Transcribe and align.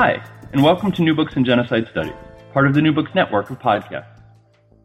Hi, 0.00 0.22
and 0.52 0.62
welcome 0.62 0.92
to 0.92 1.02
New 1.02 1.16
Books 1.16 1.34
in 1.34 1.44
Genocide 1.44 1.88
Studies, 1.90 2.12
part 2.52 2.68
of 2.68 2.74
the 2.74 2.80
New 2.80 2.92
Books 2.92 3.10
Network 3.16 3.50
of 3.50 3.58
podcasts. 3.58 4.20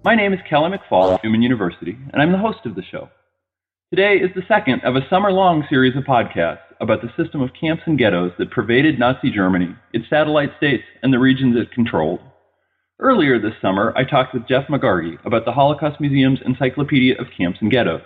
My 0.04 0.16
name 0.16 0.34
is 0.34 0.40
Kelly 0.50 0.76
McFall 0.76 1.14
of 1.14 1.24
Newman 1.24 1.44
University, 1.44 1.96
and 2.12 2.20
I'm 2.20 2.32
the 2.32 2.40
host 2.40 2.66
of 2.66 2.74
the 2.74 2.82
show. 2.82 3.12
Today 3.92 4.16
is 4.16 4.32
the 4.34 4.42
second 4.48 4.82
of 4.84 4.96
a 4.96 5.08
summer 5.12 5.32
long 5.32 5.68
series 5.70 5.96
of 5.96 6.04
podcasts 6.06 6.64
about 6.82 7.04
the 7.04 7.14
system 7.16 7.42
of 7.42 7.52
camps 7.54 7.84
and 7.86 7.96
ghettos 7.96 8.32
that 8.40 8.50
pervaded 8.50 8.98
Nazi 8.98 9.30
Germany, 9.30 9.76
its 9.94 10.10
satellite 10.10 10.50
states, 10.58 10.84
and 11.04 11.14
the 11.14 11.20
regions 11.20 11.56
it 11.58 11.72
controlled. 11.72 12.22
Earlier 13.00 13.40
this 13.40 13.54
summer, 13.62 13.94
I 13.96 14.06
talked 14.06 14.34
with 14.34 14.48
Jeff 14.48 14.68
Megargee 14.68 15.24
about 15.28 15.46
the 15.46 15.52
Holocaust 15.52 16.02
Museum's 16.02 16.40
Encyclopedia 16.44 17.22
of 17.22 17.28
Camps 17.38 17.60
and 17.62 17.70
Ghettos. 17.70 18.02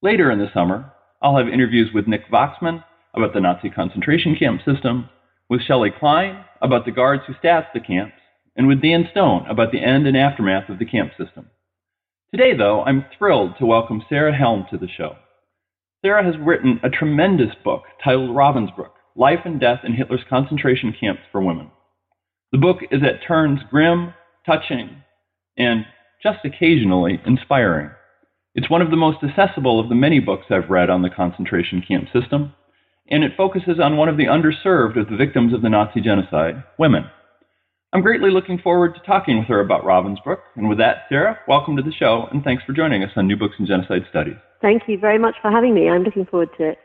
Later 0.00 0.30
in 0.30 0.38
the 0.38 0.50
summer, 0.54 0.90
I'll 1.20 1.36
have 1.36 1.48
interviews 1.48 1.90
with 1.92 2.08
Nick 2.08 2.30
Wachsmann 2.30 2.82
about 3.12 3.34
the 3.34 3.40
Nazi 3.42 3.68
concentration 3.68 4.34
camp 4.34 4.62
system 4.64 5.10
with 5.48 5.62
Shelley 5.62 5.90
Klein 5.90 6.44
about 6.60 6.84
the 6.84 6.92
guards 6.92 7.22
who 7.26 7.34
staffed 7.38 7.74
the 7.74 7.80
camps, 7.80 8.14
and 8.56 8.68
with 8.68 8.82
Dan 8.82 9.08
Stone 9.10 9.46
about 9.48 9.72
the 9.72 9.82
end 9.82 10.06
and 10.06 10.16
aftermath 10.16 10.68
of 10.68 10.78
the 10.78 10.84
camp 10.84 11.12
system. 11.18 11.50
Today, 12.34 12.56
though, 12.56 12.82
I'm 12.82 13.04
thrilled 13.18 13.54
to 13.58 13.66
welcome 13.66 14.02
Sarah 14.08 14.36
Helm 14.36 14.66
to 14.70 14.78
the 14.78 14.88
show. 14.88 15.16
Sarah 16.04 16.24
has 16.24 16.40
written 16.40 16.80
a 16.82 16.90
tremendous 16.90 17.54
book 17.62 17.82
titled 18.02 18.30
Ravensbrück 18.30 18.90
Life 19.14 19.40
and 19.44 19.60
Death 19.60 19.80
in 19.84 19.94
Hitler's 19.94 20.24
Concentration 20.28 20.94
Camps 20.98 21.22
for 21.30 21.42
Women. 21.42 21.70
The 22.50 22.58
book 22.58 22.78
is 22.90 23.02
at 23.02 23.26
turns 23.26 23.60
grim, 23.70 24.14
touching, 24.46 25.02
and 25.56 25.84
just 26.22 26.38
occasionally 26.44 27.20
inspiring. 27.26 27.90
It's 28.54 28.70
one 28.70 28.82
of 28.82 28.90
the 28.90 28.96
most 28.96 29.18
accessible 29.22 29.80
of 29.80 29.88
the 29.88 29.94
many 29.94 30.18
books 30.18 30.46
I've 30.50 30.70
read 30.70 30.90
on 30.90 31.02
the 31.02 31.10
concentration 31.10 31.82
camp 31.86 32.08
system, 32.12 32.52
and 33.08 33.24
it 33.24 33.32
focuses 33.36 33.80
on 33.82 33.96
one 33.96 34.08
of 34.08 34.16
the 34.16 34.26
underserved 34.26 34.98
of 34.98 35.08
the 35.08 35.16
victims 35.16 35.52
of 35.52 35.62
the 35.62 35.68
Nazi 35.68 36.00
genocide, 36.00 36.62
women. 36.78 37.04
I'm 37.92 38.00
greatly 38.00 38.30
looking 38.30 38.58
forward 38.58 38.94
to 38.94 39.00
talking 39.00 39.38
with 39.38 39.48
her 39.48 39.60
about 39.60 39.84
Ravensbrück. 39.84 40.38
And 40.56 40.68
with 40.68 40.78
that, 40.78 41.04
Sarah, 41.08 41.38
welcome 41.46 41.76
to 41.76 41.82
the 41.82 41.92
show, 41.92 42.26
and 42.30 42.42
thanks 42.42 42.64
for 42.64 42.72
joining 42.72 43.02
us 43.02 43.10
on 43.16 43.26
New 43.26 43.36
Books 43.36 43.56
in 43.58 43.66
Genocide 43.66 44.06
Studies. 44.08 44.36
Thank 44.62 44.84
you 44.86 44.98
very 44.98 45.18
much 45.18 45.34
for 45.42 45.50
having 45.50 45.74
me. 45.74 45.90
I'm 45.90 46.02
looking 46.02 46.24
forward 46.24 46.48
to 46.56 46.70
it. 46.70 46.78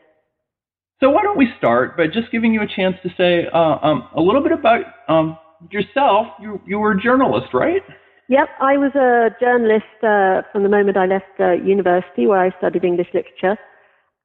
So, 1.00 1.08
why 1.10 1.22
don't 1.22 1.38
we 1.38 1.48
start 1.56 1.96
by 1.96 2.08
just 2.08 2.30
giving 2.32 2.52
you 2.52 2.60
a 2.60 2.66
chance 2.66 2.96
to 3.04 3.08
say 3.16 3.46
uh, 3.54 3.78
um, 3.80 4.08
a 4.16 4.20
little 4.20 4.42
bit 4.42 4.52
about 4.52 4.84
um, 5.08 5.38
yourself? 5.70 6.26
You, 6.42 6.60
you 6.66 6.78
were 6.78 6.92
a 6.92 7.00
journalist, 7.00 7.54
right? 7.54 7.82
Yep, 8.28 8.48
I 8.60 8.76
was 8.76 8.92
a 8.96 9.30
journalist 9.40 9.86
uh, 10.02 10.42
from 10.52 10.64
the 10.64 10.68
moment 10.68 10.96
I 10.96 11.06
left 11.06 11.40
uh, 11.40 11.52
university, 11.52 12.26
where 12.26 12.40
I 12.40 12.50
studied 12.58 12.84
English 12.84 13.08
literature 13.14 13.56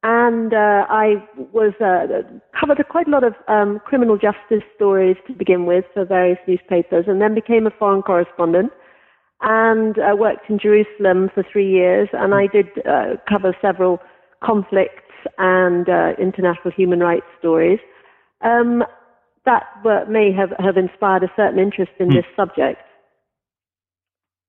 and 0.04 0.52
uh, 0.52 0.84
I 0.90 1.14
was 1.52 1.72
uh, 1.80 2.22
covered 2.60 2.78
quite 2.90 3.08
a 3.08 3.10
lot 3.10 3.24
of 3.24 3.32
um, 3.48 3.80
criminal 3.86 4.18
justice 4.18 4.62
stories 4.76 5.16
to 5.26 5.32
begin 5.32 5.64
with 5.64 5.86
for 5.94 6.04
various 6.04 6.38
newspapers, 6.46 7.06
and 7.08 7.22
then 7.22 7.34
became 7.34 7.66
a 7.66 7.70
foreign 7.70 8.02
correspondent 8.02 8.70
and 9.40 9.98
uh, 9.98 10.14
worked 10.14 10.50
in 10.50 10.58
Jerusalem 10.58 11.30
for 11.34 11.42
three 11.50 11.70
years. 11.70 12.10
And 12.12 12.34
I 12.34 12.46
did 12.46 12.66
uh, 12.86 13.16
cover 13.26 13.56
several 13.62 13.98
conflicts 14.44 15.00
and 15.38 15.88
uh, 15.88 16.12
international 16.20 16.70
human 16.76 17.00
rights 17.00 17.26
stories. 17.38 17.78
Um, 18.42 18.84
that 19.46 19.62
may 20.08 20.32
have, 20.32 20.50
have 20.58 20.76
inspired 20.76 21.22
a 21.22 21.32
certain 21.34 21.58
interest 21.58 21.92
in 21.98 22.08
mm. 22.08 22.14
this 22.14 22.24
subject. 22.36 22.80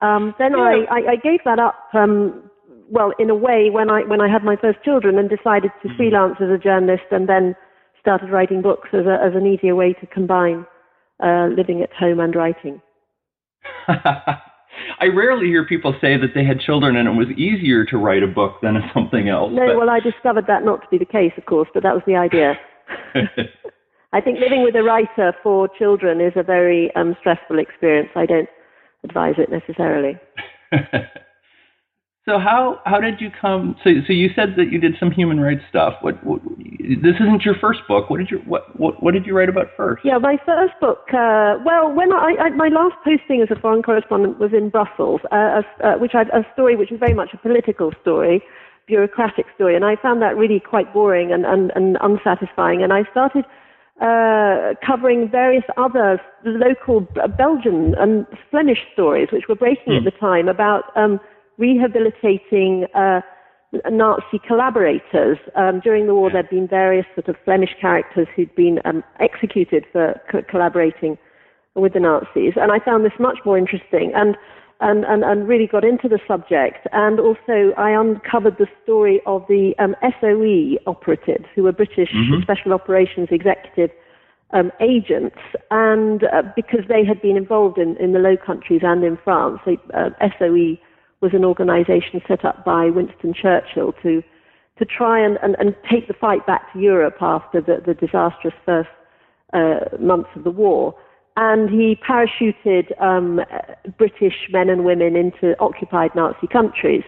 Um, 0.01 0.35
then 0.37 0.51
yeah. 0.51 0.63
I, 0.63 0.75
I, 0.91 1.11
I, 1.11 1.15
gave 1.15 1.39
that 1.45 1.59
up 1.59 1.75
um, 1.93 2.49
well, 2.89 3.13
in 3.19 3.29
a 3.29 3.35
way, 3.35 3.69
when 3.71 3.89
I 3.89 4.01
when 4.01 4.21
I 4.21 4.31
had 4.31 4.43
my 4.43 4.55
first 4.55 4.83
children 4.83 5.17
and 5.17 5.29
decided 5.29 5.71
to 5.81 5.87
mm-hmm. 5.87 5.97
freelance 5.97 6.35
as 6.39 6.49
a 6.49 6.57
journalist, 6.57 7.03
and 7.11 7.27
then 7.27 7.55
started 7.99 8.29
writing 8.29 8.61
books 8.61 8.89
as 8.93 9.05
a, 9.05 9.17
as 9.23 9.33
an 9.35 9.47
easier 9.47 9.75
way 9.75 9.93
to 9.93 10.05
combine 10.05 10.65
uh, 11.23 11.47
living 11.47 11.81
at 11.81 11.91
home 11.93 12.19
and 12.19 12.35
writing. 12.35 12.81
I 13.87 15.07
rarely 15.07 15.47
hear 15.47 15.65
people 15.65 15.95
say 15.99 16.17
that 16.17 16.33
they 16.35 16.45
had 16.45 16.59
children 16.59 16.95
and 16.95 17.07
it 17.07 17.11
was 17.13 17.29
easier 17.37 17.85
to 17.85 17.97
write 17.97 18.21
a 18.21 18.27
book 18.27 18.57
than 18.61 18.75
something 18.93 19.27
else. 19.27 19.51
No, 19.53 19.67
but... 19.67 19.77
well, 19.77 19.89
I 19.89 19.99
discovered 19.99 20.45
that 20.47 20.63
not 20.63 20.81
to 20.81 20.87
be 20.91 20.97
the 20.97 21.05
case, 21.05 21.31
of 21.37 21.45
course, 21.45 21.69
but 21.73 21.83
that 21.83 21.93
was 21.93 22.03
the 22.05 22.15
idea. 22.15 22.53
I 24.13 24.21
think 24.21 24.39
living 24.39 24.63
with 24.63 24.75
a 24.75 24.83
writer 24.83 25.33
for 25.41 25.67
children 25.77 26.21
is 26.21 26.33
a 26.35 26.43
very 26.43 26.93
um, 26.95 27.15
stressful 27.19 27.59
experience. 27.59 28.09
I 28.15 28.25
don't 28.25 28.49
advise 29.03 29.35
it 29.37 29.49
necessarily. 29.49 30.19
So 32.27 32.39
how 32.39 32.81
how 32.85 32.99
did 32.99 33.21
you 33.21 33.29
come? 33.29 33.75
So 33.83 33.91
so 34.07 34.11
you 34.11 34.29
said 34.35 34.55
that 34.57 34.71
you 34.71 34.79
did 34.79 34.95
some 34.99 35.11
human 35.11 35.39
rights 35.39 35.61
stuff. 35.69 35.93
What, 36.01 36.23
what 36.25 36.41
this 36.41 37.13
isn't 37.21 37.45
your 37.45 37.53
first 37.61 37.81
book. 37.87 38.09
What 38.09 38.17
did 38.17 38.31
you 38.31 38.39
what 38.47 38.63
what, 38.79 39.01
what 39.03 39.13
did 39.13 39.27
you 39.27 39.37
write 39.37 39.49
about 39.49 39.67
first? 39.77 40.03
Yeah, 40.03 40.17
my 40.17 40.37
first 40.43 40.73
book. 40.81 41.05
Uh, 41.13 41.61
well, 41.63 41.93
when 41.93 42.11
I, 42.11 42.33
I 42.39 42.49
my 42.49 42.69
last 42.69 42.95
posting 43.03 43.43
as 43.43 43.55
a 43.55 43.59
foreign 43.59 43.83
correspondent 43.83 44.39
was 44.39 44.53
in 44.53 44.69
Brussels, 44.69 45.21
uh, 45.31 45.61
uh, 45.83 45.93
which 45.99 46.15
I, 46.15 46.23
a 46.33 46.41
story 46.53 46.75
which 46.75 46.89
was 46.89 46.99
very 46.99 47.13
much 47.13 47.29
a 47.33 47.37
political 47.37 47.91
story, 48.01 48.41
bureaucratic 48.87 49.45
story, 49.53 49.75
and 49.75 49.85
I 49.85 49.95
found 49.95 50.23
that 50.23 50.35
really 50.35 50.59
quite 50.59 50.91
boring 50.95 51.31
and 51.31 51.45
and, 51.45 51.71
and 51.75 51.95
unsatisfying. 52.01 52.81
And 52.81 52.91
I 52.91 53.03
started 53.11 53.45
uh, 54.01 54.73
covering 54.83 55.29
various 55.29 55.63
other 55.77 56.19
local 56.43 57.01
Belgian 57.37 57.93
and 57.99 58.25
Flemish 58.49 58.79
stories, 58.93 59.27
which 59.31 59.43
were 59.47 59.55
breaking 59.55 59.93
mm. 59.93 59.97
at 59.99 60.05
the 60.05 60.19
time 60.19 60.47
about. 60.47 60.85
Um, 60.97 61.19
rehabilitating 61.57 62.85
uh, 62.93 63.21
Nazi 63.89 64.39
collaborators. 64.47 65.37
Um, 65.55 65.79
during 65.79 66.07
the 66.07 66.15
war, 66.15 66.29
there'd 66.31 66.49
been 66.49 66.67
various 66.67 67.05
sort 67.15 67.27
of 67.27 67.35
Flemish 67.43 67.75
characters 67.79 68.27
who'd 68.35 68.53
been 68.55 68.79
um, 68.85 69.03
executed 69.19 69.85
for 69.91 70.19
co- 70.31 70.43
collaborating 70.49 71.17
with 71.75 71.93
the 71.93 71.99
Nazis, 71.99 72.53
and 72.55 72.71
I 72.71 72.79
found 72.79 73.03
this 73.03 73.19
much 73.19 73.39
more 73.45 73.57
interesting 73.57 74.13
and, 74.15 74.37
and, 74.79 75.03
and, 75.05 75.23
and 75.23 75.47
really 75.47 75.67
got 75.67 75.83
into 75.83 76.07
the 76.07 76.19
subject. 76.25 76.87
And 76.93 77.19
also, 77.19 77.73
I 77.77 77.89
uncovered 77.91 78.57
the 78.57 78.67
story 78.83 79.21
of 79.25 79.43
the 79.49 79.73
um, 79.77 79.93
SOE 80.21 80.79
operatives, 80.89 81.45
who 81.53 81.63
were 81.63 81.73
British 81.73 82.09
mm-hmm. 82.15 82.41
Special 82.43 82.71
Operations 82.71 83.27
Executive 83.29 83.89
um, 84.51 84.71
agents, 84.79 85.37
and 85.69 86.23
uh, 86.23 86.43
because 86.55 86.85
they 86.87 87.03
had 87.03 87.21
been 87.21 87.35
involved 87.35 87.77
in, 87.77 87.97
in 87.97 88.13
the 88.13 88.19
Low 88.19 88.37
Countries 88.37 88.81
and 88.83 89.03
in 89.03 89.17
France, 89.21 89.59
so, 89.65 89.75
uh, 89.93 90.11
SOE 90.39 90.77
was 91.21 91.31
an 91.33 91.45
organization 91.45 92.21
set 92.27 92.45
up 92.45 92.63
by 92.65 92.89
Winston 92.89 93.33
Churchill 93.33 93.93
to, 94.03 94.21
to 94.77 94.85
try 94.85 95.23
and, 95.23 95.37
and, 95.41 95.55
and 95.59 95.75
take 95.89 96.07
the 96.07 96.13
fight 96.13 96.45
back 96.45 96.71
to 96.73 96.79
Europe 96.79 97.17
after 97.21 97.61
the, 97.61 97.81
the 97.85 97.93
disastrous 97.93 98.53
first 98.65 98.89
uh, 99.53 99.97
months 99.99 100.29
of 100.35 100.43
the 100.43 100.51
war. 100.51 100.95
And 101.37 101.69
he 101.69 101.97
parachuted 102.07 102.99
um, 103.01 103.41
British 103.97 104.47
men 104.51 104.69
and 104.69 104.85
women 104.85 105.15
into 105.15 105.59
occupied 105.59 106.11
Nazi 106.15 106.47
countries. 106.47 107.03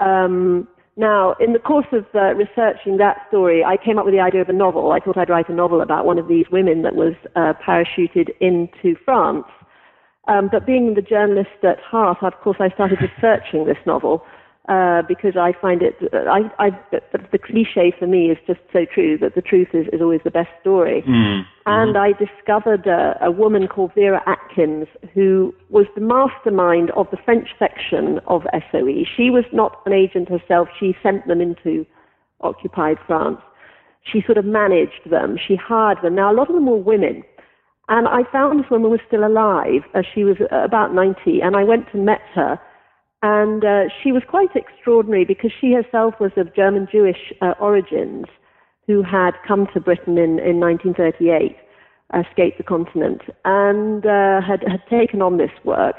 Um, 0.00 0.68
now, 0.96 1.34
in 1.40 1.52
the 1.52 1.58
course 1.58 1.86
of 1.92 2.06
uh, 2.14 2.34
researching 2.34 2.98
that 2.98 3.26
story, 3.28 3.64
I 3.64 3.76
came 3.76 3.98
up 3.98 4.04
with 4.04 4.14
the 4.14 4.20
idea 4.20 4.42
of 4.42 4.48
a 4.48 4.52
novel. 4.52 4.92
I 4.92 5.00
thought 5.00 5.18
I'd 5.18 5.30
write 5.30 5.48
a 5.48 5.54
novel 5.54 5.80
about 5.80 6.04
one 6.04 6.18
of 6.18 6.28
these 6.28 6.46
women 6.52 6.82
that 6.82 6.94
was 6.94 7.14
uh, 7.34 7.54
parachuted 7.66 8.28
into 8.40 8.96
France. 9.04 9.46
Um, 10.26 10.48
but 10.50 10.66
being 10.66 10.94
the 10.94 11.02
journalist 11.02 11.62
at 11.62 11.78
heart, 11.80 12.18
of 12.22 12.32
course, 12.40 12.56
I 12.60 12.70
started 12.70 12.98
researching 13.00 13.66
this 13.66 13.76
novel 13.86 14.24
uh, 14.68 15.02
because 15.06 15.36
I 15.36 15.52
find 15.60 15.82
it, 15.82 15.94
I, 16.14 16.50
I, 16.58 16.70
the, 16.90 17.18
the, 17.30 17.38
cliche 17.38 17.92
for 17.98 18.06
me 18.06 18.30
is 18.30 18.38
just 18.46 18.60
so 18.72 18.86
true 18.86 19.18
that 19.18 19.34
the 19.34 19.42
truth 19.42 19.68
is, 19.74 19.86
is 19.92 20.00
always 20.00 20.22
the 20.24 20.30
best 20.30 20.48
story. 20.62 21.02
Mm-hmm. 21.02 21.42
And 21.66 21.98
I 21.98 22.12
discovered 22.12 22.86
a, 22.86 23.18
a 23.22 23.30
woman 23.30 23.68
called 23.68 23.92
Vera 23.94 24.22
Atkins 24.26 24.86
who 25.12 25.54
was 25.68 25.84
the 25.94 26.00
mastermind 26.00 26.92
of 26.92 27.10
the 27.10 27.18
French 27.26 27.48
section 27.58 28.20
of 28.26 28.44
SOE. 28.72 29.04
She 29.14 29.28
was 29.28 29.44
not 29.52 29.82
an 29.84 29.92
agent 29.92 30.30
herself, 30.30 30.68
she 30.80 30.96
sent 31.02 31.26
them 31.26 31.42
into 31.42 31.84
occupied 32.40 32.96
France. 33.06 33.40
She 34.10 34.22
sort 34.24 34.38
of 34.38 34.46
managed 34.46 35.10
them, 35.10 35.36
she 35.36 35.56
hired 35.56 35.98
them. 36.02 36.14
Now, 36.14 36.32
a 36.32 36.34
lot 36.34 36.48
of 36.48 36.54
them 36.54 36.66
were 36.66 36.76
women. 36.76 37.22
And 37.88 38.08
I 38.08 38.22
found 38.32 38.60
this 38.60 38.70
woman 38.70 38.90
was 38.90 39.00
still 39.06 39.26
alive. 39.26 39.82
Uh, 39.94 40.02
she 40.14 40.24
was 40.24 40.36
uh, 40.40 40.56
about 40.64 40.94
90, 40.94 41.40
and 41.42 41.54
I 41.56 41.64
went 41.64 41.86
and 41.92 42.06
met 42.06 42.22
her. 42.34 42.58
And 43.22 43.64
uh, 43.64 43.84
she 44.02 44.12
was 44.12 44.22
quite 44.28 44.54
extraordinary 44.54 45.24
because 45.24 45.50
she 45.58 45.72
herself 45.72 46.14
was 46.20 46.32
of 46.36 46.54
German 46.54 46.88
Jewish 46.90 47.32
uh, 47.40 47.54
origins 47.60 48.26
who 48.86 49.02
had 49.02 49.32
come 49.46 49.66
to 49.72 49.80
Britain 49.80 50.18
in, 50.18 50.38
in 50.38 50.60
1938. 50.60 51.56
escaped 52.14 52.58
the 52.58 52.64
continent 52.64 53.22
and 53.44 54.04
uh, 54.04 54.40
had, 54.40 54.62
had 54.68 54.82
taken 54.90 55.22
on 55.22 55.38
this 55.38 55.50
work. 55.64 55.96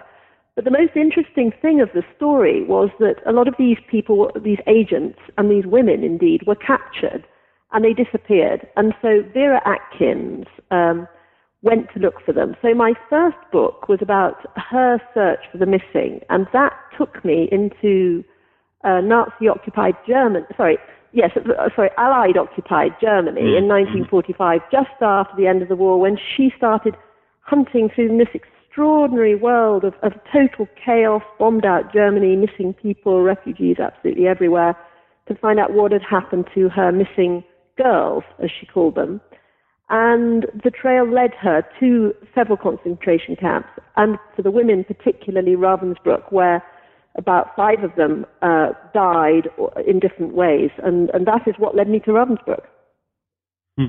But 0.56 0.64
the 0.64 0.72
most 0.72 0.96
interesting 0.96 1.52
thing 1.62 1.81
of 1.81 1.90
the 1.94 2.04
story 2.16 2.64
was 2.64 2.90
that 3.00 3.16
a 3.26 3.34
lot 3.34 3.48
of 3.48 3.56
these 3.60 3.78
people, 3.92 4.31
these 4.42 4.60
agents, 4.68 5.20
and 5.38 5.52
these 5.52 5.66
women 5.66 6.04
indeed, 6.04 6.44
were 6.48 6.56
captured 6.56 7.26
and 7.74 7.84
they 7.84 7.94
disappeared. 7.94 8.66
And 8.78 8.94
so 9.02 9.24
Vera 9.34 9.62
Atkins 9.66 10.46
um, 10.72 11.08
went 11.66 11.92
to 11.94 12.00
look 12.00 12.24
for 12.24 12.32
them. 12.32 12.56
So 12.62 12.74
my 12.74 12.94
first 13.10 13.38
book 13.52 13.90
was 13.90 14.00
about 14.02 14.38
her 14.56 15.02
search 15.14 15.40
for 15.52 15.58
the 15.58 15.66
missing, 15.66 16.22
and 16.30 16.48
that 16.54 16.72
took 16.98 17.26
me 17.26 17.50
into 17.52 18.24
uh, 18.84 19.02
Nazi-occupied 19.02 19.96
Germany. 20.08 20.46
Sorry, 20.56 20.78
yes, 21.12 21.32
uh, 21.36 21.70
sorry, 21.76 21.90
Allied-occupied 21.98 22.92
Germany 23.02 23.42
mm-hmm. 23.42 23.66
in 23.66 23.68
1945, 23.68 24.62
just 24.72 25.02
after 25.02 25.36
the 25.36 25.48
end 25.48 25.64
of 25.64 25.68
the 25.68 25.76
war, 25.76 26.00
when 26.00 26.18
she 26.38 26.54
started 26.56 26.96
hunting 27.42 27.90
through 27.94 28.16
this 28.16 28.30
extraordinary 28.36 29.36
world 29.36 29.84
of, 29.84 29.96
of 30.04 30.14
total 30.32 30.68
chaos, 30.84 31.24
bombed 31.40 31.66
out 31.66 31.92
Germany, 31.92 32.36
missing 32.36 32.74
people, 32.74 33.24
refugees 33.24 33.78
absolutely 33.80 34.28
everywhere, 34.28 34.78
to 35.28 35.36
find 35.36 35.60
out 35.60 35.74
what 35.74 35.92
had 35.92 36.04
happened 36.08 36.46
to 36.54 36.70
her 36.70 36.92
missing 36.92 37.44
girls, 37.76 38.24
as 38.44 38.52
she 38.52 38.68
called 38.68 38.94
them. 38.94 39.20
And 39.90 40.48
the 40.64 40.72
trail 40.72 41.08
led 41.08 41.32
her 41.40 41.64
to 41.80 42.14
several 42.34 42.58
concentration 42.58 43.36
camps, 43.36 43.70
and 43.96 44.18
for 44.36 44.42
the 44.42 44.50
women, 44.50 44.84
particularly 44.84 45.56
Ravensbrück, 45.56 46.32
where 46.32 46.64
about 47.18 47.56
five 47.56 47.84
of 47.84 47.96
them 47.96 48.26
uh, 48.42 48.70
died 48.94 49.48
in 49.88 50.00
different 50.00 50.34
ways, 50.34 50.72
and, 50.84 51.12
and 51.12 51.28
that 51.28 51.48
is 51.48 51.54
what 51.60 51.76
led 51.76 51.88
me 51.88 52.00
to 52.00 52.12
Ravensbrück. 52.12 52.64
Hmm. 53.78 53.86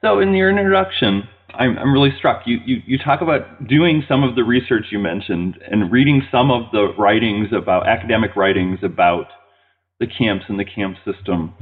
So, 0.00 0.18
in 0.20 0.32
your 0.32 0.48
introduction, 0.48 1.24
I'm, 1.54 1.78
I'm 1.78 1.92
really 1.92 2.12
struck. 2.16 2.42
You, 2.46 2.58
you, 2.64 2.82
you 2.86 2.98
talk 2.98 3.20
about 3.20 3.66
doing 3.66 4.02
some 4.08 4.22
of 4.22 4.34
the 4.34 4.44
research 4.44 4.86
you 4.90 4.98
mentioned 4.98 5.58
and 5.70 5.92
reading 5.92 6.22
some 6.30 6.50
of 6.50 6.70
the 6.72 6.94
writings 6.98 7.48
about 7.52 7.86
academic 7.86 8.34
writings 8.34 8.78
about 8.82 9.26
the 10.00 10.06
camps 10.06 10.44
and 10.48 10.58
the 10.58 10.64
camp 10.64 10.96
system 11.04 11.54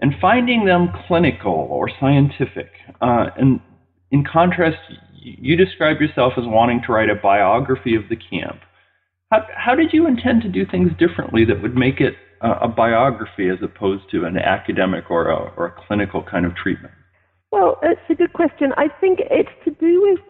and 0.00 0.14
finding 0.20 0.64
them 0.64 0.88
clinical 1.06 1.68
or 1.70 1.90
scientific. 2.00 2.70
Uh, 3.00 3.26
and 3.36 3.60
in 4.10 4.24
contrast, 4.24 4.78
you 5.14 5.56
describe 5.56 6.00
yourself 6.00 6.32
as 6.36 6.44
wanting 6.46 6.80
to 6.86 6.92
write 6.92 7.10
a 7.10 7.14
biography 7.14 7.94
of 7.94 8.02
the 8.08 8.16
camp. 8.16 8.60
How, 9.30 9.46
how 9.54 9.74
did 9.74 9.92
you 9.92 10.06
intend 10.06 10.42
to 10.42 10.48
do 10.48 10.64
things 10.66 10.90
differently 10.98 11.44
that 11.44 11.62
would 11.62 11.76
make 11.76 12.00
it 12.00 12.14
a, 12.40 12.50
a 12.62 12.68
biography 12.68 13.48
as 13.48 13.58
opposed 13.62 14.04
to 14.10 14.24
an 14.24 14.38
academic 14.38 15.10
or 15.10 15.28
a, 15.28 15.52
or 15.56 15.66
a 15.66 15.86
clinical 15.86 16.22
kind 16.22 16.46
of 16.46 16.56
treatment? 16.56 16.94
Well, 17.52 17.78
it's 17.82 18.00
a 18.08 18.14
good 18.14 18.32
question. 18.32 18.72
I 18.76 18.88
think 19.00 19.20
it's 19.30 19.50
to 19.64 19.70
do 19.72 20.02
with 20.02 20.20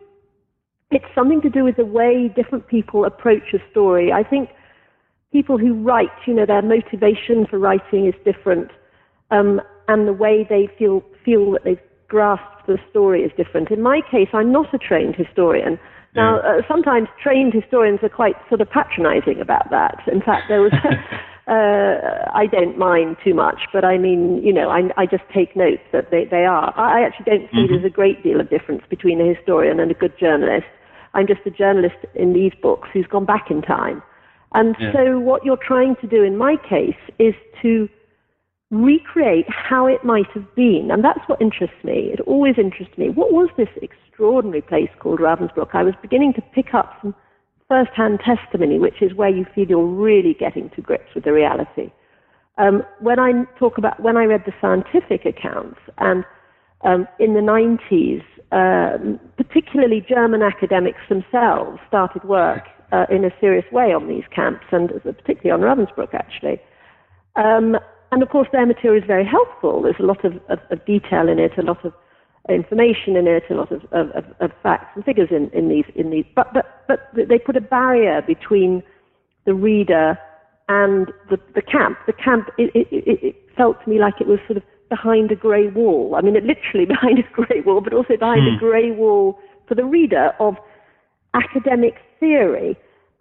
it's 0.91 1.05
something 1.15 1.41
to 1.43 1.49
do 1.49 1.63
with 1.63 1.77
the 1.77 1.85
way 1.85 2.33
different 2.35 2.67
people 2.67 3.05
approach 3.05 3.55
a 3.55 3.59
story. 3.71 4.11
I 4.13 4.25
think 4.25 4.51
people 5.33 5.57
who 5.57 5.75
write, 5.75 6.09
you 6.27 6.35
know, 6.35 6.45
their 6.45 6.63
motivation 6.63 7.47
for 7.49 7.61
writing 7.61 8.07
is 8.07 8.15
different 8.25 8.73
um, 9.31 9.61
and 9.89 10.07
the 10.07 10.13
way 10.13 10.47
they 10.49 10.69
feel 10.79 11.03
feel 11.25 11.53
that 11.53 11.65
they've 11.65 11.81
grasped 12.09 12.67
the 12.67 12.79
story 12.91 13.23
is 13.23 13.31
different. 13.37 13.71
In 13.71 13.83
my 13.83 14.01
case, 14.11 14.29
I'm 14.33 14.53
not 14.53 14.73
a 14.75 14.79
trained 14.79 15.15
historian. 15.17 15.79
Now, 16.15 16.41
uh, 16.41 16.63
sometimes 16.67 17.09
trained 17.23 17.55
historians 17.55 18.01
are 18.03 18.09
quite 18.09 18.35
sort 18.49 18.61
of 18.61 18.69
patronizing 18.69 19.41
about 19.41 19.71
that. 19.71 20.01
In 20.11 20.21
fact, 20.21 20.49
there 20.49 20.61
was, 20.61 20.73
uh, 21.47 22.31
I 22.35 22.47
don't 22.47 22.77
mind 22.77 23.17
too 23.23 23.33
much, 23.33 23.61
but 23.73 23.85
I 23.85 23.97
mean, 23.97 24.43
you 24.43 24.53
know, 24.53 24.71
I, 24.71 24.91
I 24.97 25.07
just 25.07 25.23
take 25.33 25.55
note 25.55 25.79
that 25.93 26.11
they, 26.11 26.25
they 26.25 26.45
are. 26.45 26.75
I 26.77 27.07
actually 27.07 27.27
don't 27.27 27.51
see 27.51 27.59
mm-hmm. 27.59 27.75
there's 27.75 27.85
a 27.85 27.95
great 27.95 28.25
deal 28.25 28.41
of 28.41 28.51
difference 28.51 28.83
between 28.91 29.21
a 29.21 29.35
historian 29.35 29.79
and 29.79 29.91
a 29.91 29.95
good 29.95 30.19
journalist. 30.19 30.67
I'm 31.15 31.29
just 31.29 31.43
a 31.47 31.51
journalist 31.51 31.97
in 32.17 32.33
these 32.33 32.53
books 32.61 32.89
who's 32.93 33.07
gone 33.07 33.25
back 33.25 33.49
in 33.49 33.63
time. 33.63 34.03
And 34.53 34.75
yeah. 34.81 34.93
so 34.93 35.21
what 35.21 35.45
you're 35.45 35.57
trying 35.65 35.95
to 36.01 36.09
do 36.09 36.25
in 36.25 36.37
my 36.37 36.57
case 36.69 36.99
is 37.21 37.35
to 37.63 37.89
recreate 38.71 39.47
how 39.49 39.87
it 39.87 40.05
might 40.05 40.31
have 40.33 40.55
been. 40.55 40.91
And 40.93 41.05
that's 41.05 41.21
what 41.27 41.41
interests 41.43 41.83
me. 41.83 42.11
It 42.13 42.21
always 42.21 42.55
interests 42.57 42.97
me. 42.97 43.11
What 43.11 43.33
was 43.33 43.49
this 43.57 43.69
extraordinary 43.83 44.63
place 44.63 44.91
called 45.01 45.19
Ravensbrück? 45.19 45.75
I 45.75 45.83
was 45.83 45.95
beginning 46.01 46.35
to 46.35 46.43
pick 46.55 46.73
up 46.73 46.93
some 47.03 47.15
first-hand 47.69 48.21
testimony, 48.25 48.79
which 48.79 49.01
is 49.01 49.15
where 49.15 49.29
you 49.29 49.45
feel 49.55 49.67
you're 49.67 49.85
really 49.85 50.35
getting 50.35 50.71
to 50.71 50.81
grips 50.81 51.15
with 51.15 51.25
the 51.25 51.33
reality. 51.33 51.91
Um, 52.59 52.83
when 53.01 53.19
I 53.19 53.45
talk 53.59 53.79
about 53.79 54.01
when 54.01 54.17
I 54.17 54.25
read 54.25 54.43
the 54.45 54.53
scientific 54.61 55.25
accounts 55.25 55.79
and 55.99 56.25
um, 56.83 57.09
in 57.19 57.35
the 57.35 57.41
90s, 57.41 58.23
um, 58.53 59.21
particularly 59.37 60.05
German 60.07 60.43
academics 60.43 61.01
themselves 61.09 61.79
started 61.89 62.25
work 62.25 62.65
uh, 62.93 63.07
in 63.11 63.25
a 63.25 63.31
serious 63.41 63.65
way 63.73 63.93
on 63.95 64.09
these 64.09 64.25
camps, 64.35 64.67
and 64.73 64.91
particularly 65.03 65.51
on 65.51 65.61
Ravensbrück, 65.61 66.13
actually. 66.13 66.61
Um, 67.37 67.77
and 68.13 68.23
of 68.23 68.29
course, 68.29 68.49
their 68.53 68.67
material 68.67 69.03
is 69.03 69.07
very 69.07 69.25
helpful. 69.25 69.83
There's 69.83 70.01
a 70.01 70.05
lot 70.05 70.25
of, 70.25 70.35
of, 70.49 70.59
of 70.71 70.85
detail 70.85 71.29
in 71.29 71.39
it, 71.39 71.53
a 71.59 71.63
lot 71.63 71.85
of 71.85 71.93
information 72.49 73.17
in 73.17 73.27
it, 73.27 73.45
a 73.51 73.55
lot 73.55 73.71
of, 73.71 73.85
of, 73.93 74.25
of 74.41 74.51
facts 74.63 74.91
and 74.95 75.05
figures 75.05 75.29
in, 75.31 75.51
in 75.51 75.69
these. 75.69 75.85
In 75.95 76.11
these, 76.11 76.25
but 76.35 76.53
but 76.53 76.85
but 76.89 77.01
they 77.15 77.39
put 77.39 77.57
a 77.57 77.61
barrier 77.61 78.23
between 78.23 78.83
the 79.47 79.55
reader 79.55 80.19
and 80.69 81.13
the, 81.29 81.39
the 81.55 81.63
camp. 81.63 81.99
The 82.07 82.13
camp 82.13 82.49
it, 82.59 82.71
it, 82.75 82.89
it, 82.91 83.37
felt 83.57 83.83
to 83.85 83.91
me 83.91 83.99
like 83.99 84.15
it 84.21 84.27
was 84.27 84.39
sort 84.47 84.57
of 84.57 84.63
behind 84.89 85.31
a 85.31 85.37
grey 85.37 85.69
wall. 85.69 86.15
I 86.17 86.21
mean, 86.23 86.37
it 86.37 86.45
literally 86.45 86.87
behind 86.95 87.19
a 87.19 87.31
grey 87.33 87.61
wall, 87.61 87.81
but 87.81 87.93
also 87.93 88.17
behind 88.17 88.43
hmm. 88.43 88.57
a 88.57 88.59
grey 88.59 88.91
wall 88.91 89.39
for 89.69 89.75
the 89.75 89.85
reader 89.85 90.33
of 90.41 90.57
academic 91.35 91.95
theory. 92.19 92.77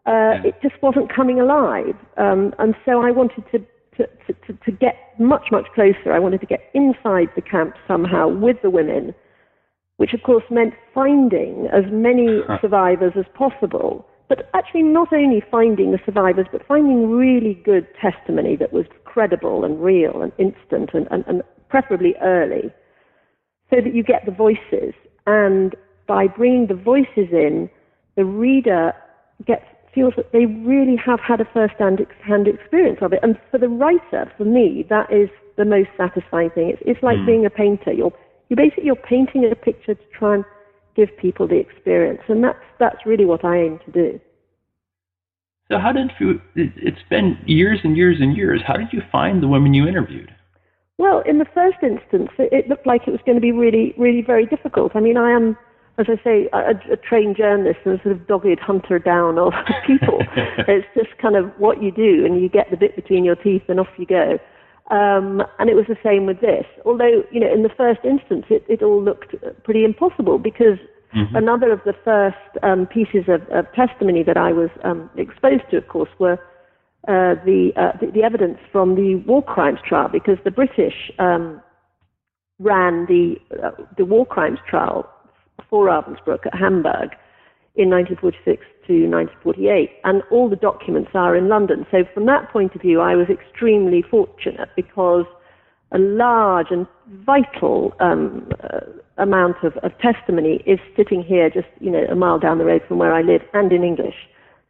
Uh, 0.05 0.11
yeah. 0.11 0.41
It 0.45 0.55
just 0.63 0.81
wasn't 0.81 1.13
coming 1.13 1.39
alive, 1.39 1.95
um, 2.17 2.53
and 2.57 2.73
so 2.85 3.01
I 3.01 3.11
wanted 3.11 3.43
to 3.51 3.59
to, 3.99 4.33
to, 4.47 4.53
to 4.65 4.71
get 4.71 4.95
much, 5.19 5.47
much 5.51 5.65
closer. 5.75 6.13
I 6.13 6.19
wanted 6.19 6.41
to 6.41 6.47
get 6.47 6.69
inside 6.73 7.29
the 7.35 7.41
camp 7.41 7.75
somehow 7.87 8.27
with 8.27 8.57
the 8.63 8.69
women, 8.69 9.13
which 9.97 10.13
of 10.13 10.23
course 10.23 10.43
meant 10.49 10.73
finding 10.93 11.67
as 11.73 11.83
many 11.91 12.39
survivors 12.61 13.13
as 13.17 13.25
possible. 13.35 14.05
But 14.27 14.49
actually, 14.53 14.83
not 14.83 15.11
only 15.11 15.43
finding 15.49 15.91
the 15.91 15.99
survivors, 16.05 16.45
but 16.51 16.65
finding 16.67 17.09
really 17.09 17.59
good 17.65 17.87
testimony 17.99 18.55
that 18.57 18.71
was 18.71 18.85
credible 19.03 19.65
and 19.65 19.81
real 19.81 20.21
and 20.21 20.31
instant 20.37 20.91
and, 20.93 21.07
and, 21.09 21.23
and 21.27 21.41
preferably 21.67 22.13
early, 22.21 22.71
so 23.71 23.77
that 23.83 23.93
you 23.93 24.03
get 24.03 24.25
the 24.25 24.31
voices. 24.31 24.93
And 25.25 25.75
by 26.07 26.27
bringing 26.27 26.67
the 26.67 26.75
voices 26.75 27.31
in, 27.31 27.69
the 28.15 28.25
reader 28.25 28.93
gets 29.45 29.65
feels 29.93 30.13
that 30.17 30.31
they 30.31 30.45
really 30.45 30.95
have 30.95 31.19
had 31.19 31.41
a 31.41 31.45
first-hand 31.53 31.99
experience 32.47 32.99
of 33.01 33.13
it. 33.13 33.19
And 33.23 33.39
for 33.51 33.57
the 33.57 33.67
writer, 33.67 34.31
for 34.37 34.45
me, 34.45 34.85
that 34.89 35.11
is 35.11 35.29
the 35.57 35.65
most 35.65 35.89
satisfying 35.97 36.49
thing. 36.51 36.69
It's, 36.69 36.81
it's 36.85 37.03
like 37.03 37.17
mm. 37.17 37.25
being 37.25 37.45
a 37.45 37.49
painter. 37.49 37.91
You're, 37.91 38.13
you 38.49 38.55
basically 38.55 38.85
you're 38.85 38.95
painting 38.95 39.49
a 39.51 39.55
picture 39.55 39.95
to 39.95 40.05
try 40.17 40.35
and 40.35 40.45
give 40.95 41.09
people 41.17 41.47
the 41.47 41.59
experience, 41.59 42.21
and 42.27 42.43
that's 42.43 42.59
that's 42.79 43.05
really 43.05 43.25
what 43.25 43.45
I 43.45 43.57
aim 43.57 43.79
to 43.85 43.91
do. 43.91 44.19
So, 45.71 45.77
how 45.77 45.91
did 45.91 46.11
you? 46.19 46.41
It's 46.55 47.03
been 47.09 47.37
years 47.45 47.79
and 47.83 47.95
years 47.95 48.17
and 48.19 48.35
years. 48.35 48.61
How 48.65 48.75
did 48.75 48.87
you 48.91 49.01
find 49.11 49.43
the 49.43 49.47
women 49.47 49.73
you 49.73 49.87
interviewed? 49.87 50.33
Well, 50.97 51.21
in 51.25 51.37
the 51.37 51.45
first 51.53 51.77
instance, 51.81 52.29
it 52.37 52.67
looked 52.67 52.85
like 52.85 53.03
it 53.07 53.11
was 53.11 53.21
going 53.25 53.37
to 53.37 53.41
be 53.41 53.53
really, 53.53 53.93
really 53.97 54.21
very 54.21 54.45
difficult. 54.45 54.95
I 54.95 54.99
mean, 54.99 55.15
I 55.15 55.31
am 55.31 55.57
as 55.99 56.05
I 56.07 56.23
say, 56.23 56.49
a, 56.53 56.93
a 56.93 56.97
trained 56.97 57.35
journalist 57.35 57.79
and 57.83 57.99
a 57.99 58.03
sort 58.03 58.15
of 58.15 58.25
dogged 58.25 58.59
hunter 58.59 58.99
down 58.99 59.37
of 59.37 59.51
people. 59.87 60.19
it's 60.67 60.87
just 60.95 61.17
kind 61.21 61.35
of 61.35 61.51
what 61.57 61.83
you 61.83 61.91
do, 61.91 62.25
and 62.25 62.41
you 62.41 62.47
get 62.47 62.71
the 62.71 62.77
bit 62.77 62.95
between 62.95 63.25
your 63.25 63.35
teeth, 63.35 63.63
and 63.67 63.79
off 63.79 63.87
you 63.97 64.05
go. 64.05 64.39
Um, 64.89 65.43
and 65.59 65.69
it 65.69 65.75
was 65.75 65.85
the 65.87 65.97
same 66.01 66.25
with 66.25 66.39
this. 66.41 66.65
Although, 66.85 67.23
you 67.31 67.39
know, 67.39 67.53
in 67.53 67.63
the 67.63 67.69
first 67.77 67.99
instance, 68.03 68.45
it, 68.49 68.63
it 68.67 68.81
all 68.81 69.03
looked 69.03 69.35
pretty 69.63 69.83
impossible 69.83 70.39
because 70.39 70.79
mm-hmm. 71.15 71.35
another 71.35 71.71
of 71.71 71.81
the 71.85 71.93
first 72.03 72.63
um, 72.63 72.87
pieces 72.87 73.25
of, 73.27 73.41
of, 73.49 73.71
testimony 73.73 74.23
that 74.23 74.37
I 74.37 74.51
was 74.51 74.69
um, 74.83 75.09
exposed 75.15 75.63
to, 75.69 75.77
of 75.77 75.87
course, 75.89 76.09
were 76.17 76.39
uh, 77.07 77.35
the, 77.45 77.71
uh, 77.75 77.97
the, 77.99 78.11
the 78.11 78.23
evidence 78.23 78.57
from 78.71 78.95
the 78.95 79.21
war 79.27 79.43
crimes 79.43 79.79
trial, 79.87 80.09
because 80.11 80.37
the 80.43 80.51
British 80.51 81.11
um, 81.19 81.61
ran 82.57 83.05
the 83.05 83.35
uh, 83.63 83.71
the 83.97 84.05
war 84.05 84.25
crimes 84.25 84.59
trial 84.69 85.09
for 85.69 85.85
Ravensbrück 85.87 86.45
at 86.45 86.53
Hamburg 86.53 87.15
in 87.75 87.89
1946 87.89 88.65
to 88.87 89.07
1948, 89.07 89.91
and 90.03 90.21
all 90.31 90.49
the 90.49 90.55
documents 90.55 91.11
are 91.13 91.35
in 91.35 91.47
London. 91.47 91.85
So 91.91 92.03
from 92.13 92.25
that 92.25 92.51
point 92.51 92.75
of 92.75 92.81
view, 92.81 92.99
I 92.99 93.15
was 93.15 93.27
extremely 93.29 94.01
fortunate 94.01 94.69
because 94.75 95.25
a 95.91 95.97
large 95.97 96.67
and 96.71 96.87
vital 97.25 97.93
um, 97.99 98.49
uh, 98.63 98.79
amount 99.17 99.57
of, 99.63 99.77
of, 99.77 99.91
testimony 99.99 100.61
is 100.65 100.79
sitting 100.95 101.23
here 101.23 101.49
just 101.49 101.67
you 101.79 101.89
know 101.89 102.05
a 102.11 102.15
mile 102.15 102.37
down 102.37 102.59
the 102.59 102.65
road 102.65 102.81
from 102.87 102.99
where 102.99 103.13
I 103.13 103.21
live 103.21 103.41
and 103.53 103.71
in 103.71 103.83
English. 103.83 104.15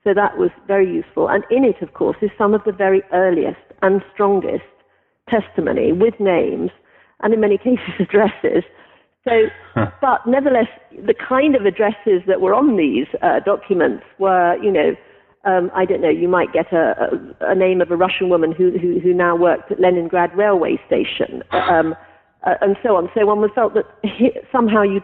So 0.03 0.13
that 0.13 0.37
was 0.37 0.49
very 0.65 0.89
useful. 0.89 1.27
And 1.27 1.43
in 1.51 1.65
it, 1.65 1.81
of 1.81 1.93
course, 1.93 2.17
is 2.21 2.29
some 2.37 2.53
of 2.53 2.63
the 2.63 2.71
very 2.71 3.01
earliest 3.11 3.59
and 3.81 4.01
strongest 4.13 4.63
testimony 5.29 5.91
with 5.91 6.13
names 6.19 6.71
and 7.21 7.33
in 7.33 7.39
many 7.39 7.57
cases 7.69 7.93
addresses 7.99 8.63
So, 9.29 9.85
but 10.01 10.25
nevertheless, 10.25 10.67
the 10.91 11.13
kind 11.13 11.55
of 11.55 11.65
addresses 11.65 12.21
that 12.27 12.41
were 12.41 12.53
on 12.53 12.77
these 12.77 13.07
uh, 13.21 13.39
documents 13.45 14.03
were, 14.17 14.57
you 14.61 14.71
know, 14.71 14.95
um, 15.45 15.71
I 15.73 15.85
don't 15.85 16.01
know, 16.01 16.09
you 16.09 16.27
might 16.27 16.51
get 16.51 16.71
a, 16.73 16.95
a, 17.41 17.51
a, 17.51 17.55
name 17.55 17.79
of 17.79 17.91
a 17.91 17.95
Russian 17.95 18.29
woman 18.29 18.51
who, 18.51 18.71
who, 18.71 18.99
who 18.99 19.13
now 19.13 19.37
worked 19.37 19.71
at 19.71 19.79
Leningrad 19.79 20.35
railway 20.35 20.77
station, 20.85 21.43
um, 21.51 21.95
uh, 22.45 22.55
and 22.59 22.75
so 22.83 22.97
on. 22.97 23.09
So 23.13 23.25
one 23.25 23.47
felt 23.55 23.73
that 23.73 23.85
he, 24.03 24.31
somehow 24.51 24.83
you, 24.83 25.01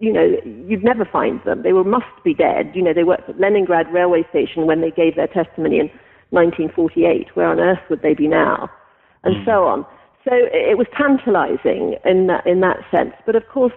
you 0.00 0.12
know, 0.12 0.36
you'd 0.66 0.82
never 0.82 1.04
find 1.04 1.40
them. 1.44 1.62
They 1.62 1.72
were 1.72 1.84
must 1.84 2.06
be 2.24 2.34
dead. 2.34 2.72
You 2.74 2.82
know, 2.82 2.92
they 2.92 3.04
worked 3.04 3.28
at 3.28 3.38
Leningrad 3.38 3.92
railway 3.92 4.24
station 4.30 4.66
when 4.66 4.80
they 4.80 4.90
gave 4.90 5.14
their 5.14 5.28
testimony 5.28 5.78
in 5.78 5.90
1948. 6.30 7.28
Where 7.34 7.46
on 7.46 7.60
earth 7.60 7.82
would 7.90 8.02
they 8.02 8.14
be 8.14 8.26
now? 8.26 8.68
And 9.22 9.36
mm. 9.36 9.44
so 9.44 9.64
on. 9.66 9.86
So 10.24 10.32
it 10.32 10.76
was 10.76 10.86
tantalizing 10.96 11.96
in 12.04 12.26
that, 12.26 12.46
in 12.46 12.60
that 12.60 12.78
sense. 12.90 13.14
But 13.24 13.36
of 13.36 13.48
course, 13.48 13.72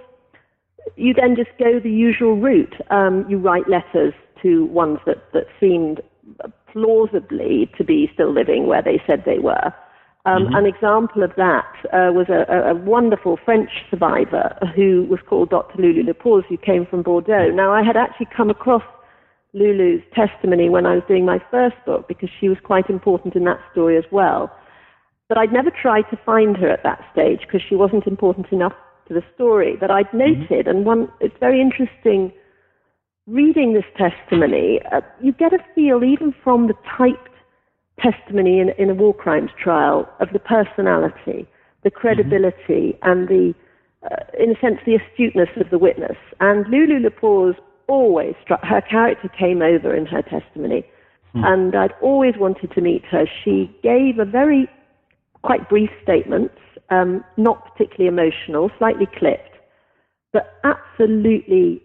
you 0.96 1.14
then 1.14 1.36
just 1.36 1.52
go 1.58 1.80
the 1.80 1.92
usual 1.92 2.36
route. 2.36 2.76
Um, 2.90 3.26
you 3.30 3.38
write 3.38 3.70
letters 3.70 4.14
to 4.42 4.66
ones 4.66 5.00
that, 5.06 5.32
that 5.34 5.46
seemed 5.60 6.02
plausibly 6.72 7.72
to 7.78 7.84
be 7.84 8.10
still 8.14 8.34
living 8.34 8.68
where 8.68 8.82
they 8.82 9.02
said 9.08 9.24
they 9.26 9.40
were. 9.40 9.74
Um, 10.26 10.46
mm-hmm. 10.46 10.56
An 10.56 10.66
example 10.66 11.24
of 11.24 11.32
that 11.36 11.68
uh, 11.92 12.12
was 12.14 12.28
a, 12.30 12.70
a, 12.70 12.74
wonderful 12.74 13.38
French 13.44 13.70
survivor 13.90 14.58
who 14.74 15.06
was 15.10 15.20
called 15.28 15.50
Dr. 15.50 15.82
Lulu 15.82 16.04
Le 16.04 16.14
Porz, 16.14 16.46
who 16.48 16.58
came 16.58 16.86
from 16.86 17.04
Bordeaux. 17.04 17.52
Now, 17.52 17.74
I 17.74 17.84
had 17.84 17.98
actually 17.98 18.30
come 18.36 18.50
across 18.50 18.84
Lulu's 19.52 20.02
testimony 20.16 20.70
when 20.70 20.86
I 20.86 20.96
was 20.96 21.04
doing 21.10 21.26
my 21.26 21.40
first 21.52 21.76
book 21.86 22.08
because 22.08 22.30
she 22.40 22.48
was 22.48 22.58
quite 22.64 22.90
important 22.90 23.36
in 23.36 23.44
that 23.44 23.60
story 23.74 23.98
as 23.98 24.06
well. 24.12 24.50
But 25.30 25.38
I'd 25.38 25.54
never 25.54 25.72
tried 25.72 26.04
to 26.12 26.20
find 26.26 26.56
her 26.58 26.70
at 26.70 26.84
that 26.84 27.04
stage 27.12 27.42
because 27.42 27.62
she 27.68 27.76
wasn't 27.76 28.08
important 28.08 28.48
enough 28.52 28.74
to 29.08 29.14
the 29.14 29.24
story. 29.34 29.76
But 29.80 29.92
I'd 29.92 30.08
mm-hmm. 30.08 30.18
noted, 30.18 30.66
mm-hmm. 30.66 30.70
and 30.70 30.86
one, 30.86 31.10
it's 31.20 31.36
very 31.40 31.62
interesting 31.62 32.32
reading 33.28 33.74
this 33.74 33.86
testimony, 33.98 34.82
uh, 34.92 35.02
you 35.22 35.32
get 35.32 35.54
a 35.54 35.60
feel, 35.74 36.04
even 36.04 36.34
from 36.44 36.68
the 36.68 36.74
typed 36.98 37.30
testimony 38.00 38.60
in, 38.60 38.70
in 38.78 38.90
a 38.90 38.94
war 38.94 39.14
crimes 39.14 39.52
trial, 39.62 40.10
of 40.20 40.30
the 40.34 40.40
personality, 40.40 41.48
the 41.84 41.90
mm-hmm. 41.90 42.00
credibility, 42.00 42.98
mm-hmm. 43.00 43.10
and 43.10 43.28
the, 43.30 43.54
uh, 44.12 44.24
in 44.38 44.52
a 44.52 44.60
sense, 44.60 44.80
the 44.86 44.96
astuteness 44.96 45.50
of 45.58 45.70
the 45.70 45.78
witness. 45.78 46.18
And 46.40 46.68
Lulu 46.68 47.00
Le 47.00 47.12
Porz 47.12 47.56
always 47.88 48.36
struck, 48.42 48.62
her 48.64 48.82
character 48.82 49.30
came 49.30 49.62
over 49.62 49.96
in 49.96 50.06
her 50.06 50.22
testimony. 50.22 50.86
Mm. 51.36 51.46
And 51.46 51.76
I'd 51.76 51.94
always 52.02 52.36
wanted 52.38 52.72
to 52.74 52.82
meet 52.82 53.04
her. 53.06 53.26
She 53.44 53.76
gave 53.82 54.20
a 54.20 54.26
very 54.26 54.70
quite 55.44 55.70
brief 55.70 55.90
statements, 56.02 56.56
um, 56.90 57.24
not 57.38 57.72
particularly 57.72 58.08
emotional, 58.08 58.72
slightly 58.78 59.08
clipped, 59.18 59.56
but 60.32 60.60
absolutely 60.64 61.84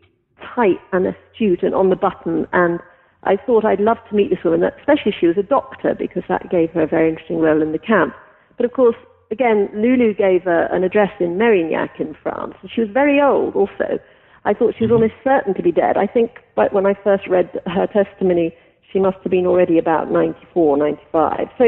tight 0.55 0.79
and 0.93 1.07
astute 1.07 1.63
and 1.63 1.75
on 1.75 1.91
the 1.91 1.97
button. 1.97 2.47
And 2.53 2.81
I 3.25 3.37
thought 3.37 3.65
I'd 3.65 3.81
love 3.81 3.99
to 4.09 4.17
meet 4.17 4.31
this 4.31 4.45
woman, 4.45 4.63
especially 4.79 5.15
she 5.19 5.27
was 5.27 5.37
a 5.37 5.43
doctor, 5.43 5.95
because 5.99 6.23
that 6.29 6.51
gave 6.51 6.71
her 6.71 6.83
a 6.83 6.87
very 6.87 7.09
interesting 7.09 7.39
role 7.39 7.61
in 7.61 7.73
the 7.73 7.79
camp. 7.79 8.15
But 8.57 8.65
of 8.65 8.73
course, 8.73 8.97
again, 9.31 9.69
Lulu 9.75 10.15
gave 10.15 10.47
a, 10.47 10.69
an 10.73 10.85
address 10.85 11.13
in 11.21 11.37
Mérignac 11.37 12.01
in 12.01 12.17
France. 12.23 12.55
And 12.63 12.71
she 12.71 12.81
was 12.81 12.91
very 12.91 13.21
old 13.21 13.55
also. 13.55 13.99
I 14.45 14.55
thought 14.55 14.75
she 14.79 14.85
was 14.85 14.91
mm-hmm. 14.91 15.03
almost 15.03 15.15
certain 15.25 15.55
to 15.55 15.63
be 15.63 15.73
dead. 15.73 15.97
I 15.97 16.07
think 16.07 16.39
when 16.55 16.87
I 16.87 16.95
first 17.05 17.27
read 17.29 17.51
her 17.67 17.87
testimony, 17.87 18.55
she 18.93 18.99
must 18.99 19.19
have 19.23 19.31
been 19.31 19.47
already 19.47 19.79
about 19.79 20.11
94, 20.11 20.79
95. 20.79 21.49
So 21.59 21.65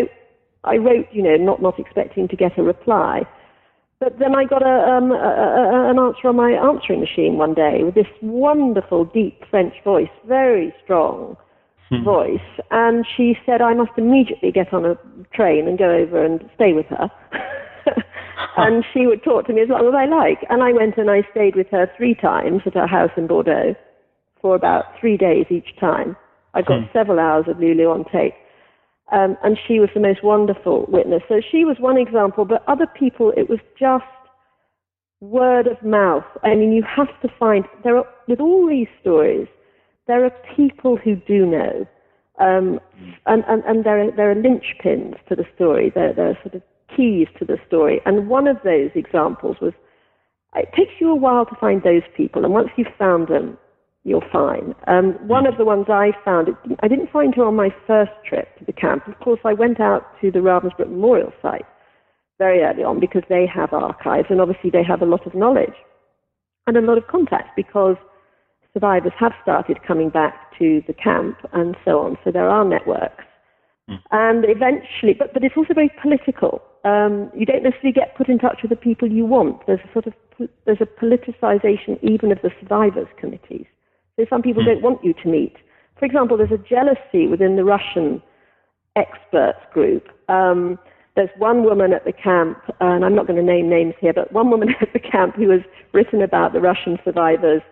I 0.64 0.76
wrote, 0.76 1.06
you 1.12 1.22
know, 1.22 1.36
not, 1.36 1.62
not 1.62 1.78
expecting 1.78 2.28
to 2.28 2.36
get 2.36 2.58
a 2.58 2.62
reply. 2.62 3.22
But 4.00 4.18
then 4.18 4.34
I 4.34 4.44
got 4.44 4.62
a, 4.62 4.90
um, 4.90 5.12
a, 5.12 5.14
a, 5.14 5.90
an 5.90 5.98
answer 5.98 6.28
on 6.28 6.36
my 6.36 6.52
answering 6.52 7.00
machine 7.00 7.36
one 7.36 7.52
day 7.52 7.82
with 7.84 7.94
this 7.94 8.08
wonderful, 8.22 9.04
deep 9.04 9.42
French 9.50 9.74
voice, 9.84 10.08
very 10.26 10.74
strong 10.82 11.36
hmm. 11.90 12.02
voice. 12.02 12.40
And 12.70 13.06
she 13.16 13.36
said 13.44 13.60
I 13.60 13.74
must 13.74 13.92
immediately 13.98 14.52
get 14.52 14.72
on 14.72 14.86
a 14.86 14.96
train 15.34 15.68
and 15.68 15.78
go 15.78 15.90
over 15.90 16.24
and 16.24 16.40
stay 16.54 16.72
with 16.72 16.86
her. 16.86 17.10
and 18.56 18.84
she 18.94 19.06
would 19.06 19.22
talk 19.22 19.46
to 19.46 19.52
me 19.52 19.60
as 19.60 19.68
long 19.68 19.86
as 19.86 19.94
I 19.94 20.06
like. 20.06 20.46
And 20.48 20.62
I 20.62 20.72
went 20.72 20.96
and 20.96 21.10
I 21.10 21.20
stayed 21.30 21.54
with 21.54 21.68
her 21.70 21.90
three 21.96 22.14
times 22.14 22.62
at 22.64 22.74
her 22.74 22.86
house 22.86 23.10
in 23.18 23.26
Bordeaux 23.26 23.74
for 24.40 24.54
about 24.54 24.98
three 24.98 25.18
days 25.18 25.44
each 25.50 25.78
time. 25.78 26.16
I 26.54 26.62
got 26.62 26.80
hmm. 26.80 26.92
several 26.94 27.18
hours 27.18 27.44
of 27.48 27.58
Lulu 27.60 27.84
on 27.90 28.04
tape. 28.10 28.34
Um, 29.12 29.36
and 29.42 29.58
she 29.66 29.80
was 29.80 29.88
the 29.92 30.00
most 30.00 30.22
wonderful 30.22 30.86
witness. 30.88 31.22
So 31.28 31.40
she 31.50 31.64
was 31.64 31.76
one 31.80 31.96
example, 31.96 32.44
but 32.44 32.62
other 32.68 32.86
people, 32.86 33.32
it 33.36 33.48
was 33.48 33.58
just 33.78 34.04
word 35.20 35.66
of 35.66 35.82
mouth. 35.82 36.24
I 36.42 36.54
mean, 36.54 36.72
you 36.72 36.84
have 36.84 37.08
to 37.22 37.28
find, 37.38 37.64
there 37.82 37.96
are, 37.96 38.06
with 38.28 38.40
all 38.40 38.68
these 38.68 38.88
stories, 39.00 39.48
there 40.06 40.24
are 40.24 40.32
people 40.56 40.96
who 40.96 41.16
do 41.16 41.44
know. 41.44 41.86
Um, 42.38 42.80
and, 43.26 43.44
and, 43.48 43.62
and 43.64 43.84
there, 43.84 44.00
are, 44.00 44.10
there 44.16 44.30
are 44.30 44.34
linchpins 44.34 45.16
to 45.28 45.34
the 45.34 45.44
story. 45.54 45.92
There, 45.94 46.14
there 46.14 46.30
are 46.30 46.38
sort 46.42 46.54
of 46.54 46.62
keys 46.96 47.26
to 47.38 47.44
the 47.44 47.58
story. 47.66 48.00
And 48.06 48.28
one 48.28 48.46
of 48.46 48.56
those 48.64 48.90
examples 48.94 49.56
was, 49.60 49.72
it 50.54 50.70
takes 50.76 50.92
you 51.00 51.10
a 51.10 51.16
while 51.16 51.46
to 51.46 51.54
find 51.60 51.82
those 51.82 52.02
people. 52.16 52.44
And 52.44 52.54
once 52.54 52.70
you've 52.76 52.94
found 52.98 53.28
them, 53.28 53.58
you're 54.04 54.24
fine. 54.32 54.74
Um, 54.86 55.12
one 55.28 55.46
of 55.46 55.58
the 55.58 55.64
ones 55.64 55.86
I 55.88 56.12
found, 56.24 56.48
it, 56.48 56.54
I 56.82 56.88
didn't 56.88 57.10
find 57.10 57.34
her 57.34 57.44
on 57.44 57.54
my 57.54 57.68
first 57.86 58.12
trip 58.26 58.56
to 58.58 58.64
the 58.64 58.72
camp. 58.72 59.06
Of 59.06 59.18
course, 59.20 59.40
I 59.44 59.52
went 59.52 59.80
out 59.80 60.06
to 60.20 60.30
the 60.30 60.38
Ravensbrück 60.38 60.88
Memorial 60.90 61.32
Site 61.42 61.66
very 62.38 62.62
early 62.62 62.82
on 62.82 62.98
because 62.98 63.22
they 63.28 63.46
have 63.46 63.72
archives 63.72 64.28
and 64.30 64.40
obviously 64.40 64.70
they 64.70 64.82
have 64.82 65.02
a 65.02 65.04
lot 65.04 65.26
of 65.26 65.34
knowledge 65.34 65.76
and 66.66 66.76
a 66.76 66.80
lot 66.80 66.96
of 66.96 67.06
contacts 67.08 67.50
because 67.54 67.96
survivors 68.72 69.12
have 69.18 69.32
started 69.42 69.78
coming 69.86 70.08
back 70.08 70.56
to 70.58 70.82
the 70.86 70.94
camp 70.94 71.36
and 71.52 71.76
so 71.84 72.00
on. 72.00 72.16
So 72.24 72.30
there 72.30 72.48
are 72.48 72.64
networks. 72.64 73.24
Mm. 73.90 73.98
And 74.10 74.44
eventually, 74.48 75.14
but, 75.18 75.34
but 75.34 75.44
it's 75.44 75.56
also 75.56 75.74
very 75.74 75.92
political. 76.00 76.62
Um, 76.84 77.30
you 77.36 77.44
don't 77.44 77.62
necessarily 77.62 77.92
get 77.92 78.16
put 78.16 78.28
in 78.28 78.38
touch 78.38 78.60
with 78.62 78.70
the 78.70 78.76
people 78.76 79.10
you 79.10 79.26
want. 79.26 79.66
There's 79.66 79.80
a 79.80 79.92
sort 79.92 80.06
of 80.06 80.14
there's 80.64 80.80
a 80.80 80.86
politicization 80.86 82.02
even 82.02 82.32
of 82.32 82.38
the 82.42 82.50
survivors 82.60 83.08
committees. 83.18 83.66
So 84.16 84.26
some 84.28 84.42
people 84.42 84.62
mm. 84.62 84.66
don't 84.66 84.82
want 84.82 85.04
you 85.04 85.14
to 85.14 85.28
meet. 85.28 85.56
For 85.98 86.04
example, 86.04 86.36
there's 86.36 86.50
a 86.50 86.58
jealousy 86.58 87.26
within 87.26 87.56
the 87.56 87.64
Russian 87.64 88.22
experts 88.96 89.60
group. 89.72 90.08
Um, 90.28 90.78
there's 91.16 91.30
one 91.38 91.64
woman 91.64 91.92
at 91.92 92.04
the 92.04 92.12
camp, 92.12 92.58
and 92.80 93.04
I'm 93.04 93.14
not 93.14 93.26
going 93.26 93.36
to 93.36 93.42
name 93.42 93.68
names 93.68 93.94
here, 94.00 94.12
but 94.12 94.32
one 94.32 94.50
woman 94.50 94.70
at 94.80 94.92
the 94.92 95.00
camp 95.00 95.36
who 95.36 95.50
has 95.50 95.60
written 95.92 96.22
about 96.22 96.52
the 96.52 96.60
Russian 96.60 96.98
survivors 97.04 97.62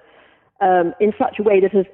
um, 0.60 0.92
in 1.00 1.12
such 1.18 1.38
a 1.38 1.42
way 1.42 1.60
that 1.60 1.72
has 1.72 1.86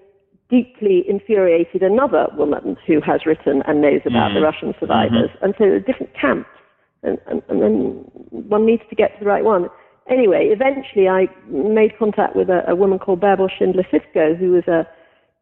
deeply 0.50 1.04
infuriated 1.08 1.82
another 1.82 2.26
woman 2.36 2.76
who 2.86 3.00
has 3.00 3.24
written 3.26 3.62
and 3.66 3.80
knows 3.80 4.00
about 4.04 4.30
mm. 4.30 4.34
the 4.34 4.40
Russian 4.40 4.74
survivors. 4.78 5.30
Mm-hmm. 5.36 5.44
And 5.44 5.54
so 5.56 5.64
there 5.64 5.76
are 5.76 5.80
different 5.80 6.12
camps, 6.18 6.50
and, 7.02 7.18
and, 7.26 7.42
and 7.48 7.62
then 7.62 7.72
one 8.30 8.66
needs 8.66 8.82
to 8.90 8.96
get 8.96 9.12
to 9.18 9.24
the 9.24 9.30
right 9.30 9.44
one 9.44 9.68
anyway, 10.08 10.48
eventually 10.50 11.08
I 11.08 11.28
made 11.48 11.98
contact 11.98 12.36
with 12.36 12.48
a, 12.48 12.62
a 12.68 12.74
woman 12.74 12.98
called 12.98 13.20
Bärbel 13.20 13.48
Schindler-Saefkow, 13.50 14.36
who 14.36 14.52
was 14.52 14.66
a 14.68 14.86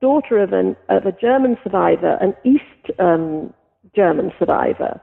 daughter 0.01 0.39
of, 0.39 0.53
an, 0.53 0.77
of 0.89 1.07
a 1.07 1.13
German 1.13 1.57
survivor, 1.63 2.19
an 2.21 2.35
East 2.45 2.99
um, 2.99 3.53
German 3.95 4.33
survivor, 4.39 5.01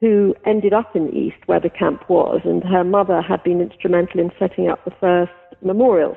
who 0.00 0.34
ended 0.44 0.72
up 0.72 0.94
in 0.94 1.06
the 1.06 1.16
East 1.16 1.36
where 1.46 1.60
the 1.60 1.70
camp 1.70 2.08
was, 2.08 2.40
and 2.44 2.62
her 2.64 2.84
mother 2.84 3.22
had 3.22 3.42
been 3.42 3.60
instrumental 3.60 4.20
in 4.20 4.30
setting 4.38 4.68
up 4.68 4.84
the 4.84 4.92
first 5.00 5.32
memorial 5.62 6.16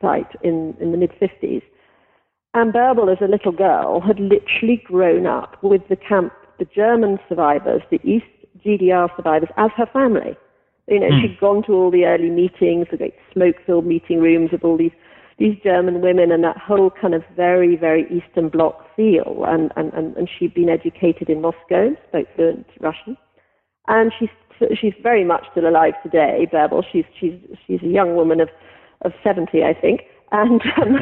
site 0.00 0.30
in, 0.42 0.74
in 0.80 0.92
the 0.92 0.98
mid 0.98 1.12
50s. 1.20 1.62
And 2.54 2.72
Bärbel, 2.72 3.12
as 3.12 3.18
a 3.20 3.30
little 3.30 3.52
girl, 3.52 4.00
had 4.00 4.18
literally 4.20 4.82
grown 4.84 5.26
up 5.26 5.62
with 5.62 5.82
the 5.88 5.96
camp, 5.96 6.32
the 6.58 6.64
German 6.64 7.18
survivors, 7.28 7.82
the 7.90 8.00
East 8.04 8.26
GDR 8.64 9.14
survivors, 9.16 9.48
as 9.56 9.70
her 9.76 9.86
family. 9.92 10.36
You 10.88 11.00
know, 11.00 11.08
mm. 11.08 11.22
she'd 11.22 11.40
gone 11.40 11.62
to 11.64 11.72
all 11.72 11.90
the 11.90 12.04
early 12.04 12.30
meetings, 12.30 12.86
the 12.90 12.96
great 12.96 13.14
smoke-filled 13.32 13.86
meeting 13.86 14.20
rooms 14.20 14.52
of 14.52 14.64
all 14.64 14.76
these 14.76 14.92
these 15.38 15.56
German 15.64 16.00
women 16.00 16.30
and 16.30 16.44
that 16.44 16.56
whole 16.56 16.90
kind 16.90 17.14
of 17.14 17.22
very, 17.34 17.76
very 17.76 18.04
Eastern 18.04 18.48
Bloc 18.48 18.84
feel. 18.94 19.44
And, 19.46 19.72
and, 19.76 19.92
and, 19.92 20.16
and 20.16 20.28
she'd 20.30 20.54
been 20.54 20.68
educated 20.68 21.28
in 21.28 21.40
Moscow, 21.40 21.90
spoke 22.08 22.28
fluent 22.36 22.66
Russian. 22.80 23.16
And 23.88 24.12
she's, 24.18 24.28
she's 24.80 24.94
very 25.02 25.24
much 25.24 25.44
still 25.50 25.68
alive 25.68 25.94
today, 26.02 26.46
Bärbel. 26.52 26.84
She's, 26.90 27.04
she's, 27.18 27.34
she's 27.66 27.82
a 27.82 27.88
young 27.88 28.14
woman 28.14 28.40
of, 28.40 28.48
of 29.04 29.12
70, 29.24 29.64
I 29.64 29.74
think. 29.74 30.02
And, 30.30 30.62
um, 30.80 30.98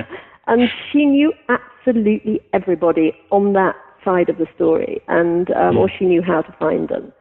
and 0.46 0.62
she 0.90 1.04
knew 1.04 1.32
absolutely 1.50 2.40
everybody 2.54 3.12
on 3.30 3.52
that 3.52 3.76
side 4.02 4.28
of 4.28 4.38
the 4.38 4.46
story, 4.54 5.00
and, 5.08 5.50
um, 5.52 5.76
or 5.76 5.88
she 5.88 6.06
knew 6.06 6.22
how 6.22 6.42
to 6.42 6.52
find 6.58 6.88
them 6.88 7.12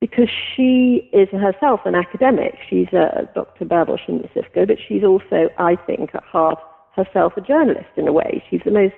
because 0.00 0.28
she 0.54 1.08
is 1.12 1.28
herself 1.30 1.80
an 1.84 1.94
academic. 1.94 2.58
She's 2.68 2.92
a 2.92 3.28
Dr. 3.34 3.64
Bärbel 3.64 3.98
Schindler-Saefkow, 4.04 4.66
but 4.66 4.76
she's 4.86 5.02
also, 5.02 5.48
I 5.58 5.76
think, 5.86 6.14
at 6.14 6.22
heart 6.24 6.58
herself 6.94 7.34
a 7.36 7.40
journalist 7.40 7.88
in 7.96 8.06
a 8.06 8.12
way. 8.12 8.42
She's 8.50 8.60
the 8.64 8.70
most 8.70 8.94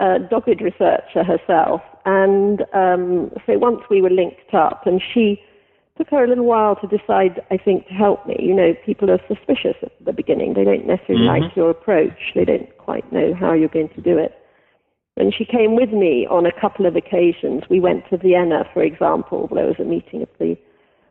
uh, 0.00 0.18
dogged 0.30 0.60
researcher 0.60 1.22
herself. 1.24 1.82
And 2.04 2.62
um, 2.72 3.30
so 3.46 3.58
once 3.58 3.80
we 3.90 4.00
were 4.00 4.10
linked 4.10 4.54
up, 4.54 4.86
and 4.86 5.02
she 5.12 5.42
took 6.00 6.08
her 6.08 6.24
a 6.24 6.28
little 6.28 6.46
while 6.46 6.76
to 6.76 6.86
decide, 6.86 7.42
I 7.50 7.58
think, 7.58 7.86
to 7.88 7.94
help 7.94 8.26
me. 8.26 8.36
You 8.38 8.54
know, 8.54 8.74
people 8.86 9.10
are 9.10 9.20
suspicious 9.28 9.76
at 9.82 9.92
the 10.02 10.12
beginning. 10.12 10.54
They 10.54 10.64
don't 10.64 10.86
necessarily 10.86 11.26
mm-hmm. 11.26 11.44
like 11.44 11.56
your 11.56 11.70
approach. 11.70 12.32
They 12.34 12.46
don't 12.46 12.74
quite 12.78 13.12
know 13.12 13.34
how 13.34 13.52
you're 13.52 13.68
going 13.68 13.90
to 13.90 14.00
do 14.00 14.16
it. 14.16 14.32
And 15.20 15.34
she 15.34 15.44
came 15.44 15.76
with 15.76 15.90
me 15.90 16.26
on 16.30 16.46
a 16.46 16.60
couple 16.60 16.86
of 16.86 16.96
occasions. 16.96 17.64
We 17.68 17.78
went 17.78 18.08
to 18.08 18.16
Vienna, 18.16 18.64
for 18.72 18.82
example. 18.82 19.48
Where 19.48 19.62
there 19.62 19.68
was 19.68 19.78
a 19.78 19.84
meeting 19.84 20.22
of 20.22 20.28
the 20.38 20.56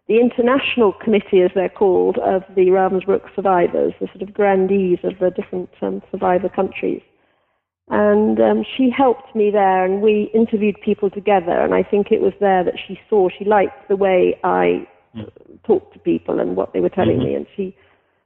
the 0.07 0.19
international 0.19 0.93
committee, 0.93 1.43
as 1.43 1.51
they're 1.53 1.69
called, 1.69 2.17
of 2.17 2.41
the 2.55 2.71
Ravensbrück 2.71 3.35
survivors, 3.35 3.93
the 4.01 4.07
sort 4.07 4.23
of 4.23 4.33
grandees 4.33 4.97
of 5.03 5.19
the 5.19 5.29
different 5.29 5.69
um, 5.83 6.01
survivor 6.09 6.49
countries. 6.49 7.03
And 7.89 8.41
um, 8.41 8.65
she 8.75 8.89
helped 8.89 9.35
me 9.35 9.51
there, 9.51 9.85
and 9.85 10.01
we 10.01 10.31
interviewed 10.33 10.77
people 10.83 11.11
together. 11.11 11.61
And 11.61 11.75
I 11.75 11.83
think 11.83 12.07
it 12.11 12.21
was 12.21 12.33
there 12.39 12.63
that 12.63 12.79
she 12.87 12.99
saw 13.07 13.29
she 13.29 13.45
liked 13.45 13.87
the 13.87 13.95
way 13.95 14.39
I 14.43 14.87
mm. 15.15 15.29
talked 15.63 15.93
to 15.93 15.99
people 15.99 16.39
and 16.39 16.55
what 16.55 16.73
they 16.73 16.79
were 16.79 16.89
telling 16.89 17.17
mm-hmm. 17.17 17.25
me, 17.25 17.35
and 17.35 17.45
she 17.55 17.75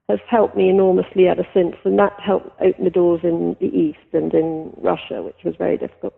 has 0.10 0.20
helped 0.30 0.56
me 0.58 0.70
enormously 0.70 1.28
ever 1.28 1.48
since. 1.54 1.76
And 1.86 1.98
that 2.00 2.14
helped 2.20 2.50
open 2.62 2.84
the 2.84 2.90
doors 2.90 3.22
in 3.24 3.56
the 3.60 3.68
East 3.68 4.14
and 4.14 4.34
in 4.34 4.72
Russia, 4.78 5.22
which 5.22 5.44
was 5.46 5.56
very 5.58 5.78
difficult. 5.78 6.14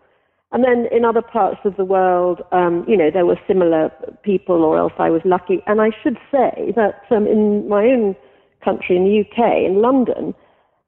And 0.51 0.63
then 0.63 0.88
in 0.92 1.04
other 1.04 1.22
parts 1.22 1.60
of 1.65 1.75
the 1.75 1.86
world, 1.86 2.42
um, 2.51 2.86
you 2.88 2.96
know, 2.96 3.10
there 3.12 3.25
were 3.25 3.38
similar 3.48 3.92
people, 4.24 4.63
or 4.63 4.77
else 4.77 4.94
I 4.98 5.10
was 5.10 5.22
lucky. 5.25 5.62
And 5.68 5.82
I 5.82 5.89
should 6.01 6.18
say 6.32 6.74
that 6.75 7.01
um, 7.12 7.27
in 7.27 7.68
my 7.68 7.84
own 7.84 8.15
country, 8.63 8.96
in 8.96 9.04
the 9.04 9.22
UK, 9.22 9.70
in 9.70 9.82
London, 9.82 10.34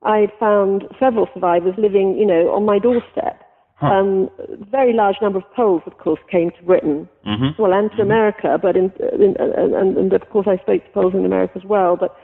I 0.03 0.27
found 0.39 0.85
several 0.99 1.27
survivors 1.33 1.73
living, 1.77 2.17
you 2.17 2.25
know, 2.25 2.53
on 2.53 2.65
my 2.65 2.79
doorstep. 2.79 3.43
Huh. 3.75 3.87
Um, 3.87 4.29
very 4.71 4.93
large 4.93 5.17
number 5.21 5.37
of 5.37 5.43
Poles, 5.55 5.83
of 5.85 5.99
course, 5.99 6.19
came 6.31 6.49
to 6.51 6.63
Britain, 6.63 7.07
mm-hmm. 7.27 7.61
well, 7.61 7.73
and 7.73 7.91
to 7.91 7.97
mm-hmm. 7.97 8.03
America. 8.03 8.57
But 8.59 8.75
in, 8.75 8.91
in, 9.13 9.35
and, 9.37 9.97
and, 9.97 10.13
of 10.13 10.27
course, 10.29 10.47
I 10.49 10.57
spoke 10.63 10.83
to 10.83 10.91
Poles 10.93 11.13
in 11.13 11.25
America 11.25 11.53
as 11.57 11.65
well. 11.65 11.95
But 11.95 12.15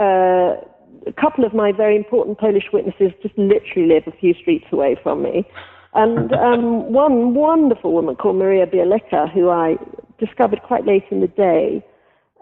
uh, 0.00 0.56
a 1.06 1.12
couple 1.20 1.44
of 1.44 1.54
my 1.54 1.72
very 1.72 1.96
important 1.96 2.38
Polish 2.38 2.64
witnesses 2.72 3.12
just 3.22 3.36
literally 3.36 3.88
live 3.88 4.04
a 4.06 4.12
few 4.18 4.34
streets 4.34 4.66
away 4.72 4.96
from 5.02 5.22
me. 5.22 5.44
And 5.94 6.32
um, 6.46 6.92
one 6.92 7.34
wonderful 7.34 7.92
woman 7.92 8.16
called 8.16 8.36
Maria 8.36 8.66
Bielicka, 8.66 9.32
who 9.32 9.50
I 9.50 9.76
discovered 10.18 10.62
quite 10.62 10.86
late 10.86 11.04
in 11.10 11.20
the 11.20 11.28
day, 11.28 11.84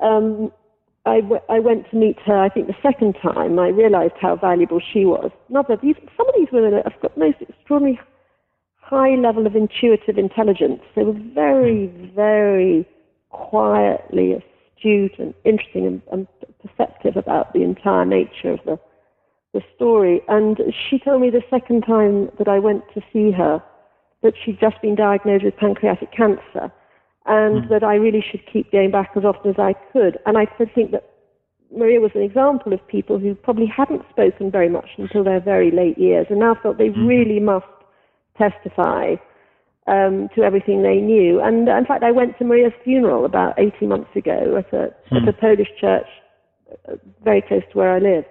um, 0.03 0.53
I, 1.07 1.21
w- 1.21 1.41
I 1.49 1.59
went 1.59 1.91
to 1.91 1.97
meet 1.97 2.19
her, 2.27 2.39
I 2.39 2.49
think, 2.49 2.67
the 2.67 2.77
second 2.83 3.15
time. 3.23 3.59
I 3.59 3.69
realized 3.69 4.15
how 4.21 4.37
valuable 4.37 4.81
she 4.81 5.05
was. 5.05 5.31
Not 5.49 5.69
that 5.69 5.81
these, 5.81 5.97
some 6.17 6.29
of 6.29 6.35
these 6.37 6.49
women 6.53 6.75
have 6.85 7.01
got 7.01 7.17
most 7.17 7.39
extraordinary 7.41 7.99
high 8.77 9.15
level 9.17 9.47
of 9.47 9.55
intuitive 9.55 10.19
intelligence. 10.19 10.81
They 10.95 11.05
were 11.05 11.19
very, 11.35 11.87
very 12.15 12.87
quietly 13.31 14.33
astute 14.33 15.19
and 15.19 15.35
interesting 15.45 15.87
and, 15.87 16.03
and 16.11 16.27
perceptive 16.69 17.17
about 17.17 17.53
the 17.53 17.63
entire 17.63 18.05
nature 18.05 18.53
of 18.53 18.61
the, 18.65 18.79
the 19.55 19.63
story. 19.75 20.21
And 20.29 20.59
she 20.89 20.99
told 20.99 21.21
me 21.21 21.31
the 21.31 21.43
second 21.51 21.83
time 21.83 22.31
that 22.39 22.49
I 22.49 22.59
went 22.59 22.83
to 22.95 23.01
see 23.13 23.31
her 23.33 23.63
that 24.23 24.35
she'd 24.45 24.61
just 24.61 24.81
been 24.83 24.95
diagnosed 24.95 25.45
with 25.45 25.57
pancreatic 25.57 26.11
cancer 26.13 26.73
and 27.27 27.65
mm. 27.65 27.69
that 27.69 27.85
I 27.85 27.95
really 27.95 28.25
should 28.29 28.41
keep 28.53 28.73
going 28.73 28.91
back 28.91 29.11
as 29.17 29.25
often 29.25 29.51
as 29.51 29.59
I 29.59 29.75
could. 29.93 30.19
And 30.27 30.37
I 30.37 30.47
think 30.75 30.91
that 30.93 31.09
Maria 31.75 32.01
was 32.01 32.11
an 32.15 32.23
example 32.23 32.73
of 32.73 32.87
people 32.89 33.19
who 33.19 33.35
probably 33.35 33.67
hadn't 33.67 34.03
spoken 34.11 34.51
very 34.51 34.69
much 34.69 34.89
until 34.97 35.23
their 35.23 35.41
very 35.41 35.71
late 35.71 35.99
years 35.99 36.27
and 36.31 36.41
now 36.41 36.57
felt 36.63 36.79
they 36.79 36.89
mm. 36.89 37.07
really 37.07 37.41
must 37.41 37.67
testify 38.37 39.17
um, 39.87 40.29
to 40.35 40.43
everything 40.43 40.83
they 40.83 40.97
knew. 40.97 41.41
And 41.41 41.69
in 41.69 41.87
fact, 41.87 42.03
I 42.03 42.11
went 42.11 42.39
to 42.39 42.45
Maria's 42.45 42.73
funeral 42.85 43.25
about 43.25 43.59
18 43.59 43.89
months 43.89 44.11
ago 44.17 44.57
at 44.59 44.73
a, 44.73 44.95
mm. 45.13 45.23
at 45.23 45.29
a 45.29 45.33
Polish 45.33 45.69
church 45.81 46.07
uh, 46.07 46.18
very 47.25 47.43
close 47.43 47.63
to 47.73 47.79
where 47.79 47.93
I 47.93 47.99
live. 47.99 48.25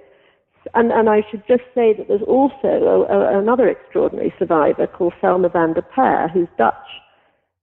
And, 0.74 0.92
and 0.92 1.10
I 1.10 1.24
should 1.32 1.44
just 1.48 1.64
say 1.74 1.94
that 1.94 2.08
there's 2.10 2.28
also 2.28 2.68
a, 2.68 3.14
a, 3.14 3.40
another 3.40 3.70
extraordinary 3.70 4.34
survivor 4.38 4.86
called 4.86 5.14
Selma 5.22 5.50
van 5.50 5.74
de 5.74 5.82
Perre, 5.82 6.30
who's 6.30 6.50
Dutch 6.58 6.76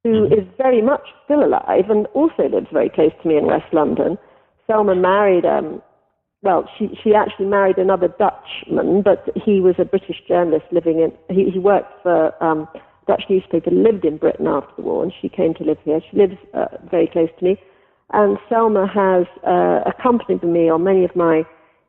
who 0.04 0.28
mm-hmm. 0.28 0.34
is 0.34 0.46
very 0.58 0.82
much 0.82 1.08
still 1.24 1.42
alive 1.42 1.88
and 1.88 2.06
also 2.08 2.48
lives 2.48 2.68
very 2.72 2.90
close 2.90 3.10
to 3.22 3.28
me 3.28 3.38
in 3.38 3.46
West 3.46 3.72
London. 3.72 4.18
Selma 4.66 4.94
married, 4.94 5.46
um, 5.46 5.82
well, 6.42 6.68
she, 6.78 6.90
she 7.02 7.14
actually 7.14 7.46
married 7.46 7.78
another 7.78 8.08
Dutchman, 8.08 9.02
but 9.02 9.26
he 9.34 9.60
was 9.60 9.74
a 9.78 9.84
British 9.84 10.20
journalist 10.28 10.66
living 10.70 11.00
in, 11.00 11.34
he, 11.34 11.50
he 11.50 11.58
worked 11.58 12.02
for 12.02 12.32
um, 12.44 12.68
Dutch 13.06 13.24
newspaper, 13.30 13.70
lived 13.70 14.04
in 14.04 14.18
Britain 14.18 14.46
after 14.46 14.72
the 14.76 14.82
war, 14.82 15.02
and 15.02 15.12
she 15.20 15.28
came 15.28 15.54
to 15.54 15.64
live 15.64 15.78
here. 15.84 16.00
She 16.10 16.16
lives 16.18 16.37
uh, 16.52 16.66
very 16.90 17.06
close 17.06 17.30
to 17.38 17.44
me. 17.44 17.58
And 18.12 18.38
Selma 18.48 18.86
has 18.86 19.26
uh, 19.46 19.80
accompanied 19.88 20.42
me 20.42 20.68
on 20.68 20.84
many 20.84 21.04
of 21.04 21.16
my 21.16 21.44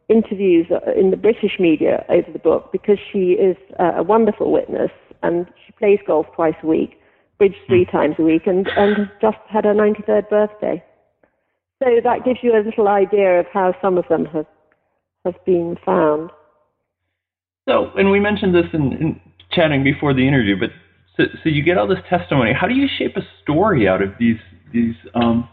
interviews 0.07 0.67
in 0.95 1.11
the 1.11 1.17
British 1.17 1.59
media 1.59 2.05
over 2.09 2.31
the 2.31 2.39
book 2.39 2.71
because 2.71 2.97
she 3.11 3.31
is 3.31 3.57
uh, 3.79 3.93
a 3.97 4.03
wonderful 4.03 4.51
witness 4.51 4.91
and 5.23 5.47
she 5.65 5.71
plays 5.73 5.99
golf 6.05 6.27
twice 6.35 6.55
a 6.63 6.67
week 6.67 6.99
bridge 7.37 7.55
three 7.67 7.85
hmm. 7.85 7.97
times 7.97 8.15
a 8.19 8.23
week 8.23 8.47
and, 8.47 8.67
and 8.75 9.09
just 9.21 9.37
had 9.49 9.65
her 9.65 9.73
93rd 9.73 10.29
birthday. 10.29 10.83
So 11.83 11.89
that 12.03 12.23
gives 12.23 12.39
you 12.41 12.53
a 12.55 12.63
little 12.63 12.87
idea 12.87 13.39
of 13.39 13.45
how 13.51 13.75
some 13.81 13.97
of 13.97 14.05
them 14.09 14.25
have, 14.25 14.45
have 15.25 15.45
been 15.45 15.77
found. 15.85 16.31
So, 17.67 17.91
and 17.97 18.11
we 18.11 18.19
mentioned 18.19 18.55
this 18.55 18.65
in, 18.73 18.93
in 18.93 19.21
chatting 19.51 19.83
before 19.83 20.13
the 20.13 20.25
interview, 20.25 20.57
but 20.57 20.69
so, 21.17 21.23
so, 21.43 21.49
you 21.49 21.63
get 21.63 21.77
all 21.77 21.87
this 21.87 21.99
testimony. 22.09 22.51
How 22.53 22.67
do 22.67 22.73
you 22.73 22.87
shape 22.97 23.15
a 23.15 23.21
story 23.41 23.87
out 23.87 24.01
of 24.01 24.09
these 24.19 24.37
these 24.73 24.95
um, 25.13 25.47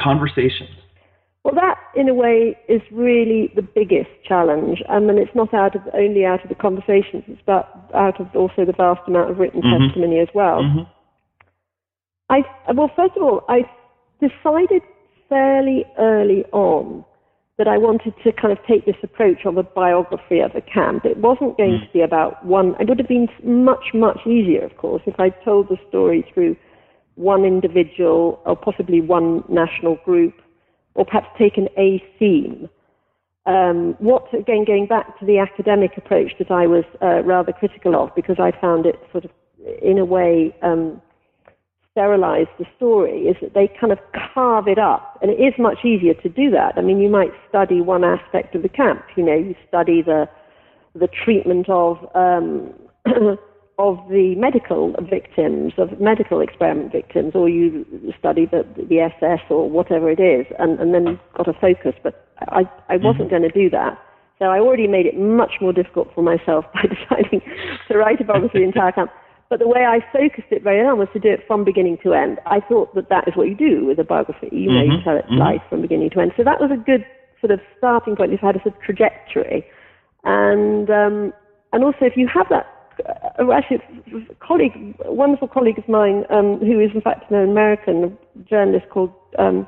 conversations? 0.00 0.70
Well, 1.44 1.54
that 1.54 1.78
in 1.94 2.08
a 2.08 2.14
way 2.14 2.58
is 2.68 2.82
really 2.90 3.52
the 3.54 3.62
biggest 3.62 4.10
challenge. 4.26 4.82
I 4.88 4.98
mean, 4.98 5.16
it's 5.16 5.34
not 5.34 5.54
out 5.54 5.76
of 5.76 5.82
only 5.94 6.24
out 6.24 6.42
of 6.42 6.48
the 6.48 6.56
conversations; 6.56 7.22
it's 7.28 7.40
about 7.40 7.88
out 7.94 8.20
of 8.20 8.34
also 8.34 8.64
the 8.64 8.74
vast 8.76 9.06
amount 9.06 9.30
of 9.30 9.38
written 9.38 9.62
mm-hmm. 9.62 9.86
testimony 9.86 10.18
as 10.18 10.28
well. 10.34 10.62
Mm-hmm. 10.62 10.90
I 12.30 12.42
well, 12.74 12.90
first 12.96 13.12
of 13.16 13.22
all, 13.22 13.44
I 13.48 13.62
decided 14.20 14.82
fairly 15.28 15.84
early 15.98 16.44
on 16.52 17.04
that 17.58 17.68
I 17.68 17.78
wanted 17.78 18.14
to 18.22 18.32
kind 18.32 18.52
of 18.52 18.58
take 18.66 18.84
this 18.84 18.96
approach 19.02 19.46
of 19.46 19.56
a 19.56 19.62
biography 19.62 20.40
of 20.40 20.50
a 20.54 20.60
camp. 20.60 21.04
It 21.04 21.16
wasn't 21.18 21.56
going 21.56 21.78
mm. 21.78 21.86
to 21.86 21.92
be 21.92 22.00
about 22.02 22.44
one. 22.44 22.74
It 22.80 22.88
would 22.88 22.98
have 22.98 23.08
been 23.08 23.28
much, 23.44 23.94
much 23.94 24.18
easier, 24.26 24.64
of 24.64 24.76
course, 24.76 25.02
if 25.06 25.18
I 25.18 25.30
told 25.30 25.68
the 25.68 25.78
story 25.88 26.26
through 26.34 26.56
one 27.16 27.44
individual 27.44 28.40
or 28.44 28.56
possibly 28.56 29.00
one 29.00 29.42
national 29.48 29.96
group, 30.04 30.34
or 30.94 31.04
perhaps 31.04 31.28
taken 31.38 31.68
a 31.76 32.02
theme. 32.18 32.68
Um, 33.46 33.94
what, 33.98 34.32
again, 34.34 34.64
going 34.66 34.86
back 34.86 35.18
to 35.20 35.26
the 35.26 35.38
academic 35.38 35.92
approach 35.96 36.32
that 36.38 36.50
I 36.50 36.66
was 36.66 36.84
uh, 37.02 37.22
rather 37.22 37.52
critical 37.52 37.94
of, 37.94 38.14
because 38.14 38.36
I 38.38 38.52
found 38.60 38.86
it 38.86 38.96
sort 39.12 39.24
of, 39.24 39.30
in 39.82 39.98
a 39.98 40.04
way, 40.04 40.54
um, 40.62 41.00
sterilize 41.92 42.46
the 42.58 42.66
story 42.76 43.22
is 43.22 43.36
that 43.40 43.54
they 43.54 43.70
kind 43.80 43.92
of 43.92 43.98
carve 44.34 44.68
it 44.68 44.78
up. 44.78 45.18
And 45.22 45.30
it 45.30 45.40
is 45.40 45.54
much 45.58 45.78
easier 45.84 46.12
to 46.14 46.28
do 46.28 46.50
that. 46.50 46.74
I 46.76 46.82
mean, 46.82 46.98
you 46.98 47.08
might 47.08 47.30
study 47.48 47.80
one 47.80 48.04
aspect 48.04 48.54
of 48.54 48.62
the 48.62 48.68
camp. 48.68 49.02
You 49.16 49.24
know, 49.24 49.34
you 49.34 49.54
study 49.66 50.02
the, 50.02 50.28
the 50.94 51.08
treatment 51.24 51.68
of, 51.70 51.98
um, 52.14 52.74
of 53.78 53.98
the 54.08 54.34
medical 54.36 54.94
victims, 55.10 55.74
of 55.76 56.00
medical 56.00 56.40
experiment 56.40 56.92
victims, 56.92 57.32
or 57.34 57.48
you 57.48 57.84
study 58.18 58.46
the, 58.46 58.64
the 58.88 59.00
SS 59.00 59.40
or 59.50 59.68
whatever 59.68 60.10
it 60.10 60.20
is, 60.20 60.46
and, 60.58 60.80
and 60.80 60.94
then 60.94 61.20
got 61.36 61.46
a 61.46 61.52
focus. 61.52 61.92
But 62.02 62.26
I, 62.48 62.62
I 62.88 62.96
wasn't 62.96 63.28
mm-hmm. 63.28 63.42
going 63.42 63.42
to 63.42 63.50
do 63.50 63.68
that. 63.70 63.98
So 64.38 64.46
I 64.46 64.60
already 64.60 64.86
made 64.86 65.06
it 65.06 65.18
much 65.18 65.60
more 65.60 65.72
difficult 65.72 66.08
for 66.14 66.22
myself 66.22 66.64
by 66.74 66.82
deciding 66.82 67.40
to 67.88 67.98
write 67.98 68.20
about 68.20 68.52
the 68.52 68.62
entire 68.62 68.92
camp. 68.92 69.10
But 69.48 69.60
the 69.60 69.68
way 69.68 69.84
I 69.86 70.00
focused 70.12 70.48
it 70.50 70.62
very 70.62 70.80
early 70.80 70.98
was 70.98 71.08
to 71.12 71.20
do 71.20 71.28
it 71.28 71.40
from 71.46 71.64
beginning 71.64 71.98
to 72.02 72.14
end. 72.14 72.40
I 72.46 72.60
thought 72.60 72.94
that 72.96 73.10
that 73.10 73.28
is 73.28 73.36
what 73.36 73.48
you 73.48 73.54
do 73.54 73.86
with 73.86 73.98
a 74.00 74.04
biography. 74.04 74.48
You 74.50 74.72
know, 74.72 74.82
mm-hmm. 74.82 74.92
you 74.92 75.04
tell 75.04 75.16
its 75.16 75.28
mm-hmm. 75.28 75.38
life 75.38 75.62
from 75.68 75.82
beginning 75.82 76.10
to 76.10 76.20
end. 76.20 76.32
So 76.36 76.42
that 76.44 76.60
was 76.60 76.70
a 76.72 76.76
good 76.76 77.06
sort 77.40 77.52
of 77.52 77.60
starting 77.78 78.16
point. 78.16 78.32
If 78.32 78.42
you 78.42 78.46
had 78.46 78.56
a 78.56 78.62
sort 78.62 78.74
of 78.74 78.80
trajectory, 78.82 79.64
and 80.24 80.90
um, 80.90 81.32
and 81.72 81.84
also 81.84 82.02
if 82.02 82.16
you 82.16 82.26
have 82.26 82.48
that, 82.50 82.66
actually, 83.52 83.78
a 84.30 84.34
colleague, 84.46 84.96
a 85.04 85.12
wonderful 85.12 85.48
colleague 85.48 85.78
of 85.78 85.88
mine, 85.88 86.24
um, 86.30 86.58
who 86.60 86.80
is 86.80 86.90
in 86.94 87.00
fact 87.00 87.30
an 87.30 87.36
American 87.36 88.16
journalist 88.48 88.86
called 88.90 89.12
um, 89.38 89.66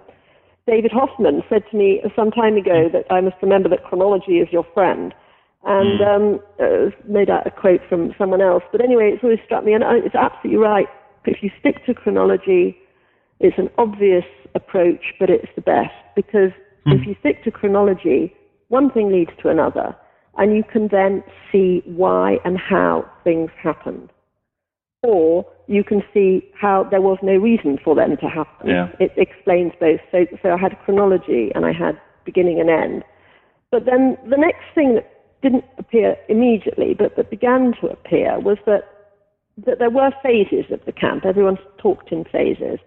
David 0.66 0.92
Hoffman, 0.92 1.42
said 1.48 1.62
to 1.70 1.76
me 1.76 2.02
some 2.14 2.30
time 2.30 2.56
ago 2.56 2.88
that 2.92 3.04
I 3.10 3.20
must 3.20 3.36
remember 3.42 3.68
that 3.70 3.84
chronology 3.84 4.38
is 4.38 4.48
your 4.52 4.66
friend. 4.74 5.14
And 5.64 6.00
mm. 6.00 6.06
um, 6.06 6.40
uh, 6.60 6.90
made 7.10 7.28
out 7.28 7.44
a 7.46 7.50
quote 7.50 7.80
from 7.88 8.14
someone 8.16 8.40
else. 8.40 8.62
But 8.70 8.80
anyway, 8.80 9.10
it's 9.12 9.24
always 9.24 9.40
struck 9.44 9.64
me, 9.64 9.72
and 9.72 9.82
it's 10.04 10.14
absolutely 10.14 10.56
right. 10.56 10.86
If 11.24 11.42
you 11.42 11.50
stick 11.58 11.84
to 11.86 11.94
chronology, 11.94 12.78
it's 13.40 13.58
an 13.58 13.68
obvious 13.76 14.24
approach, 14.54 15.14
but 15.18 15.30
it's 15.30 15.48
the 15.56 15.60
best 15.60 15.94
because 16.14 16.52
mm. 16.86 16.94
if 16.94 17.06
you 17.06 17.16
stick 17.20 17.44
to 17.44 17.50
chronology, 17.50 18.34
one 18.68 18.90
thing 18.90 19.12
leads 19.12 19.30
to 19.42 19.48
another, 19.48 19.96
and 20.38 20.56
you 20.56 20.64
can 20.64 20.88
then 20.88 21.22
see 21.52 21.82
why 21.84 22.38
and 22.44 22.56
how 22.56 23.04
things 23.24 23.50
happened. 23.62 24.08
or 25.02 25.46
you 25.66 25.84
can 25.84 26.02
see 26.12 26.42
how 26.58 26.84
there 26.90 27.00
was 27.00 27.18
no 27.22 27.36
reason 27.36 27.78
for 27.82 27.94
them 27.94 28.16
to 28.16 28.26
happen. 28.26 28.68
Yeah. 28.68 28.88
It 28.98 29.12
explains 29.16 29.72
both. 29.78 30.00
So, 30.10 30.26
so 30.42 30.50
I 30.50 30.56
had 30.58 30.76
chronology 30.84 31.50
and 31.54 31.64
I 31.64 31.72
had 31.72 32.00
beginning 32.24 32.60
and 32.60 32.68
end. 32.70 33.04
But 33.70 33.84
then 33.84 34.16
the 34.28 34.36
next 34.36 34.64
thing 34.74 34.94
that 34.94 35.08
didn't 35.42 35.64
appear 35.78 36.16
immediately, 36.28 36.94
but 36.94 37.16
that 37.16 37.30
began 37.30 37.74
to 37.80 37.88
appear, 37.88 38.40
was 38.40 38.58
that, 38.66 38.82
that 39.66 39.78
there 39.78 39.90
were 39.90 40.10
phases 40.22 40.64
of 40.72 40.84
the 40.84 40.92
camp. 40.92 41.24
Everyone 41.24 41.58
talked 41.78 42.10
in 42.10 42.24
phases. 42.24 42.80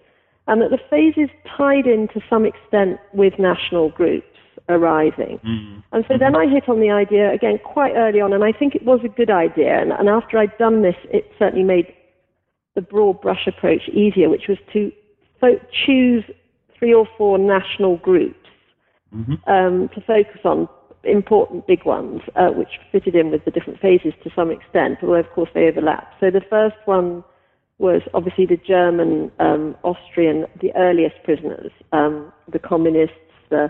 And 0.48 0.62
that 0.62 0.72
the 0.72 0.80
phases 0.90 1.30
tied 1.58 1.86
in 1.86 2.08
to 2.10 2.22
some 2.30 2.46
extent 2.46 3.00
with 3.14 3.34
national 3.40 3.90
groups 3.92 4.31
arising. 4.70 5.40
Mm-hmm. 5.46 5.80
And 5.92 6.06
so 6.08 6.18
then 6.18 6.36
I 6.36 6.48
hit 6.48 6.70
on 6.70 6.80
the 6.80 6.92
idea 6.92 7.32
again 7.34 7.60
quite 7.64 7.94
early 7.96 8.22
on, 8.22 8.34
and 8.34 8.44
I 8.44 8.52
think 8.52 8.76
it 8.76 8.86
was 8.86 9.00
a 9.04 9.10
good 9.10 9.30
idea. 9.30 9.82
And, 9.82 9.92
and 9.92 10.10
after 10.10 10.38
I'd 10.38 10.58
done 10.58 10.82
this, 10.82 10.96
it 11.10 11.32
certainly 11.38 11.64
made 11.64 11.94
the 12.76 12.82
broad 12.82 13.22
brush 13.22 13.48
approach 13.48 13.90
easier, 13.90 14.30
which 14.30 14.48
was 14.48 14.58
to 14.74 14.92
fo- 15.40 15.60
choose 15.86 16.24
three 16.78 16.94
or 16.94 17.08
four 17.18 17.38
national 17.38 17.98
groups 17.98 18.36
Mm-hmm. 19.14 19.52
um, 19.52 19.90
to 19.94 20.00
focus 20.00 20.40
on 20.46 20.70
important 21.04 21.68
big 21.68 21.84
ones, 21.86 22.22
uh, 22.38 22.48
which 22.48 22.80
fitted 22.94 23.14
in 23.14 23.30
with 23.30 23.44
the 23.44 23.52
different 23.52 23.78
phases 23.82 24.14
to 24.24 24.30
some 24.34 24.50
extent, 24.50 25.00
although 25.02 25.16
of 25.16 25.30
course 25.32 25.50
they 25.54 25.68
overlap. 25.68 26.14
So 26.22 26.32
the 26.32 26.40
first 26.50 26.78
one 26.86 27.22
was 27.78 28.02
obviously 28.14 28.46
the 28.46 28.56
German, 28.56 29.30
um, 29.40 29.76
Austrian, 29.84 30.46
the 30.62 30.72
earliest 30.78 31.16
prisoners, 31.26 31.72
um, 31.92 32.32
the 32.50 32.60
communists, 32.60 33.18
the, 33.50 33.70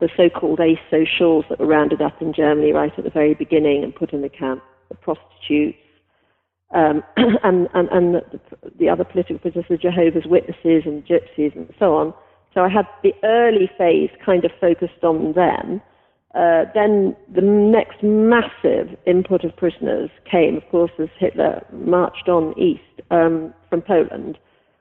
the 0.00 0.08
so-called 0.16 0.60
asocials 0.60 1.48
that 1.48 1.58
were 1.58 1.66
rounded 1.66 2.00
up 2.00 2.20
in 2.22 2.32
Germany 2.32 2.72
right 2.72 2.92
at 2.96 3.04
the 3.04 3.10
very 3.10 3.34
beginning 3.34 3.82
and 3.82 3.94
put 3.94 4.12
in 4.12 4.22
the 4.22 4.28
camp, 4.28 4.62
the 4.88 4.94
prostitutes, 4.94 5.78
um, 6.74 7.02
and, 7.16 7.68
and, 7.74 7.88
and 7.88 8.14
the, 8.14 8.40
the 8.78 8.88
other 8.88 9.04
political 9.04 9.38
prisoners, 9.38 9.64
the 9.68 9.76
Jehovah's 9.76 10.26
Witnesses 10.26 10.82
and 10.84 11.04
gypsies 11.04 11.54
and 11.56 11.72
so 11.78 11.94
on. 11.94 12.14
So 12.54 12.62
I 12.62 12.68
had 12.68 12.86
the 13.02 13.12
early 13.24 13.70
phase 13.76 14.10
kind 14.24 14.44
of 14.44 14.50
focused 14.60 15.02
on 15.02 15.32
them. 15.32 15.80
Uh, 16.34 16.64
then 16.74 17.16
the 17.34 17.40
next 17.40 18.02
massive 18.02 18.96
input 19.06 19.44
of 19.44 19.56
prisoners 19.56 20.10
came, 20.30 20.56
of 20.56 20.68
course, 20.70 20.90
as 20.98 21.08
Hitler 21.18 21.64
marched 21.72 22.28
on 22.28 22.56
east 22.58 23.00
um, 23.10 23.52
from 23.70 23.82
Poland, 23.82 24.38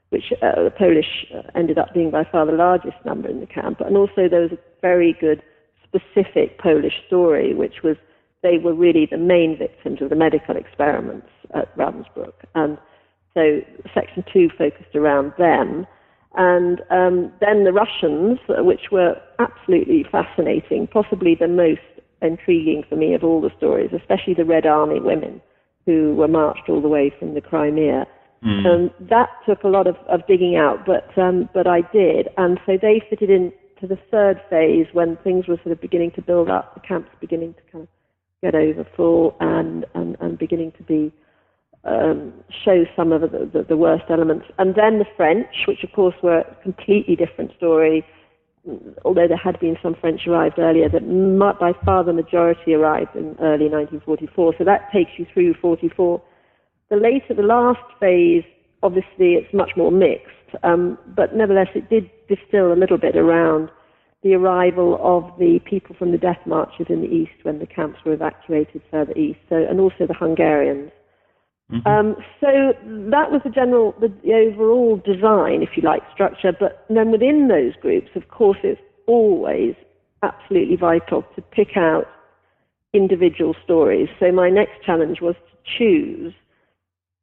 which 0.10 0.32
uh, 0.42 0.64
the 0.64 0.72
Polish 0.72 1.26
uh, 1.36 1.42
ended 1.56 1.78
up 1.78 1.94
being 1.94 2.12
by 2.12 2.24
far 2.24 2.46
the 2.46 2.52
largest 2.54 2.98
number 3.06 3.30
in 3.30 3.40
the 3.40 3.46
camp. 3.46 3.82
And 3.82 3.98
also 3.98 4.30
there 4.30 4.42
was 4.42 4.52
a 4.52 4.60
very 4.82 5.16
good 5.20 5.42
specific 5.84 6.60
Polish 6.60 6.94
story, 7.08 7.54
which 7.54 7.84
was 7.84 7.98
they 8.44 8.58
were 8.58 8.74
really 8.74 9.08
the 9.10 9.18
main 9.18 9.58
victims 9.58 10.02
of 10.02 10.10
the 10.10 10.16
medical 10.16 10.56
experiments 10.56 11.28
at 11.54 11.76
Ravensbrück. 11.76 12.34
And 12.56 12.78
so 13.34 13.62
section 13.94 14.24
two 14.32 14.50
focused 14.58 14.96
around 14.96 15.34
them. 15.38 15.86
And 16.36 16.82
um, 16.92 17.32
then 17.42 17.64
the 17.64 17.74
Russians, 17.74 18.40
uh, 18.50 18.64
which 18.64 18.92
were 18.92 19.20
absolutely 19.40 20.06
fascinating, 20.12 20.88
possibly 20.88 21.36
the 21.36 21.48
most 21.48 21.82
intriguing 22.22 22.84
for 22.88 22.96
me 22.96 23.14
of 23.14 23.24
all 23.24 23.42
the 23.42 23.52
stories, 23.58 23.92
especially 23.94 24.34
the 24.34 24.46
Red 24.46 24.66
Army 24.66 25.00
women 25.00 25.42
who 25.86 26.14
were 26.16 26.28
marched 26.28 26.70
all 26.70 26.82
the 26.82 26.88
way 26.88 27.12
from 27.18 27.34
the 27.34 27.42
Crimea. 27.42 28.06
Mm. 28.44 28.66
Um, 28.66 28.92
that 29.10 29.30
took 29.48 29.64
a 29.64 29.68
lot 29.68 29.88
of, 29.88 29.96
of 30.08 30.26
digging 30.28 30.56
out, 30.56 30.86
but 30.86 31.18
um, 31.18 31.50
but 31.54 31.66
I 31.66 31.82
did, 31.92 32.30
and 32.38 32.60
so 32.66 32.78
they 32.80 33.02
fitted 33.10 33.32
in 33.32 33.52
to 33.82 33.88
the 33.88 33.98
third 34.12 34.42
phase 34.50 34.86
when 34.94 35.18
things 35.24 35.48
were 35.48 35.58
sort 35.58 35.72
of 35.72 35.82
beginning 35.82 36.12
to 36.12 36.22
build 36.22 36.50
up, 36.50 36.76
the 36.76 36.82
camps 36.82 37.10
beginning 37.20 37.56
to 37.56 37.72
kind 37.72 37.84
of 37.84 37.90
get 38.44 38.54
over 38.54 38.86
full 38.96 39.36
and 39.40 39.86
and, 39.96 40.18
and 40.20 40.38
beginning 40.38 40.72
to 40.74 40.84
be 40.84 41.12
um, 41.84 42.34
show 42.64 42.86
some 42.96 43.12
of 43.12 43.22
the, 43.22 43.50
the, 43.52 43.66
the 43.70 43.78
worst 43.78 44.04
elements. 44.10 44.46
And 44.58 44.76
then 44.76 45.00
the 45.00 45.06
French, 45.16 45.66
which 45.68 45.84
of 45.84 45.92
course 45.94 46.16
were 46.22 46.40
a 46.40 46.56
completely 46.62 47.16
different 47.16 47.52
story, 47.56 48.06
although 49.06 49.28
there 49.28 49.38
had 49.38 49.60
been 49.60 49.78
some 49.82 49.96
French 50.00 50.28
arrived 50.28 50.60
earlier, 50.60 50.90
that 50.90 51.58
by 51.60 51.72
far 51.86 52.04
the 52.04 52.14
majority 52.14 52.74
arrived 52.74 53.16
in 53.16 53.36
early 53.40 53.70
1944. 53.70 54.56
So 54.58 54.64
that 54.66 54.92
takes 54.94 55.12
you 55.18 55.26
through 55.34 55.54
44. 55.62 56.22
The 56.90 56.96
later, 56.96 57.34
the 57.34 57.44
last 57.44 57.84
phase, 58.00 58.44
obviously 58.82 59.34
it's 59.34 59.54
much 59.54 59.72
more 59.76 59.92
mixed, 59.92 60.56
um, 60.64 60.98
but 61.16 61.36
nevertheless 61.36 61.70
it 61.76 61.90
did 61.90 62.10
distill 62.30 62.72
a 62.72 62.76
little 62.76 62.98
bit 62.98 63.16
around 63.16 63.70
the 64.24 64.34
arrival 64.34 64.98
of 65.02 65.38
the 65.38 65.60
people 65.66 65.96
from 65.98 66.12
the 66.12 66.18
death 66.18 66.40
marches 66.46 66.88
in 66.90 67.02
the 67.02 67.08
east 67.08 67.44
when 67.44 67.60
the 67.60 67.68
camps 67.68 68.00
were 68.06 68.14
evacuated 68.14 68.82
further 68.90 69.14
east, 69.14 69.40
so, 69.50 69.56
and 69.56 69.80
also 69.80 70.08
the 70.08 70.14
Hungarians. 70.14 70.92
Mhm. 71.72 71.86
Um, 71.86 72.16
so 72.40 72.74
that 73.12 73.32
was 73.32 73.42
the 73.44 73.50
general, 73.50 73.94
the, 74.00 74.08
the 74.24 74.34
overall 74.34 74.98
design, 74.98 75.62
if 75.62 75.76
you 75.76 75.84
like, 75.84 76.02
structure. 76.14 76.54
But 76.58 76.86
then 76.90 77.12
within 77.12 77.50
those 77.50 77.76
groups, 77.76 78.10
of 78.16 78.30
course, 78.30 78.58
it's 78.64 78.82
always 79.06 79.76
absolutely 80.24 80.78
vital 80.78 81.24
to 81.36 81.42
pick 81.42 81.76
out 81.76 82.08
individual 82.94 83.54
stories. 83.64 84.08
So 84.20 84.32
my 84.32 84.50
next 84.50 84.82
challenge 84.86 85.22
was 85.22 85.36
to 85.36 85.78
choose, 85.78 86.34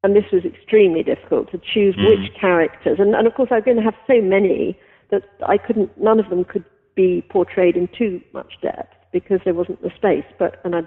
and 0.05 0.15
this 0.15 0.31
was 0.31 0.45
extremely 0.45 1.03
difficult, 1.03 1.51
to 1.51 1.59
choose 1.59 1.97
Mhm. 1.97 2.09
which 2.11 2.35
characters. 2.35 3.01
And, 3.01 3.15
and 3.17 3.27
of 3.27 3.35
course, 3.35 3.51
I 3.51 3.57
was 3.57 3.65
going 3.65 3.79
to 3.79 3.83
have 3.83 3.97
so 4.07 4.21
many 4.21 4.79
that 5.11 5.23
I 5.47 5.57
couldn't, 5.57 5.91
none 6.01 6.21
of 6.21 6.29
them 6.29 6.45
could 6.45 6.65
be 6.95 7.23
portrayed 7.31 7.75
in 7.77 7.89
too 7.89 8.21
much 8.33 8.61
depth 8.61 8.95
because 9.13 9.41
there 9.45 9.55
wasn't 9.55 9.81
the 9.83 9.91
space. 9.97 10.27
But, 10.39 10.61
and 10.65 10.77
I, 10.77 10.83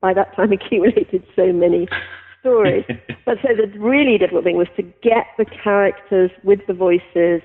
by 0.00 0.12
that 0.12 0.34
time, 0.34 0.50
accumulated 0.58 1.22
so 1.36 1.52
many 1.52 1.86
stories. 2.40 2.84
but 3.24 3.38
so 3.42 3.54
the 3.54 3.68
really 3.78 4.18
difficult 4.18 4.42
thing 4.44 4.56
was 4.56 4.68
to 4.76 4.82
get 4.82 5.26
the 5.38 5.44
characters 5.44 6.30
with 6.42 6.60
the 6.66 6.74
voices 6.74 7.40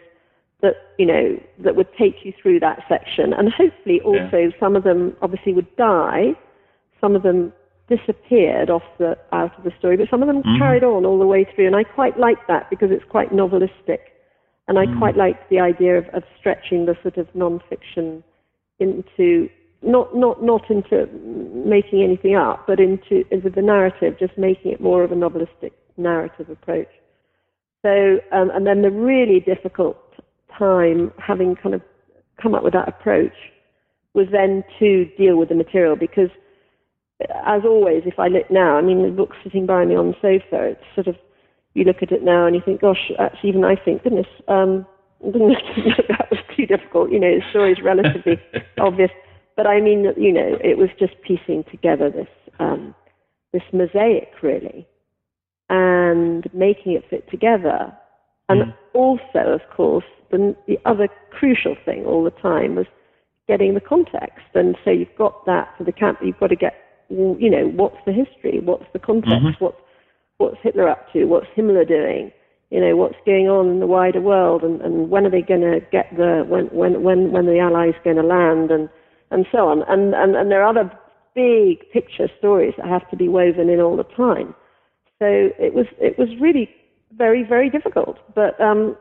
that 0.61 0.75
you 0.97 1.05
know 1.05 1.37
that 1.59 1.75
would 1.75 1.89
take 1.97 2.23
you 2.23 2.31
through 2.41 2.57
that 2.59 2.79
section, 2.87 3.33
and 3.33 3.51
hopefully 3.51 3.99
also 4.01 4.49
some 4.59 4.75
of 4.77 4.83
them 4.83 5.13
obviously 5.21 5.53
would 5.53 5.75
die, 5.75 6.33
some 7.01 7.15
of 7.17 7.23
them 7.23 7.51
disappeared 7.89 8.69
off 8.69 8.83
the 8.97 9.17
out 9.31 9.57
of 9.57 9.63
the 9.63 9.71
story, 9.77 9.97
but 9.97 10.09
some 10.09 10.21
of 10.21 10.27
them 10.27 10.41
Mhm. 10.43 10.57
carried 10.57 10.83
on 10.83 11.05
all 11.05 11.19
the 11.19 11.27
way 11.27 11.43
through, 11.43 11.67
and 11.67 11.75
I 11.75 11.83
quite 11.83 12.17
like 12.17 12.47
that 12.47 12.69
because 12.69 12.91
it's 12.91 13.03
quite 13.05 13.31
novelistic, 13.31 13.99
and 14.67 14.79
I 14.79 14.85
Mm. 14.85 14.97
quite 14.97 15.17
liked 15.17 15.49
the 15.49 15.59
idea 15.59 15.97
of, 15.97 16.07
of 16.09 16.23
stretching 16.37 16.85
the 16.85 16.95
sort 17.01 17.17
of 17.17 17.33
non-fiction 17.35 18.23
into 18.79 19.49
not 19.81 20.15
not 20.15 20.41
not 20.41 20.69
into 20.69 21.07
making 21.65 22.01
anything 22.01 22.35
up, 22.35 22.65
but 22.65 22.79
into 22.79 23.25
with 23.43 23.53
the 23.53 23.61
narrative, 23.61 24.17
just 24.17 24.37
making 24.37 24.71
it 24.71 24.79
more 24.79 25.03
of 25.03 25.11
a 25.11 25.15
novelistic 25.15 25.71
narrative 25.97 26.49
approach. 26.49 26.89
So, 27.81 28.19
um, 28.31 28.49
and 28.51 28.65
then 28.65 28.81
the 28.81 28.91
really 28.91 29.41
difficult 29.41 29.97
time, 30.57 31.11
having 31.17 31.55
kind 31.55 31.75
of 31.75 31.81
come 32.41 32.55
up 32.55 32.63
with 32.63 32.73
that 32.73 32.87
approach, 32.87 33.35
was 34.13 34.27
then 34.31 34.63
to 34.79 35.05
deal 35.17 35.35
with 35.35 35.49
the 35.49 35.55
material 35.55 35.95
because, 35.95 36.29
as 37.45 37.63
always, 37.65 38.03
if 38.05 38.19
I 38.19 38.27
look 38.27 38.49
now, 38.49 38.77
I 38.77 38.81
mean, 38.81 39.03
the 39.03 39.09
book's 39.09 39.37
sitting 39.43 39.65
by 39.65 39.85
me 39.85 39.95
on 39.95 40.09
the 40.11 40.15
sofa. 40.21 40.63
It's 40.63 40.83
sort 40.95 41.07
of 41.07 41.15
you 41.73 41.83
look 41.83 42.01
at 42.01 42.11
it 42.11 42.23
now 42.23 42.45
and 42.45 42.55
you 42.55 42.61
think, 42.63 42.81
gosh, 42.81 43.11
actually, 43.19 43.49
even 43.49 43.63
I 43.63 43.75
think, 43.75 44.03
goodness, 44.03 44.27
um, 44.47 44.85
that 45.21 46.27
was 46.29 46.39
too 46.55 46.65
difficult. 46.65 47.11
You 47.11 47.19
know, 47.19 47.35
the 47.35 47.41
story's 47.49 47.81
relatively 47.81 48.39
obvious, 48.79 49.11
but 49.55 49.65
I 49.67 49.79
mean, 49.81 50.05
you 50.17 50.31
know, 50.33 50.57
it 50.63 50.77
was 50.77 50.89
just 50.99 51.13
piecing 51.21 51.63
together 51.71 52.09
this 52.09 52.27
um, 52.59 52.93
this 53.53 53.63
mosaic 53.71 54.29
really, 54.41 54.87
and 55.69 56.47
making 56.53 56.93
it 56.93 57.03
fit 57.09 57.29
together. 57.29 57.95
And 58.49 58.63
Mm. 58.63 58.73
also, 58.93 59.53
of 59.53 59.61
course, 59.75 60.05
the, 60.29 60.55
the 60.67 60.77
other 60.85 61.07
crucial 61.31 61.75
thing 61.85 62.05
all 62.05 62.23
the 62.23 62.31
time 62.31 62.75
was 62.75 62.87
getting 63.47 63.73
the 63.73 63.81
context. 63.81 64.45
And 64.53 64.77
so 64.83 64.91
you've 64.91 65.15
got 65.17 65.45
that 65.45 65.73
for 65.77 65.83
the 65.83 65.91
camp, 65.91 66.19
you've 66.21 66.39
got 66.39 66.47
to 66.47 66.55
get, 66.55 66.75
well, 67.09 67.37
you 67.39 67.49
know, 67.49 67.67
what's 67.67 67.97
the 68.05 68.11
history? 68.11 68.59
What's 68.59 68.85
the 68.93 68.99
context? 68.99 69.35
Mhm. 69.35 69.59
What's 69.59 69.77
what's 70.37 70.57
Hitler 70.61 70.89
up 70.89 71.11
to? 71.13 71.25
What's 71.25 71.47
Himmler 71.55 71.87
doing? 71.87 72.31
You 72.69 72.81
know, 72.81 72.95
what's 72.95 73.15
going 73.25 73.47
on 73.47 73.69
in 73.69 73.79
the 73.79 73.87
wider 73.87 74.21
world? 74.21 74.63
And, 74.63 74.81
and 74.81 75.09
when 75.09 75.25
are 75.25 75.29
they 75.29 75.41
going 75.41 75.61
to 75.61 75.79
get 75.91 76.07
the 76.15 76.43
when 76.47 76.65
when 76.67 77.03
when 77.03 77.31
when 77.31 77.45
the 77.45 77.59
Allies 77.59 77.93
going 78.03 78.17
to 78.17 78.23
land? 78.23 78.71
And 78.71 78.89
and 79.31 79.45
so 79.51 79.67
on. 79.67 79.83
And, 79.87 80.13
and 80.13 80.35
and 80.35 80.51
there 80.51 80.63
are 80.63 80.69
other 80.69 80.91
big 81.35 81.89
picture 81.91 82.29
stories 82.37 82.73
that 82.77 82.87
have 82.87 83.09
to 83.09 83.17
be 83.17 83.27
woven 83.27 83.69
in 83.69 83.79
all 83.79 83.97
the 83.97 84.03
time. 84.03 84.55
So 85.19 85.25
it 85.59 85.73
was 85.73 85.85
it 85.99 86.17
was 86.17 86.29
really 86.39 86.69
very 87.15 87.43
very 87.43 87.69
difficult. 87.69 88.17
But 88.35 88.59
um, 88.61 88.97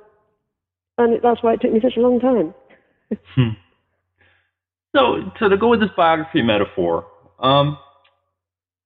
and 0.98 1.20
that's 1.22 1.42
why 1.42 1.54
it 1.54 1.60
took 1.60 1.72
me 1.72 1.80
such 1.82 1.96
a 1.96 2.00
long 2.00 2.20
time. 2.20 2.54
Hmm. 3.34 3.50
So, 4.94 5.32
so 5.38 5.48
to 5.48 5.56
go 5.56 5.68
with 5.68 5.80
this 5.80 5.90
biography 5.96 6.42
metaphor, 6.42 7.06
um, 7.38 7.78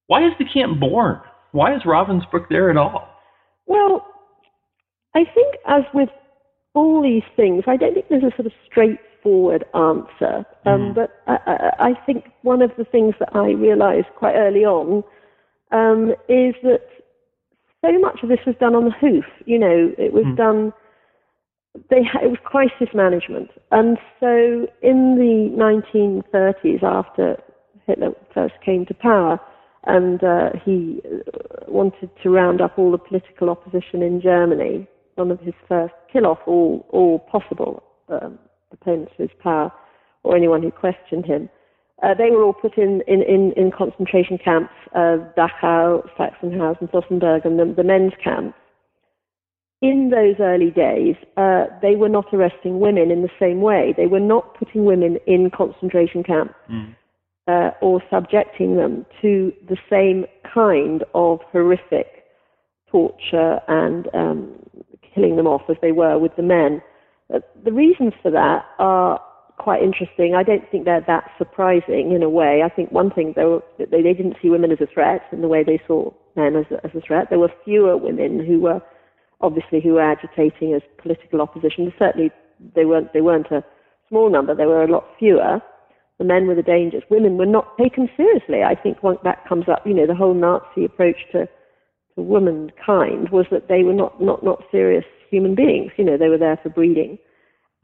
why 0.06 0.24
is 0.26 0.32
the 0.38 0.44
camp 0.44 0.80
born? 0.80 1.20
Why 1.52 1.74
is 1.74 1.82
Ravensbrück 1.82 2.48
there 2.48 2.70
at 2.70 2.76
all? 2.76 3.08
Well, 3.66 4.06
I 5.14 5.24
think 5.34 5.56
as 5.66 5.82
with 5.94 6.10
all 6.74 7.02
these 7.02 7.22
things, 7.36 7.64
I 7.66 7.76
don't 7.76 7.94
think 7.94 8.06
there's 8.08 8.22
a 8.22 8.36
sort 8.36 8.46
of 8.46 8.52
straightforward 8.70 9.64
answer. 9.74 10.44
Um, 10.66 10.92
Mhm. 10.92 10.94
But 10.94 11.10
I, 11.26 11.38
I, 11.46 11.88
I 11.90 11.94
think 12.04 12.30
one 12.42 12.62
of 12.62 12.70
the 12.76 12.84
things 12.84 13.14
that 13.18 13.34
I 13.34 13.50
realized 13.52 14.08
quite 14.16 14.34
early 14.34 14.64
on 14.64 15.02
um, 15.72 16.10
is 16.28 16.54
that 16.62 16.82
so 17.84 17.98
much 17.98 18.22
of 18.22 18.28
this 18.28 18.44
was 18.46 18.54
done 18.60 18.74
on 18.74 18.84
the 18.84 18.90
hoof. 18.90 19.24
You 19.46 19.58
know, 19.58 19.92
it 19.98 20.12
was 20.12 20.24
mm. 20.24 20.36
done. 20.36 20.72
They 21.90 21.98
it 22.22 22.30
was 22.30 22.38
crisis 22.44 22.88
management, 22.94 23.50
and 23.70 23.98
so 24.18 24.66
in 24.82 25.16
the 25.16 25.50
1930s, 25.56 26.82
after 26.82 27.36
Hitler 27.86 28.12
first 28.32 28.54
came 28.64 28.86
to 28.86 28.94
power, 28.94 29.38
and 29.86 30.22
uh, 30.22 30.50
he 30.64 31.00
wanted 31.68 32.10
to 32.22 32.30
round 32.30 32.60
up 32.60 32.78
all 32.78 32.90
the 32.90 32.98
political 32.98 33.50
opposition 33.50 34.02
in 34.02 34.20
Germany. 34.20 34.86
One 35.14 35.30
of 35.30 35.40
his 35.40 35.54
first 35.68 35.94
kill 36.12 36.26
off 36.26 36.38
all 36.46 36.86
all 36.90 37.20
possible 37.20 37.82
um, 38.08 38.38
opponents 38.72 39.12
of 39.18 39.30
his 39.30 39.38
power 39.42 39.72
or 40.22 40.36
anyone 40.36 40.62
who 40.62 40.70
questioned 40.70 41.24
him. 41.24 41.48
Uh, 42.02 42.12
they 42.12 42.30
were 42.30 42.42
all 42.44 42.52
put 42.52 42.76
in, 42.76 43.02
in, 43.06 43.22
in, 43.22 43.52
in 43.56 43.70
concentration 43.70 44.36
camps, 44.36 44.72
uh, 44.94 45.16
Dachau, 45.38 46.06
Sachsenhausen, 46.18 46.90
Flossenbürg, 46.90 47.46
and 47.46 47.58
the, 47.58 47.72
the 47.74 47.84
men's 47.84 48.12
camps. 48.22 48.54
In 49.80 50.10
those 50.10 50.36
early 50.40 50.70
days, 50.70 51.14
uh, 51.36 51.66
they 51.80 51.96
were 51.96 52.08
not 52.08 52.26
arresting 52.34 52.80
women 52.80 53.10
in 53.10 53.22
the 53.22 53.30
same 53.40 53.60
way. 53.62 53.94
They 53.96 54.06
were 54.06 54.20
not 54.20 54.58
putting 54.58 54.84
women 54.84 55.18
in 55.26 55.50
concentration 55.50 56.22
camps 56.22 56.54
mm. 56.70 56.94
Uh, 57.48 57.70
or 57.80 58.02
subjecting 58.10 58.76
them 58.76 59.06
to 59.22 59.52
the 59.68 59.76
same 59.88 60.26
kind 60.52 61.04
of 61.14 61.40
horrific 61.52 62.24
torture 62.90 63.60
and 63.68 64.08
um, 64.14 64.54
killing 65.14 65.36
them 65.36 65.46
off 65.46 65.62
as 65.68 65.76
they 65.82 65.92
were 65.92 66.18
with 66.18 66.34
the 66.36 66.42
men. 66.42 66.82
Uh, 67.32 67.40
the 67.64 67.72
reasons 67.72 68.12
for 68.22 68.30
that 68.30 68.64
are 68.78 69.20
quite 69.58 69.82
interesting. 69.82 70.34
I 70.34 70.42
don't 70.42 70.68
think 70.70 70.84
they're 70.84 71.04
that 71.06 71.30
surprising 71.38 72.12
in 72.12 72.22
a 72.22 72.28
way. 72.28 72.62
I 72.64 72.68
think 72.68 72.92
one 72.92 73.10
thing 73.10 73.32
they, 73.36 73.58
they, 73.78 74.02
they 74.02 74.12
didn't 74.12 74.36
see 74.42 74.50
women 74.50 74.70
as 74.70 74.80
a 74.80 74.86
threat 74.86 75.22
in 75.32 75.40
the 75.40 75.48
way 75.48 75.64
they 75.64 75.80
saw 75.86 76.12
men 76.36 76.56
as 76.56 76.66
a, 76.70 76.84
as 76.84 76.92
a 76.94 77.00
threat. 77.00 77.28
There 77.30 77.38
were 77.38 77.52
fewer 77.64 77.96
women 77.96 78.44
who 78.44 78.60
were 78.60 78.80
obviously 79.40 79.80
who 79.80 79.94
were 79.94 80.02
agitating 80.02 80.74
as 80.74 80.82
political 80.98 81.40
opposition. 81.40 81.92
Certainly, 81.98 82.30
they 82.74 82.84
weren't 82.84 83.12
they 83.12 83.20
weren't 83.20 83.50
a 83.50 83.64
small 84.08 84.30
number. 84.30 84.54
There 84.54 84.68
were 84.68 84.84
a 84.84 84.90
lot 84.90 85.04
fewer. 85.18 85.60
The 86.18 86.24
men 86.24 86.46
were 86.46 86.54
the 86.54 86.62
dangers. 86.62 87.02
Women 87.10 87.36
were 87.36 87.46
not 87.46 87.76
taken 87.78 88.08
seriously. 88.16 88.62
I 88.62 88.74
think 88.74 89.02
once 89.02 89.18
that 89.24 89.46
comes 89.46 89.68
up, 89.68 89.86
you 89.86 89.92
know, 89.92 90.06
the 90.06 90.14
whole 90.14 90.34
Nazi 90.34 90.84
approach 90.84 91.18
to 91.32 91.48
to 92.16 92.22
womankind 92.22 93.28
was 93.30 93.46
that 93.50 93.68
they 93.68 93.82
were 93.82 93.92
not 93.92 94.20
not 94.20 94.42
not 94.42 94.62
serious 94.70 95.04
human 95.30 95.54
beings. 95.54 95.92
You 95.96 96.04
know, 96.04 96.16
they 96.16 96.28
were 96.28 96.38
there 96.38 96.58
for 96.62 96.70
breeding 96.70 97.18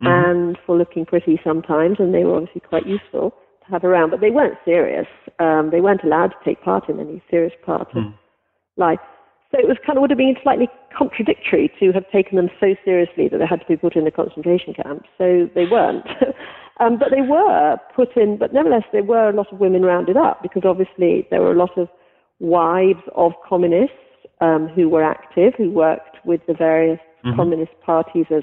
mm-hmm. 0.03 0.07
and 0.07 0.59
for 0.67 0.77
looking 0.77 1.05
pretty 1.05 1.41
sometimes, 1.45 1.97
and 1.99 2.15
they 2.15 2.25
were 2.25 2.37
obviously 2.37 2.63
quite 2.63 2.87
useful 2.87 3.35
to 3.65 3.73
have 3.73 3.85
around, 3.85 4.11
but 4.11 4.21
they 4.21 4.31
weren't 4.31 4.59
serious. 4.65 5.07
Um, 5.39 5.71
they 5.71 5.81
weren't 5.81 6.03
allowed 6.03 6.29
to 6.29 6.37
take 6.45 6.63
part 6.63 6.89
in 6.89 6.99
any 6.99 7.23
serious 7.31 7.53
part 7.65 7.83
of 7.83 7.89
mm. 7.89 8.15
life. 8.77 8.99
So 9.51 9.59
it 9.59 9.69
was 9.69 9.77
kind 9.85 9.99
of 9.99 10.01
would 10.01 10.11
have 10.11 10.19
been 10.19 10.35
slightly 10.43 10.69
contradictory 10.97 11.71
to 11.79 11.93
have 11.93 12.11
taken 12.11 12.37
them 12.37 12.49
so 12.59 12.75
seriously 12.85 13.29
that 13.29 13.39
they 13.39 13.47
had 13.47 13.61
to 13.61 13.67
be 13.67 13.77
put 13.77 13.97
in 13.97 14.07
a 14.07 14.11
concentration 14.11 14.73
camp. 14.73 15.05
So 15.19 15.49
they 15.55 15.67
weren't. 15.67 16.07
um, 16.83 16.99
but 16.99 17.09
they 17.11 17.23
were 17.23 17.77
put 17.95 18.17
in, 18.17 18.39
but 18.39 18.53
nevertheless, 18.53 18.85
there 18.93 19.05
were 19.05 19.29
a 19.29 19.33
lot 19.33 19.53
of 19.53 19.61
women 19.61 19.83
rounded 19.83 20.17
up 20.17 20.43
because 20.43 20.63
obviously 20.65 21.27
there 21.31 21.41
were 21.41 21.53
a 21.53 21.59
lot 21.59 21.77
of 21.79 21.89
wives 22.41 23.03
of 23.15 23.33
communists 23.49 23.95
um, 24.41 24.69
who 24.75 24.89
were 24.89 25.05
active, 25.05 25.53
who 25.57 25.71
worked 25.71 26.17
with 26.25 26.41
the 26.49 26.55
various 26.55 26.99
mm-hmm. 27.25 27.37
communist 27.37 27.73
parties 27.85 28.27
as 28.31 28.43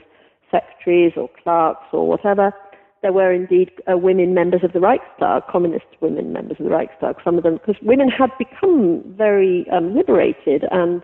secretaries 0.52 1.13
or 1.17 1.30
clerks 1.43 1.86
or 1.91 2.08
whatever. 2.08 2.54
There 3.02 3.13
were 3.13 3.32
indeed 3.32 3.71
uh, 3.91 3.97
women 3.97 4.34
members 4.34 4.62
of 4.63 4.73
the 4.73 4.80
Reichstag, 4.80 5.43
communist 5.49 5.86
women 6.02 6.34
members 6.34 6.58
of 6.60 6.65
the 6.65 6.71
Reichstag, 6.71 7.15
some 7.23 7.38
of 7.38 7.43
them, 7.43 7.56
because 7.56 7.75
women 7.82 8.10
had 8.10 8.30
become 8.38 9.04
very 9.17 9.65
um, 9.71 9.95
liberated 9.95 10.63
and 10.71 11.02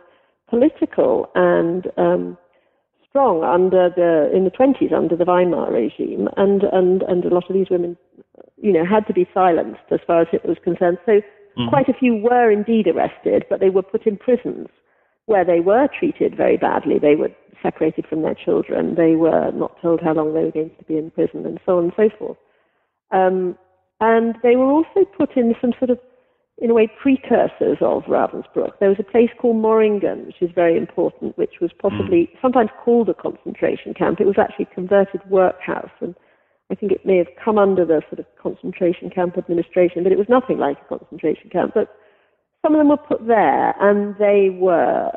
political 0.49 1.29
and 1.35 1.87
um, 1.97 2.37
strong 3.15 3.43
under 3.43 3.89
the 3.95 4.29
in 4.35 4.43
the 4.43 4.51
20s 4.51 4.91
under 4.91 5.15
the 5.15 5.23
Weimar 5.23 5.71
regime, 5.71 6.27
and 6.35 6.63
and 6.63 7.01
and 7.03 7.23
a 7.23 7.33
lot 7.33 7.49
of 7.49 7.55
these 7.55 7.69
women, 7.71 7.97
you 8.57 8.73
know, 8.73 8.83
had 8.85 9.07
to 9.07 9.13
be 9.13 9.25
silenced 9.33 9.87
as 9.89 9.99
far 10.05 10.21
as 10.21 10.27
it 10.33 10.45
was 10.45 10.57
concerned. 10.63 10.97
So 11.05 11.13
mm-hmm. 11.13 11.69
quite 11.69 11.87
a 11.87 11.93
few 11.93 12.15
were 12.15 12.51
indeed 12.51 12.87
arrested, 12.87 13.45
but 13.49 13.61
they 13.61 13.69
were 13.69 13.83
put 13.83 14.05
in 14.05 14.17
prisons 14.17 14.67
where 15.27 15.45
they 15.45 15.61
were 15.61 15.87
treated 15.97 16.35
very 16.35 16.57
badly. 16.57 16.99
They 16.99 17.15
were 17.15 17.29
separated 17.63 18.05
from 18.05 18.21
their 18.21 18.35
children. 18.35 18.95
They 18.95 19.15
were 19.15 19.51
not 19.51 19.81
told 19.81 20.01
how 20.01 20.13
long 20.13 20.33
they 20.33 20.43
were 20.43 20.51
going 20.51 20.71
to 20.77 20.83
be 20.83 20.97
in 20.97 21.09
prison, 21.11 21.45
and 21.45 21.59
so 21.65 21.77
on 21.77 21.85
and 21.85 21.93
so 21.95 22.09
forth. 22.19 22.37
Um, 23.11 23.57
and 24.01 24.35
they 24.43 24.57
were 24.57 24.69
also 24.69 25.05
put 25.17 25.37
in 25.37 25.55
some 25.61 25.71
sort 25.79 25.89
of, 25.89 25.99
in 26.59 26.69
a 26.69 26.73
way, 26.73 26.87
precursors 27.01 27.77
of 27.81 28.03
Ravensbrück. 28.03 28.79
There 28.79 28.89
was 28.89 28.99
a 28.99 29.03
place 29.03 29.29
called 29.39 29.57
Moringen, 29.57 30.25
which 30.25 30.41
is 30.41 30.51
very 30.55 30.77
important, 30.77 31.37
which 31.37 31.59
was 31.59 31.71
possibly 31.77 32.29
mm. 32.31 32.41
sometimes 32.41 32.69
called 32.83 33.09
a 33.09 33.13
concentration 33.13 33.93
camp. 33.93 34.21
It 34.21 34.25
was 34.25 34.37
actually 34.39 34.67
a 34.71 34.75
converted 34.75 35.21
workhouse, 35.29 35.91
and 35.99 36.15
I 36.71 36.75
think 36.75 36.93
it 36.93 37.05
may 37.05 37.17
have 37.17 37.27
come 37.43 37.57
under 37.57 37.85
the 37.85 38.01
sort 38.09 38.19
of 38.19 38.25
concentration 38.41 39.09
camp 39.09 39.37
administration, 39.37 40.03
but 40.03 40.13
it 40.13 40.17
was 40.17 40.29
nothing 40.29 40.57
like 40.57 40.77
a 40.79 40.97
concentration 40.97 41.49
camp. 41.49 41.73
But 41.75 41.93
some 42.65 42.73
of 42.73 42.79
them 42.79 42.87
were 42.87 42.97
put 42.97 43.27
there, 43.27 43.75
and 43.81 44.15
they 44.17 44.49
were 44.49 45.11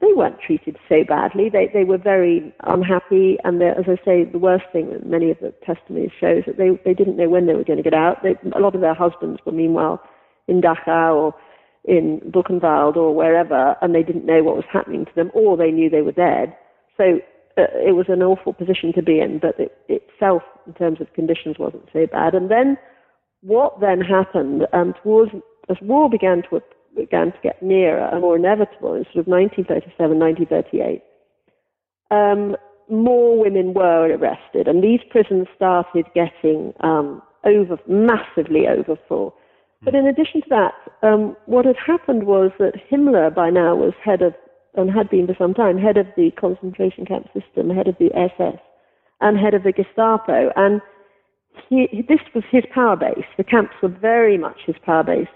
they 0.00 0.12
weren't 0.14 0.40
treated 0.40 0.76
so 0.88 1.02
badly. 1.02 1.50
They 1.50 1.70
they 1.74 1.82
were 1.82 1.98
very 1.98 2.54
unhappy, 2.62 3.36
and 3.42 3.60
as 3.60 3.84
I 3.88 3.96
say, 4.04 4.24
the 4.24 4.38
worst 4.38 4.64
thing 4.72 4.90
that 4.90 5.04
many 5.04 5.32
of 5.32 5.38
the 5.40 5.52
testimonies 5.66 6.12
shows 6.20 6.44
that 6.46 6.56
they 6.56 6.70
they 6.84 6.94
didn't 6.94 7.16
know 7.16 7.28
when 7.28 7.48
they 7.48 7.54
were 7.54 7.64
going 7.64 7.78
to 7.78 7.82
get 7.82 7.94
out. 7.94 8.22
They, 8.22 8.36
a 8.54 8.60
lot 8.60 8.76
of 8.76 8.80
their 8.80 8.94
husbands 8.94 9.40
were 9.44 9.52
meanwhile 9.52 10.00
in 10.48 10.60
Dachau 10.60 11.14
or 11.14 11.34
in 11.84 12.20
Buchenwald 12.30 12.96
or 12.96 13.14
wherever, 13.14 13.76
and 13.82 13.94
they 13.94 14.02
didn't 14.02 14.26
know 14.26 14.42
what 14.42 14.56
was 14.56 14.64
happening 14.72 15.04
to 15.04 15.14
them, 15.14 15.30
or 15.34 15.56
they 15.56 15.70
knew 15.70 15.90
they 15.90 16.02
were 16.02 16.12
dead. 16.12 16.56
So 16.96 17.20
uh, 17.58 17.66
it 17.74 17.94
was 17.94 18.06
an 18.08 18.22
awful 18.22 18.52
position 18.52 18.92
to 18.94 19.02
be 19.02 19.20
in, 19.20 19.38
but 19.38 19.58
it 19.58 19.76
itself, 19.88 20.42
in 20.66 20.74
terms 20.74 21.00
of 21.00 21.12
conditions, 21.12 21.58
wasn't 21.58 21.88
so 21.92 22.06
bad. 22.06 22.34
And 22.34 22.50
then 22.50 22.78
what 23.42 23.80
then 23.80 24.00
happened 24.00 24.66
um, 24.72 24.94
towards 25.02 25.32
as 25.68 25.76
war 25.82 26.08
began 26.08 26.42
to 26.50 26.60
began 26.96 27.32
to 27.32 27.38
get 27.42 27.62
nearer 27.62 28.08
and 28.12 28.20
more 28.20 28.36
inevitable 28.36 28.94
in 28.94 29.04
sort 29.12 29.16
of 29.16 29.26
1937, 29.26 30.18
1938, 30.18 31.02
um, 32.10 32.56
more 32.88 33.38
women 33.38 33.74
were 33.74 34.14
arrested, 34.14 34.68
and 34.68 34.82
these 34.82 35.00
prisons 35.10 35.46
started 35.56 36.06
getting 36.14 36.72
um, 36.80 37.20
over 37.44 37.78
massively 37.88 38.66
over 38.68 38.96
full. 39.08 39.34
But 39.84 39.94
in 39.94 40.06
addition 40.06 40.40
to 40.42 40.48
that, 40.50 40.74
um, 41.06 41.36
what 41.46 41.66
had 41.66 41.76
happened 41.76 42.24
was 42.26 42.50
that 42.58 42.80
Himmler 42.90 43.34
by 43.34 43.50
now 43.50 43.76
was 43.76 43.92
head 44.02 44.22
of, 44.22 44.34
and 44.74 44.90
had 44.90 45.10
been 45.10 45.26
for 45.26 45.36
some 45.38 45.54
time, 45.54 45.78
head 45.78 45.96
of 45.96 46.06
the 46.16 46.30
concentration 46.32 47.04
camp 47.04 47.26
system, 47.34 47.70
head 47.70 47.88
of 47.88 47.96
the 47.98 48.10
SS, 48.14 48.58
and 49.20 49.38
head 49.38 49.54
of 49.54 49.62
the 49.62 49.72
Gestapo. 49.72 50.50
And 50.56 50.80
he, 51.68 52.04
this 52.08 52.20
was 52.34 52.44
his 52.50 52.64
power 52.74 52.96
base. 52.96 53.26
The 53.36 53.44
camps 53.44 53.74
were 53.82 53.88
very 53.88 54.38
much 54.38 54.58
his 54.66 54.76
power 54.84 55.04
base. 55.04 55.28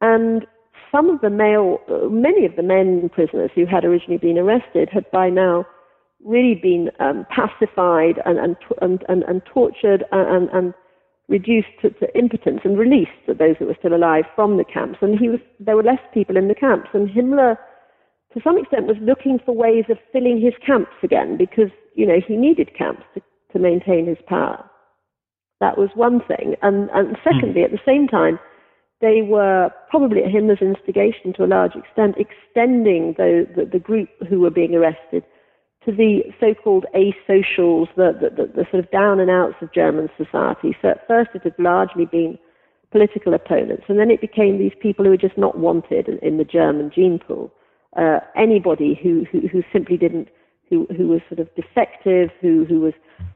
And 0.00 0.46
some 0.90 1.10
of 1.10 1.20
the 1.20 1.30
male, 1.30 1.78
many 2.10 2.46
of 2.46 2.56
the 2.56 2.62
men 2.62 3.10
prisoners 3.12 3.50
who 3.54 3.66
had 3.66 3.84
originally 3.84 4.18
been 4.18 4.38
arrested 4.38 4.88
had 4.92 5.10
by 5.10 5.28
now 5.28 5.66
really 6.24 6.58
been 6.60 6.90
um, 7.00 7.26
pacified 7.30 8.20
and, 8.24 8.38
and, 8.38 8.56
and, 8.80 9.04
and, 9.08 9.22
and 9.24 9.42
tortured 9.44 10.04
and, 10.10 10.48
and 10.50 10.74
reduced 11.28 11.68
to, 11.82 11.90
to, 11.90 12.18
impotence 12.18 12.60
and 12.64 12.78
released, 12.78 13.10
those 13.26 13.56
that 13.58 13.66
were 13.66 13.76
still 13.78 13.94
alive, 13.94 14.24
from 14.34 14.56
the 14.56 14.64
camps. 14.64 14.98
And 15.00 15.18
he 15.18 15.28
was, 15.28 15.40
there 15.58 15.76
were 15.76 15.82
less 15.82 16.00
people 16.12 16.36
in 16.36 16.48
the 16.48 16.54
camps. 16.54 16.90
And 16.92 17.08
Himmler, 17.08 17.56
to 18.34 18.40
some 18.42 18.58
extent, 18.58 18.86
was 18.86 18.96
looking 19.00 19.38
for 19.44 19.54
ways 19.54 19.84
of 19.88 19.98
filling 20.12 20.40
his 20.40 20.54
camps 20.64 20.92
again 21.02 21.36
because, 21.38 21.70
you 21.94 22.06
know, 22.06 22.20
he 22.26 22.36
needed 22.36 22.76
camps 22.76 23.02
to, 23.14 23.22
to 23.52 23.58
maintain 23.58 24.06
his 24.06 24.18
power. 24.26 24.62
That 25.60 25.78
was 25.78 25.90
one 25.94 26.20
thing. 26.20 26.56
And, 26.60 26.90
and 26.92 27.16
secondly, 27.24 27.62
mm. 27.62 27.64
at 27.64 27.70
the 27.70 27.86
same 27.86 28.06
time, 28.06 28.38
they 29.00 29.22
were 29.22 29.70
probably 29.88 30.24
at 30.24 30.30
Himmler's 30.30 30.62
instigation 30.62 31.32
to 31.34 31.44
a 31.44 31.46
large 31.46 31.74
extent 31.74 32.16
extending 32.18 33.14
the, 33.16 33.46
the, 33.56 33.64
the 33.64 33.78
group 33.78 34.08
who 34.28 34.40
were 34.40 34.50
being 34.50 34.74
arrested 34.74 35.24
to 35.84 35.92
the 35.92 36.22
so-called 36.40 36.86
asocials, 36.94 37.88
the, 37.96 38.12
the, 38.20 38.30
the, 38.30 38.52
the 38.54 38.66
sort 38.70 38.84
of 38.84 38.90
down 38.90 39.20
and 39.20 39.30
outs 39.30 39.56
of 39.60 39.72
German 39.72 40.08
society. 40.16 40.76
So 40.80 40.88
at 40.88 41.06
first 41.06 41.30
it 41.34 41.42
had 41.42 41.54
largely 41.58 42.06
been 42.06 42.38
political 42.90 43.34
opponents, 43.34 43.84
and 43.88 43.98
then 43.98 44.10
it 44.10 44.20
became 44.20 44.58
these 44.58 44.72
people 44.80 45.04
who 45.04 45.10
were 45.10 45.16
just 45.16 45.36
not 45.36 45.58
wanted 45.58 46.08
in, 46.08 46.18
in 46.18 46.38
the 46.38 46.44
German 46.44 46.90
gene 46.94 47.18
pool. 47.18 47.52
Uh, 47.96 48.20
anybody 48.36 48.98
who, 49.02 49.24
who, 49.30 49.46
who 49.48 49.62
simply 49.72 49.96
didn't, 49.96 50.28
who, 50.70 50.86
who 50.96 51.08
was 51.08 51.20
sort 51.28 51.40
of 51.40 51.48
defective, 51.54 52.30
who, 52.40 52.64
who 52.64 52.80
was 52.80 52.94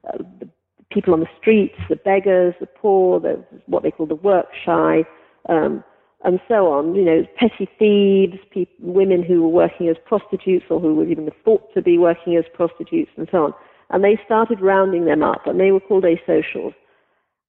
uh, 0.08 0.18
the 0.40 0.48
people 0.90 1.12
on 1.12 1.20
the 1.20 1.26
streets, 1.40 1.74
the 1.88 1.96
beggars, 1.96 2.54
the 2.60 2.66
poor, 2.66 3.20
the, 3.20 3.44
what 3.66 3.82
they 3.82 3.90
call 3.90 4.06
the 4.06 4.14
work 4.14 4.46
shy, 4.64 5.04
um, 5.48 5.84
and 6.24 6.40
so 6.48 6.68
on. 6.72 6.94
You 6.94 7.04
know, 7.04 7.26
petty 7.38 7.68
thieves, 7.78 8.38
people, 8.50 8.92
women 8.92 9.22
who 9.22 9.42
were 9.42 9.48
working 9.48 9.88
as 9.88 9.96
prostitutes 10.06 10.66
or 10.70 10.80
who 10.80 10.94
were 10.94 11.06
even 11.06 11.30
thought 11.44 11.72
to 11.74 11.82
be 11.82 11.98
working 11.98 12.36
as 12.36 12.44
prostitutes, 12.54 13.10
and 13.16 13.28
so 13.30 13.44
on. 13.44 13.54
And 13.90 14.04
they 14.04 14.20
started 14.24 14.60
rounding 14.60 15.06
them 15.06 15.22
up, 15.22 15.46
and 15.46 15.58
they 15.58 15.70
were 15.70 15.80
called 15.80 16.04
asocials. 16.04 16.74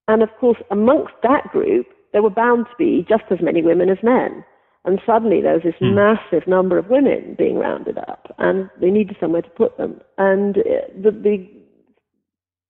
And 0.08 0.24
of 0.24 0.30
course, 0.40 0.58
amongst 0.72 1.14
that 1.24 1.52
group, 1.52 1.88
there 2.14 2.24
were 2.24 2.30
bound 2.30 2.66
to 2.66 2.76
be 2.78 3.06
just 3.08 3.24
as 3.30 3.40
many 3.42 3.62
women 3.62 3.90
as 3.90 3.98
men. 4.02 4.44
And 4.86 5.00
suddenly 5.06 5.42
there 5.42 5.54
was 5.54 5.64
this 5.64 5.76
mm. 5.82 5.94
massive 5.94 6.48
number 6.48 6.78
of 6.78 6.90
women 6.90 7.36
being 7.38 7.58
rounded 7.58 7.98
up, 7.98 8.34
and 8.38 8.70
they 8.80 8.90
needed 8.90 9.18
somewhere 9.20 9.42
to 9.42 9.50
put 9.50 9.78
them. 9.78 10.00
And 10.18 10.58
uh, 10.58 10.88
the, 10.96 11.12
the 11.12 11.48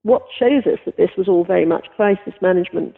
what 0.03 0.23
shows 0.37 0.63
us 0.65 0.79
that 0.85 0.97
this 0.97 1.11
was 1.17 1.27
all 1.27 1.43
very 1.45 1.65
much 1.65 1.87
crisis 1.95 2.33
management 2.41 2.95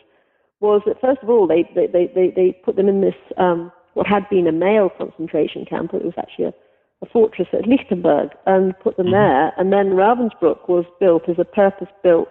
was 0.61 0.81
that 0.85 1.01
first 1.01 1.21
of 1.21 1.29
all 1.29 1.47
they 1.47 1.69
they 1.75 1.87
they, 1.87 2.31
they, 2.35 2.51
put 2.63 2.75
them 2.75 2.87
in 2.87 3.01
this 3.01 3.15
um, 3.37 3.71
what 3.93 4.07
had 4.07 4.29
been 4.29 4.47
a 4.47 4.51
male 4.51 4.89
concentration 4.97 5.65
camp. 5.65 5.93
It 5.93 6.05
was 6.05 6.13
actually 6.17 6.45
a, 6.45 6.53
a 7.01 7.09
fortress 7.11 7.47
at 7.51 7.67
Lichtenberg, 7.67 8.29
and 8.45 8.77
put 8.79 8.95
them 8.97 9.07
mm-hmm. 9.07 9.15
there. 9.15 9.53
And 9.57 9.73
then 9.73 9.97
Ravensbrück 9.97 10.69
was 10.69 10.85
built 10.99 11.27
as 11.27 11.37
a 11.39 11.45
purpose-built 11.45 12.29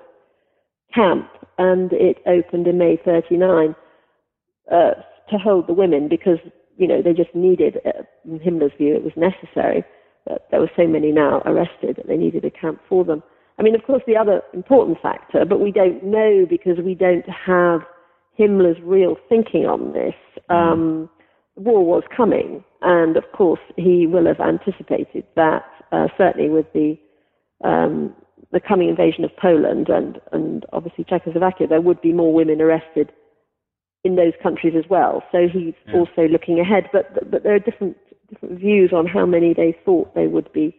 camp, 0.95 1.29
and 1.59 1.93
it 1.93 2.19
opened 2.27 2.67
in 2.67 2.79
May 2.79 2.99
39 3.05 3.75
uh, 4.71 4.75
to 5.31 5.39
hold 5.39 5.67
the 5.67 5.75
women 5.75 6.09
because 6.09 6.39
you 6.77 6.87
know 6.87 7.03
they 7.03 7.13
just 7.13 7.35
needed, 7.35 7.79
uh, 7.85 8.03
in 8.25 8.39
Himmler's 8.39 8.73
view, 8.79 8.95
it 8.95 9.05
was 9.05 9.13
necessary. 9.17 9.85
But 10.27 10.47
there 10.51 10.61
were 10.61 10.71
so 10.77 10.87
many 10.87 11.13
now 11.13 11.43
arrested 11.47 11.97
that 11.97 12.07
they 12.07 12.17
needed 12.17 12.45
a 12.45 12.51
camp 12.51 12.81
for 12.89 13.05
them. 13.05 13.23
I 13.59 13.63
mean, 13.63 13.75
of 13.75 13.83
course, 13.83 14.03
the 14.07 14.17
other 14.17 14.43
important 14.55 14.99
factor, 15.03 15.45
but 15.45 15.61
we 15.61 15.73
don't 15.73 16.03
know 16.05 16.47
because 16.49 16.79
we 16.83 16.95
don't 16.95 17.29
have 17.29 17.81
Himmler's 18.41 18.81
real 18.83 19.17
thinking 19.29 19.67
on 19.67 19.93
this. 19.93 20.15
Mm. 20.51 20.55
Um, 20.73 21.11
war 21.57 21.85
was 21.85 22.03
coming, 22.17 22.65
and 22.81 23.17
of 23.17 23.25
course, 23.33 23.61
he 23.77 24.07
will 24.07 24.27
have 24.27 24.41
anticipated 24.41 25.25
that. 25.37 25.65
Uh, 25.93 26.07
certainly, 26.17 26.49
with 26.49 26.67
the 26.73 26.97
um, 27.63 28.15
the 28.53 28.61
coming 28.61 28.89
invasion 28.89 29.25
of 29.25 29.37
Poland 29.37 29.89
and 29.89 30.19
and 30.33 30.65
obviously 30.73 31.05
Czechoslovakia, 31.05 31.67
there 31.67 31.81
would 31.81 32.01
be 32.01 32.13
more 32.13 32.33
women 32.33 32.61
arrested 32.61 33.13
in 34.05 34.17
those 34.17 34.33
countries 34.43 34.75
as 34.77 34.89
well. 34.89 35.23
So 35.31 35.47
he's 35.53 35.75
yeah. 35.87 35.99
also 35.99 36.23
looking 36.29 36.59
ahead. 36.59 36.89
But 36.93 37.31
but 37.31 37.43
there 37.43 37.55
are 37.55 37.59
different 37.59 37.97
different 38.31 38.59
views 38.59 38.93
on 38.93 39.07
how 39.07 39.27
many 39.27 39.53
they 39.53 39.77
thought 39.85 40.15
they 40.15 40.27
would 40.27 40.53
be 40.53 40.75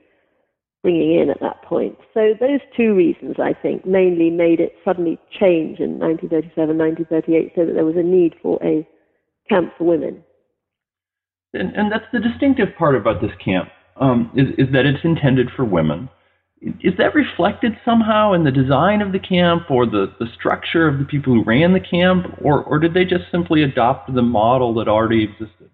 bringing 0.84 1.20
in 1.20 1.30
at 1.30 1.40
that 1.42 1.62
point. 1.64 1.98
So 2.14 2.34
those 2.40 2.60
two 2.76 2.96
reasons, 2.96 3.36
I 3.38 3.54
think, 3.54 3.86
mainly 3.86 4.30
made 4.30 4.60
it 4.60 4.74
suddenly 4.84 5.20
change 5.40 5.80
in 5.80 6.00
1937, 6.00 6.78
1938, 6.78 7.52
so 7.56 7.66
that 7.66 7.74
there 7.74 7.86
was 7.86 7.96
a 7.98 8.04
need 8.04 8.36
for 8.42 8.60
a 8.64 8.88
camp 9.48 9.74
for 9.78 9.84
women. 9.84 10.24
And, 11.54 11.76
and 11.76 11.92
that's 11.92 12.06
the 12.14 12.20
distinctive 12.20 12.70
part 12.78 12.96
about 12.96 13.22
this 13.22 13.32
camp, 13.44 13.70
um, 14.00 14.32
is, 14.36 14.48
is 14.58 14.74
that 14.74 14.86
it's 14.86 15.04
intended 15.04 15.50
for 15.56 15.66
women. 15.66 16.10
Is 16.62 16.94
that 16.98 17.16
reflected 17.16 17.74
somehow 17.84 18.34
in 18.34 18.44
the 18.44 18.52
design 18.52 19.02
of 19.02 19.12
the 19.12 19.20
camp 19.20 19.70
or 19.70 19.86
the, 19.86 20.14
the 20.20 20.28
structure 20.36 20.88
of 20.88 21.00
the 21.00 21.06
people 21.06 21.34
who 21.34 21.44
ran 21.44 21.74
the 21.74 21.80
camp, 21.80 22.28
or, 22.42 22.64
or 22.64 22.78
did 22.78 22.94
they 22.94 23.04
just 23.04 23.26
simply 23.32 23.64
adopt 23.64 24.14
the 24.14 24.22
model 24.22 24.74
that 24.76 24.88
already 24.88 25.24
existed? 25.24 25.70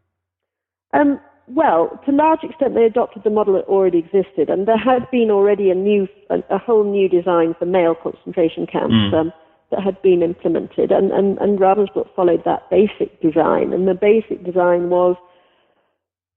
Um, 0.93 1.19
well, 1.47 1.99
to 2.05 2.11
a 2.11 2.13
large 2.13 2.43
extent, 2.43 2.75
they 2.75 2.83
adopted 2.83 3.23
the 3.23 3.29
model 3.29 3.53
that 3.53 3.63
already 3.65 3.99
existed, 3.99 4.49
and 4.49 4.67
there 4.67 4.77
had 4.77 5.09
been 5.11 5.31
already 5.31 5.69
a 5.69 5.75
new, 5.75 6.07
a, 6.29 6.39
a 6.49 6.57
whole 6.57 6.83
new 6.83 7.07
design 7.07 7.55
for 7.57 7.65
male 7.65 7.95
concentration 7.95 8.67
camps 8.67 8.93
mm. 8.93 9.13
um, 9.13 9.33
that 9.71 9.81
had 9.81 10.01
been 10.01 10.21
implemented, 10.21 10.91
and, 10.91 11.11
and, 11.11 11.37
and 11.37 11.57
Ravensbrück 11.57 12.13
followed 12.15 12.43
that 12.43 12.69
basic 12.69 13.21
design. 13.21 13.71
And 13.71 13.87
the 13.87 13.93
basic 13.93 14.43
design 14.43 14.89
was 14.89 15.15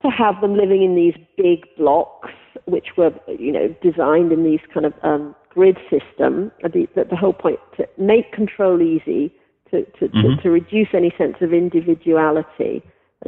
to 0.02 0.10
have 0.10 0.40
them 0.40 0.56
living 0.56 0.82
in 0.82 0.94
these 0.94 1.14
big 1.36 1.66
blocks, 1.76 2.30
which 2.66 2.96
were, 2.96 3.12
you 3.26 3.50
know, 3.50 3.74
designed 3.82 4.30
in 4.30 4.44
these 4.44 4.60
kind 4.72 4.86
of 4.86 4.94
um, 5.02 5.34
grid 5.48 5.76
system. 5.90 6.52
The, 6.62 6.86
the, 6.94 7.04
the, 7.10 7.16
whole 7.16 7.32
point 7.32 7.58
to 7.76 7.88
make 7.98 8.32
control 8.32 8.80
easy, 8.80 9.34
to, 9.72 9.84
to, 9.84 10.08
mm-hmm. 10.08 10.36
to, 10.36 10.42
to 10.42 10.50
reduce 10.50 10.88
any 10.94 11.12
sense 11.18 11.36
of 11.40 11.52
individuality 11.52 12.82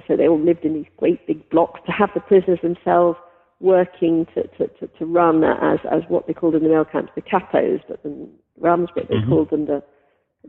so 0.07 0.17
they 0.17 0.29
all 0.29 0.41
lived 0.41 0.65
in 0.65 0.75
these 0.75 0.87
great 0.97 1.27
big 1.27 1.49
blocks 1.51 1.81
to 1.87 1.93
have 1.93 2.11
the 2.15 2.21
prisoners 2.21 2.59
themselves 2.63 3.19
working 3.61 4.27
to, 4.35 4.43
to, 4.59 4.67
to, 4.79 4.87
to 4.99 5.07
run 5.07 5.45
as, 5.45 5.79
as 5.91 6.03
what 6.09 6.27
they 6.27 6.33
called 6.33 6.55
in 6.55 6.63
the 6.63 6.69
male 6.69 6.85
camps 6.85 7.13
the 7.15 7.23
capos, 7.23 7.81
but 7.89 8.01
in 8.05 8.29
Ravensbrück 8.61 9.09
they 9.09 9.15
mm-hmm. 9.15 9.31
called 9.31 9.51
them 9.51 9.67
the 9.67 9.83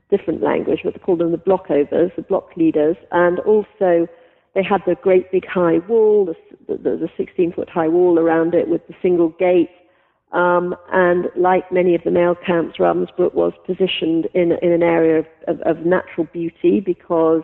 different 0.10 0.42
language, 0.42 0.80
but 0.84 0.94
they 0.94 1.00
called 1.00 1.20
them 1.20 1.32
the 1.32 1.38
blockovas, 1.38 2.16
the 2.16 2.24
block 2.24 2.50
leaders, 2.58 2.98
and 3.12 3.40
also 3.40 4.08
they 4.56 4.64
had 4.64 4.82
the 4.86 4.96
great 5.02 5.32
big 5.32 5.46
high 5.48 5.80
wall, 5.88 6.26
the, 6.26 6.76
the, 6.76 6.98
the 6.98 7.10
16 7.18 7.54
foot 7.54 7.70
high 7.70 7.88
wall 7.88 8.20
around 8.20 8.54
it 8.54 8.68
with 8.68 8.86
the 8.88 8.96
single 9.02 9.30
gate. 9.40 9.70
Um, 10.32 10.76
and 10.92 11.26
like 11.36 11.72
many 11.72 11.94
of 11.94 12.02
the 12.04 12.12
male 12.12 12.36
camps, 12.36 12.78
Ravensbrück 12.80 13.36
was 13.36 13.54
positioned 13.68 14.28
in, 14.34 14.54
in 14.64 14.72
an 14.72 14.82
area 14.82 15.20
of, 15.20 15.26
of, 15.48 15.62
of 15.62 15.86
natural 15.86 16.28
beauty 16.34 16.80
because 16.80 17.44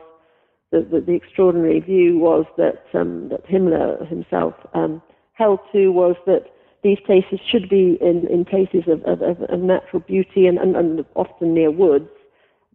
the, 0.71 0.81
the, 0.81 1.01
the 1.01 1.13
extraordinary 1.13 1.79
view 1.79 2.17
was 2.19 2.45
that, 2.57 2.85
um, 2.93 3.29
that 3.29 3.45
Himmler 3.47 4.07
himself 4.07 4.53
um, 4.73 5.01
held 5.33 5.59
to 5.71 5.89
was 5.89 6.15
that 6.25 6.45
these 6.83 6.99
places 7.05 7.39
should 7.49 7.69
be 7.69 7.97
in, 8.01 8.27
in 8.27 8.45
places 8.45 8.83
of, 8.87 9.03
of, 9.03 9.21
of 9.21 9.59
natural 9.59 10.01
beauty 10.01 10.47
and, 10.47 10.57
and, 10.57 10.75
and, 10.75 11.05
often 11.15 11.53
near 11.53 11.71
woods. 11.71 12.09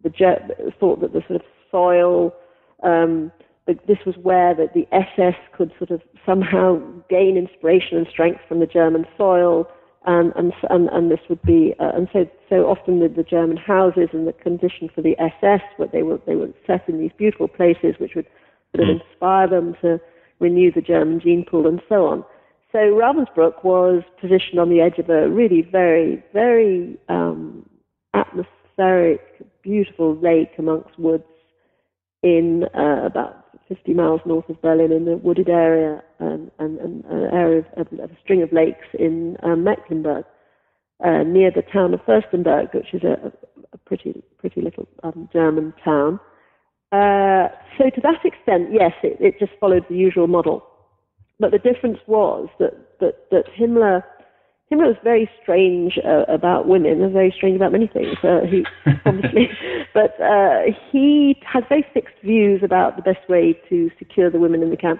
The 0.03 0.11
thought 0.79 1.01
that 1.01 1.13
the 1.13 1.21
sort 1.27 1.41
of 1.41 1.47
soil, 1.71 2.33
um, 2.83 3.31
this 3.65 3.97
was 4.05 4.15
where 4.21 4.53
that 4.53 4.75
the 4.75 4.87
SS 4.91 5.35
could 5.57 5.71
sort 5.79 5.89
of 5.89 6.01
somehow 6.25 6.79
gain 7.09 7.37
inspiration 7.37 7.97
and 7.97 8.07
strength 8.07 8.41
from 8.47 8.59
the 8.59 8.67
German 8.67 9.05
soil 9.17 9.67
and 10.05 10.33
and 10.35 10.53
and, 10.69 10.89
and 10.89 11.11
this 11.11 11.19
would 11.29 11.41
be 11.41 11.73
uh, 11.79 11.91
and 11.95 12.07
so 12.13 12.27
so 12.49 12.67
often 12.67 12.99
the, 12.99 13.09
the 13.09 13.23
German 13.23 13.57
houses 13.57 14.09
and 14.13 14.27
the 14.27 14.33
condition 14.33 14.89
for 14.93 15.01
the 15.01 15.17
SS, 15.19 15.61
what 15.77 15.91
they 15.91 16.03
were 16.03 16.19
they 16.25 16.35
were 16.35 16.49
set 16.67 16.87
in 16.87 16.99
these 16.99 17.11
beautiful 17.17 17.47
places 17.47 17.95
which 17.97 18.15
would 18.15 18.27
sort 18.75 18.89
of 18.89 18.95
mm. 18.95 19.01
inspire 19.01 19.47
them 19.47 19.75
to 19.81 19.99
renew 20.39 20.71
the 20.71 20.81
German 20.81 21.19
gene 21.19 21.45
pool 21.49 21.67
and 21.67 21.81
so 21.87 22.05
on. 22.05 22.23
So 22.71 22.79
Ravensbrück 22.79 23.63
was 23.63 24.03
positioned 24.19 24.59
on 24.59 24.69
the 24.69 24.81
edge 24.81 24.99
of 24.99 25.09
a 25.09 25.29
really 25.29 25.61
very 25.61 26.23
very 26.33 26.97
um, 27.09 27.67
atmospheric, 28.13 29.21
beautiful 29.61 30.15
lake 30.17 30.51
amongst 30.57 30.97
woods 30.99 31.23
in 32.23 32.65
uh, 32.75 33.05
about 33.05 33.44
50 33.67 33.93
miles 33.93 34.21
north 34.25 34.47
of 34.49 34.61
Berlin 34.61 34.91
in 34.91 35.07
a 35.07 35.17
wooded 35.17 35.49
area 35.49 36.03
um, 36.19 36.51
and, 36.59 36.77
an 36.79 37.03
area 37.33 37.65
of, 37.77 37.87
of, 37.87 38.11
a 38.11 38.17
string 38.23 38.43
of 38.43 38.53
lakes 38.53 38.85
in 38.97 39.37
um, 39.43 39.63
Mecklenburg, 39.63 40.25
uh, 41.03 41.23
near 41.23 41.51
the 41.51 41.63
town 41.73 41.93
of 41.93 41.99
Fürstenberg, 42.01 42.73
which 42.73 42.93
is 42.93 43.03
a, 43.03 43.31
a 43.73 43.77
pretty 43.79 44.23
pretty 44.37 44.61
little 44.61 44.87
um, 45.03 45.27
German 45.33 45.73
town. 45.83 46.19
Uh, 46.91 47.49
so 47.77 47.89
to 47.89 48.01
that 48.01 48.23
extent, 48.23 48.69
yes, 48.71 48.93
it, 49.03 49.17
it 49.19 49.39
just 49.39 49.51
followed 49.59 49.85
the 49.89 49.95
usual 49.95 50.27
model. 50.27 50.63
But 51.39 51.51
the 51.51 51.59
difference 51.59 51.97
was 52.07 52.47
that 52.59 52.99
that, 52.99 53.29
that 53.31 53.45
Himmler 53.59 54.03
Himmler 54.71 54.87
was 54.87 54.95
very 55.03 55.29
strange 55.41 55.99
uh, 56.03 56.23
about 56.27 56.67
women, 56.67 57.01
and 57.01 57.13
very 57.13 57.33
strange 57.35 57.55
about 57.55 57.71
many 57.71 57.87
things. 57.87 58.17
Uh, 58.23 58.41
he 58.49 58.65
obviously, 59.05 59.49
but 59.93 60.19
uh, 60.19 60.61
he 60.91 61.35
had 61.45 61.63
very 61.69 61.85
fixed 61.93 62.15
views 62.23 62.61
about 62.63 62.95
the 62.95 63.03
best 63.03 63.29
way 63.29 63.59
to 63.69 63.91
secure 63.99 64.31
the 64.31 64.39
women 64.39 64.63
in 64.63 64.71
the 64.71 64.77
camp. 64.77 64.99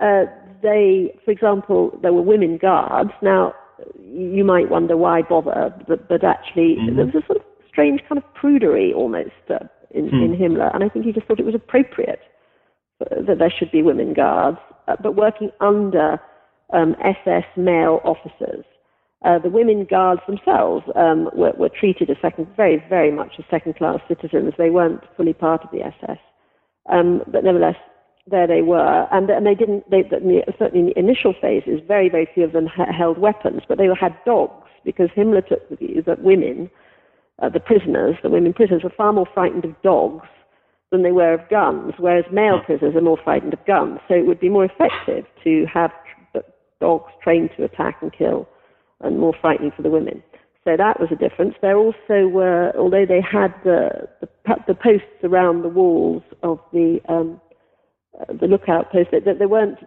Uh, 0.00 0.24
they, 0.62 1.12
for 1.24 1.32
example, 1.32 1.98
there 2.02 2.12
were 2.12 2.22
women 2.22 2.56
guards. 2.56 3.10
Now, 3.20 3.52
you 4.00 4.44
might 4.44 4.70
wonder 4.70 4.96
why 4.96 5.22
bother, 5.22 5.74
but, 5.88 6.08
but 6.08 6.22
actually, 6.22 6.76
mm-hmm. 6.76 6.96
there 6.96 7.06
was 7.06 7.14
a 7.16 7.26
sort 7.26 7.38
of 7.38 7.44
strange 7.68 8.00
kind 8.08 8.18
of 8.18 8.24
prudery 8.40 8.94
almost 8.94 9.30
uh, 9.50 9.58
in, 9.90 10.08
mm. 10.08 10.24
in 10.24 10.36
Himmler, 10.38 10.72
and 10.72 10.84
I 10.84 10.88
think 10.88 11.04
he 11.04 11.12
just 11.12 11.26
thought 11.26 11.40
it 11.40 11.46
was 11.46 11.54
appropriate 11.54 12.20
that 13.00 13.38
there 13.38 13.52
should 13.58 13.72
be 13.72 13.82
women 13.82 14.12
guards, 14.12 14.58
uh, 14.86 14.96
but 15.02 15.16
working 15.16 15.50
under 15.60 16.20
um, 16.72 16.94
SS 17.02 17.44
male 17.56 18.00
officers. 18.04 18.64
Uh, 19.22 19.38
the 19.38 19.50
women 19.50 19.86
guards 19.88 20.22
themselves 20.26 20.84
um, 20.96 21.28
were, 21.34 21.52
were, 21.58 21.68
treated 21.68 22.08
as 22.08 22.16
second, 22.22 22.46
very, 22.56 22.82
very 22.88 23.10
much 23.10 23.32
as 23.38 23.44
second-class 23.50 24.00
citizens. 24.08 24.54
They 24.56 24.70
weren't 24.70 25.02
fully 25.14 25.34
part 25.34 25.62
of 25.62 25.70
the 25.70 25.82
SS, 25.82 26.16
um, 26.90 27.22
but 27.30 27.44
nevertheless, 27.44 27.76
there 28.26 28.46
they 28.46 28.62
were, 28.62 29.06
and, 29.12 29.28
and 29.28 29.46
they 29.46 29.54
didn't. 29.54 29.90
They, 29.90 30.04
certainly 30.58 30.80
in 30.80 30.86
the 30.86 30.98
initial 30.98 31.34
phases, 31.40 31.80
very, 31.86 32.08
very 32.08 32.28
few 32.32 32.44
of 32.44 32.52
them 32.52 32.66
held 32.66 33.18
weapons, 33.18 33.62
but 33.68 33.76
they 33.76 33.88
had 34.00 34.16
dogs 34.24 34.66
because 34.84 35.08
Himmler 35.14 35.46
took 35.46 35.68
the 35.68 35.76
view 35.76 36.02
that 36.06 36.22
women, 36.22 36.70
uh, 37.42 37.50
the 37.50 37.60
prisoners, 37.60 38.16
the 38.22 38.30
women 38.30 38.54
prisoners, 38.54 38.82
were 38.82 38.92
far 38.96 39.12
more 39.12 39.26
frightened 39.34 39.66
of 39.66 39.82
dogs 39.82 40.26
than 40.90 41.02
they 41.02 41.12
were 41.12 41.34
of 41.34 41.48
guns, 41.50 41.92
whereas 41.98 42.24
male 42.32 42.60
prisoners 42.64 42.96
are 42.96 43.02
more 43.02 43.18
frightened 43.22 43.52
of 43.52 43.64
guns. 43.66 43.98
So 44.08 44.14
it 44.14 44.26
would 44.26 44.40
be 44.40 44.48
more 44.48 44.64
effective 44.64 45.26
to 45.44 45.66
have 45.72 45.90
dogs 46.80 47.12
trained 47.22 47.50
to 47.56 47.64
attack 47.64 47.98
and 48.00 48.10
kill 48.12 48.48
and 49.00 49.18
more 49.18 49.34
frightening 49.40 49.72
for 49.76 49.82
the 49.82 49.90
women. 49.90 50.22
So 50.64 50.76
that 50.76 51.00
was 51.00 51.08
a 51.10 51.16
difference. 51.16 51.54
There 51.62 51.78
also 51.78 52.28
were, 52.28 52.72
although 52.76 53.06
they 53.06 53.22
had 53.22 53.54
the, 53.64 54.08
the, 54.20 54.28
the 54.68 54.74
posts 54.74 55.24
around 55.24 55.62
the 55.62 55.68
walls 55.68 56.22
of 56.42 56.58
the 56.72 57.00
um, 57.08 57.40
uh, 58.20 58.32
the 58.40 58.46
lookout 58.46 58.90
posts, 58.90 59.12
that, 59.12 59.38
they 59.38 59.46
weren't 59.46 59.78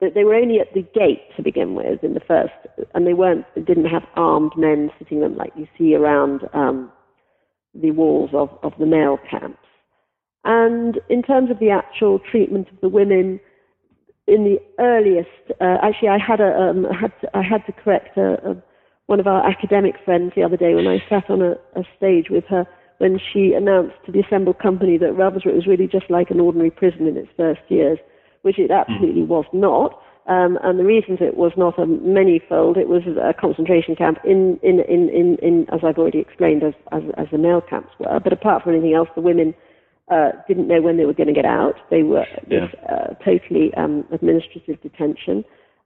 they 0.00 0.24
were 0.24 0.34
only 0.34 0.58
at 0.58 0.72
the 0.74 0.82
gate 0.94 1.22
to 1.36 1.42
begin 1.42 1.74
with 1.74 2.02
in 2.02 2.14
the 2.14 2.20
first, 2.20 2.52
and 2.94 3.06
they 3.06 3.14
weren't 3.14 3.44
they 3.54 3.62
didn't 3.62 3.86
have 3.86 4.02
armed 4.14 4.52
men 4.56 4.90
sitting 4.98 5.20
them 5.20 5.36
like 5.36 5.52
you 5.56 5.66
see 5.76 5.94
around 5.94 6.42
um, 6.54 6.90
the 7.74 7.90
walls 7.90 8.30
of, 8.32 8.48
of 8.62 8.72
the 8.78 8.86
male 8.86 9.18
camps. 9.28 9.58
And 10.44 10.98
in 11.08 11.22
terms 11.22 11.50
of 11.50 11.58
the 11.58 11.70
actual 11.70 12.18
treatment 12.18 12.68
of 12.72 12.80
the 12.80 12.88
women, 12.88 13.40
in 14.32 14.44
the 14.44 14.58
earliest, 14.78 15.28
uh, 15.60 15.76
actually, 15.82 16.08
I 16.08 16.18
had 16.18 16.40
a, 16.40 16.56
um, 16.56 16.84
had 16.84 17.12
to, 17.20 17.36
I 17.36 17.42
had 17.42 17.64
to 17.66 17.72
correct 17.72 18.16
a, 18.16 18.50
a, 18.50 18.56
one 19.06 19.20
of 19.20 19.26
our 19.26 19.46
academic 19.48 19.96
friends 20.04 20.32
the 20.34 20.42
other 20.42 20.56
day 20.56 20.74
when 20.74 20.86
I 20.86 20.98
sat 21.08 21.28
on 21.28 21.42
a, 21.42 21.52
a 21.78 21.84
stage 21.96 22.26
with 22.30 22.44
her 22.48 22.66
when 22.98 23.18
she 23.18 23.52
announced 23.52 23.96
to 24.06 24.12
the 24.12 24.20
assembled 24.20 24.58
company 24.58 24.96
that 24.96 25.10
Ravensbrück 25.10 25.54
was 25.54 25.66
really 25.66 25.88
just 25.88 26.08
like 26.08 26.30
an 26.30 26.40
ordinary 26.40 26.70
prison 26.70 27.06
in 27.08 27.16
its 27.16 27.28
first 27.36 27.60
years, 27.68 27.98
which 28.42 28.58
it 28.58 28.70
absolutely 28.70 29.24
was 29.24 29.44
not. 29.52 30.00
Um, 30.28 30.56
and 30.62 30.78
the 30.78 30.84
reasons 30.84 31.18
it 31.20 31.36
was 31.36 31.50
not 31.56 31.78
a 31.80 31.86
many-fold, 31.86 32.76
it 32.76 32.88
was 32.88 33.02
a 33.20 33.34
concentration 33.34 33.96
camp 33.96 34.18
in, 34.24 34.58
in, 34.62 34.80
in, 34.88 35.08
in, 35.10 35.36
in 35.42 35.66
as 35.72 35.80
I've 35.82 35.98
already 35.98 36.20
explained, 36.20 36.62
as, 36.62 36.74
as, 36.92 37.02
as 37.18 37.26
the 37.32 37.38
male 37.38 37.60
camps 37.60 37.90
were. 37.98 38.20
But 38.20 38.32
apart 38.32 38.62
from 38.62 38.72
anything 38.72 38.94
else, 38.94 39.08
the 39.16 39.20
women 39.20 39.52
uh, 40.10 40.30
didn't 40.48 40.68
know 40.68 40.82
when 40.82 40.96
they 40.96 41.04
were 41.04 41.14
going 41.14 41.28
to 41.28 41.32
get 41.32 41.44
out. 41.44 41.74
They 41.90 42.02
were 42.02 42.26
yeah. 42.48 42.66
uh, 42.88 43.14
totally 43.24 43.72
um, 43.74 44.04
administrative 44.12 44.80
detention. 44.82 45.44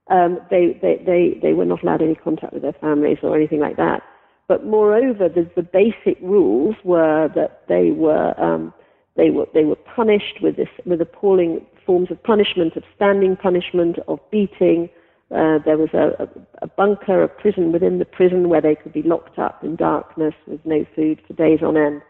Um, 0.09 0.39
they, 0.49 0.79
they, 0.81 1.01
they, 1.05 1.39
they 1.41 1.53
were 1.53 1.65
not 1.65 1.83
allowed 1.83 2.01
any 2.01 2.15
contact 2.15 2.53
with 2.53 2.61
their 2.61 2.73
families 2.73 3.17
or 3.21 3.35
anything 3.35 3.59
like 3.59 3.77
that. 3.77 4.01
But 4.47 4.65
moreover, 4.65 5.27
the, 5.27 5.49
the 5.55 5.61
basic 5.61 6.21
rules 6.21 6.75
were 6.83 7.29
that 7.35 7.63
they 7.67 7.91
were 7.91 8.39
um, 8.39 8.73
they 9.17 9.29
were 9.29 9.47
they 9.53 9.65
were 9.65 9.75
punished 9.75 10.41
with 10.41 10.55
this 10.55 10.69
with 10.85 11.01
appalling 11.01 11.65
forms 11.85 12.11
of 12.11 12.23
punishment, 12.23 12.77
of 12.77 12.83
standing 12.95 13.35
punishment, 13.35 13.97
of 14.07 14.19
beating. 14.31 14.89
Uh, 15.29 15.59
there 15.65 15.77
was 15.77 15.89
a, 15.93 16.23
a, 16.23 16.27
a 16.61 16.67
bunker, 16.67 17.21
a 17.23 17.27
prison 17.27 17.73
within 17.73 17.99
the 17.99 18.05
prison 18.05 18.47
where 18.47 18.61
they 18.61 18.75
could 18.75 18.93
be 18.93 19.03
locked 19.03 19.37
up 19.37 19.61
in 19.61 19.75
darkness 19.75 20.33
with 20.47 20.61
no 20.63 20.85
food 20.95 21.21
for 21.27 21.33
days 21.33 21.59
on 21.61 21.75
end, 21.75 22.01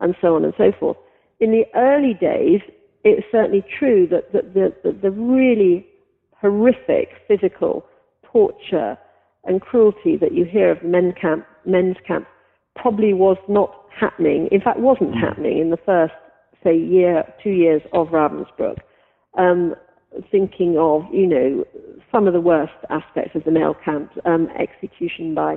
and 0.00 0.14
so 0.20 0.36
on 0.36 0.44
and 0.44 0.52
so 0.58 0.72
forth. 0.78 0.98
In 1.40 1.50
the 1.50 1.64
early 1.74 2.14
days, 2.14 2.60
it's 3.04 3.26
certainly 3.30 3.64
true 3.78 4.06
that, 4.10 4.32
that 4.32 4.54
the, 4.54 4.74
the, 4.82 4.92
the 4.92 5.10
really 5.10 5.86
horrific 6.40 7.08
physical 7.28 7.84
torture 8.24 8.98
and 9.44 9.60
cruelty 9.60 10.16
that 10.16 10.32
you 10.32 10.44
hear 10.44 10.70
of 10.70 10.82
men 10.82 11.12
camp, 11.20 11.46
men's 11.64 11.96
camps 12.06 12.28
probably 12.74 13.12
was 13.12 13.36
not 13.48 13.86
happening, 13.98 14.48
in 14.50 14.60
fact, 14.60 14.78
wasn't 14.78 15.14
mm. 15.14 15.20
happening 15.20 15.58
in 15.58 15.70
the 15.70 15.78
first, 15.86 16.12
say, 16.62 16.76
year, 16.76 17.24
two 17.42 17.50
years 17.50 17.80
of 17.92 18.08
Ravensbrück. 18.08 18.76
Um, 19.38 19.74
thinking 20.30 20.76
of, 20.78 21.02
you 21.12 21.26
know, 21.26 21.64
some 22.10 22.26
of 22.26 22.32
the 22.32 22.40
worst 22.40 22.72
aspects 22.90 23.34
of 23.34 23.44
the 23.44 23.50
male 23.50 23.74
camps, 23.84 24.14
um, 24.24 24.48
execution 24.58 25.34
by 25.34 25.56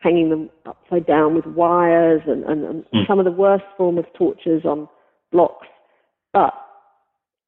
hanging 0.00 0.30
them 0.30 0.50
upside 0.66 1.06
down 1.06 1.34
with 1.34 1.46
wires 1.46 2.22
and, 2.26 2.44
and, 2.44 2.64
and 2.64 2.84
mm. 2.94 3.06
some 3.06 3.18
of 3.18 3.24
the 3.24 3.30
worst 3.30 3.64
form 3.76 3.98
of 3.98 4.04
tortures 4.16 4.64
on 4.64 4.88
blocks. 5.32 5.66
But 6.32 6.54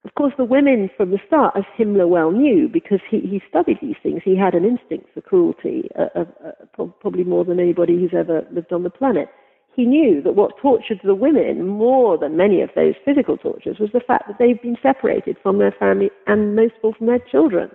of 0.05 0.15
course, 0.15 0.33
the 0.39 0.45
women 0.45 0.89
from 0.97 1.11
the 1.11 1.19
start, 1.27 1.55
as 1.57 1.65
Himmler 1.79 2.09
well 2.09 2.31
knew, 2.31 2.69
because 2.69 3.01
he, 3.11 3.19
he 3.21 3.43
studied 3.49 3.79
these 3.83 3.97
things, 4.03 4.23
he 4.25 4.37
had 4.37 4.55
an 4.55 4.65
instinct 4.65 5.13
for 5.13 5.21
cruelty, 5.21 5.89
uh, 5.99 6.25
uh, 6.45 6.87
probably 7.01 7.25
more 7.25 7.45
than 7.45 7.61
anybody 7.61 7.95
who's 7.99 8.15
ever 8.17 8.47
lived 8.53 8.73
on 8.73 8.85
the 8.85 8.91
planet. 8.91 9.29
He 9.75 9.85
knew 9.85 10.23
that 10.23 10.35
what 10.35 10.57
tortured 10.63 11.01
the 11.05 11.15
women 11.15 11.67
more 11.67 12.17
than 12.17 12.37
many 12.37 12.63
of 12.63 12.71
those 12.75 12.95
physical 13.05 13.37
tortures 13.37 13.79
was 13.79 13.91
the 13.93 14.01
fact 14.01 14.29
that 14.29 14.37
they've 14.39 14.61
been 14.63 14.79
separated 14.83 15.37
from 15.43 15.59
their 15.59 15.75
family 15.79 16.11
and 16.27 16.57
most 16.57 16.75
of 16.79 16.85
all 16.85 16.95
from 16.95 17.09
their 17.09 17.21
children. 17.31 17.71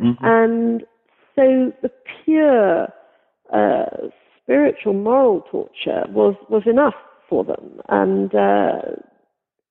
Mm-hmm. 0.00 0.24
And 0.24 0.82
so 1.36 1.72
the 1.82 1.90
pure 2.24 2.88
uh, 3.52 4.08
spiritual, 4.42 4.94
moral 4.94 5.42
torture 5.50 6.04
was, 6.08 6.34
was 6.48 6.62
enough 6.66 6.94
for 7.28 7.44
them. 7.44 7.80
And, 7.88 8.34
uh, 8.34 8.80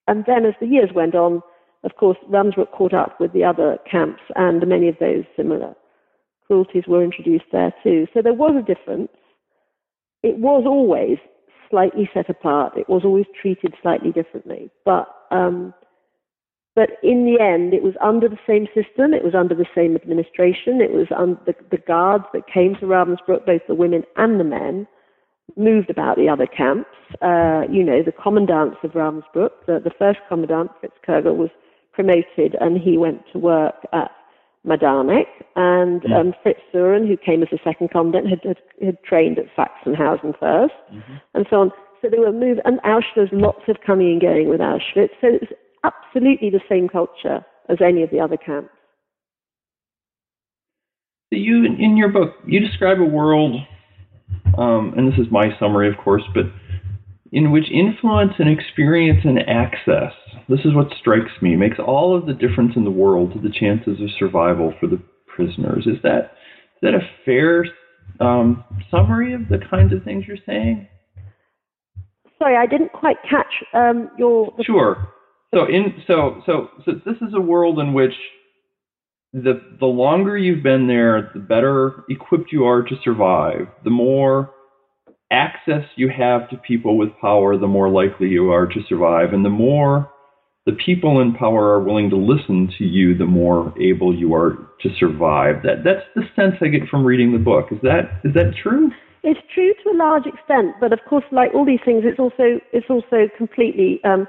and 0.07 0.23
then 0.25 0.45
as 0.45 0.53
the 0.59 0.67
years 0.67 0.89
went 0.93 1.15
on, 1.15 1.41
of 1.83 1.95
course, 1.95 2.17
Ravensbrück 2.29 2.71
caught 2.71 2.93
up 2.93 3.19
with 3.19 3.33
the 3.33 3.43
other 3.43 3.77
camps, 3.89 4.21
and 4.35 4.65
many 4.67 4.89
of 4.89 4.95
those 4.99 5.23
similar 5.35 5.75
cruelties 6.45 6.83
were 6.87 7.03
introduced 7.03 7.45
there 7.51 7.73
too. 7.83 8.07
So 8.13 8.21
there 8.21 8.33
was 8.33 8.55
a 8.57 8.65
difference. 8.65 9.11
It 10.23 10.37
was 10.37 10.63
always 10.65 11.17
slightly 11.69 12.09
set 12.13 12.29
apart. 12.29 12.77
It 12.77 12.89
was 12.89 13.03
always 13.03 13.25
treated 13.39 13.73
slightly 13.81 14.11
differently. 14.11 14.69
But 14.85 15.07
um, 15.31 15.73
but 16.75 16.91
in 17.01 17.25
the 17.25 17.43
end, 17.43 17.73
it 17.73 17.81
was 17.81 17.95
under 18.03 18.29
the 18.29 18.37
same 18.45 18.67
system. 18.67 19.13
It 19.13 19.23
was 19.23 19.33
under 19.33 19.55
the 19.55 19.65
same 19.73 19.95
administration. 19.95 20.79
It 20.79 20.91
was 20.91 21.07
under 21.15 21.39
the, 21.47 21.55
the 21.71 21.79
guards 21.79 22.25
that 22.33 22.47
came 22.47 22.75
to 22.75 22.85
Ravensbrück, 22.85 23.47
both 23.47 23.61
the 23.67 23.73
women 23.73 24.03
and 24.15 24.39
the 24.39 24.43
men, 24.43 24.87
moved 25.55 25.89
about 25.89 26.17
the 26.17 26.29
other 26.29 26.47
camps. 26.47 26.89
Uh, 27.21 27.63
you 27.71 27.83
know, 27.83 28.03
the 28.03 28.11
commandants 28.11 28.77
of 28.83 28.91
Ravensbrück, 28.91 29.51
the, 29.65 29.79
the 29.83 29.91
first 29.97 30.19
commandant, 30.27 30.71
Fritz 30.79 30.95
Koegel, 31.07 31.35
was 31.35 31.49
promoted 31.93 32.55
and 32.59 32.79
he 32.79 32.97
went 32.97 33.21
to 33.33 33.39
work 33.39 33.75
at 33.93 34.11
Majdanek. 34.65 35.25
And 35.55 36.01
mm. 36.01 36.13
um, 36.13 36.33
Fritz 36.43 36.59
Suhren, 36.73 37.07
who 37.07 37.17
came 37.17 37.41
as 37.41 37.49
the 37.51 37.59
second 37.63 37.91
commandant, 37.91 38.29
had, 38.29 38.39
had, 38.43 38.57
had 38.83 39.03
trained 39.03 39.39
at 39.39 39.45
Sachsenhausen 39.55 40.37
1st 40.39 40.69
mm-hmm. 40.93 41.15
and 41.33 41.45
so 41.49 41.55
on. 41.61 41.71
So 42.01 42.09
they 42.09 42.19
were 42.19 42.31
moved, 42.31 42.61
and 42.63 42.79
Auschwitz, 42.81 43.29
lots 43.31 43.63
of 43.67 43.77
coming 43.83 44.11
and 44.11 44.21
going 44.21 44.49
with 44.49 44.59
Auschwitz. 44.59 45.09
So 45.19 45.29
it's 45.41 45.51
absolutely 45.83 46.51
the 46.51 46.61
same 46.69 46.87
culture 46.87 47.43
as 47.69 47.77
any 47.83 48.03
of 48.03 48.11
the 48.11 48.19
other 48.19 48.37
camps. 48.37 48.69
You, 51.31 51.65
in 51.65 51.97
your 51.97 52.09
book, 52.09 52.35
you 52.45 52.59
describe 52.59 52.99
a 52.99 53.05
world, 53.05 53.55
um, 54.57 54.93
and 54.97 55.11
this 55.11 55.19
is 55.19 55.31
my 55.31 55.49
summary, 55.59 55.89
of 55.89 55.97
course, 55.97 56.23
but 56.33 56.45
in 57.31 57.51
which 57.51 57.69
influence 57.71 58.33
and 58.39 58.49
experience 58.49 59.19
and 59.23 59.39
access, 59.47 60.13
this 60.49 60.59
is 60.61 60.73
what 60.73 60.87
strikes 60.99 61.31
me, 61.41 61.55
makes 61.55 61.77
all 61.77 62.15
of 62.15 62.25
the 62.25 62.33
difference 62.33 62.73
in 62.75 62.83
the 62.83 62.91
world 62.91 63.33
to 63.33 63.39
the 63.39 63.49
chances 63.49 64.01
of 64.01 64.09
survival 64.17 64.73
for 64.79 64.87
the 64.87 65.01
prisoners. 65.27 65.85
Is 65.85 66.01
that 66.03 66.31
is 66.75 66.81
that 66.81 66.93
a 66.93 67.01
fair 67.25 67.65
um, 68.19 68.63
summary 68.89 69.33
of 69.33 69.41
the 69.49 69.59
kinds 69.69 69.93
of 69.93 70.03
things 70.03 70.25
you're 70.27 70.37
saying? 70.45 70.87
Sorry, 72.39 72.55
I 72.55 72.65
didn't 72.65 72.93
quite 72.93 73.17
catch 73.29 73.51
um, 73.73 74.09
your. 74.17 74.53
Sure. 74.63 75.07
So 75.53 75.65
in 75.65 76.01
so 76.07 76.41
so 76.45 76.69
so 76.85 76.93
this 77.05 77.15
is 77.17 77.33
a 77.33 77.41
world 77.41 77.79
in 77.79 77.93
which 77.93 78.13
the 79.43 79.61
the 79.79 79.85
longer 79.85 80.37
you've 80.37 80.63
been 80.63 80.87
there, 80.87 81.31
the 81.33 81.39
better 81.39 82.03
equipped 82.09 82.51
you 82.51 82.65
are 82.65 82.83
to 82.83 82.95
survive. 83.03 83.67
The 83.83 83.89
more 83.89 84.51
access 85.31 85.83
you 85.95 86.09
have 86.09 86.49
to 86.49 86.57
people 86.57 86.97
with 86.97 87.09
power, 87.19 87.57
the 87.57 87.67
more 87.67 87.89
likely 87.89 88.27
you 88.29 88.51
are 88.51 88.65
to 88.65 88.79
survive. 88.87 89.33
And 89.33 89.43
the 89.43 89.49
more 89.49 90.09
the 90.65 90.73
people 90.85 91.21
in 91.21 91.33
power 91.33 91.73
are 91.73 91.83
willing 91.83 92.09
to 92.09 92.17
listen 92.17 92.71
to 92.77 92.83
you, 92.83 93.17
the 93.17 93.25
more 93.25 93.73
able 93.79 94.15
you 94.15 94.33
are 94.33 94.57
to 94.81 94.89
survive. 94.99 95.63
That 95.63 95.83
that's 95.83 96.05
the 96.15 96.23
sense 96.35 96.55
I 96.61 96.67
get 96.67 96.87
from 96.89 97.05
reading 97.05 97.31
the 97.31 97.39
book. 97.39 97.67
Is 97.71 97.79
that 97.83 98.21
is 98.23 98.33
that 98.33 98.53
true? 98.61 98.91
It's 99.23 99.39
true 99.53 99.73
to 99.83 99.89
a 99.89 99.97
large 99.97 100.25
extent, 100.25 100.75
but 100.79 100.93
of 100.93 100.99
course, 101.09 101.25
like 101.31 101.53
all 101.53 101.65
these 101.65 101.79
things, 101.83 102.03
it's 102.05 102.19
also 102.19 102.59
it's 102.71 102.87
also 102.89 103.27
completely, 103.37 103.99
um, 104.03 104.27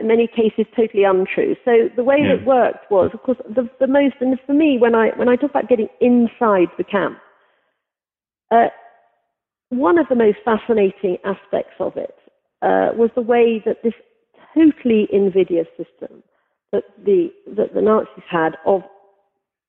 in 0.00 0.06
many 0.06 0.26
cases, 0.26 0.66
totally 0.76 1.04
untrue. 1.04 1.56
So 1.64 1.88
the 1.96 2.04
way 2.04 2.16
yeah. 2.20 2.34
it 2.34 2.46
worked 2.46 2.90
was, 2.90 3.10
of 3.14 3.22
course, 3.22 3.38
the 3.48 3.68
the 3.80 3.86
most, 3.86 4.16
and 4.20 4.38
for 4.46 4.52
me, 4.52 4.78
when 4.78 4.94
I 4.94 5.10
when 5.16 5.28
I 5.28 5.36
talk 5.36 5.50
about 5.50 5.68
getting 5.68 5.88
inside 6.00 6.68
the 6.76 6.84
camp, 6.84 7.18
uh, 8.50 8.68
one 9.70 9.98
of 9.98 10.06
the 10.08 10.14
most 10.14 10.38
fascinating 10.44 11.18
aspects 11.24 11.74
of 11.78 11.96
it 11.96 12.14
uh, 12.62 12.90
was 12.96 13.10
the 13.14 13.22
way 13.22 13.62
that 13.64 13.82
this 13.82 13.94
totally 14.54 15.08
invidious 15.12 15.66
system 15.76 16.22
that 16.72 16.84
the, 17.04 17.28
that 17.56 17.74
the 17.74 17.80
Nazis 17.80 18.24
had 18.28 18.56
of 18.66 18.82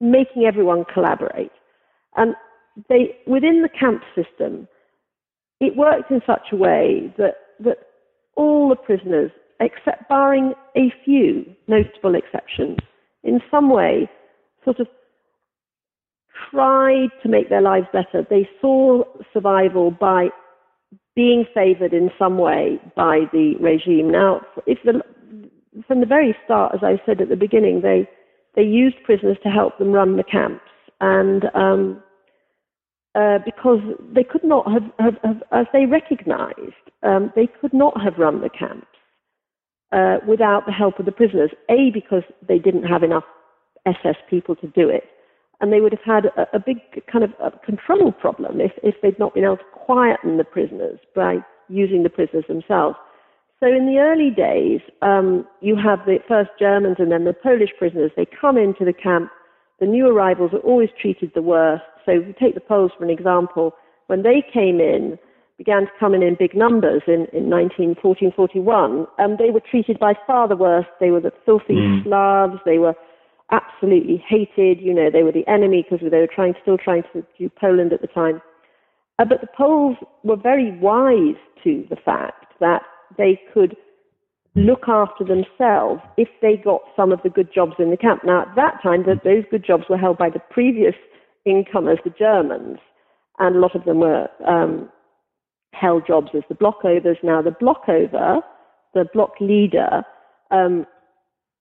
making 0.02 0.46
everyone 0.46 0.86
collaborate. 0.94 1.52
And 2.16 2.36
they, 2.90 3.18
within 3.28 3.62
the 3.62 3.70
camp 3.70 4.02
system, 4.16 4.68
it 5.60 5.76
worked 5.76 6.12
in 6.12 6.22
such 6.26 6.48
a 6.52 6.56
way 6.56 7.14
that, 7.18 7.36
that 7.60 7.78
all 8.36 8.70
the 8.70 8.76
prisoners, 8.76 9.32
except 9.60 10.08
barring 10.08 10.54
a 10.76 10.94
few 11.04 11.46
notable 11.68 12.16
exceptions, 12.16 12.78
in 13.24 13.40
some 13.52 13.70
way 13.70 14.10
sort 14.64 14.80
of 14.80 14.88
tried 16.52 17.10
to 17.22 17.30
make 17.30 17.50
their 17.50 17.62
lives 17.62 17.88
better. 17.92 18.26
They 18.30 18.48
saw 18.62 19.04
survival 19.34 19.92
by 19.92 20.30
being 21.16 21.46
favored 21.54 21.94
in 21.94 22.10
some 22.18 22.38
way 22.38 22.80
by 22.96 23.22
the 23.34 23.56
regime. 23.60 24.10
Now, 24.10 24.42
if 24.66 24.80
the, 24.86 25.02
from 25.88 26.00
the 26.00 26.06
very 26.06 26.36
start, 26.46 26.74
as 26.74 26.82
I 26.82 27.02
said 27.06 27.22
at 27.22 27.30
the 27.30 27.36
beginning, 27.36 27.82
they, 27.82 28.08
they 28.56 28.64
used 28.64 28.96
prisoners 29.04 29.38
to 29.44 29.50
help 29.50 29.78
them 29.78 29.92
run 29.92 30.16
the 30.16 30.24
camps. 30.24 30.64
And 31.02 31.44
um, 31.54 32.02
uh, 33.16 33.40
because 33.44 33.80
they 34.14 34.24
could 34.24 34.44
not 34.44 34.72
have, 34.72 34.84
have, 35.00 35.16
have 35.24 35.44
as 35.52 35.66
they 35.74 35.86
recognized, 35.86 36.86
um, 37.04 37.32
they 37.36 37.48
could 37.60 37.74
not 37.74 38.00
have 38.02 38.18
run 38.18 38.42
the 38.42 38.50
camps 38.50 38.88
uh, 39.92 40.18
without 40.28 40.66
the 40.66 40.72
help 40.72 41.00
of 41.00 41.06
the 41.06 41.12
prisoners. 41.12 41.52
A, 41.70 41.92
because 41.94 42.24
they 42.48 42.60
didn't 42.60 42.84
have 42.84 43.04
enough 43.04 43.24
SS 43.86 44.16
people 44.30 44.56
to 44.58 44.68
do 44.68 44.90
it 44.90 45.04
and 45.62 45.74
they 45.74 45.82
would 45.82 45.92
have 45.92 46.04
had 46.04 46.26
a, 46.26 46.56
a 46.56 46.60
big 46.60 46.78
kind 47.12 47.24
of 47.24 47.32
a 47.44 47.52
control 47.66 48.12
problem 48.12 48.62
if, 48.62 48.72
if 48.84 48.96
they'd 49.02 49.20
not 49.20 49.34
been 49.34 49.44
able 49.44 49.58
to 49.58 49.64
quieten 49.74 50.38
the 50.38 50.44
prisoners 50.44 51.00
by 51.16 51.38
using 51.68 52.04
the 52.04 52.10
prisoners 52.10 52.46
themselves. 52.48 52.96
So 53.60 53.68
in 53.68 53.86
the 53.86 54.00
early 54.00 54.30
days, 54.30 54.80
um, 55.02 55.46
you 55.60 55.76
have 55.76 56.00
the 56.06 56.20
first 56.28 56.52
Germans 56.58 56.96
and 57.00 57.12
then 57.12 57.26
the 57.26 57.34
Polish 57.34 57.72
prisoners. 57.78 58.12
They 58.16 58.26
come 58.26 58.58
into 58.58 58.86
the 58.86 58.94
camp 58.94 59.32
the 59.80 59.86
new 59.86 60.08
arrivals 60.08 60.52
are 60.54 60.60
always 60.60 60.90
treated 61.00 61.32
the 61.34 61.42
worst. 61.42 61.84
So 62.06 62.12
if 62.12 62.28
you 62.28 62.36
take 62.40 62.54
the 62.54 62.62
Poles 62.62 62.92
for 62.98 63.04
an 63.06 63.10
example, 63.10 63.74
when 64.08 64.24
they 64.24 64.44
came 64.54 64.80
in, 64.80 65.18
began 65.60 65.82
to 65.82 65.92
come 66.00 66.16
in 66.16 66.24
in 66.24 66.38
big 66.40 66.56
numbers 66.56 67.04
in, 67.06 67.28
in 67.36 67.52
1940 67.52 68.32
41, 68.34 69.06
um, 69.20 69.36
they 69.38 69.52
were 69.52 69.60
treated 69.60 70.00
by 70.00 70.14
far 70.26 70.48
the 70.48 70.56
worst. 70.56 70.88
They 71.02 71.12
were 71.12 71.20
the 71.20 71.34
filthy 71.46 71.76
mm. 71.76 72.04
Slavs. 72.06 72.62
They 72.66 72.80
were 72.80 72.96
absolutely 73.52 74.24
hated. 74.26 74.80
You 74.82 74.94
know, 74.94 75.12
they 75.12 75.22
were 75.22 75.34
the 75.34 75.46
enemy 75.48 75.84
because 75.84 76.10
they 76.10 76.18
were 76.18 76.34
trying, 76.34 76.54
still 76.62 76.78
trying 76.78 77.04
to 77.12 77.26
do 77.38 77.50
Poland 77.50 77.92
at 77.92 78.00
the 78.00 78.08
time. 78.08 78.42
Uh, 79.20 79.26
but 79.26 79.42
the 79.42 79.48
Poles 79.56 79.98
were 80.24 80.38
very 80.38 80.72
wise 80.80 81.36
to 81.66 81.86
the 81.90 81.98
fact 81.98 82.54
that 82.62 82.84
they 83.18 83.38
could 83.54 83.76
look 84.56 84.88
after 84.88 85.26
themselves 85.26 86.02
if 86.16 86.30
they 86.42 86.56
got 86.56 86.82
some 86.96 87.12
of 87.12 87.20
the 87.22 87.30
good 87.30 87.50
jobs 87.54 87.74
in 87.80 87.92
the 87.92 87.98
camp. 87.98 88.22
Now, 88.24 88.44
at 88.44 88.56
that 88.56 88.80
time, 88.82 89.04
that 89.08 89.26
those 89.26 89.44
good 89.52 89.66
jobs 89.66 89.84
were 89.90 89.98
held 89.98 90.18
by 90.18 90.30
the 90.30 90.40
previous 90.40 90.96
incomers, 91.46 92.00
the 92.06 92.14
Germans, 92.18 92.78
and 93.40 93.58
a 93.58 93.60
lot 93.60 93.76
of 93.76 93.84
them 93.84 94.00
were 94.00 94.30
um, 94.48 94.90
held 95.74 96.06
jobs 96.08 96.30
as 96.34 96.44
the 96.50 96.56
blockovas. 96.56 97.18
Now, 97.24 97.42
the 97.42 97.52
blockova, 97.52 98.42
the 98.94 99.06
block 99.14 99.34
leader, 99.40 100.04
um, 100.52 100.86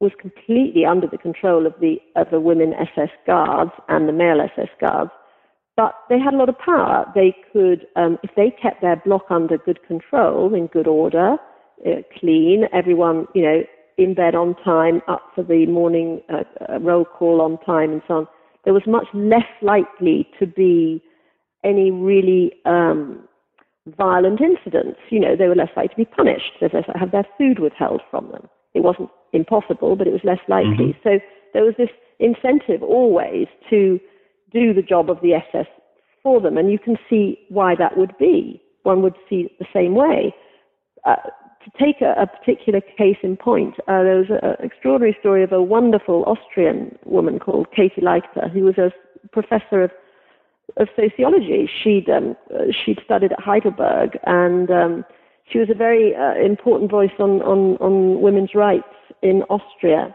was 0.00 0.12
completely 0.20 0.84
under 0.84 1.06
the 1.06 1.18
control 1.18 1.66
of 1.66 1.74
the 1.80 1.96
of 2.14 2.28
the 2.30 2.40
women 2.40 2.72
SS 2.74 3.10
guards 3.26 3.72
and 3.88 4.08
the 4.08 4.12
male 4.12 4.40
SS 4.40 4.68
guards, 4.80 5.10
but 5.76 5.94
they 6.08 6.18
had 6.18 6.34
a 6.34 6.36
lot 6.36 6.48
of 6.48 6.58
power. 6.58 7.10
They 7.14 7.34
could, 7.52 7.86
um, 7.96 8.18
if 8.22 8.30
they 8.36 8.50
kept 8.62 8.80
their 8.80 8.96
block 8.96 9.26
under 9.30 9.58
good 9.58 9.80
control, 9.86 10.54
in 10.54 10.68
good 10.68 10.86
order, 10.86 11.36
uh, 11.86 11.90
clean, 12.18 12.64
everyone, 12.72 13.26
you 13.34 13.42
know, 13.42 13.62
in 13.96 14.14
bed 14.14 14.34
on 14.36 14.54
time, 14.64 15.02
up 15.08 15.22
for 15.34 15.42
the 15.42 15.66
morning 15.66 16.20
uh, 16.32 16.44
uh, 16.68 16.78
roll 16.78 17.04
call 17.04 17.40
on 17.40 17.58
time, 17.64 17.92
and 17.92 18.02
so 18.06 18.14
on. 18.14 18.28
There 18.64 18.74
was 18.74 18.82
much 18.86 19.06
less 19.12 19.48
likely 19.62 20.28
to 20.38 20.46
be 20.46 21.02
any 21.64 21.90
really 21.90 22.52
um, 22.64 23.27
violent 23.96 24.40
incidents. 24.40 24.98
You 25.10 25.20
know, 25.20 25.36
they 25.36 25.48
were 25.48 25.54
less 25.54 25.70
likely 25.76 26.04
to 26.04 26.10
be 26.10 26.16
punished. 26.16 26.52
They 26.60 26.68
less 26.72 26.84
have 26.94 27.12
their 27.12 27.26
food 27.36 27.58
withheld 27.58 28.02
from 28.10 28.30
them. 28.30 28.48
It 28.74 28.82
wasn't 28.82 29.10
impossible, 29.32 29.96
but 29.96 30.06
it 30.06 30.12
was 30.12 30.22
less 30.24 30.40
likely. 30.48 30.94
Mm-hmm. 30.94 31.08
So 31.08 31.20
there 31.54 31.64
was 31.64 31.74
this 31.78 31.90
incentive 32.18 32.82
always 32.82 33.46
to 33.70 33.98
do 34.52 34.72
the 34.72 34.82
job 34.82 35.10
of 35.10 35.20
the 35.22 35.34
SS 35.34 35.66
for 36.22 36.40
them, 36.40 36.56
and 36.56 36.70
you 36.70 36.78
can 36.78 36.96
see 37.08 37.38
why 37.48 37.74
that 37.76 37.96
would 37.96 38.16
be. 38.18 38.62
One 38.82 39.02
would 39.02 39.16
see 39.28 39.46
it 39.46 39.52
the 39.58 39.66
same 39.72 39.94
way. 39.94 40.34
Uh, 41.04 41.16
to 41.64 41.70
take 41.78 42.00
a, 42.00 42.14
a, 42.20 42.26
particular 42.26 42.80
case 42.80 43.16
in 43.22 43.36
point, 43.36 43.74
uh, 43.88 44.02
there 44.02 44.16
was 44.16 44.30
an 44.30 44.64
extraordinary 44.64 45.16
story 45.20 45.42
of 45.42 45.52
a 45.52 45.62
wonderful 45.62 46.24
Austrian 46.24 46.96
woman 47.04 47.38
called 47.38 47.66
Katie 47.74 48.00
Leichter, 48.00 48.50
who 48.52 48.62
was 48.62 48.78
a 48.78 48.90
professor 49.32 49.82
of 49.82 49.90
of 50.76 50.88
sociology. 50.96 51.68
She'd 51.82 52.08
um, 52.08 52.36
she'd 52.84 52.98
studied 53.04 53.32
at 53.32 53.40
Heidelberg, 53.40 54.18
and 54.24 54.70
um, 54.70 55.04
she 55.50 55.58
was 55.58 55.68
a 55.70 55.74
very 55.74 56.14
uh, 56.14 56.34
important 56.44 56.90
voice 56.90 57.16
on, 57.18 57.42
on, 57.42 57.76
on 57.78 58.20
women's 58.20 58.54
rights 58.54 58.84
in 59.22 59.42
Austria 59.48 60.14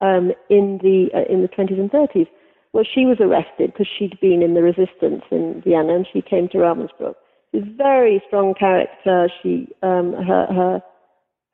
um, 0.00 0.32
in 0.48 0.78
the 0.82 1.08
uh, 1.14 1.32
in 1.32 1.42
the 1.42 1.48
20s 1.48 1.78
and 1.78 1.90
30s. 1.90 2.28
Well, 2.72 2.84
she 2.84 3.04
was 3.04 3.18
arrested 3.20 3.72
because 3.72 3.88
she'd 3.98 4.20
been 4.20 4.42
in 4.42 4.54
the 4.54 4.62
resistance 4.62 5.22
in 5.30 5.62
Vienna, 5.64 5.96
and 5.96 6.06
she 6.12 6.22
came 6.22 6.48
to 6.48 6.58
Ravensbrück. 6.58 7.14
She's 7.52 7.62
a 7.62 7.76
very 7.76 8.22
strong 8.28 8.54
character. 8.54 9.28
She 9.42 9.68
um, 9.82 10.12
her 10.12 10.46
her 10.46 10.82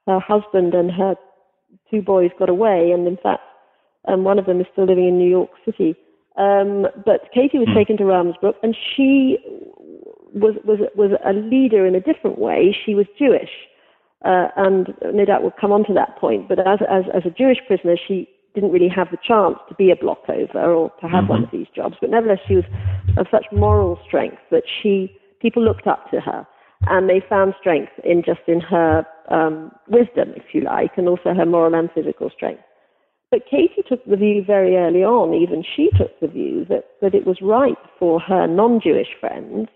her 0.07 0.20
husband 0.20 0.74
and 0.74 0.91
her 0.91 1.14
two 1.91 2.03
boys 2.03 2.30
got 2.39 2.49
away, 2.49 2.91
and 2.93 3.07
in 3.07 3.16
fact, 3.16 3.43
um, 4.09 4.24
one 4.24 4.39
of 4.39 4.47
them 4.47 4.61
is 4.61 4.66
still 4.72 4.87
living 4.87 5.09
in 5.09 5.18
New 5.18 5.30
York 5.30 5.51
City. 5.64 5.97
Um, 6.37 6.87
but 7.05 7.32
Katie 7.32 7.59
was 7.59 7.68
mm. 7.68 7.74
taken 7.74 7.97
to 7.97 8.05
Ravensbrück, 8.05 8.55
and 8.62 8.76
she 8.76 9.39
was 10.34 10.55
was 10.64 10.80
was 10.95 11.12
a 11.24 11.32
leader 11.32 11.87
in 11.87 11.95
a 11.95 12.01
different 12.01 12.39
way. 12.39 12.76
She 12.84 12.95
was 12.95 13.07
Jewish, 13.18 13.51
uh, 14.24 14.49
and 14.57 14.89
no 15.14 15.24
doubt 15.24 15.43
we'll 15.43 15.57
come 15.59 15.72
on 15.72 15.84
to 15.87 15.95
that 15.95 16.18
point. 16.18 16.49
But 16.49 16.59
as 16.61 16.80
as 16.91 17.05
as 17.14 17.22
a 17.24 17.30
Jewish 17.30 17.59
prisoner, 17.66 17.97
she 17.97 18.28
didn't 18.55 18.70
really 18.70 18.89
have 18.89 19.09
the 19.11 19.18
chance 19.26 19.57
to 19.68 19.74
be 19.74 19.91
a 19.91 19.97
blockova 19.97 20.55
or 20.55 20.91
to 21.01 21.07
have 21.07 21.24
mm-hmm. 21.24 21.28
one 21.28 21.45
of 21.45 21.51
these 21.53 21.66
jobs. 21.74 21.97
But 22.01 22.11
nevertheless, 22.11 22.41
she 22.47 22.57
was 22.57 22.64
of 23.16 23.26
such 23.30 23.47
moral 23.53 23.99
strength 24.07 24.39
that 24.51 24.64
she 24.82 25.16
people 25.41 25.62
looked 25.62 25.87
up 25.87 26.11
to 26.11 26.20
her, 26.20 26.47
and 26.89 27.09
they 27.09 27.22
found 27.28 27.55
strength 27.59 27.93
in 28.05 28.22
just 28.22 28.41
in 28.47 28.61
her 28.61 29.07
um, 29.30 29.72
wisdom, 29.89 30.32
if 30.37 30.53
you 30.53 30.61
like, 30.62 30.93
and 30.97 31.09
also 31.09 31.32
her 31.34 31.47
moral 31.47 31.74
and 31.74 31.91
physical 31.95 32.30
strength. 32.34 32.62
But 33.30 33.42
Katie 33.50 33.82
took 33.88 34.04
the 34.04 34.16
view 34.16 34.44
very 34.46 34.76
early 34.76 35.02
on, 35.02 35.34
even 35.34 35.64
she 35.74 35.90
took 35.96 36.18
the 36.20 36.28
view 36.28 36.64
that, 36.68 36.84
that 37.02 37.14
it 37.14 37.26
was 37.26 37.38
right 37.42 37.78
for 37.98 38.20
her 38.20 38.46
non 38.46 38.80
Jewish 38.80 39.08
friends 39.18 39.68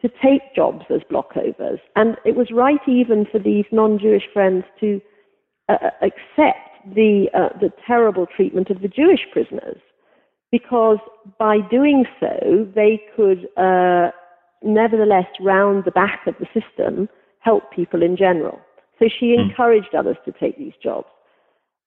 to 0.00 0.08
take 0.22 0.54
jobs 0.54 0.84
as 0.90 1.00
blockovas. 1.10 1.80
And 1.96 2.16
it 2.24 2.36
was 2.36 2.48
right 2.52 2.80
even 2.86 3.26
for 3.30 3.38
these 3.38 3.66
non 3.72 3.98
Jewish 3.98 4.24
friends 4.32 4.64
to 4.80 5.00
uh, 5.68 5.76
uh, 5.82 5.90
accept 6.00 6.94
the, 6.94 7.26
uh, 7.34 7.58
the 7.60 7.70
terrible 7.86 8.26
treatment 8.34 8.70
of 8.70 8.80
the 8.80 8.88
Jewish 8.88 9.20
prisoners. 9.32 9.80
Because 10.50 10.98
by 11.38 11.58
doing 11.70 12.06
so, 12.20 12.66
they 12.74 13.02
could 13.14 13.48
uh, 13.58 14.12
nevertheless, 14.62 15.26
round 15.40 15.84
the 15.84 15.90
back 15.90 16.26
of 16.26 16.34
the 16.38 16.46
system, 16.58 17.08
help 17.40 17.70
people 17.72 18.02
in 18.02 18.16
general. 18.16 18.58
So 18.98 19.06
she 19.08 19.34
hmm. 19.34 19.48
encouraged 19.48 19.94
others 19.96 20.16
to 20.24 20.32
take 20.32 20.58
these 20.58 20.72
jobs. 20.82 21.08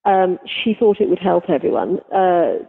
Um, 0.05 0.39
she 0.45 0.73
thought 0.77 0.99
it 0.99 1.09
would 1.09 1.19
help 1.19 1.49
everyone. 1.49 1.99
Uh, 2.13 2.65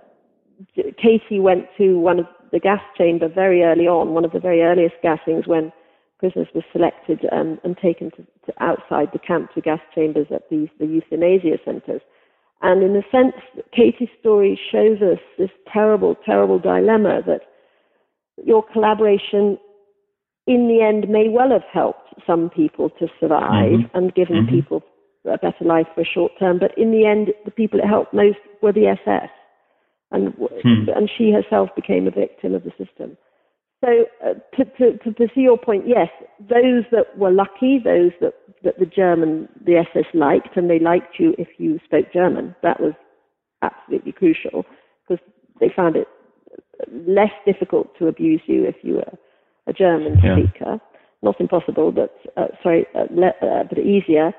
Katie 0.74 1.40
went 1.40 1.66
to 1.78 1.98
one 1.98 2.20
of 2.20 2.26
the 2.52 2.60
gas 2.60 2.80
chamber 2.96 3.28
very 3.28 3.62
early 3.62 3.86
on, 3.86 4.14
one 4.14 4.24
of 4.24 4.32
the 4.32 4.40
very 4.40 4.62
earliest 4.62 4.96
gassings 5.02 5.46
when 5.46 5.72
prisoners 6.18 6.48
were 6.54 6.64
selected 6.72 7.20
um, 7.32 7.58
and 7.64 7.76
taken 7.78 8.10
to, 8.12 8.22
to, 8.46 8.52
outside 8.60 9.08
the 9.12 9.18
camp 9.18 9.52
to 9.54 9.60
gas 9.60 9.80
chambers 9.94 10.26
at 10.32 10.48
these, 10.50 10.68
the 10.78 10.86
euthanasia 10.86 11.58
centers. 11.64 12.02
And 12.60 12.82
in 12.82 12.94
a 12.94 13.02
sense, 13.10 13.34
Katie's 13.74 14.08
story 14.20 14.60
shows 14.70 14.98
us 15.02 15.18
this 15.36 15.50
terrible, 15.72 16.14
terrible 16.24 16.60
dilemma 16.60 17.22
that 17.26 17.40
your 18.44 18.62
collaboration 18.72 19.58
in 20.46 20.68
the 20.68 20.80
end 20.80 21.10
may 21.10 21.28
well 21.28 21.50
have 21.50 21.64
helped 21.72 22.14
some 22.26 22.50
people 22.50 22.90
to 23.00 23.08
survive 23.18 23.80
mm-hmm. 23.80 23.96
and 23.96 24.14
given 24.14 24.44
mm-hmm. 24.44 24.54
people 24.54 24.82
a 25.24 25.38
better 25.38 25.64
life 25.64 25.86
for 25.94 26.02
a 26.02 26.04
short 26.04 26.32
term. 26.38 26.58
But 26.58 26.76
in 26.76 26.90
the 26.90 27.06
end, 27.06 27.28
the 27.44 27.50
people 27.50 27.78
it 27.78 27.86
helped 27.86 28.14
most 28.14 28.38
were 28.62 28.72
the 28.72 28.86
SS, 28.86 29.30
and 30.10 30.34
hmm. 30.38 30.88
and 30.94 31.10
she 31.16 31.32
herself 31.32 31.70
became 31.76 32.06
a 32.06 32.10
victim 32.10 32.54
of 32.54 32.64
the 32.64 32.72
system. 32.78 33.16
So 33.84 34.04
uh, 34.24 34.34
to, 34.56 34.64
to, 34.78 34.98
to 34.98 35.12
pursue 35.12 35.40
your 35.40 35.58
point, 35.58 35.88
yes, 35.88 36.08
those 36.38 36.84
that 36.92 37.18
were 37.18 37.32
lucky, 37.32 37.80
those 37.82 38.12
that, 38.20 38.34
that 38.62 38.78
the 38.78 38.86
German, 38.86 39.48
the 39.66 39.84
SS 39.90 40.06
liked, 40.14 40.56
and 40.56 40.70
they 40.70 40.78
liked 40.78 41.18
you 41.18 41.34
if 41.36 41.48
you 41.58 41.80
spoke 41.84 42.12
German. 42.12 42.54
That 42.62 42.78
was 42.78 42.92
absolutely 43.60 44.12
crucial 44.12 44.64
because 45.08 45.24
they 45.58 45.68
found 45.74 45.96
it 45.96 46.06
less 46.92 47.32
difficult 47.44 47.96
to 47.98 48.06
abuse 48.06 48.42
you 48.46 48.64
if 48.64 48.76
you 48.82 48.94
were 48.94 49.18
a 49.66 49.72
German 49.72 50.18
yeah. 50.22 50.36
speaker. 50.36 50.80
Not 51.22 51.40
impossible, 51.40 51.90
but 51.92 52.14
uh, 52.36 52.48
sorry, 52.62 52.86
uh, 52.94 53.06
le- 53.10 53.34
uh, 53.42 53.64
but 53.68 53.78
easier. 53.78 54.32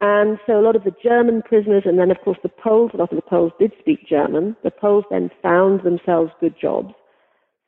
And 0.00 0.38
so 0.46 0.58
a 0.58 0.62
lot 0.62 0.76
of 0.76 0.84
the 0.84 0.94
German 1.02 1.42
prisoners, 1.42 1.82
and 1.84 1.98
then 1.98 2.10
of 2.10 2.18
course 2.24 2.38
the 2.42 2.48
Poles, 2.48 2.92
a 2.94 2.96
lot 2.96 3.12
of 3.12 3.16
the 3.16 3.28
Poles 3.28 3.52
did 3.58 3.72
speak 3.80 4.06
German. 4.08 4.56
The 4.62 4.70
Poles 4.70 5.04
then 5.10 5.30
found 5.42 5.82
themselves 5.82 6.30
good 6.40 6.54
jobs. 6.60 6.94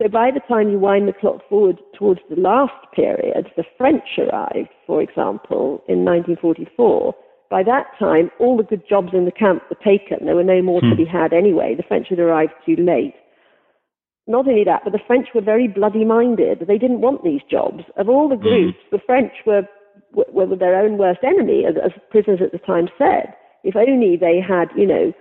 So 0.00 0.08
by 0.08 0.30
the 0.30 0.40
time 0.48 0.70
you 0.70 0.78
wind 0.78 1.08
the 1.08 1.12
clock 1.12 1.46
forward 1.48 1.78
towards 1.98 2.20
the 2.30 2.40
last 2.40 2.90
period, 2.94 3.48
the 3.56 3.64
French 3.76 4.18
arrived, 4.18 4.70
for 4.86 5.02
example, 5.02 5.84
in 5.88 6.04
1944. 6.04 7.14
By 7.50 7.64
that 7.64 7.86
time, 7.98 8.30
all 8.38 8.56
the 8.56 8.62
good 8.62 8.88
jobs 8.88 9.08
in 9.12 9.24
the 9.26 9.32
camp 9.32 9.62
were 9.68 9.76
taken. 9.84 10.24
There 10.24 10.36
were 10.36 10.44
no 10.44 10.62
more 10.62 10.80
hmm. 10.80 10.90
to 10.90 10.96
be 10.96 11.04
had 11.04 11.32
anyway. 11.32 11.74
The 11.76 11.82
French 11.82 12.08
had 12.08 12.20
arrived 12.20 12.52
too 12.64 12.76
late. 12.76 13.14
Not 14.26 14.46
only 14.46 14.64
that, 14.64 14.82
but 14.84 14.92
the 14.92 15.04
French 15.06 15.28
were 15.34 15.40
very 15.42 15.66
bloody 15.66 16.04
minded. 16.04 16.64
They 16.66 16.78
didn't 16.78 17.00
want 17.00 17.24
these 17.24 17.42
jobs. 17.50 17.82
Of 17.96 18.08
all 18.08 18.28
the 18.28 18.36
hmm. 18.36 18.42
groups, 18.42 18.78
the 18.92 19.00
French 19.04 19.32
were 19.44 19.62
were 20.12 20.56
their 20.56 20.76
own 20.76 20.98
worst 20.98 21.20
enemy, 21.22 21.64
as, 21.68 21.74
as 21.82 21.92
prisoners 22.10 22.40
at 22.42 22.52
the 22.52 22.58
time 22.58 22.88
said. 22.98 23.34
If 23.62 23.76
only 23.76 24.16
they 24.16 24.40
had, 24.40 24.68
you 24.76 24.86
know, 24.86 25.12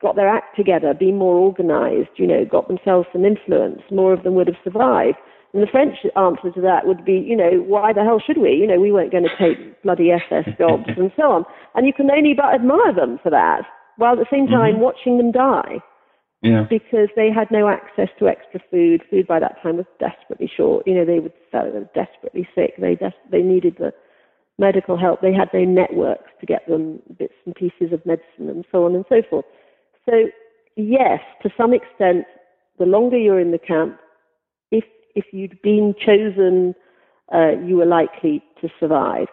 got 0.00 0.16
their 0.16 0.28
act 0.28 0.56
together, 0.56 0.94
been 0.94 1.18
more 1.18 1.36
organized, 1.36 2.10
you 2.16 2.26
know, 2.26 2.44
got 2.44 2.68
themselves 2.68 3.06
some 3.12 3.24
influence, 3.24 3.80
more 3.90 4.12
of 4.12 4.22
them 4.24 4.34
would 4.34 4.48
have 4.48 4.56
survived. 4.64 5.18
And 5.54 5.62
the 5.62 5.70
French 5.70 5.98
answer 6.16 6.50
to 6.54 6.60
that 6.62 6.86
would 6.86 7.04
be, 7.04 7.12
you 7.12 7.36
know, 7.36 7.62
why 7.66 7.92
the 7.92 8.02
hell 8.02 8.22
should 8.24 8.38
we? 8.38 8.52
You 8.52 8.66
know, 8.66 8.80
we 8.80 8.90
weren't 8.90 9.12
going 9.12 9.24
to 9.24 9.36
take 9.38 9.82
bloody 9.82 10.10
SS 10.10 10.56
jobs 10.58 10.88
and 10.96 11.12
so 11.14 11.30
on. 11.30 11.44
And 11.74 11.86
you 11.86 11.92
can 11.92 12.10
only 12.10 12.34
but 12.34 12.54
admire 12.54 12.94
them 12.94 13.20
for 13.22 13.30
that, 13.30 13.62
while 13.96 14.14
at 14.14 14.18
the 14.18 14.32
same 14.32 14.46
time 14.46 14.74
mm-hmm. 14.74 14.82
watching 14.82 15.18
them 15.18 15.30
die. 15.30 15.78
Yeah. 16.42 16.66
Because 16.68 17.08
they 17.14 17.30
had 17.30 17.50
no 17.50 17.68
access 17.68 18.08
to 18.18 18.26
extra 18.26 18.60
food. 18.70 19.02
Food 19.10 19.26
by 19.28 19.38
that 19.38 19.62
time 19.62 19.76
was 19.76 19.86
desperately 20.00 20.50
short. 20.54 20.86
You 20.86 20.94
know, 20.94 21.04
they 21.04 21.20
would 21.20 21.32
they 21.52 21.58
were 21.60 21.88
desperately 21.94 22.48
sick. 22.54 22.74
They 22.78 22.96
des- 22.96 23.12
they 23.30 23.42
needed 23.42 23.76
the 23.78 23.92
medical 24.58 24.96
help. 24.96 25.20
They 25.20 25.32
had 25.32 25.48
no 25.54 25.64
networks 25.64 26.30
to 26.40 26.46
get 26.46 26.66
them 26.66 27.00
bits 27.18 27.34
and 27.46 27.54
pieces 27.54 27.92
of 27.92 28.04
medicine 28.04 28.48
and 28.48 28.64
so 28.72 28.84
on 28.84 28.94
and 28.96 29.04
so 29.08 29.22
forth. 29.30 29.44
So 30.04 30.26
yes, 30.76 31.20
to 31.42 31.50
some 31.56 31.72
extent, 31.72 32.26
the 32.78 32.86
longer 32.86 33.16
you're 33.16 33.40
in 33.40 33.52
the 33.52 33.58
camp, 33.58 33.98
if 34.72 34.84
if 35.14 35.26
you'd 35.32 35.60
been 35.62 35.94
chosen, 36.04 36.74
uh, 37.32 37.52
you 37.64 37.76
were 37.76 37.86
likely 37.86 38.42
to 38.60 38.68
survive. 38.80 39.28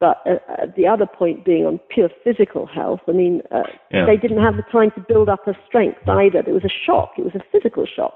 But 0.00 0.22
uh, 0.24 0.36
uh, 0.50 0.66
the 0.76 0.86
other 0.86 1.04
point 1.06 1.44
being 1.44 1.66
on 1.66 1.78
pure 1.90 2.08
physical 2.24 2.66
health, 2.66 3.00
I 3.06 3.12
mean, 3.12 3.42
uh, 3.52 3.64
yeah. 3.92 4.06
they 4.06 4.16
didn't 4.16 4.42
have 4.42 4.56
the 4.56 4.64
time 4.72 4.90
to 4.92 5.04
build 5.06 5.28
up 5.28 5.46
a 5.46 5.52
strength 5.68 6.08
either. 6.08 6.38
It 6.38 6.52
was 6.52 6.64
a 6.64 6.72
shock. 6.86 7.12
It 7.18 7.24
was 7.24 7.34
a 7.34 7.44
physical 7.52 7.84
shock. 7.84 8.14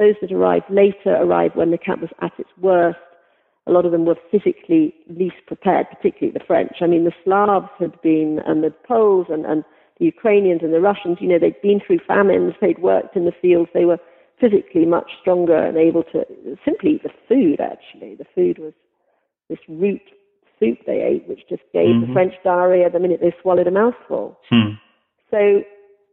Those 0.00 0.16
that 0.20 0.32
arrived 0.32 0.64
later 0.68 1.14
arrived 1.14 1.54
when 1.54 1.70
the 1.70 1.78
camp 1.78 2.00
was 2.00 2.10
at 2.20 2.32
its 2.38 2.50
worst. 2.60 2.98
A 3.68 3.70
lot 3.70 3.86
of 3.86 3.92
them 3.92 4.04
were 4.04 4.16
physically 4.32 4.92
least 5.08 5.36
prepared, 5.46 5.86
particularly 5.90 6.36
the 6.36 6.44
French. 6.44 6.78
I 6.80 6.88
mean, 6.88 7.04
the 7.04 7.12
Slavs 7.22 7.70
had 7.78 8.00
been, 8.02 8.40
and 8.44 8.64
the 8.64 8.74
Poles 8.88 9.28
and, 9.30 9.46
and 9.46 9.62
the 10.00 10.06
Ukrainians 10.06 10.62
and 10.64 10.74
the 10.74 10.80
Russians, 10.80 11.18
you 11.20 11.28
know, 11.28 11.38
they'd 11.38 11.62
been 11.62 11.80
through 11.86 12.00
famines, 12.08 12.54
they'd 12.60 12.82
worked 12.82 13.14
in 13.14 13.26
the 13.26 13.38
fields, 13.40 13.70
they 13.72 13.84
were 13.84 13.98
physically 14.40 14.84
much 14.84 15.12
stronger 15.20 15.56
and 15.56 15.76
able 15.76 16.02
to 16.02 16.24
simply 16.64 16.94
eat 16.94 17.04
the 17.04 17.10
food, 17.28 17.60
actually. 17.60 18.16
The 18.16 18.26
food 18.34 18.58
was 18.58 18.72
this 19.48 19.60
root 19.68 20.02
soup 20.62 20.78
they 20.86 21.02
ate, 21.02 21.28
which 21.28 21.40
just 21.48 21.62
gave 21.72 21.88
mm-hmm. 21.88 22.06
the 22.06 22.12
French 22.12 22.34
diarrhea 22.44 22.90
the 22.90 23.00
minute 23.00 23.20
they 23.20 23.34
swallowed 23.42 23.66
a 23.66 23.70
mouthful. 23.70 24.38
Hmm. 24.48 24.78
So 25.30 25.62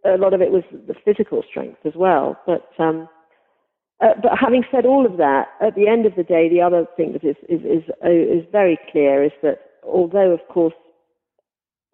a 0.05 0.17
lot 0.17 0.33
of 0.33 0.41
it 0.41 0.51
was 0.51 0.63
the 0.71 0.95
physical 1.05 1.43
strength 1.49 1.79
as 1.85 1.93
well. 1.95 2.39
But 2.45 2.69
um, 2.79 3.07
uh, 4.01 4.15
but 4.21 4.31
having 4.39 4.63
said 4.71 4.85
all 4.85 5.05
of 5.05 5.17
that, 5.17 5.47
at 5.61 5.75
the 5.75 5.87
end 5.87 6.05
of 6.05 6.15
the 6.15 6.23
day, 6.23 6.49
the 6.49 6.61
other 6.61 6.85
thing 6.95 7.13
that 7.13 7.23
is 7.23 7.35
is 7.47 7.61
is, 7.61 7.83
uh, 8.03 8.09
is 8.09 8.45
very 8.51 8.79
clear 8.91 9.23
is 9.23 9.31
that 9.43 9.59
although, 9.83 10.31
of 10.31 10.39
course, 10.47 10.73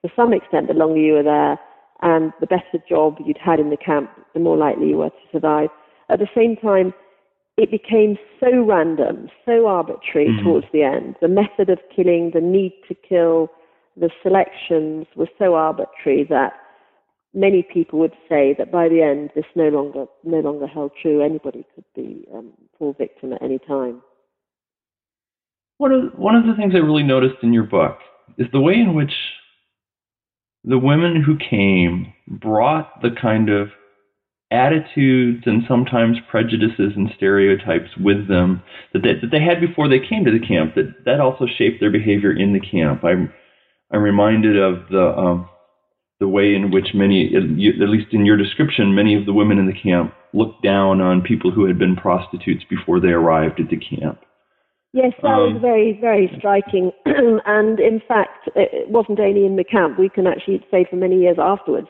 to 0.06 0.12
some 0.16 0.34
extent, 0.34 0.68
the 0.68 0.74
longer 0.74 0.99
you 0.99 1.14
were 1.14 1.24
there 1.24 1.60
and 2.01 2.32
the 2.39 2.47
better 2.47 2.84
job 2.88 3.18
you'd 3.26 3.38
had 3.38 3.60
in 3.60 3.70
the 3.70 3.78
camp, 3.78 4.10
the 4.34 4.39
more 4.39 4.58
likely 4.58 4.89
you 4.89 4.97
were 4.97 5.10
to 5.10 5.32
survive. 5.32 5.70
At 6.10 6.20
the 6.20 6.28
same 6.36 6.56
time, 6.58 6.93
it 7.58 7.72
became 7.72 8.18
so 8.39 8.64
random, 8.64 9.30
so 9.45 9.68
arbitrary 9.68 10.28
mm. 10.28 10.43
towards 10.43 10.68
the 10.74 10.84
end. 10.84 11.16
The 11.22 11.28
method 11.28 11.70
of 11.70 11.80
killing, 11.95 12.32
the 12.34 12.41
need 12.41 12.74
to 12.88 12.95
kill, 12.95 13.49
the 13.95 14.10
selections 14.22 15.08
were 15.16 15.30
so 15.39 15.56
arbitrary 15.56 16.26
that 16.30 16.53
many 17.34 17.64
people 17.64 17.99
would 17.99 18.14
say 18.28 18.56
that 18.58 18.72
by 18.72 18.89
the 18.89 19.01
end 19.01 19.30
this 19.36 19.45
no 19.56 19.70
longer 19.70 20.06
no 20.24 20.39
longer 20.39 20.68
held 20.68 20.91
true. 21.01 21.24
Anybody 21.24 21.66
could 21.76 21.86
be 21.95 22.28
um, 22.34 22.51
fall 22.78 22.93
victim 22.97 23.34
at 23.34 23.41
any 23.41 23.60
time. 23.60 24.01
One 25.78 25.91
of 25.91 26.18
one 26.18 26.36
of 26.36 26.45
the 26.45 26.56
things 26.56 26.74
I 26.76 26.80
really 26.80 27.03
noticed 27.03 27.38
in 27.41 27.53
your 27.53 27.64
book 27.64 27.99
is 28.38 28.47
the 28.51 28.62
way 28.62 28.74
in 28.74 28.95
which 28.95 29.14
the 30.66 30.80
women 30.80 31.22
who 31.22 31.38
came 31.38 32.14
brought 32.28 33.01
the 33.01 33.12
kind 33.22 33.49
of 33.49 33.70
attitudes 34.56 35.43
and 35.45 35.64
sometimes 35.68 36.18
prejudices 36.32 36.93
and 36.95 37.10
stereotypes 37.16 37.89
with 37.99 38.28
them 38.28 38.64
that 38.93 39.03
they, 39.03 39.14
that 39.14 39.32
they 39.32 39.43
had 39.43 39.60
before 39.60 39.88
they 39.88 39.99
came 39.99 40.26
to 40.26 40.32
the 40.32 40.45
camp. 40.45 40.76
That 40.76 41.06
that 41.06 41.20
also 41.20 41.45
shaped 41.45 41.80
their 41.80 41.91
behavior 41.91 42.32
in 42.32 42.53
the 42.53 42.60
camp. 42.60 43.03
I'm 43.03 43.32
I'm 43.91 44.01
reminded 44.01 44.58
of 44.58 44.88
the 44.89 45.14
um, 45.18 45.49
the 46.20 46.28
way 46.28 46.56
in 46.56 46.72
which 46.72 46.88
many, 46.93 47.36
at 47.36 47.89
least 47.89 48.14
in 48.14 48.26
your 48.26 48.38
description, 48.38 48.95
many 48.95 49.16
of 49.16 49.26
the 49.26 49.34
women 49.34 49.60
in 49.60 49.68
the 49.68 49.74
camp 49.74 50.14
looked 50.34 50.64
down 50.64 51.01
on 51.01 51.22
people 51.22 51.51
who 51.51 51.66
had 51.66 51.78
been 51.78 51.95
prostitutes 51.95 52.64
before 52.70 53.01
they 53.01 53.10
arrived 53.10 53.60
at 53.60 53.70
the 53.70 53.78
camp. 53.78 54.20
Yes, 54.93 55.12
that 55.22 55.28
um, 55.28 55.53
was 55.53 55.62
very, 55.62 55.97
very 55.99 56.32
striking. 56.38 56.91
and 57.06 57.82
in 57.82 58.01
fact, 58.08 58.49
it 58.56 58.89
wasn't 58.89 59.20
only 59.20 59.45
in 59.45 59.58
the 59.58 59.66
camp. 59.66 59.99
We 59.99 60.08
can 60.08 60.26
actually 60.26 60.66
say 60.72 60.86
for 60.89 60.95
many 60.95 61.20
years 61.20 61.36
afterwards 61.38 61.88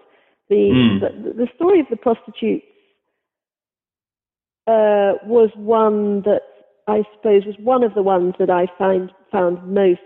the, 0.49 0.55
mm. 0.55 0.99
the, 0.99 1.33
the, 1.33 1.47
story 1.55 1.79
of 1.79 1.87
the 1.89 1.95
prostitutes 1.95 2.65
uh, 4.67 5.17
was 5.25 5.49
one 5.55 6.21
that 6.21 6.41
I 6.87 7.03
suppose 7.15 7.45
was 7.45 7.55
one 7.59 7.83
of 7.83 7.93
the 7.95 8.03
ones 8.03 8.35
that 8.39 8.49
I 8.49 8.67
find, 8.77 9.11
found 9.31 9.65
most 9.67 10.01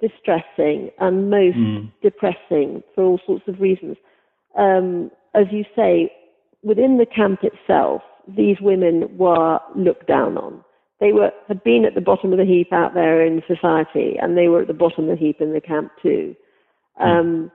distressing 0.00 0.90
and 0.98 1.30
most 1.30 1.56
mm. 1.56 1.92
depressing 2.02 2.82
for 2.94 3.04
all 3.04 3.20
sorts 3.26 3.44
of 3.46 3.60
reasons. 3.60 3.96
Um, 4.58 5.10
as 5.34 5.46
you 5.50 5.64
say, 5.76 6.12
within 6.62 6.98
the 6.98 7.06
camp 7.06 7.40
itself, 7.42 8.02
these 8.26 8.56
women 8.60 9.16
were 9.16 9.60
looked 9.76 10.08
down 10.08 10.36
on. 10.38 10.64
They 11.00 11.12
were 11.12 11.30
had 11.48 11.62
been 11.64 11.84
at 11.84 11.94
the 11.94 12.00
bottom 12.00 12.32
of 12.32 12.38
the 12.38 12.44
heap 12.44 12.72
out 12.72 12.94
there 12.94 13.24
in 13.24 13.42
society, 13.46 14.16
and 14.20 14.36
they 14.36 14.48
were 14.48 14.62
at 14.62 14.68
the 14.68 14.74
bottom 14.74 15.08
of 15.08 15.18
the 15.18 15.24
heap 15.24 15.40
in 15.40 15.52
the 15.52 15.60
camp 15.60 15.92
too. 16.02 16.34
Mm. 17.00 17.50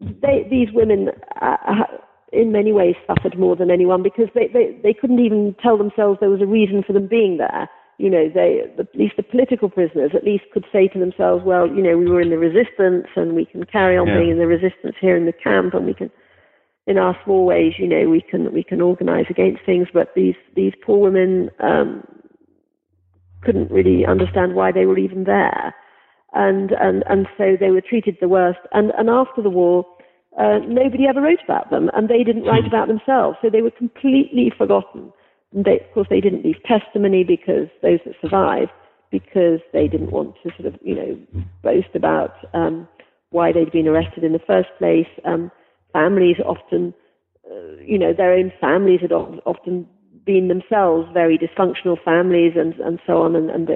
They, 0.00 0.46
these 0.50 0.68
women, 0.72 1.08
uh, 1.40 1.56
uh, 1.66 1.84
in 2.32 2.52
many 2.52 2.72
ways, 2.72 2.96
suffered 3.06 3.38
more 3.38 3.56
than 3.56 3.70
anyone 3.70 4.02
because 4.02 4.28
they, 4.34 4.48
they, 4.52 4.78
they 4.82 4.92
couldn't 4.92 5.24
even 5.24 5.54
tell 5.62 5.78
themselves 5.78 6.18
there 6.20 6.30
was 6.30 6.42
a 6.42 6.46
reason 6.46 6.82
for 6.86 6.92
them 6.92 7.08
being 7.08 7.38
there. 7.38 7.68
You 7.98 8.10
know, 8.10 8.28
they, 8.28 8.60
at 8.78 8.94
least 8.94 9.16
the 9.16 9.22
political 9.22 9.70
prisoners, 9.70 10.10
at 10.14 10.24
least 10.24 10.44
could 10.52 10.66
say 10.70 10.86
to 10.88 10.98
themselves, 10.98 11.44
well, 11.46 11.66
you 11.66 11.82
know, 11.82 11.96
we 11.96 12.10
were 12.10 12.20
in 12.20 12.28
the 12.28 12.36
resistance 12.36 13.06
and 13.16 13.34
we 13.34 13.46
can 13.46 13.64
carry 13.64 13.96
on 13.96 14.06
yeah. 14.06 14.18
being 14.18 14.30
in 14.32 14.38
the 14.38 14.46
resistance 14.46 14.96
here 15.00 15.16
in 15.16 15.24
the 15.24 15.32
camp 15.32 15.72
and 15.72 15.86
we 15.86 15.94
can, 15.94 16.10
in 16.86 16.98
our 16.98 17.16
small 17.24 17.46
ways, 17.46 17.72
you 17.78 17.88
know, 17.88 18.06
we 18.10 18.20
can, 18.20 18.52
we 18.52 18.62
can 18.62 18.82
organize 18.82 19.24
against 19.30 19.64
things. 19.64 19.88
But 19.94 20.12
these, 20.14 20.34
these 20.54 20.74
poor 20.84 20.98
women, 20.98 21.48
um, 21.58 22.04
couldn't 23.42 23.70
really 23.70 24.04
understand 24.04 24.54
why 24.54 24.72
they 24.72 24.84
were 24.84 24.98
even 24.98 25.24
there 25.24 25.74
and 26.34 26.72
and 26.72 27.04
and 27.08 27.26
so 27.36 27.56
they 27.58 27.70
were 27.70 27.80
treated 27.80 28.16
the 28.20 28.28
worst. 28.28 28.60
And 28.72 28.92
and 28.98 29.08
after 29.08 29.42
the 29.42 29.50
war, 29.50 29.86
uh, 30.38 30.58
nobody 30.66 31.06
ever 31.08 31.20
wrote 31.20 31.42
about 31.44 31.70
them, 31.70 31.90
and 31.94 32.08
they 32.08 32.22
didn't 32.24 32.44
write 32.44 32.62
hmm. 32.62 32.68
about 32.68 32.88
themselves, 32.88 33.38
so 33.40 33.50
they 33.50 33.62
were 33.62 33.70
completely 33.70 34.52
forgotten. 34.56 35.12
And 35.54 35.64
they, 35.64 35.80
of 35.80 35.94
course, 35.94 36.08
they 36.10 36.20
didn't 36.20 36.44
leave 36.44 36.62
testimony 36.64 37.24
because 37.24 37.68
those 37.82 38.00
that 38.04 38.14
survived, 38.20 38.72
because 39.10 39.60
they 39.72 39.88
didn't 39.88 40.10
want 40.10 40.34
to 40.42 40.50
sort 40.60 40.72
of 40.72 40.80
you 40.82 40.94
know 40.94 41.18
boast 41.62 41.94
about 41.94 42.34
um, 42.54 42.88
why 43.30 43.52
they'd 43.52 43.72
been 43.72 43.88
arrested 43.88 44.24
in 44.24 44.32
the 44.32 44.46
first 44.46 44.68
place. 44.78 45.08
Um, 45.24 45.50
families 45.92 46.36
often, 46.44 46.92
uh, 47.50 47.80
you 47.82 47.98
know, 47.98 48.12
their 48.12 48.32
own 48.32 48.52
families 48.60 49.00
had 49.00 49.12
often 49.12 49.88
been 50.26 50.48
themselves 50.48 51.08
very 51.14 51.38
dysfunctional 51.38 51.96
families 52.04 52.52
and, 52.56 52.74
and 52.80 52.98
so 53.06 53.22
on, 53.22 53.36
and, 53.36 53.48
and 53.48 53.68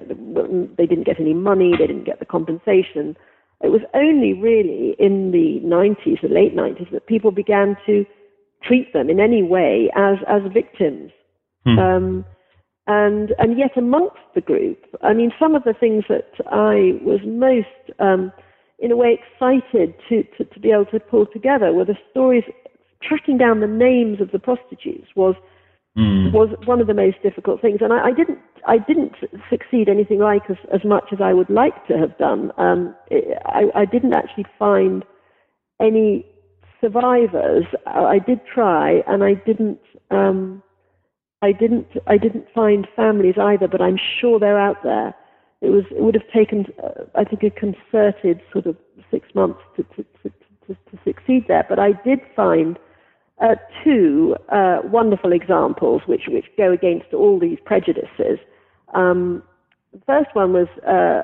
they 0.76 0.84
didn't 0.84 1.06
get 1.06 1.20
any 1.20 1.32
money, 1.32 1.72
they 1.78 1.86
didn't 1.86 2.04
get 2.04 2.18
the 2.18 2.26
compensation. 2.26 3.16
It 3.62 3.68
was 3.68 3.82
only 3.94 4.34
really 4.34 4.96
in 4.98 5.30
the 5.30 5.60
90s, 5.64 6.20
the 6.20 6.28
late 6.28 6.56
90s, 6.56 6.90
that 6.90 7.06
people 7.06 7.30
began 7.30 7.76
to 7.86 8.04
treat 8.62 8.92
them 8.92 9.08
in 9.08 9.20
any 9.20 9.42
way 9.42 9.90
as, 9.96 10.16
as 10.28 10.42
victims. 10.52 11.12
Hmm. 11.64 11.78
Um, 11.78 12.24
and, 12.86 13.32
and 13.38 13.56
yet 13.56 13.76
amongst 13.76 14.18
the 14.34 14.40
group, 14.40 14.78
I 15.02 15.14
mean, 15.14 15.30
some 15.38 15.54
of 15.54 15.62
the 15.62 15.74
things 15.74 16.04
that 16.08 16.32
I 16.50 16.98
was 17.04 17.20
most, 17.24 17.68
um, 18.00 18.32
in 18.80 18.90
a 18.90 18.96
way, 18.96 19.18
excited 19.20 19.94
to, 20.08 20.24
to, 20.36 20.44
to 20.44 20.60
be 20.60 20.72
able 20.72 20.86
to 20.86 20.98
pull 20.98 21.26
together 21.26 21.72
were 21.72 21.84
the 21.84 21.98
stories, 22.10 22.42
tracking 23.02 23.38
down 23.38 23.60
the 23.60 23.68
names 23.68 24.20
of 24.20 24.32
the 24.32 24.38
prostitutes 24.38 25.08
was 25.14 25.36
mm. 26.00 26.32
was 26.32 26.48
one 26.64 26.80
of 26.80 26.86
the 26.86 26.94
most 26.94 27.22
difficult 27.22 27.60
things. 27.60 27.80
And 27.80 27.92
I, 27.92 28.08
I 28.08 28.12
didn't 28.12 28.38
I 28.66 28.78
didn't 28.78 29.12
succeed 29.48 29.88
anything 29.88 30.18
like 30.18 30.42
as, 30.50 30.56
as 30.72 30.84
much 30.84 31.04
as 31.12 31.20
I 31.20 31.32
would 31.32 31.50
like 31.50 31.86
to 31.88 31.98
have 31.98 32.16
done. 32.18 32.52
Um, 32.58 32.94
it, 33.10 33.38
I, 33.44 33.64
I 33.74 33.84
didn't 33.84 34.14
actually 34.14 34.46
find 34.58 35.04
any 35.80 36.26
survivors. 36.80 37.64
I 37.86 38.18
did 38.18 38.40
try, 38.52 39.02
and 39.06 39.22
I 39.22 39.34
didn't. 39.34 39.80
Um, 40.10 40.62
I 41.42 41.52
didn't. 41.52 41.88
I 42.06 42.16
didn't 42.18 42.46
find 42.54 42.86
families 42.94 43.36
either, 43.38 43.68
but 43.68 43.80
I'm 43.80 43.98
sure 44.20 44.38
they're 44.38 44.60
out 44.60 44.82
there. 44.82 45.14
It 45.60 45.70
was. 45.70 45.84
It 45.90 46.02
would 46.02 46.14
have 46.14 46.30
taken, 46.34 46.66
uh, 46.82 47.04
I 47.14 47.24
think, 47.24 47.42
a 47.42 47.50
concerted 47.50 48.40
sort 48.52 48.66
of 48.66 48.76
six 49.10 49.28
months 49.34 49.60
to 49.76 49.82
to, 49.82 50.04
to, 50.22 50.30
to, 50.66 50.74
to 50.74 50.98
succeed 51.04 51.46
there. 51.48 51.64
But 51.68 51.78
I 51.78 51.92
did 52.04 52.20
find 52.36 52.78
uh, 53.40 53.54
two 53.82 54.36
uh, 54.50 54.80
wonderful 54.84 55.32
examples 55.32 56.02
which, 56.06 56.22
which 56.28 56.46
go 56.56 56.72
against 56.72 57.12
all 57.14 57.38
these 57.38 57.58
prejudices. 57.64 58.38
Um, 58.94 59.42
the 59.92 60.00
first 60.06 60.30
one 60.34 60.52
was 60.52 60.68
uh, 60.86 61.22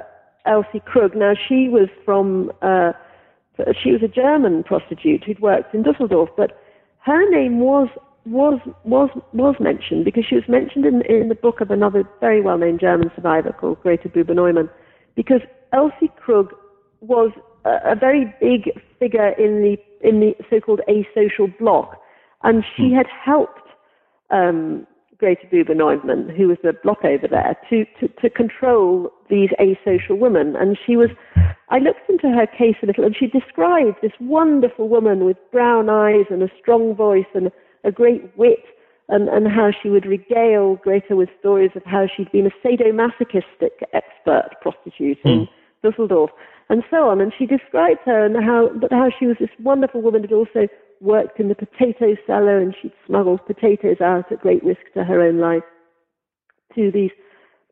Elsie 0.50 0.82
Krug. 0.84 1.14
Now, 1.14 1.34
she 1.48 1.68
was 1.68 1.88
from, 2.04 2.50
uh, 2.62 2.92
she 3.82 3.92
was 3.92 4.02
a 4.02 4.08
German 4.08 4.62
prostitute 4.64 5.24
who'd 5.24 5.40
worked 5.40 5.74
in 5.74 5.82
Dusseldorf, 5.82 6.30
but 6.36 6.60
her 7.04 7.28
name 7.30 7.60
was 7.60 7.88
was 8.26 8.58
was 8.82 9.08
was 9.32 9.54
mentioned 9.60 10.04
because 10.04 10.24
she 10.28 10.34
was 10.34 10.42
mentioned 10.48 10.84
in 10.84 11.02
in 11.02 11.28
the 11.28 11.34
book 11.36 11.60
of 11.60 11.70
another 11.70 12.02
very 12.20 12.40
well 12.40 12.58
known 12.58 12.76
German 12.76 13.08
survivor 13.14 13.52
called 13.52 13.80
Greta 13.82 14.08
Buber 14.08 14.34
Neumann, 14.34 14.68
because 15.14 15.40
Elsie 15.72 16.10
Krug 16.16 16.52
was 17.00 17.30
a, 17.64 17.92
a 17.92 17.94
very 17.94 18.34
big 18.40 18.72
figure 18.98 19.28
in 19.38 19.62
the 19.62 19.76
in 20.06 20.18
the 20.18 20.34
so-called 20.50 20.80
asocial 20.88 21.56
bloc 21.58 21.96
and 22.42 22.64
she 22.76 22.90
hmm. 22.90 22.96
had 22.96 23.06
helped 23.06 23.68
um, 24.30 24.86
Greta 25.18 25.46
Buber 25.50 25.74
Neumann, 25.74 26.28
who 26.28 26.48
was 26.48 26.58
the 26.62 26.72
block 26.82 27.04
over 27.04 27.26
there, 27.28 27.56
to, 27.70 27.84
to, 28.00 28.08
to 28.20 28.30
control 28.30 29.10
these 29.30 29.50
asocial 29.58 30.18
women. 30.18 30.54
And 30.56 30.78
she 30.84 30.96
was, 30.96 31.08
I 31.70 31.78
looked 31.78 32.08
into 32.08 32.28
her 32.28 32.46
case 32.46 32.76
a 32.82 32.86
little, 32.86 33.04
and 33.04 33.16
she 33.16 33.26
described 33.26 33.96
this 34.02 34.12
wonderful 34.20 34.88
woman 34.88 35.24
with 35.24 35.36
brown 35.52 35.88
eyes 35.88 36.26
and 36.30 36.42
a 36.42 36.50
strong 36.60 36.94
voice 36.94 37.26
and 37.34 37.50
a 37.84 37.90
great 37.90 38.36
wit 38.36 38.64
and, 39.08 39.28
and 39.28 39.46
how 39.48 39.70
she 39.82 39.88
would 39.88 40.04
regale 40.04 40.76
Greta 40.82 41.16
with 41.16 41.28
stories 41.38 41.70
of 41.76 41.82
how 41.84 42.06
she'd 42.14 42.30
been 42.32 42.46
a 42.46 42.66
sadomasochistic 42.66 43.82
expert 43.92 44.50
prostitute 44.60 45.18
in 45.24 45.46
mm. 45.46 45.48
Dusseldorf 45.82 46.30
and 46.68 46.82
so 46.90 47.08
on. 47.08 47.20
And 47.20 47.32
she 47.38 47.46
described 47.46 48.00
her 48.04 48.26
and 48.26 48.36
how, 48.44 48.70
but 48.80 48.90
how 48.90 49.10
she 49.16 49.26
was 49.26 49.36
this 49.38 49.50
wonderful 49.60 50.02
woman 50.02 50.22
that 50.22 50.32
also 50.32 50.66
worked 51.00 51.38
in 51.38 51.48
the 51.48 51.54
potato 51.54 52.16
cellar 52.26 52.58
and 52.58 52.74
she'd 52.80 52.92
smuggled 53.06 53.44
potatoes 53.46 54.00
out 54.00 54.30
at 54.32 54.40
great 54.40 54.64
risk 54.64 54.80
to 54.94 55.04
her 55.04 55.20
own 55.22 55.38
life 55.38 55.62
to 56.74 56.90
these 56.90 57.10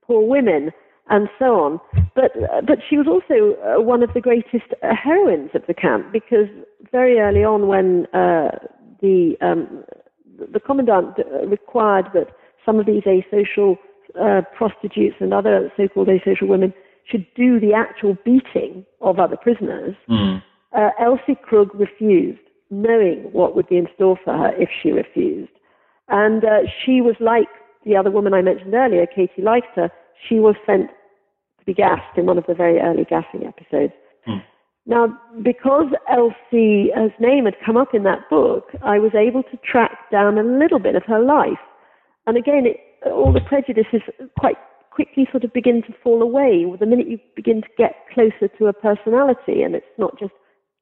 poor 0.07 0.27
women 0.27 0.71
and 1.11 1.29
so 1.39 1.61
on. 1.61 1.81
But 2.15 2.33
but 2.67 2.79
she 2.89 2.97
was 2.97 3.07
also 3.07 3.57
uh, 3.63 3.83
one 3.83 4.03
of 4.03 4.15
the 4.15 4.21
greatest 4.21 4.73
uh, 4.83 4.95
heroines 4.95 5.51
of 5.55 5.63
the 5.67 5.75
camp 5.75 6.13
because 6.13 6.49
very 6.91 7.19
early 7.19 7.45
on, 7.45 7.69
when 7.69 8.07
uh, 8.15 8.51
the 9.01 9.35
um, 9.41 9.85
the 10.53 10.61
commandant 10.61 11.17
uh, 11.19 11.47
required 11.47 12.07
that 12.15 12.29
some 12.65 12.81
of 12.81 12.87
these 12.87 13.03
asocial 13.03 13.77
uh, 14.21 14.41
prostitutes 14.57 15.17
and 15.21 15.35
other 15.35 15.71
so-called 15.77 16.09
asocial 16.09 16.49
women 16.49 16.73
should 17.11 17.27
do 17.35 17.61
the 17.61 17.75
actual 17.75 18.17
beating 18.25 18.85
of 19.03 19.19
other 19.19 19.37
prisoners, 19.37 19.95
mm. 20.09 20.43
Elsie 20.99 21.39
Krug 21.43 21.69
refused, 21.75 22.41
knowing 22.83 23.29
what 23.33 23.55
would 23.55 23.69
be 23.69 23.77
in 23.77 23.87
store 23.95 24.19
for 24.25 24.37
her 24.37 24.53
if 24.57 24.69
she 24.83 24.91
refused. 24.91 25.53
And 26.09 26.43
she 26.85 27.01
was 27.01 27.17
like 27.21 27.49
the 27.85 27.97
other 27.97 28.11
woman 28.11 28.35
I 28.35 28.43
mentioned 28.43 28.75
earlier, 28.75 29.07
Katie 29.07 29.43
Leichter, 29.43 29.91
she 30.29 30.37
was 30.37 30.55
sent 30.67 30.91
to 31.59 31.65
be 31.65 31.75
gassed 31.75 32.17
in 32.17 32.27
one 32.27 32.39
of 32.39 32.45
the 32.47 32.55
very 32.55 32.79
early 32.79 33.05
gassing 33.05 33.47
episodes. 33.47 33.93
Hmm. 34.27 34.39
Now, 34.87 35.19
because 35.43 35.87
Elsie's 36.11 37.13
name 37.19 37.45
had 37.47 37.55
come 37.65 37.77
up 37.77 37.95
in 37.95 38.03
that 38.05 38.29
book, 38.29 38.69
I 38.83 38.99
was 38.99 39.13
able 39.15 39.43
to 39.45 39.57
track 39.59 40.11
down 40.11 40.39
a 40.39 40.43
little 40.43 40.79
bit 40.79 40.95
of 40.95 41.03
her 41.05 41.21
life. 41.21 41.61
And 42.27 42.37
again, 42.37 42.65
it, 42.67 42.81
all 43.07 43.33
the 43.33 43.41
prejudices 43.41 44.03
quite 44.39 44.57
quickly 44.91 45.27
sort 45.31 45.45
of 45.45 45.53
begin 45.53 45.83
to 45.83 45.95
fall 46.03 46.23
away 46.23 46.65
the 46.79 46.87
minute 46.87 47.09
you 47.09 47.19
begin 47.35 47.63
to 47.63 47.69
get 47.77 47.95
closer 48.13 48.49
to 48.59 48.67
a 48.67 48.73
personality, 48.73 49.63
and 49.63 49.75
it's 49.75 49.87
not 49.99 50.19
just 50.19 50.33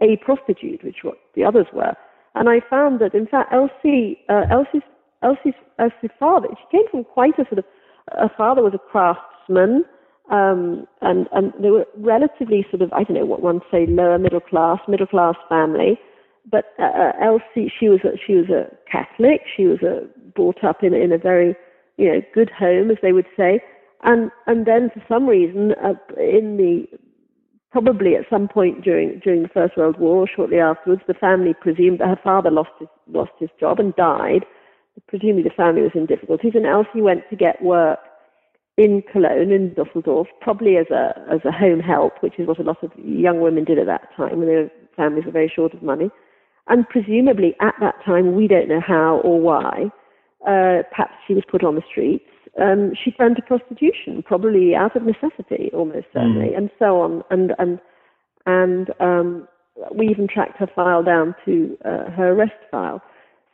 a 0.03 0.17
prostitute, 0.25 0.83
which 0.85 0.99
what 1.03 1.19
the 1.35 1.45
others 1.45 1.67
were. 1.73 1.95
And 2.35 2.49
I 2.49 2.61
found 2.69 3.01
that, 3.01 3.15
in 3.15 3.27
fact, 3.27 3.53
Elsie, 3.53 4.19
uh, 4.29 4.45
Elsie's, 4.51 4.87
Elsie's, 5.23 5.59
Elsie's 5.79 6.11
father, 6.19 6.49
she 6.51 6.77
came 6.77 6.87
from 6.91 7.05
quite 7.05 7.39
a 7.39 7.45
sort 7.45 7.59
of, 7.59 7.65
her 8.13 8.31
father 8.37 8.63
was 8.63 8.75
a 8.75 8.91
craftsman, 8.91 9.85
um, 10.31 10.87
and, 11.03 11.29
and 11.33 11.53
they 11.61 11.71
were 11.71 11.87
relatively 11.97 12.67
sort 12.71 12.83
of, 12.83 12.93
I 12.93 13.05
don't 13.05 13.17
know 13.17 13.27
what 13.27 13.43
one 13.43 13.61
say, 13.71 13.87
lower 13.87 14.19
middle 14.19 14.41
class, 14.41 14.79
middle 14.89 15.07
class 15.07 15.35
family. 15.49 15.99
But 16.51 16.73
uh, 16.79 16.85
uh, 16.85 17.13
Elsie, 17.23 17.73
she 17.79 17.89
was 17.89 18.01
a, 18.05 18.17
she 18.27 18.35
was 18.35 18.49
a 18.49 18.67
Catholic. 18.91 19.43
She 19.57 19.67
was 19.67 19.79
a, 19.83 20.09
brought 20.35 20.65
up 20.65 20.83
in, 20.83 20.95
in 20.95 21.13
a 21.13 21.19
very, 21.19 21.55
you 21.99 22.11
know, 22.11 22.21
good 22.35 22.51
home, 22.51 22.91
as 22.91 22.97
they 23.03 23.13
would 23.13 23.27
say. 23.37 23.61
And 24.03 24.31
and 24.47 24.67
then 24.67 24.91
for 24.93 25.03
some 25.09 25.29
reason, 25.29 25.73
uh, 25.85 25.95
in 26.19 26.57
the 26.57 26.99
probably 27.73 28.15
at 28.15 28.29
some 28.31 28.47
point 28.47 28.85
during 28.85 29.19
during 29.21 29.43
the 29.43 29.49
First 29.49 29.77
World 29.77 29.99
War, 29.99 30.29
shortly 30.29 30.59
afterwards, 30.59 31.03
the 31.07 31.15
family 31.15 31.55
presumed 31.55 31.99
that 31.99 32.09
her 32.09 32.21
father 32.23 32.51
lost 32.51 32.71
his 32.79 32.89
lost 33.09 33.33
his 33.39 33.51
job 33.59 33.81
and 33.81 33.97
died. 33.97 34.45
Presumably, 35.09 35.43
the 35.43 35.51
family 35.51 35.83
was 35.83 35.93
in 35.95 36.07
difficulties, 36.07 36.53
and 36.55 36.67
Elsie 36.67 37.01
went 37.01 37.29
to 37.31 37.37
get 37.37 37.63
work 37.63 37.99
in 38.77 39.03
Cologne, 39.11 39.51
in 39.51 39.75
Dusseldorf, 39.75 40.29
probably 40.41 40.77
as 40.77 40.87
a 40.91 41.15
as 41.31 41.41
a 41.45 41.53
home 41.53 41.81
help, 41.81 42.23
which 42.23 42.39
is 42.39 42.47
what 42.47 42.61
a 42.61 42.63
lot 42.63 42.83
of 42.83 42.93
young 42.97 43.41
women 43.41 43.65
did 43.65 43.79
at 43.79 43.87
that 43.87 44.09
time 44.17 44.39
when 44.39 44.49
their 44.49 44.71
families 44.95 45.25
were 45.25 45.33
very 45.33 45.51
short 45.55 45.73
of 45.73 45.83
money. 45.83 46.11
And 46.69 46.89
presumably 46.89 47.57
at 47.61 47.75
that 47.81 47.97
time, 48.05 48.35
we 48.37 48.47
don't 48.47 48.69
know 48.69 48.81
how 48.81 49.17
or 49.25 49.41
why, 49.41 49.91
uh, 50.47 50.83
perhaps 50.91 51.15
she 51.27 51.35
was 51.35 51.43
put 51.51 51.65
on 51.65 51.75
the 51.75 51.83
streets. 51.91 52.25
Um, 52.61 52.93
she 53.03 53.11
turned 53.11 53.37
to 53.37 53.43
prostitution, 53.43 54.23
probably 54.23 54.75
out 54.75 54.95
of 54.95 55.05
necessity, 55.05 55.71
almost 55.73 56.07
certainly, 56.13 56.51
mm. 56.51 56.59
and 56.59 56.71
so 56.79 57.01
on. 57.01 57.23
And 57.31 57.53
and 57.59 57.81
and 58.45 58.91
um, 59.01 59.49
we 59.95 60.09
even 60.09 60.29
tracked 60.29 60.59
her 60.59 60.69
file 60.75 61.03
down 61.03 61.35
to 61.45 61.77
uh, 61.85 62.11
her 62.11 62.33
arrest 62.33 62.61
file. 62.71 63.01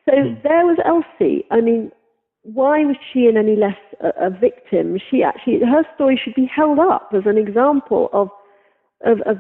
So 0.04 0.12
mm. 0.12 0.42
there 0.42 0.66
was 0.66 0.78
Elsie. 0.84 1.44
I 1.50 1.60
mean, 1.60 1.92
why 2.42 2.84
was 2.84 2.96
she 3.12 3.26
in 3.26 3.36
any 3.36 3.56
less 3.56 3.78
a, 4.00 4.26
a, 4.26 4.30
victim? 4.30 4.98
She 5.10 5.22
actually, 5.22 5.60
her 5.60 5.82
story 5.94 6.20
should 6.22 6.34
be 6.34 6.46
held 6.46 6.78
up 6.78 7.10
as 7.14 7.22
an 7.26 7.36
example 7.36 8.08
of, 8.12 8.28
of, 9.04 9.20
of 9.26 9.36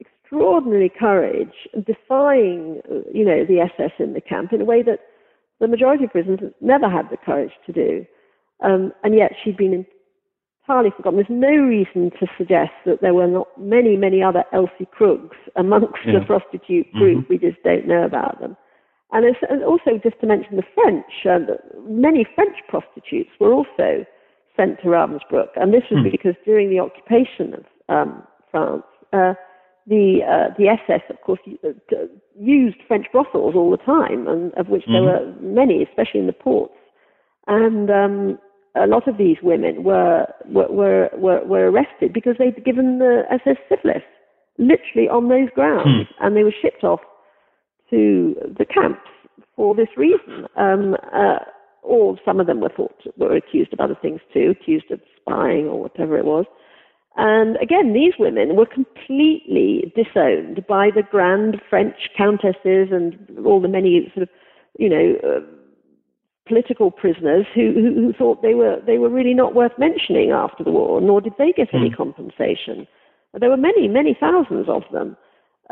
extraordinary 0.00 0.90
courage, 0.90 1.54
defying, 1.86 2.82
you 3.12 3.24
know, 3.24 3.44
the 3.44 3.60
SS 3.60 3.92
in 3.98 4.12
the 4.12 4.20
camp 4.20 4.52
in 4.52 4.60
a 4.60 4.64
way 4.64 4.82
that 4.82 5.00
the 5.60 5.68
majority 5.68 6.04
of 6.04 6.10
prisoners 6.10 6.40
never 6.60 6.90
had 6.90 7.08
the 7.10 7.16
courage 7.16 7.52
to 7.66 7.72
do. 7.72 8.04
Um, 8.62 8.92
and 9.02 9.14
yet 9.14 9.32
she'd 9.42 9.56
been 9.56 9.84
entirely 10.62 10.90
forgotten. 10.96 11.16
There's 11.16 11.40
no 11.40 11.62
reason 11.62 12.10
to 12.20 12.26
suggest 12.38 12.72
that 12.86 13.00
there 13.00 13.14
were 13.14 13.26
not 13.26 13.48
many, 13.58 13.96
many 13.96 14.22
other 14.22 14.44
Elsie 14.52 14.88
Krugs 14.96 15.36
amongst 15.56 15.98
yeah. 16.06 16.20
the 16.20 16.24
prostitute 16.24 16.92
group. 16.92 17.24
Mm-hmm. 17.24 17.32
We 17.32 17.38
just 17.38 17.62
don't 17.64 17.86
know 17.86 18.04
about 18.04 18.40
them. 18.40 18.56
And, 19.12 19.26
and 19.50 19.62
also, 19.62 20.00
just 20.02 20.18
to 20.20 20.26
mention 20.26 20.56
the 20.56 20.62
French, 20.74 21.04
uh, 21.28 21.54
many 21.86 22.24
French 22.34 22.56
prostitutes 22.68 23.30
were 23.38 23.52
also 23.52 24.06
sent 24.56 24.80
to 24.80 24.88
Ravensbrück, 24.88 25.48
and 25.56 25.72
this 25.72 25.82
was 25.90 26.00
mm. 26.00 26.10
because 26.10 26.34
during 26.46 26.70
the 26.70 26.80
occupation 26.80 27.54
of 27.54 27.64
um, 27.90 28.22
France, 28.50 28.84
uh, 29.12 29.34
the 29.86 30.20
uh, 30.26 30.54
the 30.56 30.68
SS, 30.68 31.02
of 31.10 31.20
course, 31.20 31.40
uh, 31.62 31.96
used 32.38 32.76
French 32.88 33.06
brothels 33.12 33.54
all 33.54 33.70
the 33.70 33.76
time, 33.76 34.26
and 34.28 34.54
of 34.54 34.68
which 34.68 34.84
mm. 34.84 34.92
there 34.92 35.02
were 35.02 35.34
many, 35.40 35.82
especially 35.82 36.20
in 36.20 36.26
the 36.26 36.32
ports. 36.32 36.74
And 37.46 37.90
um, 37.90 38.38
a 38.74 38.86
lot 38.86 39.06
of 39.06 39.18
these 39.18 39.36
women 39.42 39.84
were 39.84 40.26
were 40.46 41.10
were, 41.14 41.44
were 41.44 41.70
arrested 41.70 42.12
because 42.12 42.36
they'd 42.38 42.64
given 42.64 42.98
the 42.98 43.22
SS 43.30 43.58
syphilis, 43.68 44.02
literally 44.58 45.08
on 45.08 45.28
those 45.28 45.48
grounds, 45.54 46.08
mm. 46.08 46.14
and 46.20 46.36
they 46.36 46.44
were 46.44 46.54
shipped 46.62 46.84
off 46.84 47.00
to 47.90 48.34
the 48.58 48.64
camps 48.64 49.00
for 49.56 49.74
this 49.74 49.88
reason. 49.96 50.46
Um, 50.56 50.96
uh, 51.12 51.38
or 51.82 52.16
some 52.24 52.38
of 52.40 52.46
them 52.46 52.60
were 52.60 52.70
thought 52.74 53.02
were 53.16 53.36
accused 53.36 53.72
of 53.72 53.80
other 53.80 53.96
things 54.00 54.20
too, 54.32 54.54
accused 54.58 54.90
of 54.90 55.00
spying 55.20 55.66
or 55.66 55.80
whatever 55.80 56.16
it 56.16 56.24
was. 56.24 56.46
And 57.16 57.56
again, 57.56 57.92
these 57.92 58.14
women 58.18 58.56
were 58.56 58.66
completely 58.66 59.92
disowned 59.94 60.64
by 60.66 60.88
the 60.94 61.02
grand 61.02 61.60
French 61.68 61.96
countesses 62.16 62.88
and 62.90 63.18
all 63.44 63.60
the 63.60 63.68
many 63.68 64.10
sort 64.14 64.22
of, 64.22 64.28
you 64.78 64.88
know, 64.88 65.16
uh, 65.22 65.40
political 66.46 66.90
prisoners 66.90 67.46
who, 67.54 67.72
who, 67.72 67.94
who, 67.94 68.12
thought 68.12 68.42
they 68.42 68.54
were 68.54 68.80
they 68.86 68.98
were 68.98 69.08
really 69.08 69.34
not 69.34 69.54
worth 69.54 69.72
mentioning 69.78 70.30
after 70.30 70.64
the 70.64 70.70
war, 70.70 71.00
nor 71.00 71.20
did 71.20 71.34
they 71.38 71.52
get 71.52 71.68
any 71.72 71.90
mm. 71.90 71.96
compensation. 71.96 72.86
There 73.38 73.48
were 73.48 73.56
many, 73.56 73.88
many 73.88 74.16
thousands 74.18 74.68
of 74.68 74.82
them 74.92 75.16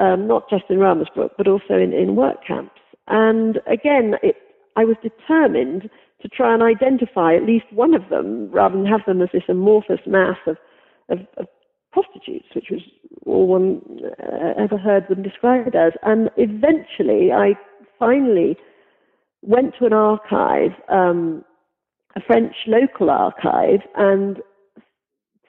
um, 0.01 0.27
not 0.27 0.49
just 0.49 0.65
in 0.71 0.79
Ravensbrück, 0.79 1.31
but 1.37 1.47
also 1.47 1.75
in, 1.75 1.93
in 1.93 2.17
work 2.17 2.45
camps. 2.47 2.81
And 3.09 3.59
again, 3.67 4.15
it, 4.23 4.37
I 4.77 4.85
was 4.85 4.97
determined 5.03 5.91
to 6.23 6.29
try 6.29 6.53
and 6.55 6.63
identify 6.63 7.35
at 7.35 7.45
least 7.45 7.67
one 7.73 7.95
of 7.95 8.09
them 8.09 8.51
rather 8.51 8.77
than 8.77 8.87
have 8.87 9.05
them 9.07 9.23
as 9.23 9.29
this 9.33 9.43
amorphous 9.49 10.01
mass 10.07 10.37
of, 10.47 10.57
of, 11.09 11.19
of 11.37 11.47
prostitutes, 11.93 12.47
which 12.55 12.67
was 12.71 12.81
all 13.27 13.47
one 13.47 13.81
uh, 14.23 14.63
ever 14.63 14.79
heard 14.79 15.07
them 15.09 15.23
described 15.23 15.75
as. 15.75 15.93
And 16.03 16.31
eventually, 16.37 17.33
I 17.33 17.55
finally 17.99 18.57
went 19.43 19.75
to 19.79 19.87
an 19.87 19.93
archive, 19.93 20.73
um, 20.89 21.45
a 22.17 22.21
French 22.21 22.55
local 22.67 23.11
archive, 23.11 23.81
and 23.97 24.37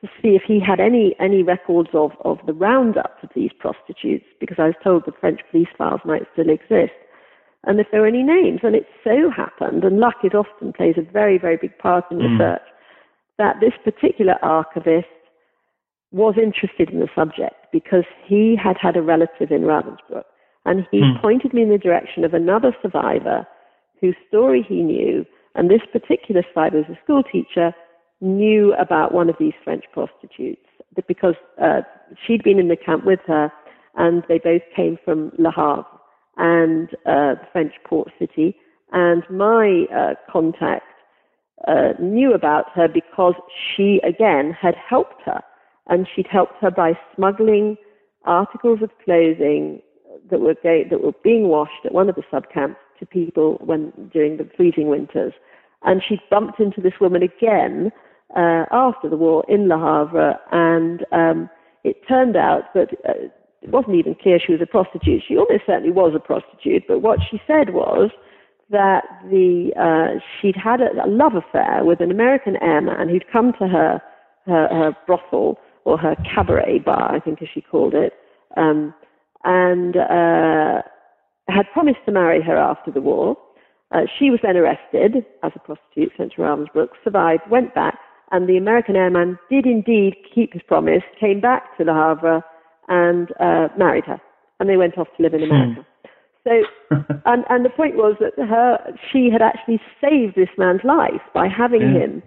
to 0.01 0.07
see 0.21 0.29
if 0.29 0.43
he 0.47 0.59
had 0.59 0.79
any 0.79 1.15
any 1.19 1.43
records 1.43 1.89
of 1.93 2.11
of 2.25 2.39
the 2.45 2.53
roundup 2.53 3.23
of 3.23 3.29
these 3.35 3.51
prostitutes, 3.59 4.25
because 4.39 4.57
I 4.59 4.67
was 4.67 4.75
told 4.83 5.03
the 5.05 5.11
French 5.19 5.41
police 5.51 5.67
files 5.77 6.01
might 6.05 6.23
still 6.33 6.49
exist, 6.49 6.97
and 7.65 7.79
if 7.79 7.87
there 7.91 8.01
were 8.01 8.07
any 8.07 8.23
names. 8.23 8.61
And 8.63 8.75
it 8.75 8.87
so 9.03 9.29
happened, 9.29 9.83
and 9.83 9.99
luck 9.99 10.15
is 10.23 10.31
often 10.33 10.73
plays 10.73 10.95
a 10.97 11.11
very 11.11 11.37
very 11.37 11.57
big 11.57 11.77
part 11.77 12.05
in 12.11 12.17
mm. 12.17 12.31
research, 12.31 12.67
that 13.37 13.57
this 13.59 13.73
particular 13.83 14.35
archivist 14.41 15.07
was 16.11 16.35
interested 16.37 16.89
in 16.89 16.99
the 16.99 17.07
subject 17.15 17.55
because 17.71 18.03
he 18.25 18.55
had 18.61 18.77
had 18.81 18.97
a 18.97 19.01
relative 19.01 19.51
in 19.51 19.61
Ravensbrück, 19.61 20.23
and 20.65 20.85
he 20.91 20.99
mm. 21.01 21.21
pointed 21.21 21.53
me 21.53 21.61
in 21.61 21.69
the 21.69 21.77
direction 21.77 22.23
of 22.23 22.33
another 22.33 22.75
survivor 22.81 23.47
whose 24.01 24.15
story 24.27 24.65
he 24.67 24.81
knew, 24.81 25.25
and 25.55 25.69
this 25.69 25.81
particular 25.91 26.43
survivor 26.49 26.77
was 26.77 26.85
a 26.89 27.03
school 27.03 27.23
teacher 27.23 27.73
knew 28.19 28.73
about 28.79 29.13
one 29.13 29.29
of 29.29 29.35
these 29.39 29.53
French 29.63 29.85
prostitutes 29.93 30.61
because 31.07 31.35
uh, 31.61 31.81
she'd 32.25 32.43
been 32.43 32.59
in 32.59 32.67
the 32.67 32.75
camp 32.75 33.05
with 33.05 33.19
her, 33.27 33.51
and 33.95 34.23
they 34.27 34.39
both 34.39 34.61
came 34.75 34.97
from 35.03 35.31
Le 35.37 35.51
Havre 35.51 35.85
and 36.37 36.89
uh, 37.05 37.35
the 37.35 37.47
French 37.51 37.73
port 37.85 38.09
city. 38.19 38.55
And 38.91 39.23
my 39.29 39.85
uh, 39.95 40.31
contact 40.31 40.85
uh, 41.67 41.93
knew 41.99 42.33
about 42.33 42.65
her 42.73 42.87
because 42.87 43.35
she 43.53 44.01
again 44.03 44.55
had 44.59 44.75
helped 44.75 45.21
her, 45.25 45.41
and 45.87 46.07
she'd 46.13 46.27
helped 46.27 46.55
her 46.61 46.71
by 46.71 46.93
smuggling 47.15 47.77
articles 48.25 48.79
of 48.81 48.89
clothing 49.03 49.81
that 50.29 50.39
were 50.39 50.55
that 50.63 51.01
were 51.01 51.13
being 51.23 51.47
washed 51.47 51.85
at 51.85 51.93
one 51.93 52.09
of 52.09 52.15
the 52.15 52.23
subcamps 52.31 52.75
to 53.01 53.05
people 53.05 53.57
when 53.65 53.91
during 54.13 54.37
the 54.37 54.49
freezing 54.55 54.87
winters. 54.87 55.33
And 55.83 56.01
she 56.07 56.21
bumped 56.29 56.61
into 56.61 56.79
this 56.79 56.93
woman 57.01 57.23
again 57.23 57.91
uh, 58.37 58.63
after 58.71 59.09
the 59.09 59.17
war 59.17 59.43
in 59.49 59.67
Le 59.67 59.75
Havre, 59.75 60.39
and 60.51 61.05
um, 61.11 61.49
it 61.83 61.97
turned 62.07 62.37
out 62.37 62.73
that 62.73 62.89
uh, 63.07 63.27
it 63.61 63.69
wasn't 63.69 63.95
even 63.95 64.15
clear 64.15 64.39
she 64.39 64.53
was 64.53 64.61
a 64.61 64.65
prostitute. 64.65 65.23
She 65.27 65.37
almost 65.37 65.63
certainly 65.65 65.91
was 65.91 66.13
a 66.15 66.19
prostitute, 66.19 66.83
but 66.87 67.01
what 67.01 67.19
she 67.29 67.41
said 67.45 67.73
was 67.73 68.09
that 68.69 69.03
the 69.29 69.71
uh, 69.77 70.19
she'd 70.39 70.55
had 70.55 70.79
a, 70.79 71.05
a 71.05 71.09
love 71.09 71.33
affair 71.35 71.83
with 71.83 71.99
an 71.99 72.09
American 72.09 72.55
airman 72.61 73.09
who'd 73.09 73.29
come 73.31 73.51
to 73.59 73.67
her, 73.67 74.01
her, 74.45 74.67
her 74.69 74.97
brothel 75.05 75.59
or 75.83 75.97
her 75.97 76.15
cabaret 76.33 76.79
bar, 76.79 77.13
I 77.13 77.19
think 77.19 77.41
as 77.41 77.49
she 77.53 77.61
called 77.61 77.93
it, 77.93 78.13
um, 78.55 78.93
and 79.43 79.97
uh, 79.97 80.81
had 81.51 81.71
promised 81.73 81.99
to 82.05 82.11
marry 82.11 82.41
her 82.41 82.57
after 82.57 82.91
the 82.91 83.01
war. 83.01 83.37
Uh, 83.91 84.01
she 84.17 84.29
was 84.29 84.39
then 84.41 84.55
arrested 84.55 85.25
as 85.43 85.51
a 85.55 85.59
prostitute, 85.59 86.11
sent 86.17 86.33
to 86.33 86.41
Ravensbrück, 86.41 86.89
survived, 87.03 87.43
went 87.49 87.75
back, 87.75 87.97
and 88.31 88.47
the 88.47 88.57
American 88.57 88.95
airman 88.95 89.37
did 89.49 89.65
indeed 89.65 90.15
keep 90.33 90.53
his 90.53 90.61
promise, 90.67 91.03
came 91.19 91.41
back 91.41 91.77
to 91.77 91.83
Le 91.83 91.93
Havre 91.93 92.43
and 92.87 93.29
uh, 93.39 93.67
married 93.77 94.05
her. 94.05 94.21
And 94.59 94.69
they 94.69 94.77
went 94.77 94.97
off 94.97 95.07
to 95.17 95.23
live 95.23 95.33
in 95.33 95.41
hmm. 95.41 95.51
America. 95.51 95.85
So, 96.43 96.51
and, 97.25 97.43
and 97.49 97.65
the 97.65 97.69
point 97.69 97.95
was 97.95 98.15
that 98.19 98.33
her, 98.43 98.77
she 99.11 99.29
had 99.31 99.41
actually 99.41 99.81
saved 99.99 100.35
this 100.35 100.49
man's 100.57 100.81
life 100.83 101.21
by 101.33 101.47
having 101.47 101.81
yeah. 101.81 101.99
him 101.99 102.23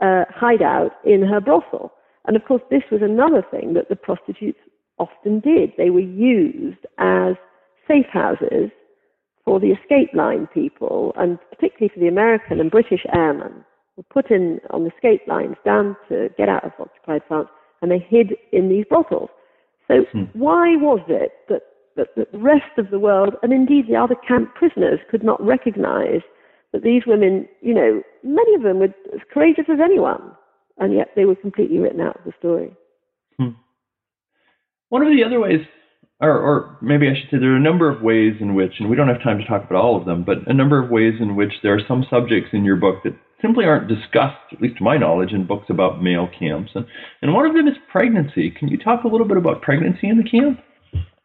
uh, 0.00 0.24
hide 0.30 0.62
out 0.62 0.92
in 1.04 1.22
her 1.22 1.40
brothel. 1.40 1.92
And 2.26 2.36
of 2.36 2.44
course, 2.44 2.62
this 2.70 2.82
was 2.90 3.00
another 3.02 3.44
thing 3.50 3.74
that 3.74 3.88
the 3.88 3.96
prostitutes 3.96 4.58
often 4.98 5.40
did. 5.40 5.72
They 5.76 5.90
were 5.90 6.00
used 6.00 6.86
as 6.98 7.34
safe 7.90 8.06
houses 8.12 8.70
for 9.44 9.58
the 9.58 9.72
escape 9.72 10.10
line 10.14 10.46
people, 10.52 11.12
and 11.16 11.38
particularly 11.50 11.90
for 11.92 12.00
the 12.00 12.08
American 12.08 12.60
and 12.60 12.70
British 12.70 13.04
airmen, 13.14 13.64
were 13.96 14.04
put 14.04 14.30
in 14.30 14.60
on 14.70 14.84
the 14.84 14.90
escape 14.94 15.22
lines 15.26 15.56
down 15.64 15.96
to 16.08 16.28
get 16.38 16.48
out 16.48 16.64
of 16.64 16.72
occupied 16.78 17.22
France, 17.26 17.48
and 17.82 17.90
they 17.90 17.98
hid 17.98 18.34
in 18.52 18.68
these 18.68 18.84
brothels. 18.88 19.30
So 19.88 20.04
hmm. 20.12 20.24
why 20.34 20.76
was 20.76 21.00
it 21.08 21.32
that, 21.48 21.62
that, 21.96 22.08
that 22.16 22.32
the 22.32 22.38
rest 22.38 22.78
of 22.78 22.90
the 22.90 23.00
world, 23.00 23.34
and 23.42 23.52
indeed 23.52 23.86
the 23.88 23.96
other 23.96 24.14
camp 24.14 24.54
prisoners, 24.54 25.00
could 25.10 25.24
not 25.24 25.44
recognize 25.44 26.20
that 26.72 26.82
these 26.82 27.02
women, 27.06 27.48
you 27.60 27.74
know, 27.74 28.02
many 28.22 28.54
of 28.54 28.62
them 28.62 28.78
were 28.78 28.94
as 29.12 29.20
courageous 29.32 29.64
as 29.68 29.80
anyone, 29.82 30.30
and 30.78 30.94
yet 30.94 31.08
they 31.16 31.24
were 31.24 31.34
completely 31.34 31.78
written 31.78 32.00
out 32.00 32.16
of 32.16 32.24
the 32.24 32.32
story. 32.38 32.72
Hmm. 33.38 33.50
One 34.90 35.02
of 35.02 35.08
the 35.08 35.24
other 35.24 35.40
ways, 35.40 35.60
or, 36.20 36.38
or 36.38 36.76
maybe 36.80 37.08
I 37.08 37.14
should 37.14 37.30
say, 37.30 37.38
there 37.38 37.52
are 37.52 37.56
a 37.56 37.60
number 37.60 37.90
of 37.90 38.02
ways 38.02 38.34
in 38.40 38.54
which, 38.54 38.74
and 38.78 38.90
we 38.90 38.96
don't 38.96 39.08
have 39.08 39.22
time 39.22 39.38
to 39.38 39.46
talk 39.46 39.64
about 39.64 39.80
all 39.82 39.96
of 39.96 40.04
them, 40.04 40.22
but 40.22 40.46
a 40.46 40.52
number 40.52 40.82
of 40.82 40.90
ways 40.90 41.14
in 41.20 41.36
which 41.36 41.52
there 41.62 41.74
are 41.74 41.80
some 41.88 42.04
subjects 42.10 42.50
in 42.52 42.64
your 42.64 42.76
book 42.76 42.96
that 43.04 43.14
simply 43.40 43.64
aren't 43.64 43.88
discussed, 43.88 44.36
at 44.52 44.60
least 44.60 44.76
to 44.78 44.84
my 44.84 44.98
knowledge, 44.98 45.32
in 45.32 45.46
books 45.46 45.66
about 45.70 46.02
male 46.02 46.28
camps. 46.38 46.72
And, 46.74 46.84
and 47.22 47.32
one 47.32 47.46
of 47.46 47.54
them 47.54 47.66
is 47.66 47.74
pregnancy. 47.90 48.50
Can 48.50 48.68
you 48.68 48.76
talk 48.76 49.04
a 49.04 49.08
little 49.08 49.26
bit 49.26 49.38
about 49.38 49.62
pregnancy 49.62 50.08
in 50.08 50.18
the 50.18 50.28
camp? 50.28 50.60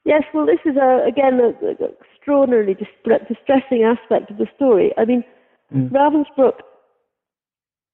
Yes, 0.05 0.23
well, 0.33 0.45
this 0.45 0.59
is, 0.65 0.77
a, 0.77 1.03
again, 1.05 1.41
an 1.41 1.77
extraordinarily 2.17 2.75
distressing 2.75 3.83
aspect 3.83 4.31
of 4.31 4.37
the 4.37 4.47
story. 4.55 4.93
I 4.97 5.05
mean, 5.05 5.23
mm. 5.75 5.89
Ravensbrück 5.89 6.59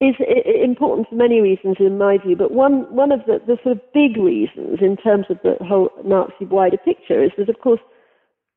is 0.02 0.16
important 0.64 1.08
for 1.08 1.16
many 1.16 1.40
reasons, 1.40 1.78
in 1.80 1.98
my 1.98 2.18
view. 2.18 2.36
But 2.36 2.52
one 2.52 2.94
one 2.94 3.12
of 3.12 3.22
the, 3.28 3.40
the 3.46 3.58
sort 3.64 3.78
of 3.78 3.94
big 3.94 4.18
reasons, 4.18 4.80
in 4.82 4.98
terms 4.98 5.28
of 5.30 5.38
the 5.44 5.56
whole 5.64 5.92
Nazi 6.04 6.46
wider 6.46 6.78
picture, 6.78 7.24
is 7.24 7.32
that 7.38 7.50
of 7.50 7.60
course 7.62 7.80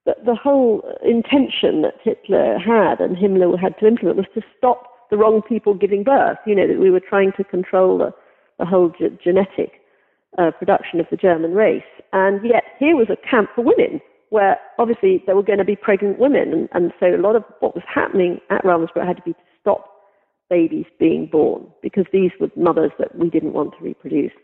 the, 0.06 0.14
the 0.24 0.34
whole 0.34 0.82
intention 1.04 1.82
that 1.82 1.94
Hitler 2.02 2.58
had 2.58 3.00
and 3.00 3.16
Himmler 3.16 3.60
had 3.60 3.78
to 3.78 3.86
implement 3.86 4.16
was 4.16 4.26
to 4.34 4.40
stop 4.56 4.90
the 5.10 5.18
wrong 5.18 5.42
people 5.46 5.74
giving 5.74 6.02
birth. 6.02 6.38
You 6.46 6.54
know 6.54 6.66
that 6.66 6.80
we 6.80 6.90
were 6.90 7.00
trying 7.06 7.32
to 7.36 7.44
control 7.44 7.98
the 7.98 8.10
the 8.58 8.64
whole 8.64 8.88
ge- 8.88 9.22
genetic 9.22 9.82
uh, 10.38 10.50
production 10.58 10.98
of 10.98 11.06
the 11.10 11.16
German 11.18 11.52
race, 11.52 11.82
and 12.14 12.40
yet 12.42 12.64
here 12.78 12.96
was 12.96 13.08
a 13.10 13.28
camp 13.28 13.50
for 13.54 13.62
women 13.62 14.00
where 14.30 14.58
obviously 14.78 15.22
there 15.26 15.36
were 15.36 15.42
going 15.42 15.58
to 15.58 15.64
be 15.64 15.76
pregnant 15.76 16.18
women, 16.18 16.52
and, 16.52 16.68
and 16.72 16.92
so 16.98 17.06
a 17.06 17.20
lot 17.20 17.36
of 17.36 17.44
what 17.60 17.74
was 17.74 17.84
happening 17.86 18.40
at 18.50 18.64
Ravensbrück 18.64 19.06
had 19.06 19.16
to 19.16 19.22
be 19.22 19.34
to 19.34 19.38
stop 19.60 19.93
babies 20.54 20.86
being 21.00 21.26
born 21.26 21.66
because 21.82 22.06
these 22.12 22.30
were 22.38 22.50
mothers 22.68 22.92
that 23.00 23.10
we 23.20 23.28
didn't 23.28 23.54
want 23.58 23.72
to 23.76 23.84
reproduce. 23.84 24.36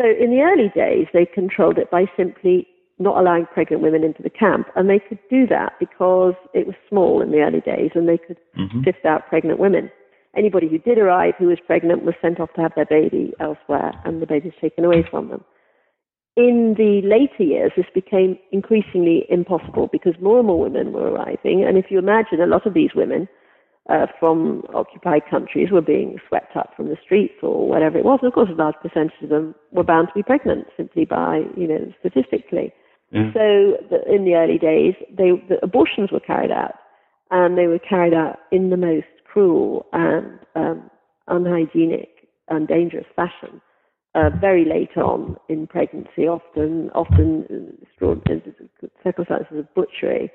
So 0.00 0.04
in 0.06 0.30
the 0.30 0.42
early 0.50 0.70
days, 0.84 1.06
they 1.12 1.26
controlled 1.26 1.78
it 1.78 1.90
by 1.90 2.04
simply 2.16 2.68
not 3.00 3.18
allowing 3.18 3.46
pregnant 3.46 3.82
women 3.82 4.04
into 4.04 4.22
the 4.22 4.30
camp, 4.30 4.68
and 4.76 4.88
they 4.88 5.00
could 5.08 5.18
do 5.28 5.46
that 5.48 5.72
because 5.80 6.34
it 6.54 6.66
was 6.66 6.76
small 6.88 7.22
in 7.22 7.30
the 7.32 7.40
early 7.46 7.60
days, 7.60 7.90
and 7.94 8.08
they 8.08 8.18
could 8.18 8.38
mm-hmm. 8.56 8.82
sift 8.84 9.04
out 9.04 9.28
pregnant 9.28 9.58
women. 9.58 9.90
Anybody 10.36 10.68
who 10.68 10.78
did 10.78 10.98
arrive 10.98 11.34
who 11.38 11.46
was 11.46 11.58
pregnant 11.66 12.04
was 12.04 12.14
sent 12.22 12.38
off 12.38 12.52
to 12.54 12.60
have 12.60 12.72
their 12.76 12.86
baby 12.86 13.32
elsewhere, 13.40 13.92
and 14.04 14.22
the 14.22 14.26
baby 14.26 14.48
was 14.50 14.60
taken 14.60 14.84
away 14.84 15.04
from 15.10 15.28
them. 15.28 15.44
In 16.36 16.74
the 16.78 17.02
later 17.02 17.42
years, 17.42 17.72
this 17.76 17.86
became 17.92 18.38
increasingly 18.52 19.26
impossible 19.28 19.88
because 19.90 20.14
more 20.20 20.38
and 20.38 20.46
more 20.46 20.60
women 20.60 20.92
were 20.92 21.10
arriving, 21.10 21.64
and 21.66 21.76
if 21.76 21.86
you 21.90 21.98
imagine, 21.98 22.40
a 22.40 22.46
lot 22.46 22.66
of 22.66 22.74
these 22.74 22.94
women 22.94 23.28
uh, 23.88 24.06
from 24.20 24.62
occupied 24.74 25.22
countries 25.30 25.70
were 25.70 25.80
being 25.80 26.18
swept 26.28 26.56
up 26.56 26.72
from 26.76 26.88
the 26.88 26.96
streets 27.02 27.34
or 27.42 27.66
whatever 27.68 27.98
it 27.98 28.04
was. 28.04 28.18
And 28.22 28.28
of 28.28 28.34
course, 28.34 28.50
a 28.50 28.54
large 28.54 28.74
percentage 28.82 29.22
of 29.22 29.30
them 29.30 29.54
were 29.72 29.84
bound 29.84 30.08
to 30.08 30.14
be 30.14 30.22
pregnant 30.22 30.66
simply 30.76 31.04
by, 31.04 31.42
you 31.56 31.66
know, 31.66 31.92
statistically. 32.00 32.72
Yeah. 33.10 33.32
So 33.32 33.78
the, 33.88 34.02
in 34.06 34.24
the 34.24 34.34
early 34.34 34.58
days, 34.58 34.94
they, 35.10 35.30
the 35.48 35.58
abortions 35.62 36.12
were 36.12 36.20
carried 36.20 36.50
out, 36.50 36.74
and 37.30 37.56
they 37.56 37.66
were 37.66 37.78
carried 37.78 38.12
out 38.12 38.40
in 38.52 38.70
the 38.70 38.76
most 38.76 39.06
cruel 39.24 39.86
and 39.92 40.38
um, 40.54 40.90
unhygienic 41.26 42.28
and 42.48 42.68
dangerous 42.68 43.06
fashion. 43.16 43.60
Uh, 44.14 44.30
very 44.40 44.64
late 44.64 44.96
on 44.96 45.36
in 45.48 45.66
pregnancy, 45.66 46.26
often 46.26 46.90
often 46.94 47.78
circumstances 48.00 49.58
of 49.58 49.74
butchery, 49.74 50.30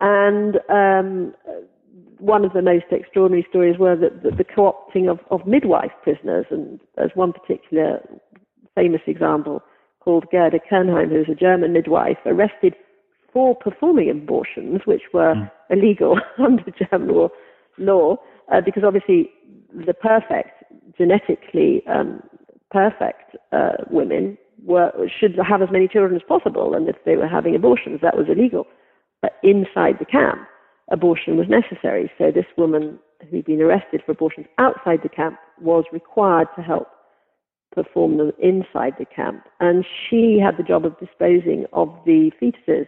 and 0.00 0.56
um, 0.68 1.32
one 2.18 2.44
of 2.44 2.52
the 2.52 2.62
most 2.62 2.86
extraordinary 2.90 3.46
stories 3.48 3.78
were 3.78 3.96
the, 3.96 4.10
the, 4.22 4.36
the 4.36 4.44
co-opting 4.44 5.10
of, 5.10 5.20
of 5.30 5.46
midwife 5.46 5.92
prisoners, 6.02 6.46
and 6.50 6.80
as 6.96 7.10
one 7.14 7.32
particular 7.32 8.00
famous 8.74 9.02
example 9.06 9.62
called 10.00 10.26
Gerda 10.30 10.58
Quernheim, 10.70 11.10
who 11.10 11.18
was 11.18 11.28
a 11.30 11.34
German 11.34 11.72
midwife, 11.72 12.18
arrested 12.26 12.74
for 13.32 13.54
performing 13.54 14.10
abortions, 14.10 14.82
which 14.84 15.02
were 15.12 15.34
mm. 15.34 15.50
illegal 15.70 16.18
under 16.38 16.64
German 16.70 17.28
law, 17.78 18.16
uh, 18.52 18.60
because 18.60 18.84
obviously 18.84 19.30
the 19.86 19.94
perfect, 19.94 20.62
genetically 20.96 21.82
um, 21.86 22.22
perfect 22.70 23.36
uh, 23.52 23.84
women 23.90 24.38
were, 24.64 24.92
should 25.18 25.36
have 25.36 25.62
as 25.62 25.68
many 25.70 25.88
children 25.88 26.14
as 26.14 26.22
possible, 26.26 26.74
and 26.74 26.88
if 26.88 26.96
they 27.04 27.16
were 27.16 27.28
having 27.28 27.54
abortions, 27.54 28.00
that 28.02 28.16
was 28.16 28.26
illegal. 28.28 28.66
But 29.22 29.32
inside 29.42 29.96
the 29.98 30.04
camp, 30.04 30.46
abortion 30.90 31.36
was 31.36 31.46
necessary. 31.48 32.10
So 32.18 32.30
this 32.30 32.46
woman 32.56 32.98
who'd 33.30 33.46
been 33.46 33.60
arrested 33.60 34.02
for 34.04 34.12
abortions 34.12 34.46
outside 34.58 35.00
the 35.02 35.08
camp 35.08 35.38
was 35.60 35.84
required 35.92 36.48
to 36.56 36.62
help 36.62 36.88
perform 37.74 38.18
them 38.18 38.32
inside 38.38 38.94
the 38.98 39.06
camp. 39.06 39.44
And 39.60 39.84
she 40.08 40.38
had 40.42 40.56
the 40.56 40.62
job 40.62 40.84
of 40.84 40.98
disposing 40.98 41.66
of 41.72 41.88
the 42.04 42.30
fetuses 42.40 42.86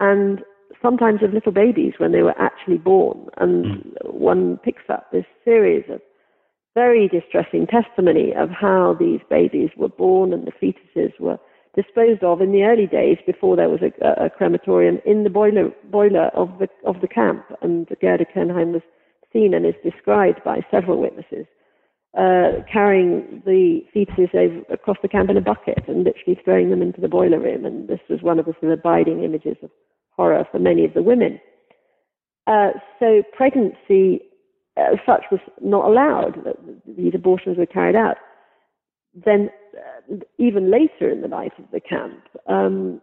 and 0.00 0.40
sometimes 0.82 1.22
of 1.22 1.32
little 1.32 1.52
babies 1.52 1.94
when 1.98 2.12
they 2.12 2.22
were 2.22 2.38
actually 2.40 2.78
born. 2.78 3.26
And 3.36 3.64
mm. 3.64 4.14
one 4.14 4.58
picks 4.58 4.88
up 4.88 5.10
this 5.12 5.26
series 5.44 5.84
of 5.90 6.00
very 6.74 7.08
distressing 7.08 7.66
testimony 7.66 8.32
of 8.36 8.50
how 8.50 8.96
these 8.98 9.20
babies 9.30 9.70
were 9.76 9.88
born 9.88 10.32
and 10.32 10.46
the 10.46 10.52
fetuses 10.52 11.12
were 11.20 11.38
disposed 11.76 12.22
of 12.22 12.40
in 12.40 12.52
the 12.52 12.64
early 12.64 12.86
days 12.86 13.18
before 13.26 13.56
there 13.56 13.68
was 13.68 13.80
a, 13.82 14.24
a 14.24 14.30
crematorium 14.30 14.98
in 15.04 15.24
the 15.24 15.30
boiler 15.30 15.70
boiler 15.90 16.26
of 16.34 16.58
the 16.58 16.68
of 16.84 17.00
the 17.00 17.08
camp, 17.08 17.44
and 17.62 17.88
Gerda 18.00 18.24
Quernheim 18.24 18.72
was 18.72 18.82
seen 19.32 19.54
and 19.54 19.66
is 19.66 19.74
described 19.82 20.42
by 20.44 20.60
several 20.70 21.00
witnesses 21.00 21.46
uh, 22.16 22.62
carrying 22.72 23.42
the 23.44 23.80
fetuses 23.94 24.34
over, 24.34 24.62
across 24.72 24.96
the 25.02 25.08
camp 25.08 25.30
in 25.30 25.36
a 25.36 25.40
bucket 25.40 25.82
and 25.88 26.04
literally 26.04 26.38
throwing 26.44 26.70
them 26.70 26.82
into 26.82 27.00
the 27.00 27.08
boiler 27.08 27.40
room, 27.40 27.64
and 27.64 27.88
this 27.88 28.00
was 28.08 28.22
one 28.22 28.38
of 28.38 28.46
the 28.46 28.52
sort 28.60 28.72
of 28.72 28.78
abiding 28.78 29.24
images 29.24 29.56
of 29.62 29.70
horror 30.16 30.46
for 30.50 30.60
many 30.60 30.84
of 30.84 30.94
the 30.94 31.02
women. 31.02 31.40
Uh, 32.46 32.70
so 33.00 33.22
pregnancy 33.36 34.20
as 34.76 34.98
such 35.06 35.24
was 35.30 35.40
not 35.60 35.86
allowed. 35.86 36.36
These 36.86 37.14
abortions 37.14 37.58
were 37.58 37.66
carried 37.66 37.96
out. 37.96 38.16
Then 39.14 39.50
even 40.38 40.70
later 40.70 41.10
in 41.10 41.20
the 41.20 41.28
life 41.28 41.52
of 41.58 41.64
the 41.72 41.80
camp, 41.80 42.22
um, 42.46 43.00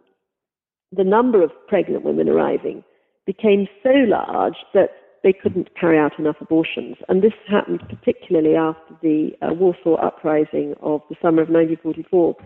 the 0.90 1.04
number 1.04 1.42
of 1.42 1.50
pregnant 1.68 2.04
women 2.04 2.28
arriving 2.28 2.84
became 3.26 3.66
so 3.82 3.90
large 3.90 4.56
that 4.74 4.90
they 5.22 5.32
couldn't 5.32 5.74
carry 5.78 5.98
out 5.98 6.18
enough 6.18 6.36
abortions. 6.40 6.96
And 7.08 7.22
this 7.22 7.32
happened 7.48 7.82
particularly 7.88 8.56
after 8.56 8.94
the 9.00 9.30
uh, 9.40 9.54
Warsaw 9.54 9.94
Uprising 9.96 10.74
of 10.82 11.00
the 11.08 11.16
summer 11.22 11.42
of 11.42 11.48
1944, 11.48 12.36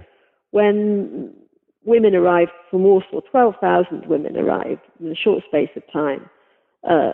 when 0.50 1.32
women 1.84 2.14
arrived 2.14 2.50
from 2.70 2.82
Warsaw, 2.82 3.20
12,000 3.30 4.06
women 4.06 4.36
arrived 4.36 4.82
in 5.00 5.10
a 5.10 5.14
short 5.14 5.42
space 5.48 5.70
of 5.76 5.82
time. 5.92 6.28
uh, 6.88 7.12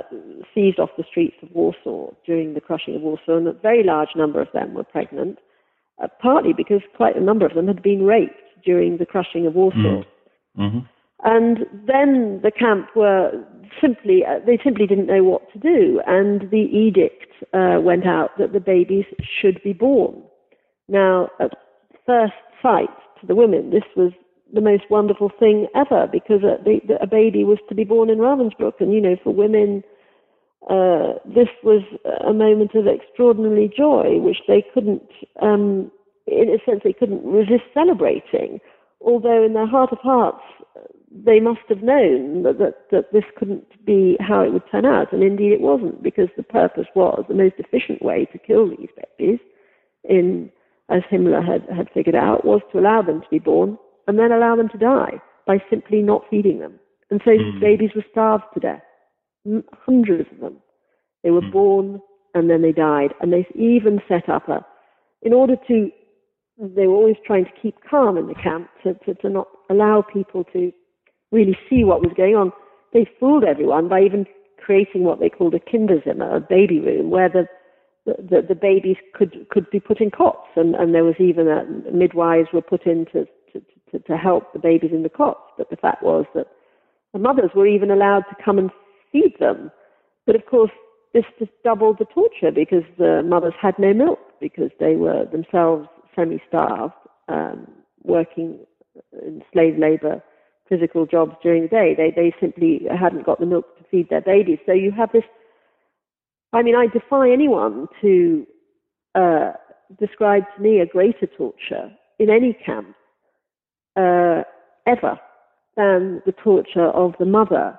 seized 0.54 0.78
off 0.78 0.90
the 0.98 1.04
streets 1.10 1.36
of 1.42 1.50
Warsaw 1.52 2.10
during 2.26 2.54
the 2.54 2.60
crushing 2.60 2.94
of 2.94 3.02
Warsaw, 3.02 3.38
and 3.38 3.48
a 3.48 3.52
very 3.52 3.82
large 3.82 4.10
number 4.14 4.40
of 4.40 4.48
them 4.52 4.74
were 4.74 4.84
pregnant, 4.84 5.38
uh, 6.02 6.08
partly 6.20 6.52
because 6.52 6.80
quite 6.96 7.16
a 7.16 7.20
number 7.20 7.46
of 7.46 7.54
them 7.54 7.66
had 7.66 7.82
been 7.82 8.04
raped 8.04 8.34
during 8.64 8.98
the 8.98 9.06
crushing 9.06 9.46
of 9.46 9.54
Warsaw. 9.54 9.78
Mm. 9.78 10.04
Mm-hmm. 10.58 10.78
And 11.24 11.58
then 11.86 12.40
the 12.42 12.50
camp 12.50 12.88
were 12.96 13.30
simply, 13.80 14.22
uh, 14.26 14.44
they 14.44 14.58
simply 14.62 14.86
didn't 14.86 15.06
know 15.06 15.22
what 15.22 15.50
to 15.52 15.58
do, 15.58 16.00
and 16.06 16.50
the 16.50 16.68
edict 16.72 17.26
uh, 17.54 17.80
went 17.80 18.06
out 18.06 18.30
that 18.38 18.52
the 18.52 18.60
babies 18.60 19.04
should 19.40 19.62
be 19.62 19.72
born. 19.72 20.22
Now, 20.88 21.28
at 21.40 21.52
first 22.04 22.34
sight 22.60 22.90
to 23.20 23.26
the 23.26 23.34
women, 23.34 23.70
this 23.70 23.84
was 23.96 24.12
the 24.52 24.60
most 24.60 24.84
wonderful 24.90 25.30
thing 25.38 25.68
ever 25.74 26.06
because 26.10 26.42
a, 26.42 26.62
the, 26.62 26.98
a 27.00 27.06
baby 27.06 27.44
was 27.44 27.58
to 27.68 27.74
be 27.74 27.84
born 27.84 28.10
in 28.10 28.18
Ravensbrück, 28.18 28.80
and 28.80 28.92
you 28.92 29.00
know, 29.00 29.16
for 29.22 29.32
women, 29.32 29.82
uh, 30.70 31.14
this 31.24 31.48
was 31.62 31.82
a 32.26 32.32
moment 32.32 32.74
of 32.74 32.86
extraordinary 32.86 33.72
joy, 33.76 34.18
which 34.20 34.38
they 34.46 34.64
couldn't, 34.72 35.08
um, 35.40 35.90
in 36.26 36.48
a 36.48 36.58
sense, 36.64 36.82
they 36.84 36.92
couldn't 36.92 37.24
resist 37.24 37.64
celebrating. 37.74 38.60
Although 39.00 39.44
in 39.44 39.54
their 39.54 39.66
heart 39.66 39.90
of 39.92 39.98
hearts, 39.98 40.42
they 41.12 41.40
must 41.40 41.60
have 41.68 41.82
known 41.82 42.44
that, 42.44 42.58
that, 42.58 42.86
that 42.90 43.12
this 43.12 43.24
couldn't 43.36 43.66
be 43.84 44.16
how 44.20 44.40
it 44.42 44.52
would 44.52 44.62
turn 44.70 44.86
out, 44.86 45.12
and 45.12 45.22
indeed 45.22 45.52
it 45.52 45.60
wasn't, 45.60 46.02
because 46.02 46.28
the 46.36 46.42
purpose 46.42 46.86
was 46.94 47.24
the 47.28 47.34
most 47.34 47.54
efficient 47.58 48.00
way 48.02 48.26
to 48.32 48.38
kill 48.38 48.68
these 48.68 48.88
babies, 49.18 49.40
in 50.04 50.50
as 50.88 51.02
Himmler 51.10 51.44
had, 51.46 51.62
had 51.74 51.88
figured 51.92 52.14
out, 52.14 52.44
was 52.44 52.60
to 52.70 52.78
allow 52.78 53.02
them 53.02 53.20
to 53.20 53.28
be 53.30 53.38
born 53.38 53.78
and 54.06 54.18
then 54.18 54.32
allow 54.32 54.56
them 54.56 54.68
to 54.68 54.78
die 54.78 55.20
by 55.46 55.58
simply 55.70 56.02
not 56.02 56.22
feeding 56.28 56.58
them. 56.58 56.78
And 57.10 57.20
so 57.24 57.30
mm. 57.30 57.60
babies 57.60 57.90
were 57.94 58.04
starved 58.10 58.44
to 58.54 58.60
death, 58.60 58.82
hundreds 59.86 60.28
of 60.32 60.40
them. 60.40 60.56
They 61.22 61.30
were 61.30 61.42
mm. 61.42 61.52
born 61.52 62.00
and 62.34 62.48
then 62.48 62.62
they 62.62 62.72
died, 62.72 63.10
and 63.20 63.32
they 63.32 63.46
even 63.54 64.00
set 64.08 64.28
up 64.28 64.48
a, 64.48 64.64
in 65.20 65.32
order 65.32 65.54
to, 65.68 65.90
they 66.58 66.86
were 66.86 66.94
always 66.94 67.16
trying 67.26 67.44
to 67.44 67.50
keep 67.60 67.76
calm 67.88 68.16
in 68.16 68.26
the 68.26 68.34
camp 68.34 68.68
to, 68.82 68.94
to, 69.04 69.14
to 69.20 69.28
not 69.28 69.48
allow 69.68 70.02
people 70.02 70.44
to 70.52 70.72
really 71.30 71.56
see 71.68 71.84
what 71.84 72.00
was 72.00 72.12
going 72.16 72.34
on. 72.34 72.50
They 72.92 73.06
fooled 73.20 73.44
everyone 73.44 73.88
by 73.88 74.00
even 74.00 74.26
creating 74.58 75.04
what 75.04 75.20
they 75.20 75.28
called 75.28 75.54
a 75.54 75.58
Kinderzimmer, 75.58 76.36
a 76.36 76.40
baby 76.40 76.80
room, 76.80 77.10
where 77.10 77.28
the 77.28 77.46
the, 78.04 78.42
the 78.48 78.56
babies 78.56 78.96
could 79.14 79.46
could 79.50 79.70
be 79.70 79.78
put 79.78 80.00
in 80.00 80.10
cots, 80.10 80.48
and, 80.56 80.74
and 80.74 80.92
there 80.92 81.04
was 81.04 81.14
even 81.20 81.46
a, 81.46 81.64
midwives 81.92 82.48
were 82.52 82.60
put 82.60 82.84
in 82.84 83.06
to, 83.12 83.26
to, 83.52 83.62
to, 83.92 83.98
to 84.00 84.16
help 84.16 84.52
the 84.52 84.58
babies 84.58 84.90
in 84.92 85.04
the 85.04 85.08
cots. 85.08 85.52
But 85.56 85.70
the 85.70 85.76
fact 85.76 86.02
was 86.02 86.24
that 86.34 86.48
the 87.12 87.20
mothers 87.20 87.50
were 87.54 87.66
even 87.66 87.92
allowed 87.92 88.22
to 88.22 88.44
come 88.44 88.58
and 88.58 88.70
feed 89.12 89.34
them. 89.38 89.70
But 90.26 90.36
of 90.36 90.46
course, 90.46 90.70
this 91.14 91.24
just 91.38 91.50
doubled 91.62 91.98
the 91.98 92.06
torture 92.06 92.50
because 92.50 92.84
the 92.98 93.22
mothers 93.24 93.54
had 93.60 93.78
no 93.78 93.92
milk 93.92 94.18
because 94.40 94.70
they 94.80 94.96
were 94.96 95.26
themselves 95.26 95.86
semi-starved, 96.16 96.94
um, 97.28 97.66
working 98.02 98.60
in 99.12 99.42
slave 99.52 99.78
labor 99.78 100.22
physical 100.68 101.06
jobs 101.06 101.32
during 101.42 101.62
the 101.62 101.68
day. 101.68 101.94
They 101.96 102.12
they 102.14 102.34
simply 102.40 102.82
hadn't 102.98 103.26
got 103.26 103.40
the 103.40 103.46
milk 103.46 103.76
to 103.78 103.84
feed 103.90 104.08
their 104.08 104.20
babies. 104.20 104.58
So 104.64 104.72
you 104.72 104.90
have 104.92 105.12
this. 105.12 105.24
I 106.52 106.62
mean, 106.62 106.74
I 106.74 106.86
defy 106.86 107.30
anyone 107.30 107.88
to 108.00 108.46
uh, 109.14 109.52
describe 109.98 110.44
to 110.56 110.62
me 110.62 110.80
a 110.80 110.86
greater 110.86 111.26
torture 111.26 111.90
in 112.18 112.30
any 112.30 112.56
camp 112.64 112.94
uh, 113.96 114.42
ever 114.86 115.18
than 115.76 116.22
the 116.26 116.32
torture 116.42 116.88
of 116.88 117.14
the 117.18 117.24
mother 117.24 117.78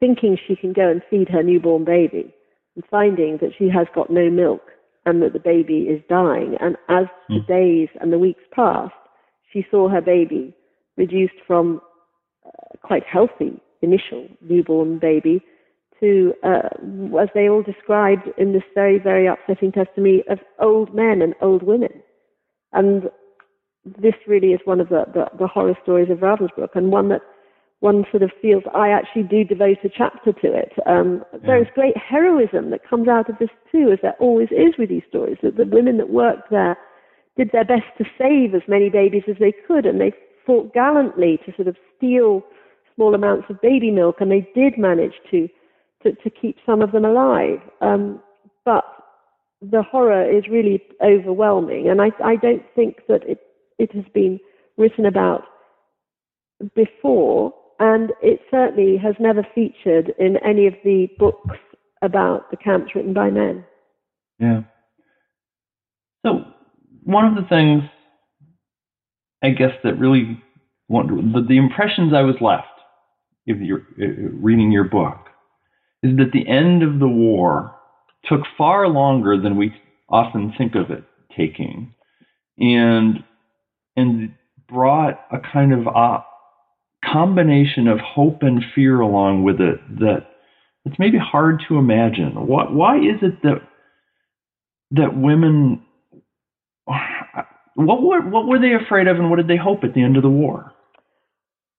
thinking 0.00 0.36
she 0.48 0.56
can 0.56 0.72
go 0.72 0.90
and 0.90 1.02
feed 1.10 1.28
her 1.28 1.42
newborn 1.42 1.84
baby 1.84 2.34
and 2.74 2.84
finding 2.90 3.38
that 3.40 3.52
she 3.56 3.68
has 3.68 3.86
got 3.94 4.10
no 4.10 4.30
milk 4.30 4.62
and 5.06 5.22
that 5.22 5.32
the 5.32 5.38
baby 5.38 5.82
is 5.82 6.02
dying. 6.08 6.56
And 6.60 6.76
as 6.88 7.06
mm. 7.30 7.38
the 7.38 7.44
days 7.46 7.88
and 8.00 8.12
the 8.12 8.18
weeks 8.18 8.42
passed, 8.52 8.92
she 9.52 9.66
saw 9.70 9.88
her 9.88 10.00
baby 10.00 10.54
reduced 10.96 11.34
from 11.46 11.80
uh, 12.46 12.78
quite 12.82 13.04
healthy 13.04 13.60
initial 13.82 14.28
newborn 14.42 14.98
baby 14.98 15.42
to, 16.00 16.34
uh, 16.42 16.68
as 17.20 17.28
they 17.34 17.48
all 17.48 17.62
described 17.62 18.28
in 18.38 18.52
this 18.52 18.62
very, 18.74 18.98
very 18.98 19.26
upsetting 19.26 19.72
testimony, 19.72 20.22
of 20.30 20.38
old 20.58 20.94
men 20.94 21.20
and 21.22 21.34
old 21.40 21.62
women. 21.62 22.02
And 22.72 23.04
this 23.84 24.14
really 24.26 24.48
is 24.48 24.60
one 24.64 24.80
of 24.80 24.88
the, 24.88 25.04
the, 25.12 25.26
the 25.38 25.46
horror 25.46 25.76
stories 25.82 26.10
of 26.10 26.18
Ravensbrück 26.18 26.74
and 26.74 26.90
one 26.90 27.08
that 27.10 27.22
one 27.80 28.04
sort 28.10 28.22
of 28.22 28.30
feels 28.40 28.62
I 28.74 28.90
actually 28.90 29.24
do 29.24 29.42
devote 29.42 29.78
a 29.84 29.88
chapter 29.88 30.32
to 30.32 30.52
it. 30.52 30.72
Um, 30.86 31.24
yeah. 31.32 31.38
There 31.46 31.62
is 31.62 31.68
great 31.74 31.96
heroism 31.96 32.70
that 32.70 32.88
comes 32.88 33.08
out 33.08 33.28
of 33.28 33.38
this 33.38 33.48
too, 33.72 33.90
as 33.92 33.98
there 34.02 34.16
always 34.20 34.48
is 34.50 34.74
with 34.78 34.90
these 34.90 35.02
stories. 35.08 35.38
That 35.42 35.56
the 35.56 35.64
women 35.64 35.96
that 35.96 36.10
worked 36.10 36.50
there 36.50 36.76
did 37.36 37.50
their 37.52 37.64
best 37.64 37.86
to 37.98 38.04
save 38.18 38.54
as 38.54 38.62
many 38.68 38.90
babies 38.90 39.22
as 39.28 39.36
they 39.40 39.52
could, 39.66 39.86
and 39.86 40.00
they 40.00 40.12
fought 40.44 40.74
gallantly 40.74 41.38
to 41.46 41.54
sort 41.56 41.68
of 41.68 41.76
steal 41.96 42.42
small 42.94 43.14
amounts 43.14 43.48
of 43.48 43.60
baby 43.62 43.90
milk, 43.90 44.16
and 44.20 44.30
they 44.30 44.46
did 44.54 44.78
manage 44.78 45.14
to 45.30 45.48
to, 46.02 46.12
to 46.12 46.30
keep 46.30 46.56
some 46.64 46.80
of 46.80 46.92
them 46.92 47.04
alive. 47.04 47.58
Um, 47.80 48.22
but 48.64 48.84
the 49.62 49.82
horror 49.82 50.30
is 50.30 50.44
really 50.50 50.82
overwhelming, 51.02 51.88
and 51.88 52.00
I, 52.00 52.10
I 52.22 52.36
don't 52.36 52.62
think 52.74 53.06
that 53.08 53.22
it 53.26 53.40
it 53.78 53.94
has 53.94 54.04
been 54.12 54.38
written 54.76 55.06
about 55.06 55.44
before, 56.74 57.54
and 57.80 58.12
it 58.22 58.40
certainly 58.50 58.96
has 58.98 59.14
never 59.18 59.44
featured 59.54 60.12
in 60.18 60.36
any 60.44 60.66
of 60.66 60.74
the 60.84 61.08
books 61.18 61.56
about 62.02 62.50
the 62.50 62.56
camps 62.56 62.94
written 62.94 63.12
by 63.12 63.30
men. 63.30 63.64
Yeah. 64.38 64.62
So 66.24 66.44
one 67.04 67.24
of 67.24 67.34
the 67.34 67.48
things 67.48 67.82
I 69.42 69.50
guess 69.50 69.72
that 69.84 69.98
really 69.98 70.42
the, 70.88 71.44
the 71.48 71.56
impressions 71.56 72.12
I 72.14 72.22
was 72.22 72.36
left 72.40 72.66
if 73.46 73.58
you're 73.60 73.86
uh, 74.00 74.30
reading 74.34 74.70
your 74.70 74.84
book 74.84 75.16
is 76.02 76.16
that 76.18 76.32
the 76.32 76.46
end 76.48 76.82
of 76.82 76.98
the 76.98 77.08
war 77.08 77.74
took 78.26 78.40
far 78.58 78.88
longer 78.88 79.40
than 79.40 79.56
we 79.56 79.72
often 80.08 80.52
think 80.58 80.74
of 80.74 80.90
it 80.90 81.04
taking, 81.36 81.94
and 82.58 83.24
and 83.96 84.34
brought 84.68 85.24
a 85.32 85.38
kind 85.52 85.72
of 85.72 85.86
a 85.86 86.24
combination 87.12 87.88
of 87.88 87.98
hope 87.98 88.42
and 88.42 88.62
fear 88.74 89.00
along 89.00 89.44
with 89.44 89.60
it 89.60 89.80
that 89.98 90.26
it's 90.84 90.98
maybe 90.98 91.18
hard 91.18 91.62
to 91.68 91.76
imagine. 91.76 92.46
What, 92.46 92.72
why 92.72 92.96
is 92.96 93.22
it 93.22 93.42
that 93.42 93.62
that 94.92 95.16
women 95.16 95.82
what 97.74 98.02
were 98.02 98.20
what 98.20 98.46
were 98.46 98.58
they 98.58 98.74
afraid 98.74 99.06
of, 99.06 99.16
and 99.16 99.30
what 99.30 99.36
did 99.36 99.48
they 99.48 99.56
hope 99.56 99.84
at 99.84 99.94
the 99.94 100.02
end 100.02 100.16
of 100.16 100.22
the 100.22 100.30
war? 100.30 100.72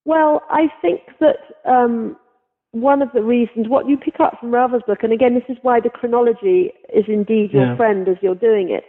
Well, 0.05 0.41
I 0.49 0.67
think 0.81 1.01
that 1.19 1.37
um, 1.69 2.17
one 2.71 3.01
of 3.01 3.09
the 3.13 3.21
reasons, 3.21 3.67
what 3.67 3.87
you 3.87 3.97
pick 3.97 4.19
up 4.19 4.39
from 4.39 4.51
Ravensbrück, 4.51 5.03
and 5.03 5.13
again, 5.13 5.35
this 5.35 5.43
is 5.49 5.57
why 5.61 5.79
the 5.79 5.89
chronology 5.89 6.71
is 6.93 7.05
indeed 7.07 7.51
your 7.51 7.67
yeah. 7.67 7.77
friend 7.77 8.07
as 8.07 8.15
you're 8.21 8.35
doing 8.35 8.71
it, 8.71 8.83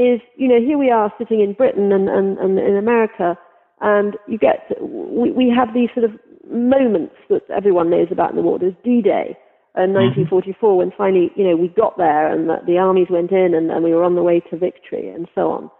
is 0.00 0.20
you 0.36 0.48
know 0.48 0.58
here 0.58 0.78
we 0.78 0.90
are 0.90 1.12
sitting 1.18 1.40
in 1.40 1.52
Britain 1.52 1.92
and, 1.92 2.08
and, 2.08 2.38
and 2.38 2.58
in 2.58 2.76
America, 2.76 3.38
and 3.80 4.16
you 4.26 4.38
get 4.38 4.70
we, 4.80 5.30
we 5.30 5.52
have 5.54 5.74
these 5.74 5.90
sort 5.94 6.04
of 6.04 6.12
moments 6.50 7.14
that 7.28 7.42
everyone 7.54 7.90
knows 7.90 8.08
about 8.10 8.30
in 8.30 8.36
the 8.36 8.42
war. 8.42 8.58
There's 8.58 8.74
D-Day. 8.84 9.36
In 9.76 9.92
1944, 9.94 10.70
mm-hmm. 10.70 10.78
when 10.78 10.92
finally, 10.96 11.30
you 11.36 11.44
know, 11.44 11.56
we 11.56 11.68
got 11.68 11.96
there 11.98 12.32
and 12.32 12.48
the, 12.48 12.56
the 12.66 12.78
armies 12.78 13.06
went 13.10 13.30
in 13.30 13.54
and, 13.54 13.70
and 13.70 13.84
we 13.84 13.94
were 13.94 14.02
on 14.02 14.16
the 14.16 14.22
way 14.24 14.40
to 14.50 14.56
victory 14.56 15.08
and 15.08 15.28
so 15.34 15.52
on 15.52 15.70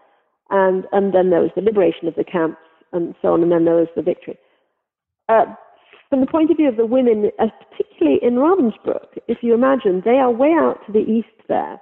and 0.49 0.85
and 0.91 1.13
then 1.13 1.29
there 1.29 1.41
was 1.41 1.51
the 1.55 1.61
liberation 1.61 2.07
of 2.07 2.15
the 2.15 2.23
camps 2.23 2.57
and 2.91 3.13
so 3.21 3.33
on, 3.33 3.43
and 3.43 3.51
then 3.51 3.65
there 3.65 3.75
was 3.75 3.87
the 3.95 4.01
victory. 4.01 4.37
Uh, 5.27 5.45
from 6.09 6.21
the 6.21 6.27
point 6.27 6.49
of 6.49 6.57
view 6.57 6.67
of 6.67 6.77
the 6.77 6.87
women, 6.87 7.29
uh, 7.37 7.45
particularly 7.69 8.19
in 8.23 8.33
Ravensbrück, 8.33 9.19
if 9.27 9.39
you 9.43 9.53
imagine, 9.53 10.01
they 10.03 10.17
are 10.17 10.31
way 10.31 10.51
out 10.57 10.79
to 10.87 10.91
the 10.91 10.99
east 10.99 11.27
there 11.47 11.79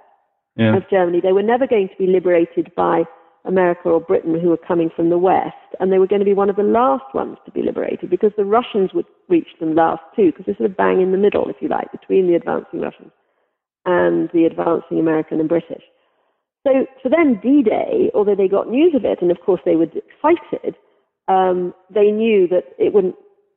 yeah. 0.56 0.76
of 0.76 0.82
Germany. 0.90 1.20
They 1.22 1.32
were 1.32 1.42
never 1.42 1.66
going 1.66 1.88
to 1.88 1.96
be 1.96 2.06
liberated 2.06 2.70
by 2.76 3.04
America 3.48 3.88
or 3.88 4.00
Britain, 4.00 4.38
who 4.38 4.50
were 4.50 4.58
coming 4.58 4.90
from 4.94 5.10
the 5.10 5.18
west, 5.18 5.56
and 5.80 5.90
they 5.90 5.98
were 5.98 6.06
going 6.06 6.20
to 6.20 6.24
be 6.24 6.34
one 6.34 6.50
of 6.50 6.56
the 6.56 6.62
last 6.62 7.14
ones 7.14 7.38
to 7.44 7.50
be 7.50 7.62
liberated 7.62 8.10
because 8.10 8.30
the 8.36 8.44
Russians 8.44 8.90
would 8.94 9.06
reach 9.28 9.48
them 9.58 9.74
last 9.74 10.02
too, 10.14 10.26
because 10.26 10.46
they're 10.46 10.56
sort 10.56 10.70
of 10.70 10.76
bang 10.76 11.00
in 11.00 11.12
the 11.12 11.18
middle, 11.18 11.48
if 11.48 11.56
you 11.60 11.68
like, 11.68 11.90
between 11.90 12.28
the 12.28 12.34
advancing 12.34 12.80
Russians 12.80 13.10
and 13.86 14.28
the 14.34 14.44
advancing 14.44 15.00
American 15.00 15.40
and 15.40 15.48
British. 15.48 15.82
So 16.66 16.86
for 17.02 17.08
them, 17.08 17.40
D-Day, 17.42 18.10
although 18.14 18.34
they 18.36 18.48
got 18.48 18.68
news 18.68 18.94
of 18.94 19.04
it, 19.04 19.22
and 19.22 19.30
of 19.30 19.40
course 19.40 19.62
they 19.64 19.76
were 19.76 19.84
excited, 19.84 20.76
um, 21.28 21.72
they 21.88 22.10
knew 22.10 22.46
that 22.48 22.64
it 22.78 22.92
wouldn't, 22.92 23.14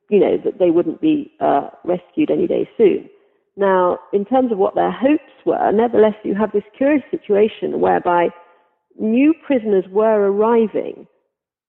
you 0.08 0.18
know, 0.18 0.38
that 0.44 0.58
they 0.58 0.70
wouldn't 0.70 1.00
be 1.00 1.32
uh, 1.40 1.68
rescued 1.84 2.30
any 2.30 2.46
day 2.46 2.68
soon. 2.78 3.10
Now, 3.56 3.98
in 4.14 4.24
terms 4.24 4.52
of 4.52 4.58
what 4.58 4.74
their 4.74 4.90
hopes 4.90 5.32
were, 5.44 5.70
nevertheless, 5.72 6.14
you 6.24 6.34
have 6.34 6.52
this 6.52 6.62
curious 6.76 7.02
situation 7.10 7.80
whereby 7.80 8.28
new 8.98 9.34
prisoners 9.46 9.84
were 9.90 10.30
arriving 10.30 11.06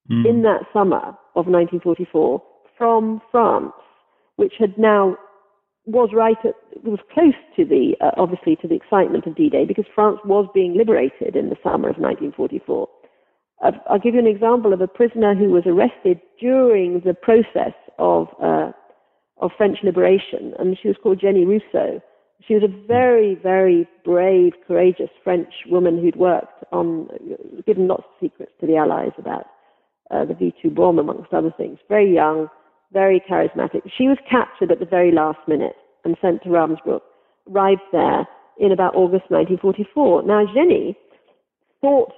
mm. 0.09 0.27
in 0.27 0.41
that 0.43 0.61
summer 0.71 1.15
of 1.35 1.47
1944 1.47 2.41
from 2.77 3.21
France, 3.31 3.73
which 4.35 4.53
had 4.59 4.77
now 4.77 5.17
was 5.85 6.09
right 6.13 6.37
at, 6.45 6.55
was 6.83 6.99
close 7.13 7.33
to 7.55 7.65
the, 7.65 7.95
uh, 8.01 8.11
obviously 8.17 8.55
to 8.57 8.67
the 8.67 8.75
excitement 8.75 9.25
of 9.25 9.35
D-Day 9.35 9.65
because 9.65 9.85
France 9.93 10.19
was 10.23 10.47
being 10.53 10.77
liberated 10.77 11.35
in 11.35 11.49
the 11.49 11.57
summer 11.61 11.89
of 11.89 11.97
1944. 11.97 12.87
Uh, 13.63 13.71
I'll 13.89 13.99
give 13.99 14.13
you 14.13 14.19
an 14.19 14.27
example 14.27 14.73
of 14.73 14.81
a 14.81 14.87
prisoner 14.87 15.35
who 15.35 15.49
was 15.49 15.63
arrested 15.65 16.19
during 16.39 17.01
the 17.01 17.13
process 17.13 17.73
of, 17.99 18.27
uh, 18.41 18.71
of 19.37 19.51
French 19.57 19.79
liberation, 19.83 20.53
and 20.57 20.77
she 20.81 20.87
was 20.87 20.97
called 21.01 21.19
Jenny 21.19 21.45
Rousseau. 21.45 22.01
She 22.47 22.55
was 22.55 22.63
a 22.63 22.87
very, 22.87 23.35
very 23.35 23.87
brave, 24.03 24.53
courageous 24.67 25.09
French 25.23 25.53
woman 25.69 26.01
who'd 26.01 26.17
worked 26.17 26.63
on, 26.71 27.07
given 27.65 27.87
lots 27.87 28.03
of 28.03 28.09
secrets 28.19 28.51
to 28.59 28.67
the 28.67 28.75
Allies 28.75 29.13
about 29.17 29.45
uh, 30.11 30.25
the 30.25 30.33
V2 30.33 30.75
bomb, 30.75 30.99
amongst 30.99 31.33
other 31.33 31.53
things. 31.55 31.79
Very 31.87 32.13
young, 32.13 32.49
very 32.91 33.23
charismatic. 33.29 33.81
She 33.97 34.07
was 34.07 34.17
captured 34.29 34.71
at 34.71 34.79
the 34.79 34.85
very 34.85 35.11
last 35.11 35.39
minute 35.47 35.75
and 36.03 36.17
sent 36.21 36.43
to 36.43 36.49
Ravensbrück, 36.49 37.01
arrived 37.49 37.81
there 37.93 38.27
in 38.59 38.71
about 38.71 38.95
August 38.95 39.31
1944. 39.31 40.23
Now, 40.23 40.45
Jenny 40.53 40.97
thought, 41.79 42.11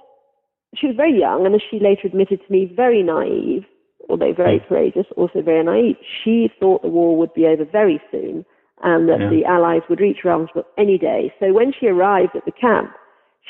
she 0.74 0.88
was 0.88 0.96
very 0.96 1.18
young, 1.18 1.46
and 1.46 1.54
as 1.54 1.62
she 1.70 1.78
later 1.78 2.08
admitted 2.08 2.40
to 2.44 2.52
me, 2.52 2.70
very 2.74 3.02
naive, 3.02 3.64
although 4.10 4.34
very 4.34 4.60
courageous, 4.68 5.06
also 5.16 5.40
very 5.40 5.62
naive. 5.62 5.96
She 6.24 6.50
thought 6.58 6.82
the 6.82 6.88
war 6.88 7.16
would 7.16 7.32
be 7.32 7.46
over 7.46 7.64
very 7.64 8.00
soon 8.10 8.44
and 8.82 9.08
that 9.08 9.20
yeah. 9.20 9.30
the 9.30 9.44
Allies 9.44 9.82
would 9.88 10.00
reach 10.00 10.18
Ravensbrück 10.24 10.64
any 10.78 10.98
day. 10.98 11.32
So 11.40 11.52
when 11.52 11.72
she 11.78 11.86
arrived 11.86 12.36
at 12.36 12.44
the 12.44 12.52
camp, 12.52 12.92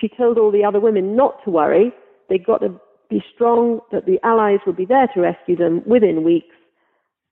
she 0.01 0.09
told 0.09 0.39
all 0.39 0.53
the 0.53 0.65
other 0.65 0.81
women 0.81 1.17
not 1.17 1.43
to 1.45 1.51
worry. 1.51 1.93
They'd 2.29 2.47
got 2.47 2.59
to 2.59 2.81
be 3.11 3.23
strong, 3.35 3.81
that 3.93 4.07
the 4.07 4.19
Allies 4.25 4.59
would 4.67 4.77
be 4.77 4.85
there 4.85 5.09
to 5.15 5.21
rescue 5.21 5.57
them 5.57 5.83
within 5.87 6.25
weeks. 6.25 6.55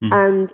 Mm. 0.02 0.12
And 0.12 0.50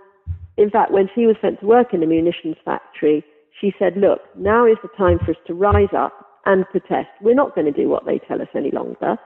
in 0.56 0.70
fact, 0.70 0.92
when 0.92 1.08
she 1.14 1.26
was 1.26 1.36
sent 1.40 1.60
to 1.60 1.66
work 1.66 1.92
in 1.92 2.00
the 2.00 2.06
munitions 2.06 2.56
factory, 2.64 3.24
she 3.60 3.72
said, 3.78 3.96
look, 3.96 4.20
now 4.36 4.66
is 4.66 4.78
the 4.82 4.88
time 4.96 5.18
for 5.24 5.32
us 5.32 5.36
to 5.46 5.54
rise 5.54 5.92
up 5.96 6.12
and 6.46 6.66
protest. 6.70 7.08
We're 7.20 7.34
not 7.34 7.54
going 7.54 7.66
to 7.66 7.72
do 7.72 7.88
what 7.88 8.06
they 8.06 8.18
tell 8.18 8.40
us 8.40 8.48
any 8.54 8.70
longer. 8.70 9.16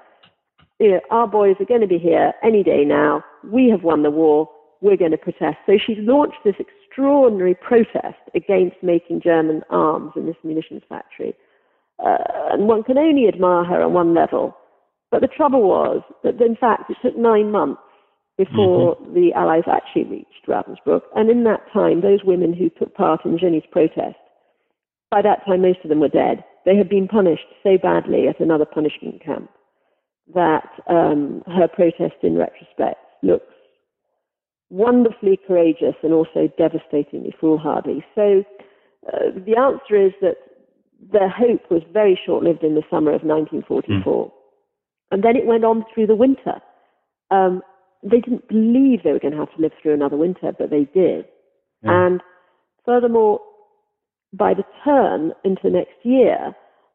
You 0.80 0.92
know, 0.92 1.00
our 1.10 1.28
boys 1.28 1.56
are 1.60 1.66
going 1.66 1.82
to 1.82 1.86
be 1.86 1.98
here 1.98 2.32
any 2.42 2.64
day 2.64 2.84
now. 2.84 3.22
We 3.44 3.68
have 3.70 3.84
won 3.84 4.02
the 4.02 4.10
war. 4.10 4.48
We're 4.80 4.96
going 4.96 5.12
to 5.12 5.16
protest. 5.16 5.56
So 5.66 5.74
she 5.84 5.94
launched 5.96 6.38
this 6.44 6.56
extraordinary 6.94 7.54
protest 7.54 8.20
against 8.34 8.76
making 8.82 9.20
German 9.22 9.62
arms 9.70 10.12
in 10.16 10.26
this 10.26 10.36
munitions 10.44 10.82
factory. 10.88 11.34
Uh, 11.98 12.52
and 12.52 12.66
one 12.66 12.82
can 12.82 12.98
only 12.98 13.28
admire 13.28 13.64
her 13.64 13.82
on 13.82 13.92
one 13.92 14.14
level. 14.14 14.56
But 15.10 15.20
the 15.20 15.28
trouble 15.28 15.62
was 15.62 16.02
that, 16.22 16.40
in 16.40 16.56
fact, 16.56 16.90
it 16.90 16.96
took 17.02 17.16
nine 17.16 17.50
months 17.50 17.80
before 18.36 18.96
mm-hmm. 18.96 19.14
the 19.14 19.32
Allies 19.34 19.62
actually 19.70 20.04
reached 20.04 20.48
Ravensbrück. 20.48 21.02
And 21.14 21.30
in 21.30 21.44
that 21.44 21.60
time, 21.72 22.00
those 22.00 22.24
women 22.24 22.52
who 22.52 22.68
took 22.70 22.94
part 22.94 23.24
in 23.24 23.38
Jenny's 23.38 23.62
protest, 23.70 24.16
by 25.10 25.22
that 25.22 25.44
time, 25.46 25.62
most 25.62 25.78
of 25.84 25.88
them 25.88 26.00
were 26.00 26.08
dead. 26.08 26.44
They 26.64 26.76
had 26.76 26.88
been 26.88 27.06
punished 27.06 27.46
so 27.62 27.78
badly 27.80 28.26
at 28.28 28.40
another 28.40 28.64
punishment 28.64 29.22
camp 29.24 29.50
that 30.34 30.68
um, 30.88 31.42
her 31.46 31.68
protest, 31.68 32.16
in 32.22 32.36
retrospect, 32.36 32.98
looks 33.22 33.53
wonderfully 34.74 35.38
courageous 35.46 35.94
and 36.02 36.12
also 36.12 36.50
devastatingly 36.58 37.32
foolhardy. 37.40 38.04
So 38.14 38.42
uh, 39.06 39.30
the 39.46 39.56
answer 39.56 40.06
is 40.06 40.12
that 40.20 40.36
their 41.12 41.28
hope 41.28 41.70
was 41.70 41.82
very 41.92 42.18
short 42.26 42.42
lived 42.42 42.64
in 42.64 42.74
the 42.74 42.82
summer 42.90 43.12
of 43.12 43.22
1944. 43.22 44.26
Mm. 44.26 44.32
And 45.12 45.22
then 45.22 45.36
it 45.36 45.46
went 45.46 45.64
on 45.64 45.84
through 45.94 46.08
the 46.08 46.16
winter. 46.16 46.60
Um, 47.30 47.62
they 48.02 48.20
didn't 48.20 48.48
believe 48.48 49.02
they 49.04 49.12
were 49.12 49.20
going 49.20 49.32
to 49.32 49.38
have 49.38 49.54
to 49.54 49.62
live 49.62 49.72
through 49.80 49.94
another 49.94 50.16
winter, 50.16 50.52
but 50.58 50.70
they 50.70 50.88
did. 50.92 51.26
Mm. 51.84 51.90
And 51.90 52.20
furthermore, 52.84 53.40
by 54.32 54.54
the 54.54 54.64
turn 54.84 55.32
into 55.44 55.60
the 55.62 55.70
next 55.70 56.02
year, 56.02 56.52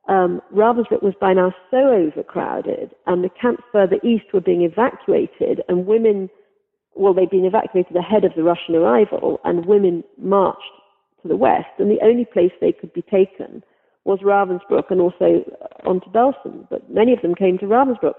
um, 0.10 0.42
Ravensbrück 0.54 1.02
was 1.02 1.14
by 1.22 1.34
now 1.34 1.54
so 1.72 1.78
overcrowded, 1.78 2.92
and 3.06 3.24
the 3.24 3.30
camps 3.42 3.64
further 3.72 3.98
east 4.04 4.26
were 4.34 4.42
being 4.42 4.64
evacuated, 4.64 5.62
and 5.70 5.86
women 5.86 6.30
well, 6.96 7.14
they'd 7.14 7.30
been 7.30 7.46
evacuated 7.46 7.96
ahead 7.96 8.26
of 8.26 8.34
the 8.36 8.44
Russian 8.44 8.76
arrival, 8.76 9.40
and 9.44 9.66
women 9.66 10.04
marched 10.18 10.60
to 11.22 11.28
the 11.28 11.38
west, 11.38 11.70
and 11.78 11.90
the 11.90 12.04
only 12.04 12.26
place 12.26 12.52
they 12.60 12.72
could 12.72 12.94
be 12.94 13.02
taken 13.04 13.64
was 14.06 14.20
Ravensbrück 14.20 14.90
and 14.90 15.02
also 15.02 15.44
on 15.86 16.02
to 16.02 16.10
Belsen. 16.10 16.68
But 16.70 16.90
many 16.90 17.14
of 17.14 17.22
them 17.22 17.36
came 17.36 17.58
to 17.60 17.66
Ravensbrück. 17.66 18.16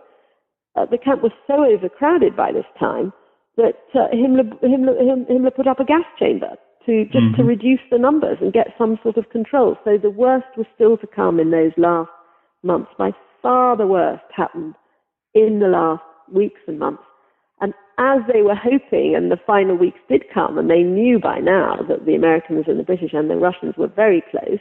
Uh, 0.76 0.86
the 0.86 0.98
camp 0.98 1.22
was 1.22 1.32
so 1.46 1.64
overcrowded 1.64 2.36
by 2.36 2.52
this 2.52 2.66
time 2.78 3.12
that 3.56 3.74
uh, 3.94 4.06
Himmler, 4.14 4.48
Himmler, 4.62 4.96
Himmler, 5.28 5.54
put 5.54 5.66
up 5.66 5.80
a 5.80 5.84
gas 5.84 6.04
chamber 6.18 6.56
to 6.86 7.04
just 7.06 7.16
mm-hmm. 7.16 7.36
to 7.36 7.44
reduce 7.44 7.80
the 7.90 7.98
numbers 7.98 8.38
and 8.40 8.52
get 8.52 8.68
some 8.78 8.98
sort 9.02 9.16
of 9.16 9.28
control. 9.30 9.76
So 9.84 9.98
the 10.00 10.10
worst 10.10 10.46
was 10.56 10.66
still 10.74 10.96
to 10.98 11.06
come 11.06 11.40
in 11.40 11.50
those 11.50 11.72
last 11.76 12.10
months. 12.62 12.90
By 12.96 13.10
far 13.42 13.76
the 13.76 13.86
worst 13.86 14.24
happened 14.34 14.74
in 15.34 15.58
the 15.58 15.66
last 15.68 16.02
weeks 16.32 16.60
and 16.66 16.78
months 16.78 17.02
as 18.00 18.20
they 18.32 18.40
were 18.40 18.54
hoping, 18.54 19.14
and 19.14 19.30
the 19.30 19.36
final 19.46 19.76
weeks 19.76 20.00
did 20.08 20.24
come, 20.32 20.56
and 20.56 20.70
they 20.70 20.82
knew 20.82 21.18
by 21.18 21.38
now 21.38 21.76
that 21.86 22.06
the 22.06 22.14
Americans 22.14 22.64
and 22.66 22.80
the 22.80 22.84
British 22.84 23.12
and 23.12 23.28
the 23.28 23.36
Russians 23.36 23.74
were 23.76 23.88
very 23.88 24.22
close, 24.30 24.58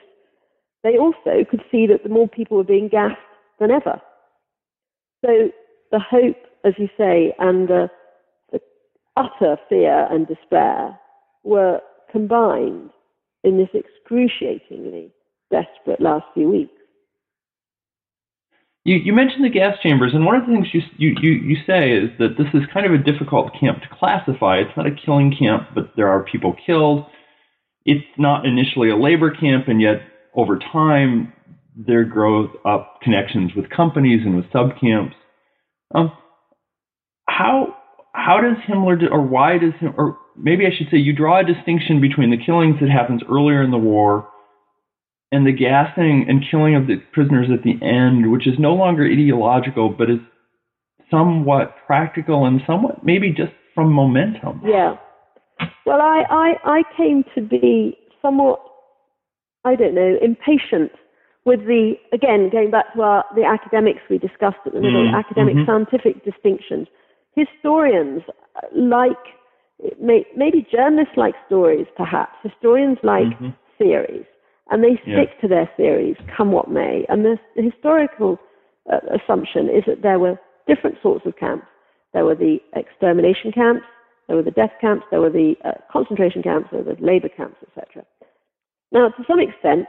they 0.83 0.97
also 0.97 1.45
could 1.49 1.63
see 1.71 1.87
that 1.87 2.03
the 2.03 2.09
more 2.09 2.27
people 2.27 2.57
were 2.57 2.63
being 2.65 2.89
gassed 2.89 3.15
than 3.59 3.71
ever. 3.71 4.01
So 5.25 5.51
the 5.91 5.99
hope, 5.99 6.37
as 6.65 6.73
you 6.77 6.89
say, 6.97 7.33
and 7.39 7.69
the, 7.69 7.89
the 8.51 8.59
utter 9.15 9.57
fear 9.69 10.07
and 10.11 10.27
despair 10.27 10.99
were 11.43 11.79
combined 12.11 12.89
in 13.45 13.57
this 13.57 13.69
excruciatingly 13.73 15.13
desperate 15.49 16.01
last 16.01 16.25
few 16.33 16.49
weeks. 16.49 16.78
You, 18.85 18.95
you 18.95 19.13
mentioned 19.13 19.43
the 19.43 19.49
gas 19.49 19.77
chambers, 19.83 20.13
and 20.13 20.25
one 20.25 20.35
of 20.35 20.47
the 20.47 20.53
things 20.53 20.67
you, 20.73 20.81
you, 20.97 21.15
you, 21.21 21.31
you 21.31 21.57
say 21.67 21.91
is 21.91 22.09
that 22.17 22.37
this 22.37 22.47
is 22.53 22.67
kind 22.73 22.85
of 22.85 22.93
a 22.93 22.97
difficult 22.97 23.51
camp 23.59 23.81
to 23.81 23.87
classify. 23.99 24.57
It's 24.57 24.75
not 24.77 24.87
a 24.87 24.95
killing 24.95 25.35
camp, 25.37 25.69
but 25.75 25.91
there 25.95 26.07
are 26.07 26.23
people 26.23 26.55
killed. 26.65 27.05
It's 27.85 28.05
not 28.17 28.45
initially 28.45 28.89
a 28.89 28.95
labor 28.95 29.31
camp, 29.31 29.67
and 29.67 29.81
yet 29.81 30.01
over 30.33 30.57
time 30.57 31.33
there 31.75 32.03
grows 32.03 32.49
up 32.65 32.99
connections 33.01 33.51
with 33.55 33.69
companies 33.69 34.21
and 34.25 34.35
with 34.35 34.45
subcamps. 34.45 35.13
Um, 35.93 36.11
how 37.27 37.75
how 38.13 38.41
does 38.41 38.57
Himmler 38.67 39.09
or 39.11 39.21
why 39.21 39.57
does 39.57 39.73
him 39.79 39.93
or 39.97 40.17
maybe 40.35 40.65
I 40.65 40.71
should 40.75 40.87
say 40.91 40.97
you 40.97 41.13
draw 41.13 41.39
a 41.39 41.43
distinction 41.43 42.01
between 42.01 42.31
the 42.31 42.43
killings 42.43 42.75
that 42.81 42.89
happens 42.89 43.21
earlier 43.29 43.63
in 43.63 43.71
the 43.71 43.77
war 43.77 44.27
and 45.31 45.45
the 45.45 45.51
gassing 45.51 46.25
and 46.27 46.43
killing 46.49 46.75
of 46.75 46.87
the 46.87 46.97
prisoners 47.13 47.47
at 47.53 47.63
the 47.63 47.77
end, 47.85 48.31
which 48.31 48.47
is 48.47 48.55
no 48.57 48.73
longer 48.73 49.05
ideological, 49.05 49.89
but 49.89 50.09
is 50.09 50.19
somewhat 51.11 51.75
practical 51.85 52.45
and 52.45 52.61
somewhat 52.65 53.03
maybe 53.03 53.29
just 53.31 53.51
from 53.75 53.91
momentum. 53.91 54.61
Yeah. 54.65 54.95
Well, 55.85 56.01
I, 56.01 56.23
I, 56.29 56.53
I 56.63 56.81
came 56.97 57.23
to 57.35 57.41
be 57.41 57.97
somewhat, 58.21 58.59
I 59.65 59.75
don't 59.75 59.93
know, 59.93 60.17
impatient 60.21 60.91
with 61.45 61.61
the, 61.61 61.93
again, 62.13 62.49
going 62.51 62.71
back 62.71 62.93
to 62.93 63.01
our, 63.01 63.25
the 63.35 63.43
academics 63.43 64.01
we 64.09 64.17
discussed 64.17 64.57
at 64.65 64.73
the 64.73 64.81
middle, 64.81 65.05
mm-hmm. 65.05 65.15
academic 65.15 65.55
mm-hmm. 65.55 65.69
scientific 65.69 66.23
distinctions. 66.25 66.87
Historians 67.35 68.21
like, 68.75 69.17
maybe 70.01 70.65
journalists 70.71 71.13
like 71.17 71.35
stories, 71.47 71.87
perhaps. 71.95 72.33
Historians 72.43 72.97
like 73.03 73.25
mm-hmm. 73.25 73.49
theories 73.77 74.25
and 74.71 74.83
they 74.83 74.95
stick 75.01 75.29
yeah. 75.33 75.41
to 75.41 75.47
their 75.47 75.69
theories, 75.77 76.15
come 76.35 76.51
what 76.51 76.69
may. 76.69 77.05
And 77.09 77.25
the, 77.25 77.37
the 77.55 77.63
historical 77.63 78.37
uh, 78.91 78.99
assumption 79.15 79.69
is 79.69 79.83
that 79.87 80.01
there 80.01 80.19
were 80.19 80.39
different 80.67 80.97
sorts 81.01 81.25
of 81.25 81.35
camps. 81.37 81.65
There 82.13 82.25
were 82.25 82.35
the 82.35 82.57
extermination 82.75 83.51
camps, 83.51 83.85
there 84.27 84.35
were 84.35 84.43
the 84.43 84.51
death 84.51 84.71
camps, 84.79 85.05
there 85.09 85.21
were 85.21 85.29
the 85.29 85.55
uh, 85.65 85.73
concentration 85.91 86.43
camps, 86.43 86.69
there 86.71 86.83
were 86.83 86.95
the 86.95 87.01
labor 87.03 87.29
camps, 87.29 87.57
etc. 87.67 88.05
Now, 88.91 89.09
to 89.09 89.23
some 89.27 89.39
extent, 89.39 89.85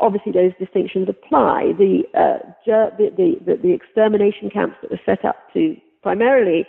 obviously 0.00 0.32
those 0.32 0.52
distinctions 0.58 1.08
apply. 1.08 1.72
The, 1.78 2.02
uh, 2.14 2.38
the, 2.66 3.10
the, 3.44 3.56
the, 3.62 3.72
extermination 3.72 4.50
camps 4.50 4.76
that 4.82 4.90
were 4.90 5.00
set 5.06 5.24
up 5.24 5.36
to 5.54 5.76
primarily 6.02 6.66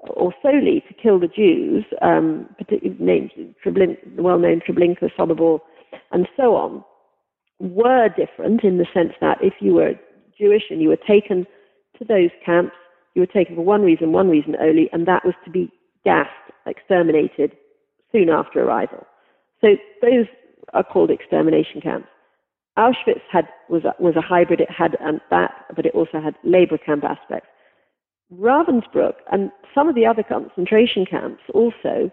or 0.00 0.32
solely 0.42 0.82
to 0.88 0.94
kill 0.94 1.18
the 1.18 1.28
Jews, 1.28 1.84
um, 2.02 2.48
Treblin, 2.70 3.96
the 4.16 4.22
well-known 4.22 4.60
Treblinka, 4.60 5.10
Sobibor, 5.18 5.60
and 6.12 6.28
so 6.36 6.54
on, 6.54 6.84
were 7.60 8.08
different 8.08 8.62
in 8.62 8.78
the 8.78 8.86
sense 8.94 9.12
that 9.20 9.38
if 9.42 9.54
you 9.60 9.74
were 9.74 9.94
Jewish 10.38 10.64
and 10.70 10.80
you 10.80 10.88
were 10.88 10.96
taken 10.96 11.46
to 11.98 12.04
those 12.04 12.30
camps, 12.44 12.74
you 13.14 13.22
were 13.22 13.26
taken 13.26 13.56
for 13.56 13.62
one 13.62 13.82
reason, 13.82 14.12
one 14.12 14.28
reason 14.28 14.54
only, 14.60 14.88
and 14.92 15.06
that 15.06 15.24
was 15.24 15.34
to 15.44 15.50
be 15.50 15.72
gassed, 16.04 16.30
exterminated 16.66 17.56
soon 18.12 18.28
after 18.30 18.62
arrival. 18.62 19.06
So 19.60 19.76
those 20.02 20.26
are 20.72 20.84
called 20.84 21.10
extermination 21.10 21.80
camps. 21.80 22.08
Auschwitz 22.78 23.22
had, 23.30 23.48
was, 23.68 23.82
a, 23.84 23.94
was 24.00 24.14
a 24.14 24.20
hybrid. 24.20 24.60
It 24.60 24.70
had 24.70 24.96
um, 25.04 25.20
that, 25.30 25.50
but 25.74 25.84
it 25.84 25.94
also 25.94 26.20
had 26.20 26.36
labor 26.44 26.78
camp 26.78 27.02
aspects. 27.02 27.48
Ravensbrück 28.32 29.14
and 29.32 29.50
some 29.74 29.88
of 29.88 29.94
the 29.94 30.06
other 30.06 30.22
concentration 30.22 31.04
camps 31.04 31.42
also 31.54 32.12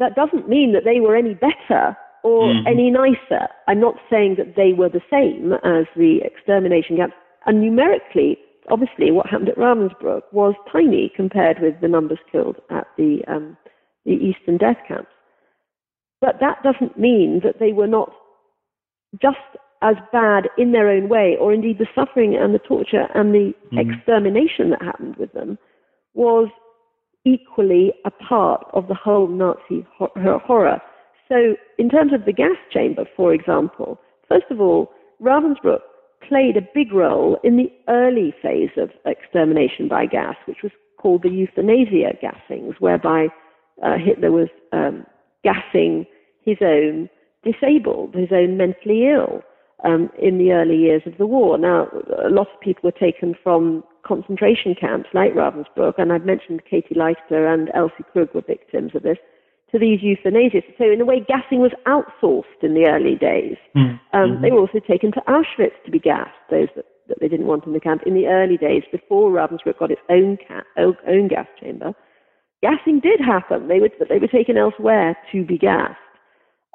that 0.00 0.16
doesn't 0.16 0.48
mean 0.48 0.72
that 0.72 0.84
they 0.84 0.98
were 0.98 1.14
any 1.14 1.34
better 1.34 1.96
or 2.22 2.52
Mhm. 2.52 2.66
any 2.66 2.90
nicer. 2.90 3.48
I'm 3.68 3.80
not 3.80 3.96
saying 4.10 4.34
that 4.36 4.56
they 4.56 4.72
were 4.72 4.88
the 4.88 5.02
same 5.10 5.52
as 5.62 5.86
the 5.94 6.20
extermination 6.22 6.96
camps. 6.96 7.16
And 7.46 7.60
numerically, 7.60 8.38
obviously, 8.68 9.10
what 9.10 9.26
happened 9.26 9.50
at 9.50 9.56
Ravensbrück 9.56 10.22
was 10.32 10.54
tiny 10.70 11.10
compared 11.10 11.60
with 11.60 11.80
the 11.80 11.88
numbers 11.88 12.18
killed 12.32 12.60
at 12.70 12.88
the 12.96 13.24
um, 13.26 13.56
the 14.04 14.14
Eastern 14.14 14.56
death 14.56 14.78
camps. 14.88 15.12
But 16.20 16.40
that 16.40 16.62
doesn't 16.62 16.98
mean 16.98 17.40
that 17.40 17.58
they 17.58 17.72
were 17.72 17.86
not 17.86 18.12
just 19.20 19.38
as 19.82 19.96
bad 20.12 20.48
in 20.58 20.72
their 20.72 20.88
own 20.88 21.08
way, 21.08 21.36
or 21.36 21.52
indeed 21.52 21.78
the 21.78 21.88
suffering 21.94 22.36
and 22.36 22.54
the 22.54 22.58
torture 22.58 23.08
and 23.14 23.34
the 23.34 23.54
Mhm. 23.72 23.78
extermination 23.78 24.70
that 24.70 24.82
happened 24.82 25.16
with 25.16 25.32
them 25.32 25.58
was 26.14 26.48
equally 27.24 27.92
a 28.04 28.10
part 28.10 28.66
of 28.72 28.88
the 28.88 28.94
whole 28.94 29.28
Nazi 29.28 29.86
ho- 29.96 30.12
ho- 30.16 30.40
horror. 30.44 30.80
So, 31.28 31.54
in 31.78 31.88
terms 31.88 32.12
of 32.12 32.24
the 32.24 32.32
gas 32.32 32.56
chamber, 32.72 33.04
for 33.16 33.32
example, 33.32 34.00
first 34.28 34.46
of 34.50 34.60
all, 34.60 34.90
Ravensbrück 35.22 35.80
played 36.26 36.56
a 36.56 36.68
big 36.74 36.92
role 36.92 37.38
in 37.44 37.56
the 37.56 37.70
early 37.88 38.34
phase 38.42 38.70
of 38.76 38.90
extermination 39.06 39.88
by 39.88 40.06
gas, 40.06 40.36
which 40.46 40.58
was 40.62 40.72
called 40.98 41.22
the 41.22 41.30
euthanasia 41.30 42.16
gassings, 42.22 42.74
whereby 42.78 43.28
uh, 43.82 43.96
Hitler 43.96 44.30
was 44.30 44.48
um, 44.72 45.06
gassing 45.44 46.06
his 46.42 46.58
own 46.60 47.08
disabled, 47.44 48.14
his 48.14 48.28
own 48.32 48.56
mentally 48.56 49.08
ill 49.08 49.42
um, 49.84 50.10
in 50.18 50.38
the 50.38 50.52
early 50.52 50.76
years 50.76 51.02
of 51.06 51.16
the 51.18 51.26
war. 51.26 51.58
Now, 51.58 51.88
a 52.24 52.30
lot 52.30 52.48
of 52.52 52.60
people 52.60 52.82
were 52.84 52.92
taken 52.98 53.34
from 53.42 53.84
concentration 54.06 54.74
camps 54.74 55.08
like 55.12 55.34
Ravensbrück, 55.34 55.94
and 55.98 56.12
I've 56.12 56.24
mentioned 56.24 56.62
Käthe 56.70 56.96
Leichter 56.96 57.52
and 57.52 57.70
Elsie 57.74 58.04
Krug 58.12 58.34
were 58.34 58.42
victims 58.42 58.92
of 58.94 59.02
this, 59.02 59.18
to 59.72 59.78
these 59.78 60.00
euthanasias. 60.00 60.64
So, 60.78 60.84
in 60.90 61.00
a 61.00 61.04
way, 61.04 61.20
gassing 61.20 61.60
was 61.60 61.72
outsourced 61.86 62.62
in 62.62 62.74
the 62.74 62.86
early 62.86 63.14
days. 63.14 63.56
Mhm. 63.76 64.00
Um, 64.12 64.40
They 64.40 64.50
were 64.50 64.60
also 64.60 64.80
taken 64.80 65.12
to 65.12 65.22
Auschwitz 65.28 65.82
to 65.84 65.90
be 65.90 66.00
gassed, 66.00 66.30
those 66.50 66.68
that, 66.74 66.86
that 67.08 67.20
they 67.20 67.28
didn't 67.28 67.46
want 67.46 67.66
in 67.66 67.72
the 67.72 67.80
camp. 67.80 68.02
In 68.04 68.14
the 68.14 68.26
early 68.26 68.56
days, 68.56 68.82
before 68.90 69.30
Ravensbrück 69.30 69.78
got 69.78 69.90
its 69.90 70.02
own, 70.08 70.38
ca- 70.48 70.64
own, 70.76 70.96
own 71.06 71.28
gas 71.28 71.46
chamber, 71.60 71.94
gassing 72.62 73.00
did 73.00 73.20
happen. 73.20 73.68
They 73.68 73.80
were, 73.80 73.90
they 74.08 74.18
were 74.18 74.26
taken 74.26 74.56
elsewhere 74.56 75.16
to 75.32 75.44
be 75.44 75.56
gassed. 75.56 75.96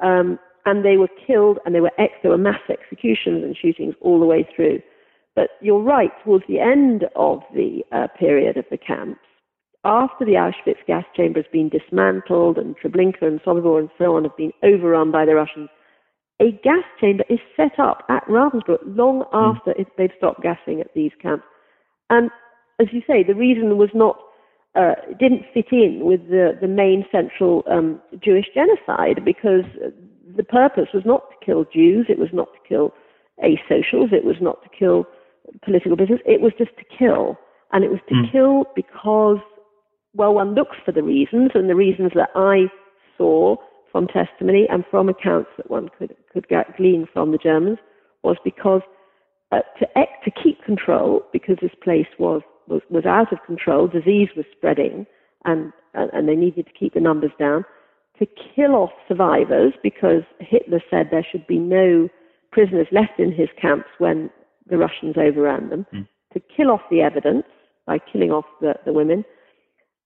Um, 0.02 0.40
and 0.66 0.84
they 0.84 0.98
were 0.98 1.10
killed, 1.28 1.60
and 1.66 1.74
they 1.76 1.82
were 1.82 1.92
ex- 1.98 2.14
there 2.22 2.32
were 2.32 2.38
mass 2.38 2.62
executions 2.70 3.44
and 3.44 3.56
shootings 3.56 3.96
all 4.02 4.20
the 4.20 4.26
way 4.26 4.48
through. 4.56 4.82
But 5.36 5.50
you're 5.62 5.82
right, 5.82 6.12
towards 6.24 6.46
the 6.48 6.60
end 6.60 7.06
of 7.16 7.42
the 7.54 7.84
uh, 7.92 8.08
period 8.18 8.58
of 8.58 8.66
the 8.72 8.78
camps, 8.78 9.20
after 9.86 10.26
the 10.26 10.34
Auschwitz 10.34 10.84
gas 10.88 11.06
chamber 11.16 11.40
has 11.40 11.52
been 11.52 11.70
dismantled 11.70 12.58
and 12.58 12.76
Treblinka 12.78 13.22
and 13.22 13.40
Sobibor 13.42 13.80
and 13.80 13.90
so 13.98 14.16
on 14.16 14.24
have 14.24 14.36
been 14.36 14.52
overrun 14.64 15.12
by 15.12 15.26
the 15.26 15.36
Russians, 15.36 15.70
a 16.42 16.52
gas 16.64 16.84
chamber 17.00 17.24
is 17.30 17.40
set 17.56 17.80
up 17.80 18.04
at 18.10 18.26
Ravensbrück 18.28 18.80
long 18.84 19.24
after 19.32 19.72
it, 19.72 19.88
they've 19.98 20.10
stopped 20.18 20.42
gassing 20.42 20.82
at 20.82 20.94
these 20.96 21.12
camps. 21.22 21.46
And 22.10 22.30
as 22.82 22.88
you 22.92 23.02
say, 23.08 23.24
the 23.24 23.36
reason 23.36 23.78
was 23.78 23.90
not, 23.94 24.18
uh, 24.76 24.96
didn't 25.20 25.44
fit 25.54 25.68
in 25.72 26.02
with 26.04 26.28
the, 26.30 26.58
the 26.60 26.68
main 26.68 27.06
central 27.12 27.64
um, 27.72 28.02
Jewish 28.24 28.48
genocide 28.54 29.24
because 29.24 29.64
the 30.36 30.44
purpose 30.44 30.88
was 30.94 31.04
not 31.06 31.30
to 31.30 31.46
kill 31.46 31.66
Jews, 31.66 32.08
it 32.10 32.20
was 32.20 32.30
not 32.34 32.48
to 32.54 32.60
kill 32.68 32.94
asocials, 33.44 34.12
it 34.12 34.24
was 34.24 34.38
not 34.42 34.64
to 34.64 34.70
kill 34.70 35.06
political 35.64 35.96
business, 35.96 36.22
it 36.26 36.42
was 36.42 36.54
just 36.58 36.76
to 36.78 36.84
kill. 36.98 37.38
And 37.72 37.84
it 37.84 37.92
was 37.92 38.00
to 38.08 38.16
Mm. 38.16 38.32
kill 38.32 38.66
because, 38.76 39.40
well, 40.14 40.34
one 40.34 40.56
looks 40.56 40.78
for 40.86 40.92
the 40.92 41.04
reasons, 41.04 41.52
and 41.54 41.70
the 41.70 41.76
reasons 41.76 42.14
that 42.14 42.30
I 42.36 42.70
saw 43.18 43.58
from 43.92 44.08
testimony 44.08 44.68
and 44.70 44.86
from 44.88 45.10
accounts 45.10 45.50
that 45.58 45.70
one 45.70 45.90
could, 45.90 46.16
could 46.32 46.48
get, 46.48 46.78
glean 46.78 47.06
from 47.12 47.32
the 47.32 47.38
Germans 47.38 47.80
was 48.24 48.38
because 48.44 48.82
uh, 49.52 49.62
to, 49.80 49.88
to 50.24 50.32
keep 50.32 50.64
control, 50.64 51.24
because 51.32 51.58
this 51.62 51.76
place 51.84 52.08
was, 52.18 52.42
was, 52.68 52.82
was 52.90 53.06
out 53.06 53.32
of 53.32 53.44
control, 53.46 53.88
disease 53.88 54.30
was 54.36 54.46
spreading, 54.52 55.06
and, 55.46 55.72
and, 55.94 56.10
and 56.14 56.28
they 56.28 56.36
needed 56.36 56.66
to 56.66 56.74
keep 56.74 56.94
the 56.94 57.00
numbers 57.00 57.32
down, 57.38 57.64
to 58.20 58.26
kill 58.56 58.76
off 58.76 58.92
survivors, 59.08 59.74
because 59.84 60.24
Hitler 60.40 60.82
said 60.90 61.10
there 61.12 61.26
should 61.30 61.46
be 61.48 61.58
no 61.58 62.10
prisoners 62.52 62.88
left 62.92 63.20
in 63.20 63.32
his 63.32 63.50
camps 63.62 63.90
when 63.98 64.30
the 64.68 64.78
Russians 64.78 65.16
overran 65.18 65.70
them, 65.70 65.86
Mm. 65.94 66.08
to 66.34 66.40
kill 66.40 66.72
off 66.72 66.82
the 66.90 67.02
evidence 67.02 67.46
by 67.86 68.00
killing 68.00 68.32
off 68.32 68.46
the, 68.62 68.76
the 68.86 68.94
women, 68.94 69.24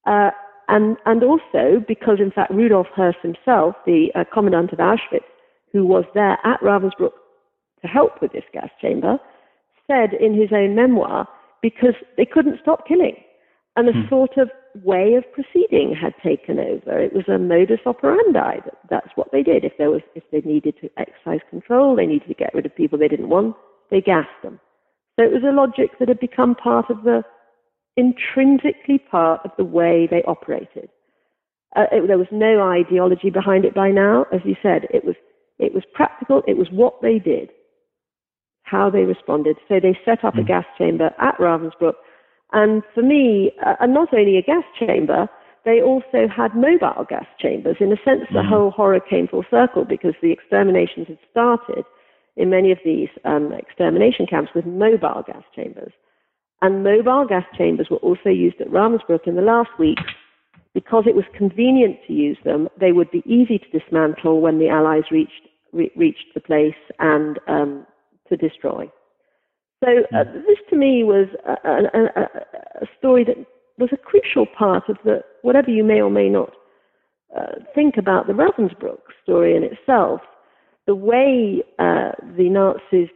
uh, 0.06 0.32
and, 0.68 0.98
and 1.06 1.24
also 1.24 1.84
because, 1.88 2.20
in 2.20 2.32
fact, 2.32 2.52
Rudolf 2.52 2.88
Höss 2.96 3.20
himself, 3.22 3.76
the 3.86 4.12
uh, 4.16 4.24
commandant 4.32 4.72
of 4.72 4.80
Auschwitz, 4.80 5.24
who 5.72 5.86
was 5.86 6.06
there 6.14 6.38
at 6.44 6.60
Ravensbrück 6.62 7.14
to 7.82 7.88
help 7.88 8.22
with 8.22 8.32
this 8.34 8.44
gas 8.54 8.70
chamber, 8.82 9.18
said 9.88 10.14
in 10.14 10.34
his 10.34 10.50
own 10.52 10.76
memoir, 10.76 11.28
because 11.62 11.96
they 12.18 12.26
couldn't 12.26 12.60
stop 12.62 12.88
killing. 12.88 13.16
And 13.76 13.88
a 13.88 13.94
Hmm. 13.94 14.08
sort 14.10 14.38
of 14.38 14.50
way 14.84 15.14
of 15.16 15.32
proceeding 15.32 15.96
had 15.96 16.14
taken 16.18 16.60
over. 16.60 17.00
It 17.00 17.14
was 17.14 17.28
a 17.28 17.38
modus 17.38 17.80
operandi. 17.86 18.60
That, 18.66 18.78
that's 18.90 19.16
what 19.16 19.32
they 19.32 19.44
did. 19.44 19.64
If 19.64 19.78
there 19.78 19.92
was, 19.92 20.02
if 20.16 20.24
they 20.32 20.42
needed 20.42 20.76
to 20.82 20.90
exercise 20.98 21.40
control, 21.50 21.96
they 21.96 22.06
needed 22.06 22.28
to 22.28 22.34
get 22.34 22.54
rid 22.54 22.66
of 22.66 22.76
people 22.76 22.98
they 22.98 23.08
didn't 23.08 23.30
want, 23.30 23.56
they 23.90 24.02
gassed 24.02 24.42
them. 24.44 24.60
So 25.16 25.26
it 25.26 25.32
was 25.32 25.44
a 25.44 25.52
logic 25.56 25.98
that 26.00 26.08
had 26.08 26.20
become 26.20 26.56
part 26.56 26.90
of 26.90 27.04
the, 27.04 27.24
intrinsically 27.98 28.98
part 28.98 29.42
of 29.44 29.52
the 29.58 29.64
way 29.64 30.08
they 30.10 30.24
operated. 30.24 30.90
Uh, 31.76 31.86
it, 31.92 32.08
there 32.08 32.18
was 32.18 32.28
no 32.32 32.62
ideology 32.70 33.30
behind 33.30 33.66
it 33.66 33.76
by 33.76 33.90
now. 33.92 34.26
As 34.32 34.40
you 34.46 34.56
said, 34.64 34.88
it 34.90 35.04
was, 35.04 35.16
it 35.60 35.74
was 35.74 35.84
practical. 35.94 36.42
It 36.48 36.58
was 36.58 36.68
what 36.72 37.02
they 37.02 37.20
did, 37.20 37.50
how 38.64 38.90
they 38.90 39.04
responded. 39.04 39.58
So 39.68 39.80
they 39.80 39.98
set 40.06 40.24
up 40.24 40.38
a 40.38 40.42
Mm. 40.42 40.48
gas 40.48 40.66
chamber 40.78 41.14
at 41.20 41.38
Ravensbrück. 41.38 41.96
And 42.52 42.84
for 42.94 43.04
me, 43.04 43.52
uh, 43.66 43.76
and 43.80 43.94
not 43.94 44.14
only 44.14 44.38
a 44.38 44.42
gas 44.42 44.64
chamber, 44.78 45.30
they 45.66 45.82
also 45.82 46.28
had 46.28 46.56
mobile 46.56 47.06
gas 47.08 47.26
chambers. 47.38 47.78
In 47.80 47.92
a 47.92 47.98
sense, 47.98 48.26
the 48.30 48.40
Mhm. 48.42 48.50
whole 48.50 48.72
horror 48.72 49.00
came 49.00 49.28
full 49.28 49.46
circle 49.52 49.86
because 49.86 50.16
the 50.22 50.32
exterminations 50.32 51.08
had 51.08 51.20
started 51.30 51.86
in 52.38 52.50
many 52.50 52.72
of 52.72 52.80
these 52.84 53.10
um, 53.26 53.52
extermination 53.54 54.26
camps 54.26 54.54
with 54.54 54.66
mobile 54.66 55.24
gas 55.28 55.44
chambers. 55.54 55.92
And 56.62 56.84
mobile 56.84 57.26
gas 57.26 57.46
chambers 57.58 57.90
were 57.90 57.98
also 57.98 58.30
used 58.30 58.60
at 58.62 58.70
Ravensbrück 58.70 59.28
in 59.28 59.36
the 59.36 59.42
last 59.42 59.70
week 59.78 60.00
because 60.74 61.06
it 61.08 61.16
was 61.16 61.26
convenient 61.34 61.98
to 62.08 62.14
use 62.14 62.38
them. 62.44 62.70
They 62.78 62.92
would 62.92 63.12
be 63.12 63.24
easy 63.26 63.60
to 63.60 63.70
dismantle 63.80 64.42
when 64.42 64.60
the 64.60 64.70
Allies 64.70 65.10
reached 65.12 65.48
re- 65.72 65.92
reached 65.96 66.34
the 66.34 66.40
place 66.40 66.76
and 67.00 67.40
um, 67.48 67.86
to 68.30 68.38
destroy. 68.38 68.90
So 69.84 69.90
uh, 70.14 70.24
this 70.26 70.58
to 70.70 70.76
me 70.76 71.04
was 71.04 71.28
a, 71.48 71.70
a, 71.70 72.22
a, 72.22 72.84
a 72.84 72.88
story 72.98 73.24
that 73.24 73.38
was 73.78 73.90
a 73.94 73.98
crucial 73.98 74.46
part 74.46 74.90
of 74.90 74.98
the 75.06 75.22
whatever 75.42 75.70
you 75.70 75.84
may 75.84 76.02
or 76.02 76.10
may 76.10 76.28
not 76.30 76.52
uh, 77.38 77.64
think 77.74 77.96
about 77.98 78.28
the 78.28 78.34
Ravensbrück 78.34 79.00
story 79.24 79.56
in 79.56 79.64
itself. 79.64 80.22
The 80.86 80.96
way 80.96 81.64
uh, 81.78 82.12
the 82.36 82.50
Nazis 82.50 83.10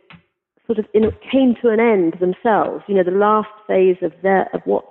sort 0.65 0.80
of 0.80 0.85
in, 0.94 1.03
came 1.30 1.56
to 1.61 1.69
an 1.69 1.80
end 1.80 2.15
themselves. 2.22 2.84
You 2.88 2.95
know, 2.95 3.03
the 3.03 3.11
last 3.11 3.49
phase 3.68 3.98
of 4.02 4.14
their 4.22 4.48
of 4.53 4.61
what 4.65 4.85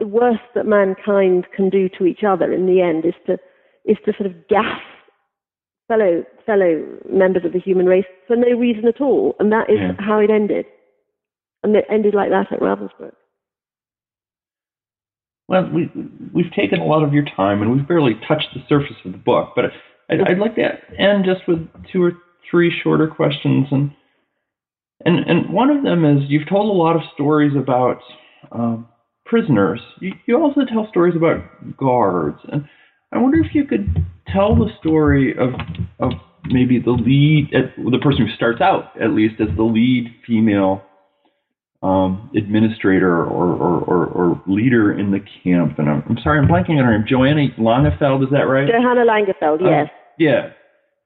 the 0.00 0.06
worst 0.06 0.42
that 0.54 0.66
mankind 0.66 1.46
can 1.54 1.70
do 1.70 1.88
to 1.98 2.06
each 2.06 2.24
other 2.26 2.52
in 2.52 2.66
the 2.66 2.80
end 2.80 3.04
is 3.04 3.14
to 3.26 3.38
is 3.84 3.96
to 4.04 4.12
sort 4.14 4.26
of 4.26 4.48
gas 4.48 4.80
fellow 5.86 6.24
fellow 6.44 6.84
members 7.08 7.44
of 7.44 7.52
the 7.52 7.60
human 7.60 7.86
race 7.86 8.04
for 8.26 8.36
no 8.36 8.48
reason 8.58 8.86
at 8.88 9.00
all, 9.00 9.36
and 9.38 9.52
that 9.52 9.70
is 9.70 9.78
Yeah. 9.78 9.92
how 9.98 10.18
it 10.18 10.30
ended. 10.30 10.66
And 11.62 11.74
it 11.74 11.84
ended 11.90 12.14
like 12.14 12.30
that 12.30 12.52
at 12.52 12.60
Ravensbrück. 12.60 13.12
Well, 15.48 15.70
we, 15.72 15.90
we've 16.32 16.52
taken 16.54 16.78
a 16.78 16.84
lot 16.84 17.02
of 17.02 17.12
your 17.12 17.24
time 17.24 17.62
and 17.62 17.72
we've 17.72 17.88
barely 17.88 18.14
touched 18.28 18.48
the 18.54 18.60
surface 18.68 18.96
of 19.04 19.12
the 19.12 19.18
book, 19.18 19.52
but 19.56 19.66
I'd, 20.10 20.20
I'd 20.20 20.38
like 20.38 20.56
to 20.56 20.68
end 20.98 21.24
just 21.24 21.48
with 21.48 21.66
two 21.90 22.02
or 22.02 22.12
three 22.50 22.72
shorter 22.82 23.06
questions. 23.08 23.66
And, 23.70 23.90
and, 25.04 25.18
and 25.26 25.52
one 25.52 25.70
of 25.70 25.82
them 25.82 26.04
is 26.04 26.28
you've 26.28 26.48
told 26.48 26.68
a 26.68 26.78
lot 26.78 26.96
of 26.96 27.02
stories 27.14 27.52
about 27.56 28.00
um, 28.52 28.86
prisoners. 29.24 29.80
You, 30.00 30.12
you 30.26 30.36
also 30.40 30.60
tell 30.70 30.86
stories 30.90 31.16
about 31.16 31.76
guards. 31.76 32.38
And 32.52 32.68
I 33.12 33.18
wonder 33.18 33.38
if 33.38 33.54
you 33.54 33.64
could 33.64 34.04
tell 34.28 34.54
the 34.54 34.68
story 34.78 35.34
of, 35.36 35.54
of 35.98 36.12
maybe 36.44 36.78
the 36.78 36.90
lead, 36.90 37.50
the 37.52 37.98
person 38.02 38.26
who 38.26 38.34
starts 38.34 38.60
out 38.60 38.92
at 39.00 39.10
least 39.10 39.40
as 39.40 39.48
the 39.56 39.62
lead 39.62 40.14
female 40.26 40.82
um, 41.82 42.30
administrator 42.36 43.22
or, 43.22 43.54
or, 43.54 43.80
or, 43.84 44.06
or, 44.06 44.42
leader 44.48 44.98
in 44.98 45.12
the 45.12 45.20
camp. 45.44 45.78
And 45.78 45.88
I'm, 45.88 46.02
I'm, 46.08 46.18
sorry, 46.24 46.40
I'm 46.40 46.48
blanking 46.48 46.78
on 46.78 46.84
her 46.84 46.98
name. 46.98 47.06
Joanna 47.08 47.48
Langefeld, 47.56 48.24
is 48.24 48.30
that 48.32 48.48
right? 48.50 48.66
Johanna 48.66 49.06
Langefeld, 49.06 49.60
yes. 49.60 49.86
Uh, 49.86 49.94
yeah. 50.18 50.50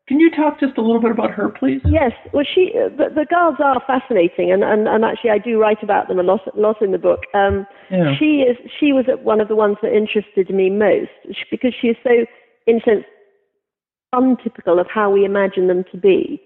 Can 0.08 0.18
you 0.18 0.30
talk 0.30 0.58
just 0.58 0.78
a 0.78 0.80
little 0.80 1.00
bit 1.00 1.10
about 1.10 1.30
her, 1.30 1.48
please? 1.48 1.80
Yes. 1.84 2.12
Well, 2.32 2.44
she 2.54 2.72
uh, 2.74 2.88
the, 2.88 3.14
the 3.14 3.26
guards 3.30 3.58
are 3.62 3.80
fascinating, 3.86 4.50
and, 4.50 4.64
and, 4.64 4.88
and 4.88 5.04
actually 5.04 5.30
I 5.30 5.38
do 5.38 5.60
write 5.60 5.82
about 5.82 6.08
them 6.08 6.18
a 6.18 6.22
lot, 6.22 6.40
lot 6.56 6.82
in 6.82 6.90
the 6.90 6.98
book. 6.98 7.20
Um, 7.34 7.66
yeah. 7.90 8.14
She 8.18 8.42
is 8.42 8.56
she 8.80 8.92
was 8.92 9.04
one 9.22 9.40
of 9.40 9.48
the 9.48 9.54
ones 9.54 9.76
that 9.80 9.94
interested 9.94 10.50
me 10.50 10.70
most 10.70 11.10
because 11.50 11.72
she 11.80 11.88
is 11.88 11.96
so, 12.02 12.10
in 12.66 12.78
a 12.78 12.80
sense, 12.80 13.04
untypical 14.12 14.80
of 14.80 14.86
how 14.92 15.08
we 15.10 15.24
imagine 15.24 15.68
them 15.68 15.84
to 15.92 15.98
be. 15.98 16.42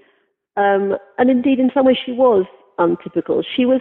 Um, 0.57 0.97
and 1.19 1.31
indeed, 1.31 1.59
in 1.59 1.71
some 1.73 1.87
ways, 1.87 1.97
she 2.05 2.13
was 2.13 2.45
untypical. 2.79 3.43
She 3.57 3.65
was 3.65 3.81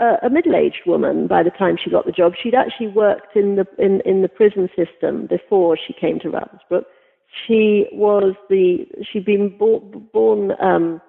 a 0.00 0.28
middle-aged 0.28 0.82
woman 0.86 1.26
by 1.26 1.42
the 1.42 1.50
time 1.50 1.76
she 1.82 1.90
got 1.90 2.04
the 2.04 2.12
job. 2.12 2.32
She'd 2.40 2.54
actually 2.54 2.88
worked 2.88 3.36
in 3.36 3.56
the 3.56 3.66
in, 3.78 4.00
in 4.04 4.22
the 4.22 4.28
prison 4.28 4.68
system 4.74 5.26
before 5.28 5.76
she 5.76 5.92
came 5.92 6.18
to 6.20 6.28
Ravensbrück. 6.28 6.84
She 7.46 7.86
was 7.92 8.34
the 8.48 8.86
she'd 9.12 9.24
been 9.24 9.56
born, 9.56 10.08
born 10.12 10.52
um, 10.60 11.00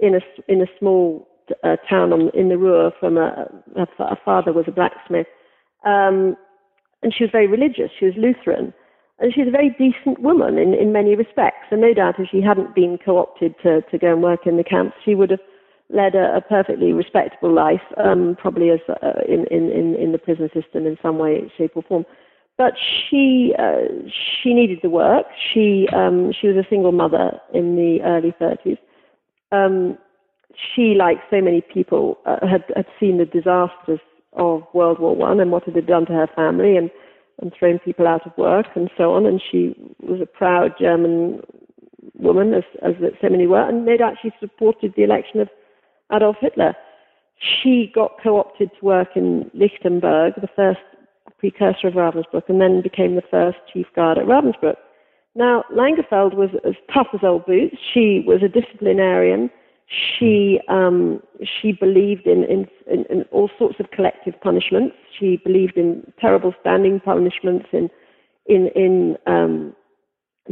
in 0.00 0.14
a 0.14 0.20
in 0.48 0.62
a 0.62 0.66
small 0.78 1.28
uh, 1.64 1.76
town 1.88 2.12
on, 2.12 2.30
in 2.34 2.48
the 2.48 2.56
Ruhr 2.56 2.92
from 2.98 3.18
a, 3.18 3.46
a, 3.76 4.04
a 4.04 4.16
father 4.24 4.52
was 4.52 4.64
a 4.68 4.72
blacksmith, 4.72 5.26
um, 5.84 6.36
and 7.02 7.12
she 7.16 7.24
was 7.24 7.30
very 7.30 7.46
religious. 7.46 7.90
She 7.98 8.06
was 8.06 8.14
Lutheran, 8.16 8.72
and 9.18 9.34
she's 9.34 9.48
a 9.48 9.50
very 9.50 9.70
decent 9.78 10.20
woman 10.20 10.58
in, 10.58 10.74
in 10.74 10.92
many 10.92 11.14
respects. 11.14 11.66
And 11.70 11.80
no 11.80 11.92
doubt, 11.92 12.18
if 12.18 12.28
she 12.30 12.40
hadn't 12.40 12.74
been 12.74 12.98
co-opted 13.04 13.54
to, 13.62 13.82
to 13.82 13.98
go 13.98 14.12
and 14.12 14.22
work 14.22 14.46
in 14.46 14.56
the 14.56 14.64
camps, 14.64 14.96
she 15.04 15.14
would 15.14 15.30
have 15.30 15.40
led 15.92 16.14
a, 16.14 16.36
a 16.36 16.40
perfectly 16.40 16.92
respectable 16.92 17.52
life, 17.52 17.82
um, 17.96 18.36
probably 18.38 18.70
as 18.70 18.80
uh, 18.88 19.20
in, 19.28 19.46
in, 19.50 19.96
in 19.96 20.12
the 20.12 20.18
prison 20.18 20.48
system 20.54 20.86
in 20.86 20.96
some 21.02 21.18
way, 21.18 21.50
shape, 21.56 21.72
or 21.74 21.82
form. 21.82 22.04
But 22.56 22.74
she 22.76 23.54
uh, 23.58 23.88
she 24.42 24.52
needed 24.52 24.80
the 24.82 24.90
work. 24.90 25.26
She 25.52 25.88
um, 25.94 26.32
she 26.38 26.46
was 26.46 26.56
a 26.56 26.68
single 26.68 26.92
mother 26.92 27.40
in 27.54 27.76
the 27.76 28.00
early 28.04 28.34
30s. 28.40 28.78
Um, 29.52 29.96
she, 30.74 30.94
like 30.94 31.18
so 31.30 31.40
many 31.40 31.62
people, 31.62 32.18
uh, 32.26 32.46
had 32.46 32.64
had 32.76 32.86
seen 32.98 33.18
the 33.18 33.24
disasters 33.24 34.00
of 34.34 34.62
World 34.74 34.98
War 34.98 35.16
One 35.16 35.40
and 35.40 35.50
what 35.50 35.66
it 35.66 35.74
had 35.74 35.86
done 35.86 36.06
to 36.06 36.12
her 36.12 36.28
family, 36.36 36.76
and 36.76 36.90
and 37.40 37.52
thrown 37.58 37.78
people 37.78 38.06
out 38.06 38.26
of 38.26 38.36
work 38.36 38.66
and 38.74 38.90
so 38.96 39.14
on. 39.14 39.26
And 39.26 39.40
she 39.50 39.74
was 40.00 40.20
a 40.20 40.26
proud 40.26 40.74
German 40.78 41.40
woman, 42.14 42.54
as, 42.54 42.64
as 42.82 42.94
so 43.20 43.28
many 43.28 43.46
were, 43.46 43.66
and 43.66 43.86
they'd 43.86 44.02
actually 44.02 44.32
supported 44.38 44.92
the 44.96 45.02
election 45.02 45.40
of 45.40 45.48
Adolf 46.12 46.36
Hitler. 46.40 46.74
She 47.38 47.90
got 47.94 48.12
co-opted 48.22 48.70
to 48.78 48.84
work 48.84 49.08
in 49.16 49.50
Lichtenburg, 49.54 50.34
the 50.40 50.48
first 50.54 50.80
precursor 51.38 51.88
of 51.88 51.94
Ravensbrück, 51.94 52.48
and 52.48 52.60
then 52.60 52.82
became 52.82 53.16
the 53.16 53.22
first 53.30 53.58
chief 53.72 53.86
guard 53.96 54.18
at 54.18 54.26
Ravensbrück. 54.26 54.76
Now, 55.34 55.64
Langefeld 55.74 56.34
was 56.34 56.50
as 56.66 56.74
tough 56.92 57.06
as 57.14 57.20
old 57.22 57.46
boots. 57.46 57.76
She 57.94 58.22
was 58.26 58.42
a 58.42 58.48
disciplinarian. 58.48 59.50
She 59.88 60.60
um, 60.68 61.20
she 61.42 61.72
believed 61.72 62.26
in, 62.26 62.44
in, 62.44 62.66
in, 62.86 63.04
in, 63.10 63.22
all 63.32 63.50
sorts 63.58 63.80
of 63.80 63.90
collective 63.90 64.34
punishments. 64.40 64.94
She 65.18 65.40
believed 65.44 65.76
in 65.76 66.12
terrible 66.20 66.54
standing 66.60 67.00
punishments, 67.00 67.66
in 67.72 67.88
in 68.46 68.68
in 68.76 69.16
um, 69.26 69.74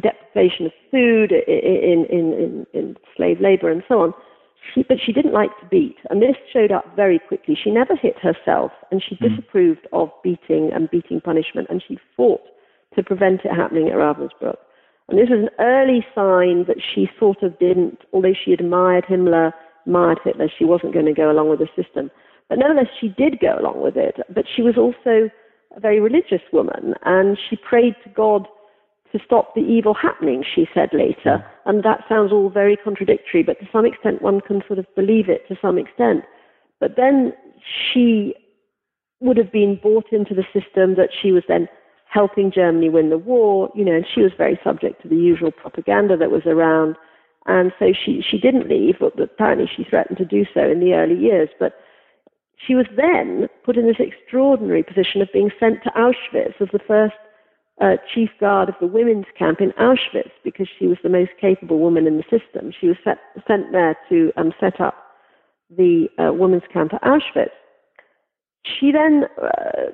deprivation 0.01 0.67
of 0.67 0.73
food, 0.91 1.33
in 1.33 2.07
in, 2.11 2.33
in, 2.33 2.67
in 2.73 2.97
slave 3.17 3.41
labor, 3.41 3.71
and 3.71 3.83
so 3.87 4.01
on. 4.01 4.15
She, 4.75 4.83
but 4.83 4.99
she 5.05 5.13
didn't 5.13 5.33
like 5.33 5.51
to 5.61 5.67
beat, 5.67 5.97
and 6.11 6.21
this 6.21 6.37
showed 6.53 6.73
up 6.73 6.85
very 6.97 7.19
quickly. 7.19 7.57
She 7.63 7.71
never 7.71 7.97
hit 7.97 8.17
herself, 8.19 8.73
and 8.91 9.03
she 9.03 9.17
mm. 9.17 9.29
disapproved 9.29 9.87
of 9.93 10.11
beating 10.23 10.71
and 10.75 10.91
beating 10.91 11.21
punishment, 11.21 11.69
and 11.71 11.83
she 11.87 11.99
fought 12.17 12.43
to 12.97 13.03
prevent 13.03 13.45
it 13.45 13.55
happening 13.55 13.89
at 13.89 13.95
Ravensbrück. 13.95 14.57
And 15.09 15.19
this 15.19 15.31
was 15.31 15.49
an 15.49 15.65
early 15.65 16.05
sign 16.15 16.65
that 16.67 16.83
she 16.95 17.09
sort 17.19 17.43
of 17.43 17.59
didn't, 17.59 18.01
although 18.13 18.35
she 18.35 18.53
admired 18.53 19.05
Himmler, 19.05 19.53
admired 19.87 20.19
Hitler, 20.23 20.49
she 20.59 20.65
wasn't 20.65 20.93
going 20.93 21.07
to 21.07 21.15
go 21.15 21.31
along 21.31 21.49
with 21.49 21.61
the 21.61 21.69
system. 21.83 22.11
But 22.49 22.59
nevertheless, 22.59 22.93
she 23.01 23.09
did 23.09 23.41
go 23.41 23.59
along 23.59 23.83
with 23.83 23.97
it. 23.97 24.17
But 24.35 24.45
she 24.55 24.63
was 24.63 24.77
also 24.77 25.31
a 25.77 25.81
very 25.81 26.01
religious 26.01 26.43
woman, 26.53 26.95
and 27.05 27.39
she 27.49 27.57
prayed 27.57 27.95
to 28.05 28.11
God 28.11 28.47
to 29.13 29.19
stop 29.25 29.55
the 29.55 29.61
evil 29.61 29.95
happening, 29.95 30.45
she 30.55 30.67
said 30.75 30.91
later. 30.93 31.39
Hmm. 31.65 31.69
And 31.69 31.83
that 31.85 32.05
sounds 32.09 32.33
all 32.33 32.51
very 32.51 32.77
contradictory, 32.77 33.43
but 33.43 33.59
to 33.61 33.67
some 33.73 33.87
extent 33.87 34.23
one 34.23 34.41
can 34.41 34.63
sort 34.67 34.79
of 34.79 34.87
believe 34.95 35.29
it 35.29 35.47
to 35.49 35.57
some 35.61 35.79
extent. 35.79 36.25
But 36.81 36.97
then 36.97 37.33
she 37.93 38.35
would 39.21 39.37
have 39.37 39.53
been 39.53 39.79
bought 39.83 40.13
into 40.13 40.35
the 40.35 40.45
system 40.53 40.95
that 40.95 41.11
she 41.21 41.33
was 41.33 41.43
then 41.49 41.69
helping 42.11 42.51
Germany 42.51 42.89
win 42.89 43.11
the 43.11 43.19
war, 43.19 43.71
you 43.75 43.85
know, 43.85 43.93
and 43.93 44.07
she 44.15 44.23
was 44.23 44.33
very 44.37 44.59
subject 44.65 45.03
to 45.03 45.09
the 45.09 45.17
usual 45.17 45.51
propaganda 45.51 46.17
that 46.17 46.31
was 46.31 46.47
around. 46.47 46.97
And 47.47 47.73
so 47.79 47.93
she, 47.93 48.23
she 48.29 48.39
didn't 48.39 48.69
leave, 48.69 48.97
but 49.01 49.19
apparently 49.21 49.69
she 49.75 49.85
threatened 49.85 50.19
to 50.19 50.25
do 50.25 50.45
so 50.55 50.61
in 50.61 50.81
the 50.81 50.95
early 50.95 51.17
years. 51.17 51.49
But 51.59 51.75
she 52.57 52.75
was 52.75 52.87
then 52.97 53.49
put 53.65 53.77
in 53.77 53.87
this 53.87 54.01
extraordinary 54.01 54.83
position 54.83 55.21
of 55.23 55.29
being 55.33 55.51
sent 55.59 55.83
to 55.85 55.91
Auschwitz 55.91 56.61
as 56.61 56.69
the 56.73 56.81
first 56.87 57.15
uh, 57.81 57.97
chief 58.15 58.31
guard 58.41 58.69
of 58.69 58.75
the 58.81 58.87
women's 58.87 59.27
camp 59.39 59.61
in 59.61 59.71
Auschwitz 59.73 60.31
because 60.45 60.69
she 60.79 60.87
was 60.87 60.99
the 61.03 61.09
most 61.09 61.31
capable 61.41 61.79
woman 61.79 62.07
in 62.07 62.17
the 62.17 62.25
system. 62.25 62.73
She 62.79 62.89
was 62.89 62.97
set, 63.05 63.19
sent 63.47 63.73
there 63.73 63.97
to 64.09 64.33
um, 64.37 64.53
set 64.59 64.81
up 64.81 64.95
the 65.71 66.09
uh, 66.19 66.33
women's 66.33 66.63
camp 66.73 66.93
at 66.95 67.03
Auschwitz. 67.03 67.51
She 68.65 68.91
then 68.91 69.25
uh, 69.41 69.93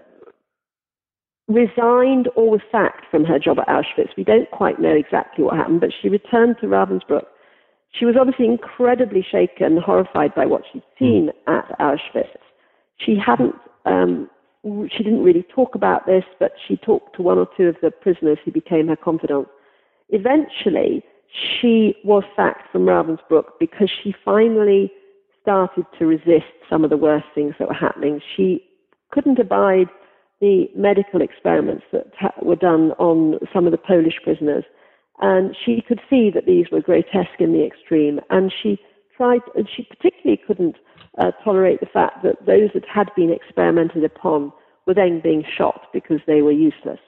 resigned 1.48 2.28
or 2.36 2.50
was 2.50 2.60
sacked 2.72 3.04
from 3.10 3.24
her 3.24 3.38
job 3.38 3.58
at 3.58 3.68
Auschwitz. 3.68 4.16
We 4.16 4.24
don't 4.24 4.50
quite 4.50 4.80
know 4.80 4.94
exactly 4.94 5.44
what 5.44 5.56
happened, 5.56 5.80
but 5.80 5.90
she 6.00 6.08
returned 6.08 6.56
to 6.60 6.66
Ravensbrück. 6.66 7.24
She 7.92 8.06
was 8.06 8.16
obviously 8.18 8.46
incredibly 8.46 9.24
shaken, 9.30 9.78
horrified 9.84 10.34
by 10.34 10.46
what 10.46 10.62
she'd 10.72 10.82
hmm. 10.98 11.04
seen 11.04 11.30
at 11.46 11.78
Auschwitz. 11.78 12.38
She 12.98 13.16
hadn't, 13.24 13.54
um, 13.84 14.30
she 14.64 15.02
didn't 15.02 15.22
really 15.22 15.44
talk 15.54 15.74
about 15.74 16.06
this, 16.06 16.24
but 16.38 16.52
she 16.66 16.76
talked 16.76 17.16
to 17.16 17.22
one 17.22 17.38
or 17.38 17.46
two 17.56 17.64
of 17.64 17.76
the 17.82 17.90
prisoners 17.90 18.38
who 18.44 18.50
became 18.50 18.88
her 18.88 18.96
confidants. 18.96 19.50
Eventually, 20.08 21.02
she 21.60 21.94
was 22.04 22.24
sacked 22.34 22.70
from 22.72 22.86
Ravensbrück 22.86 23.44
because 23.60 23.90
she 24.02 24.14
finally 24.24 24.90
started 25.42 25.84
to 25.98 26.06
resist 26.06 26.52
some 26.70 26.84
of 26.84 26.90
the 26.90 26.96
worst 26.96 27.26
things 27.34 27.54
that 27.58 27.68
were 27.68 27.74
happening. 27.74 28.20
She 28.36 28.64
couldn't 29.10 29.38
abide 29.38 29.88
the 30.40 30.66
medical 30.74 31.20
experiments 31.20 31.84
that 31.92 32.06
were 32.42 32.56
done 32.56 32.92
on 32.92 33.38
some 33.52 33.66
of 33.66 33.72
the 33.72 33.78
Polish 33.78 34.18
prisoners. 34.22 34.64
And 35.20 35.54
she 35.64 35.82
could 35.86 36.00
see 36.08 36.30
that 36.34 36.46
these 36.46 36.66
were 36.72 36.80
grotesque 36.80 37.40
in 37.40 37.52
the 37.52 37.64
extreme. 37.64 38.20
And 38.30 38.52
she 38.62 38.78
tried, 39.16 39.40
and 39.54 39.68
she 39.74 39.84
particularly 39.84 40.40
couldn't 40.46 40.76
uh, 41.18 41.30
tolerate 41.42 41.80
the 41.80 41.86
fact 41.86 42.22
that 42.22 42.46
those 42.46 42.70
that 42.74 42.84
had 42.92 43.10
been 43.16 43.30
experimented 43.30 44.04
upon 44.04 44.52
were 44.86 44.94
then 44.94 45.20
being 45.22 45.44
shot 45.56 45.86
because 45.92 46.20
they 46.26 46.42
were 46.42 46.52
useless 46.52 46.98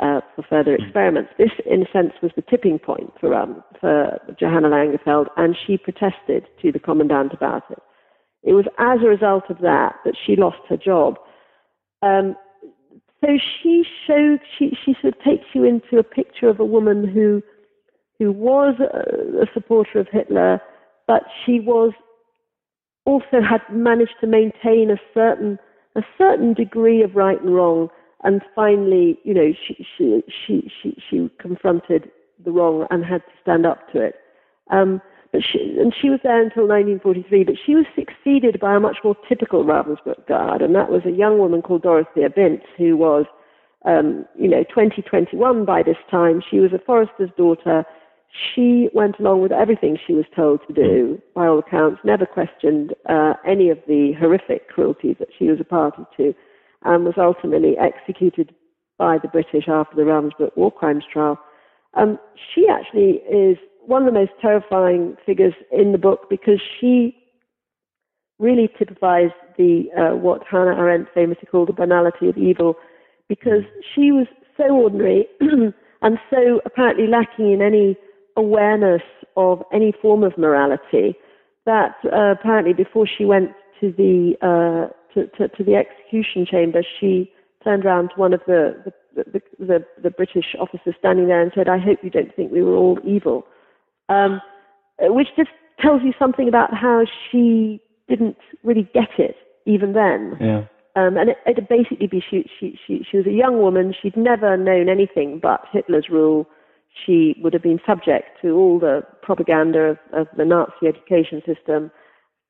uh, 0.00 0.20
for 0.34 0.44
further 0.48 0.76
hmm. 0.76 0.82
experiments. 0.82 1.30
This, 1.38 1.50
in 1.66 1.82
a 1.82 1.90
sense, 1.92 2.12
was 2.22 2.32
the 2.36 2.42
tipping 2.42 2.78
point 2.78 3.12
for, 3.20 3.34
um, 3.34 3.62
for 3.80 4.18
Johanna 4.38 4.68
Langefeld, 4.68 5.26
and 5.36 5.56
she 5.66 5.78
protested 5.78 6.46
to 6.62 6.72
the 6.72 6.78
commandant 6.78 7.32
about 7.32 7.62
it. 7.70 7.78
It 8.42 8.52
was 8.52 8.66
as 8.78 8.98
a 9.02 9.08
result 9.08 9.44
of 9.48 9.58
that 9.58 9.96
that 10.04 10.14
she 10.26 10.36
lost 10.36 10.58
her 10.68 10.76
job. 10.76 11.16
Um, 12.02 12.36
so 13.24 13.38
she 13.62 13.84
showed 14.06 14.40
she 14.58 14.76
she 14.84 14.94
sort 15.00 15.14
of 15.14 15.24
takes 15.24 15.46
you 15.54 15.64
into 15.64 15.98
a 15.98 16.02
picture 16.02 16.48
of 16.48 16.60
a 16.60 16.64
woman 16.64 17.08
who 17.08 17.42
who 18.18 18.30
was 18.30 18.74
a, 18.80 19.42
a 19.42 19.46
supporter 19.54 19.98
of 19.98 20.08
Hitler, 20.12 20.60
but 21.06 21.22
she 21.44 21.58
was 21.58 21.92
also 23.04 23.40
had 23.42 23.60
managed 23.70 24.14
to 24.20 24.26
maintain 24.26 24.90
a 24.90 25.00
certain 25.12 25.58
a 25.96 26.02
certain 26.18 26.54
degree 26.54 27.02
of 27.02 27.14
right 27.14 27.40
and 27.40 27.54
wrong, 27.54 27.88
and 28.24 28.42
finally, 28.54 29.18
you 29.22 29.34
know, 29.34 29.52
she 29.66 29.86
she 29.96 30.22
she 30.46 30.70
she, 30.82 30.96
she 31.08 31.30
confronted 31.38 32.10
the 32.44 32.50
wrong 32.50 32.86
and 32.90 33.04
had 33.04 33.24
to 33.24 33.32
stand 33.42 33.66
up 33.66 33.90
to 33.92 34.00
it. 34.00 34.16
Um, 34.70 35.00
but 35.32 35.42
she, 35.42 35.76
and 35.80 35.92
she 36.00 36.10
was 36.10 36.20
there 36.22 36.40
until 36.40 36.68
1943, 36.68 37.42
but 37.42 37.56
she 37.66 37.74
was 37.74 37.86
succeeded 37.96 38.60
by 38.60 38.76
a 38.76 38.80
much 38.80 38.98
more 39.02 39.16
typical 39.28 39.64
Ravensbrück 39.64 40.28
guard, 40.28 40.62
and 40.62 40.74
that 40.76 40.90
was 40.90 41.02
a 41.04 41.10
young 41.10 41.38
woman 41.38 41.60
called 41.60 41.82
Dorothea 41.82 42.30
Binz, 42.30 42.62
who 42.78 42.96
was, 42.96 43.26
um, 43.84 44.26
you 44.38 44.48
know, 44.48 44.62
2021 44.62 45.64
by 45.64 45.82
this 45.82 45.96
time. 46.08 46.40
She 46.48 46.60
was 46.60 46.72
a 46.72 46.78
forester's 46.78 47.30
daughter. 47.36 47.84
She 48.34 48.88
went 48.92 49.18
along 49.20 49.42
with 49.42 49.52
everything 49.52 49.96
she 50.06 50.12
was 50.12 50.24
told 50.34 50.60
to 50.66 50.72
do, 50.72 51.22
by 51.34 51.46
all 51.46 51.60
accounts, 51.60 52.00
never 52.04 52.26
questioned 52.26 52.92
uh, 53.08 53.34
any 53.46 53.70
of 53.70 53.78
the 53.86 54.12
horrific 54.18 54.68
cruelties 54.68 55.16
that 55.20 55.28
she 55.38 55.46
was 55.46 55.60
a 55.60 55.64
party 55.64 56.02
to, 56.16 56.34
and 56.82 57.04
was 57.04 57.14
ultimately 57.16 57.76
executed 57.78 58.52
by 58.98 59.18
the 59.18 59.28
British 59.28 59.68
after 59.68 59.94
the 59.94 60.02
Ravensbrück 60.02 60.56
war 60.56 60.72
crimes 60.72 61.04
trial. 61.12 61.38
Um, 61.94 62.18
she 62.52 62.66
actually 62.68 63.22
is 63.30 63.56
one 63.86 64.02
of 64.02 64.12
the 64.12 64.18
most 64.18 64.32
terrifying 64.40 65.16
figures 65.24 65.54
in 65.70 65.92
the 65.92 65.98
book 65.98 66.28
because 66.28 66.60
she 66.80 67.16
really 68.40 68.68
typifies 68.78 69.30
the 69.56 69.84
uh, 69.96 70.16
what 70.16 70.42
Hannah 70.50 70.76
Arendt 70.76 71.08
famously 71.14 71.46
called 71.48 71.68
the 71.68 71.72
banality 71.72 72.28
of 72.28 72.36
evil, 72.36 72.74
because 73.28 73.62
she 73.94 74.10
was 74.10 74.26
so 74.56 74.64
ordinary 74.64 75.26
and 75.40 76.18
so 76.30 76.60
apparently 76.64 77.06
lacking 77.06 77.52
in 77.52 77.62
any 77.62 77.96
awareness 78.36 79.02
of 79.36 79.62
any 79.72 79.92
form 80.02 80.22
of 80.22 80.36
morality 80.38 81.14
that 81.66 81.96
uh, 82.12 82.32
apparently 82.32 82.72
before 82.72 83.06
she 83.06 83.24
went 83.24 83.50
to 83.80 83.92
the 83.96 84.34
uh, 84.42 84.92
to, 85.14 85.26
to, 85.36 85.48
to, 85.56 85.64
the 85.64 85.74
execution 85.74 86.46
chamber, 86.48 86.82
she 87.00 87.30
turned 87.62 87.84
around 87.84 88.08
to 88.08 88.14
one 88.16 88.32
of 88.32 88.40
the 88.46 88.92
the, 89.14 89.24
the, 89.24 89.42
the, 89.58 89.84
the 90.02 90.10
British 90.10 90.56
officers 90.58 90.94
standing 90.98 91.28
there 91.28 91.40
and 91.40 91.52
said, 91.54 91.68
"I 91.68 91.78
hope 91.78 91.98
you 92.02 92.10
don't 92.10 92.34
think 92.34 92.52
we 92.52 92.62
were 92.62 92.74
all 92.74 92.98
evil." 93.04 93.46
um, 94.08 94.40
which 95.00 95.28
just 95.36 95.50
tells 95.80 96.02
you 96.02 96.12
something 96.18 96.48
about 96.48 96.74
how 96.74 97.04
she 97.30 97.80
didn't 98.08 98.36
really 98.62 98.88
get 98.94 99.08
it 99.18 99.36
even 99.66 99.92
then. 99.92 100.36
Yeah. 100.40 100.64
Um, 100.96 101.16
and 101.16 101.30
it, 101.30 101.38
it'd 101.46 101.68
basically 101.68 102.06
be 102.06 102.22
she, 102.30 102.48
she, 102.60 102.78
she, 102.86 103.04
she 103.10 103.16
was 103.16 103.26
a 103.26 103.32
young 103.32 103.58
woman. 103.60 103.94
She'd 104.00 104.16
never 104.16 104.56
known 104.56 104.88
anything 104.88 105.40
but 105.42 105.64
Hitler's 105.72 106.06
rule. 106.10 106.46
She 107.04 107.36
would 107.42 107.52
have 107.52 107.62
been 107.62 107.80
subject 107.86 108.40
to 108.42 108.56
all 108.56 108.78
the 108.78 109.02
propaganda 109.22 109.80
of, 109.80 109.98
of 110.12 110.26
the 110.36 110.44
Nazi 110.44 110.86
education 110.86 111.42
system, 111.44 111.90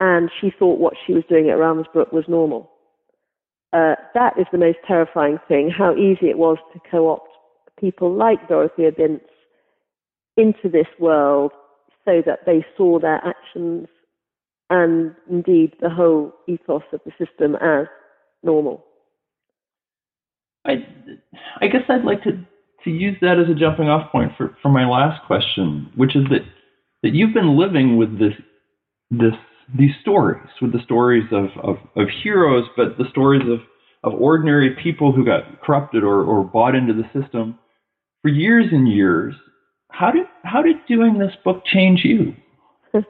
and 0.01 0.31
she 0.41 0.53
thought 0.59 0.79
what 0.79 0.95
she 1.07 1.15
was 1.15 1.25
doing 1.29 1.49
at 1.49 1.57
Ravensbrück 1.57 2.13
was 2.13 2.25
normal. 2.29 2.71
Uh, 3.73 3.95
that 4.15 4.39
is 4.39 4.47
the 4.53 4.59
most 4.59 4.79
terrifying 4.87 5.39
thing, 5.49 5.71
how 5.71 5.95
easy 5.97 6.29
it 6.29 6.39
was 6.39 6.59
to 6.73 6.81
co-opt 6.91 7.29
people 7.81 8.15
like 8.15 8.49
Dorothea 8.49 8.93
Binz 8.93 9.21
into 10.37 10.69
this 10.71 10.87
world 10.99 11.53
so 12.05 12.23
that 12.27 12.41
they 12.47 12.65
saw 12.77 12.99
their 12.99 13.21
actions 13.25 13.89
and 14.71 15.15
indeed 15.31 15.75
the 15.81 15.91
whole 15.91 16.33
ethos 16.47 16.83
of 16.93 17.01
the 17.05 17.13
system 17.19 17.57
as 17.57 17.87
normal. 18.43 18.85
I, 20.65 20.87
I 21.61 21.67
guess 21.67 21.83
I'd 21.89 22.05
like 22.05 22.23
to, 22.25 22.39
to 22.85 22.91
use 22.91 23.17
that 23.21 23.39
as 23.39 23.49
a 23.51 23.59
jumping 23.59 23.89
off 23.89 24.11
point 24.13 24.33
for, 24.37 24.57
for 24.63 24.69
my 24.69 24.87
last 24.87 25.25
question, 25.27 25.91
which 25.97 26.15
is 26.15 26.25
that, 26.31 26.43
that 27.03 27.15
you've 27.15 27.35
been 27.35 27.59
living 27.59 27.97
with 27.97 28.19
this, 28.19 28.33
this, 29.11 29.35
these 29.77 29.93
stories, 30.01 30.49
with 30.61 30.73
the 30.73 30.83
stories 30.85 31.25
of, 31.33 31.47
of, 31.63 31.77
of 31.97 32.09
heroes, 32.23 32.65
but 32.77 32.99
the 32.99 33.09
stories 33.11 33.43
of, 33.43 33.61
of 34.05 34.21
ordinary 34.21 34.77
people 34.83 35.13
who 35.13 35.25
got 35.25 35.63
corrupted 35.63 36.05
or, 36.05 36.23
or 36.23 36.45
bought 36.45 36.75
into 36.75 36.93
the 36.93 37.05
system 37.19 37.59
for 38.23 38.29
years 38.29 38.67
and 38.71 38.89
years. 38.89 39.35
How 39.91 40.11
did, 40.11 40.27
how 40.43 40.63
did 40.63 40.77
doing 40.87 41.19
this 41.19 41.33
book 41.45 41.63
change 41.67 42.01
you? 42.05 42.35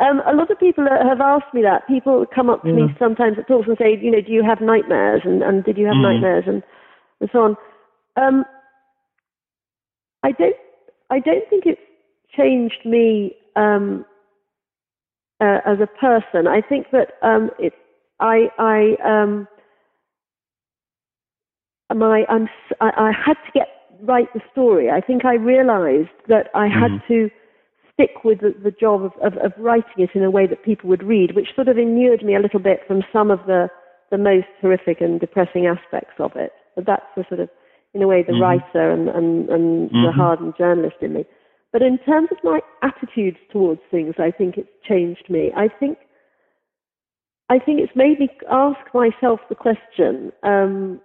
Um, 0.00 0.22
a 0.26 0.32
lot 0.34 0.50
of 0.50 0.58
people 0.58 0.86
have 0.88 1.20
asked 1.20 1.52
me 1.52 1.60
that. 1.60 1.86
People 1.86 2.24
come 2.34 2.48
up 2.48 2.62
to 2.62 2.70
yeah. 2.70 2.74
me 2.74 2.96
sometimes 2.98 3.36
at 3.38 3.46
talks 3.46 3.68
and 3.68 3.76
say, 3.78 3.98
you 4.00 4.10
know, 4.10 4.22
do 4.22 4.32
you 4.32 4.42
have 4.42 4.62
nightmares? 4.62 5.20
And, 5.26 5.42
and 5.42 5.62
did 5.62 5.76
you 5.76 5.84
have 5.84 5.96
mm. 5.96 6.14
nightmares? 6.14 6.44
And, 6.46 6.62
and 7.20 7.28
so 7.30 7.40
on. 7.40 7.56
Um, 8.16 8.44
I 10.22 10.32
don't. 10.32 10.56
I 11.10 11.18
don't 11.18 11.48
think 11.48 11.64
it's 11.66 11.80
changed 12.36 12.84
me 12.84 13.34
um, 13.56 14.04
uh, 15.40 15.58
as 15.66 15.78
a 15.80 15.86
person. 15.86 16.46
I 16.46 16.60
think 16.60 16.86
that 16.92 17.12
um, 17.22 17.50
it. 17.58 17.72
I. 18.20 18.48
I. 18.58 18.96
Um, 19.04 19.48
my. 21.94 22.24
I'm. 22.28 22.48
I, 22.80 22.90
I 22.96 23.12
had 23.12 23.34
to 23.34 23.52
get 23.54 23.68
write 24.02 24.32
the 24.34 24.40
story. 24.52 24.90
I 24.90 25.00
think 25.00 25.24
I 25.24 25.34
realised 25.34 26.08
that 26.28 26.48
I 26.54 26.68
had 26.68 26.90
mm. 26.90 27.06
to 27.08 27.30
stick 27.92 28.24
with 28.24 28.40
the, 28.40 28.54
the 28.62 28.70
job 28.70 29.02
of, 29.02 29.12
of, 29.22 29.34
of, 29.38 29.52
writing 29.58 29.98
it 29.98 30.10
in 30.14 30.24
a 30.24 30.30
way 30.30 30.46
that 30.46 30.64
people 30.64 30.88
would 30.88 31.02
read, 31.02 31.34
which 31.36 31.48
sort 31.54 31.68
of 31.68 31.76
inured 31.76 32.22
me 32.24 32.34
a 32.34 32.40
little 32.40 32.60
bit 32.60 32.80
from 32.86 33.02
some 33.12 33.30
of 33.30 33.40
the, 33.46 33.68
the 34.10 34.18
most 34.18 34.46
horrific 34.60 35.00
and 35.00 35.20
depressing 35.20 35.66
aspects 35.66 36.14
of 36.18 36.32
it. 36.34 36.52
But 36.74 36.86
that's 36.86 37.06
the 37.16 37.24
sort 37.28 37.40
of, 37.40 37.50
in 37.94 38.02
a 38.02 38.06
way, 38.06 38.22
the 38.22 38.32
mm-hmm. 38.32 38.42
writer 38.42 38.90
and, 38.90 39.08
and, 39.08 39.48
and 39.48 39.90
mm-hmm. 39.90 40.06
the 40.06 40.12
hardened 40.12 40.54
journalist 40.56 40.96
in 41.00 41.14
me. 41.14 41.24
But 41.72 41.82
in 41.82 41.98
terms 41.98 42.28
of 42.30 42.38
my 42.42 42.60
attitudes 42.82 43.38
towards 43.52 43.80
things, 43.90 44.14
I 44.18 44.30
think 44.30 44.56
it's 44.56 44.68
changed 44.88 45.28
me. 45.28 45.52
I 45.56 45.68
think, 45.68 45.98
I 47.48 47.58
think 47.58 47.80
it's 47.80 47.94
made 47.94 48.18
me 48.18 48.28
ask 48.50 48.78
myself 48.92 49.40
the 49.48 49.54
question, 49.54 50.32
um, 50.42 51.00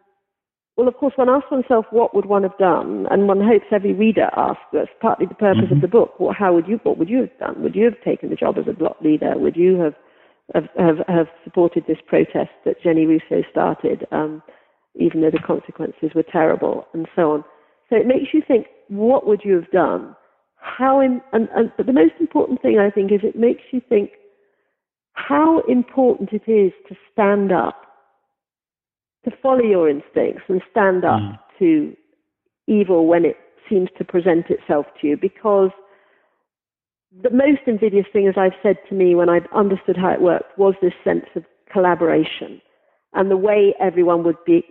well, 0.77 0.87
of 0.89 0.95
course, 0.95 1.13
one 1.15 1.29
asks 1.29 1.51
oneself 1.51 1.85
what 1.91 2.13
would 2.13 2.25
one 2.25 2.43
have 2.43 2.57
done, 2.57 3.07
and 3.09 3.27
one 3.27 3.39
hopes 3.39 3.65
every 3.71 3.93
reader 3.93 4.29
asks. 4.35 4.61
That's 4.73 4.89
partly 5.01 5.25
the 5.25 5.35
purpose 5.35 5.65
mm-hmm. 5.65 5.75
of 5.75 5.81
the 5.81 5.87
book. 5.87 6.19
Well, 6.19 6.35
how 6.37 6.53
would 6.53 6.67
you? 6.67 6.79
What 6.83 6.97
would 6.97 7.09
you 7.09 7.21
have 7.21 7.39
done? 7.39 7.63
Would 7.63 7.75
you 7.75 7.85
have 7.85 8.01
taken 8.03 8.29
the 8.29 8.35
job 8.35 8.57
as 8.57 8.65
a 8.67 8.73
block 8.73 8.97
leader? 9.01 9.37
Would 9.37 9.55
you 9.55 9.79
have 9.79 9.93
have 10.53 10.67
have, 10.77 10.97
have 11.07 11.27
supported 11.45 11.85
this 11.87 11.97
protest 12.05 12.51
that 12.65 12.81
Jenny 12.83 13.05
Rousseau 13.05 13.41
started, 13.49 14.05
um, 14.11 14.43
even 14.95 15.21
though 15.21 15.31
the 15.31 15.39
consequences 15.39 16.11
were 16.15 16.23
terrible, 16.23 16.87
and 16.93 17.07
so 17.15 17.31
on? 17.31 17.43
So 17.89 17.95
it 17.95 18.07
makes 18.07 18.33
you 18.33 18.41
think: 18.47 18.67
what 18.87 19.27
would 19.27 19.41
you 19.43 19.55
have 19.55 19.71
done? 19.71 20.15
How? 20.55 20.99
In, 20.99 21.21
and, 21.33 21.47
and 21.55 21.71
but 21.77 21.85
the 21.85 21.93
most 21.93 22.13
important 22.19 22.61
thing 22.61 22.79
I 22.79 22.89
think 22.89 23.11
is 23.11 23.19
it 23.23 23.35
makes 23.35 23.63
you 23.71 23.81
think 23.87 24.11
how 25.13 25.61
important 25.67 26.29
it 26.33 26.49
is 26.49 26.71
to 26.89 26.95
stand 27.11 27.51
up 27.51 27.85
to 29.25 29.31
follow 29.41 29.63
your 29.63 29.89
instincts 29.89 30.43
and 30.47 30.61
stand 30.71 31.03
up 31.03 31.19
mm. 31.19 31.37
to 31.59 31.95
evil 32.67 33.07
when 33.07 33.25
it 33.25 33.37
seems 33.69 33.89
to 33.97 34.05
present 34.05 34.45
itself 34.49 34.85
to 35.01 35.07
you 35.07 35.17
because 35.17 35.71
the 37.23 37.31
most 37.31 37.61
invidious 37.65 38.05
thing, 38.11 38.27
as 38.27 38.35
I've 38.37 38.59
said 38.61 38.77
to 38.89 38.95
me 38.95 39.15
when 39.15 39.29
I've 39.29 39.47
understood 39.55 39.97
how 39.97 40.11
it 40.11 40.21
worked, 40.21 40.57
was 40.57 40.75
this 40.81 40.93
sense 41.03 41.25
of 41.35 41.43
collaboration 41.71 42.61
and 43.13 43.31
the 43.31 43.37
way 43.37 43.73
everyone 43.79 44.23
would 44.23 44.43
be. 44.45 44.63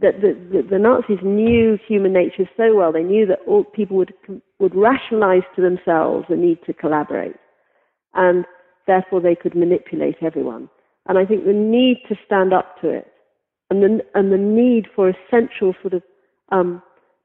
That 0.00 0.22
the, 0.22 0.32
the, 0.50 0.68
the, 0.70 0.78
Nazis 0.78 1.18
knew 1.22 1.78
human 1.86 2.14
nature 2.14 2.48
so 2.56 2.74
well, 2.74 2.90
they 2.90 3.02
knew 3.02 3.26
that 3.26 3.40
all 3.46 3.64
people 3.64 3.98
would 3.98 4.14
would 4.58 4.74
rationalize 4.74 5.42
to 5.56 5.62
themselves 5.62 6.24
the 6.30 6.36
need 6.36 6.58
to 6.66 6.72
collaborate, 6.72 7.36
and 8.14 8.46
therefore 8.86 9.20
they 9.20 9.34
could 9.34 9.54
manipulate 9.54 10.16
everyone. 10.22 10.70
And 11.06 11.18
I 11.18 11.26
think 11.26 11.44
the 11.44 11.52
need 11.52 11.98
to 12.08 12.16
stand 12.24 12.54
up 12.54 12.80
to 12.80 12.88
it 12.88 13.12
and 13.70 13.82
the, 13.82 14.04
and 14.14 14.32
the 14.32 14.38
need 14.38 14.86
for 14.94 15.10
essential 15.10 15.74
sort 15.82 15.94
of 15.94 16.02
um, 16.50 16.82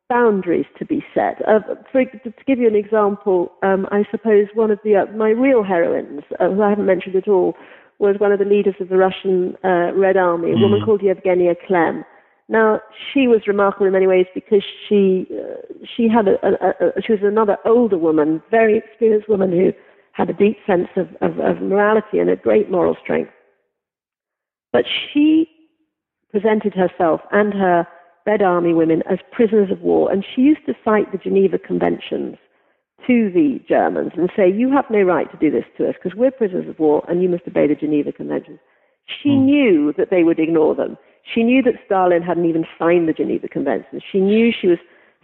boundaries 0.09 0.65
to 0.77 0.85
be 0.85 1.03
set. 1.13 1.41
Uh, 1.47 1.59
for, 1.91 2.03
to 2.03 2.33
give 2.47 2.59
you 2.59 2.67
an 2.67 2.75
example, 2.75 3.51
um, 3.63 3.87
I 3.91 4.03
suppose 4.09 4.47
one 4.53 4.71
of 4.71 4.79
the 4.83 4.95
uh, 4.95 5.05
my 5.15 5.29
real 5.29 5.63
heroines, 5.63 6.23
uh, 6.39 6.49
who 6.49 6.61
I 6.61 6.69
haven't 6.69 6.85
mentioned 6.85 7.15
at 7.15 7.27
all, 7.27 7.53
was 7.99 8.15
one 8.19 8.31
of 8.31 8.39
the 8.39 8.45
leaders 8.45 8.75
of 8.79 8.89
the 8.89 8.97
Russian 8.97 9.55
uh, 9.63 9.93
Red 9.93 10.17
Army, 10.17 10.51
a 10.51 10.55
mm. 10.55 10.61
woman 10.61 10.81
called 10.83 11.01
Yevgenia 11.01 11.55
Klem. 11.69 12.03
Now 12.49 12.81
she 13.13 13.27
was 13.27 13.41
remarkable 13.47 13.85
in 13.85 13.93
many 13.93 14.07
ways 14.07 14.25
because 14.33 14.63
she 14.87 15.27
uh, 15.31 15.61
she 15.95 16.09
had 16.09 16.27
a, 16.27 16.35
a, 16.43 16.87
a, 16.87 17.01
she 17.05 17.13
was 17.13 17.21
another 17.23 17.57
older 17.63 17.97
woman, 17.97 18.41
very 18.49 18.77
experienced 18.77 19.29
woman 19.29 19.51
who 19.51 19.71
had 20.13 20.29
a 20.29 20.33
deep 20.33 20.57
sense 20.65 20.89
of, 20.97 21.07
of, 21.21 21.39
of 21.39 21.61
morality 21.61 22.17
and 22.17 22.29
a 22.29 22.35
great 22.35 22.69
moral 22.69 22.97
strength. 23.01 23.31
But 24.73 24.85
she 25.13 25.47
presented 26.31 26.73
herself 26.73 27.21
and 27.31 27.53
her 27.53 27.87
Red 28.25 28.41
Army 28.41 28.73
women 28.73 29.01
as 29.09 29.19
prisoners 29.31 29.71
of 29.71 29.81
war, 29.81 30.11
and 30.11 30.25
she 30.35 30.41
used 30.41 30.65
to 30.65 30.73
cite 30.83 31.11
the 31.11 31.17
Geneva 31.17 31.57
Conventions 31.57 32.35
to 33.07 33.31
the 33.31 33.59
Germans 33.67 34.11
and 34.17 34.29
say, 34.35 34.51
You 34.51 34.71
have 34.71 34.85
no 34.89 35.01
right 35.01 35.29
to 35.31 35.37
do 35.37 35.49
this 35.49 35.65
to 35.77 35.87
us 35.87 35.95
because 36.01 36.17
we're 36.17 36.31
prisoners 36.31 36.67
of 36.67 36.79
war 36.79 37.03
and 37.07 37.21
you 37.23 37.29
must 37.29 37.47
obey 37.47 37.67
the 37.67 37.75
Geneva 37.75 38.11
Conventions. 38.11 38.59
She 39.23 39.29
mm. 39.29 39.45
knew 39.45 39.93
that 39.97 40.09
they 40.11 40.23
would 40.23 40.39
ignore 40.39 40.75
them. 40.75 40.97
She 41.23 41.43
knew 41.43 41.61
that 41.63 41.73
Stalin 41.85 42.21
hadn't 42.21 42.45
even 42.45 42.65
signed 42.77 43.07
the 43.07 43.13
Geneva 43.13 43.47
Conventions. 43.47 44.01
She 44.11 44.19
knew 44.19 44.51
she 44.51 44.67
was, 44.67 44.79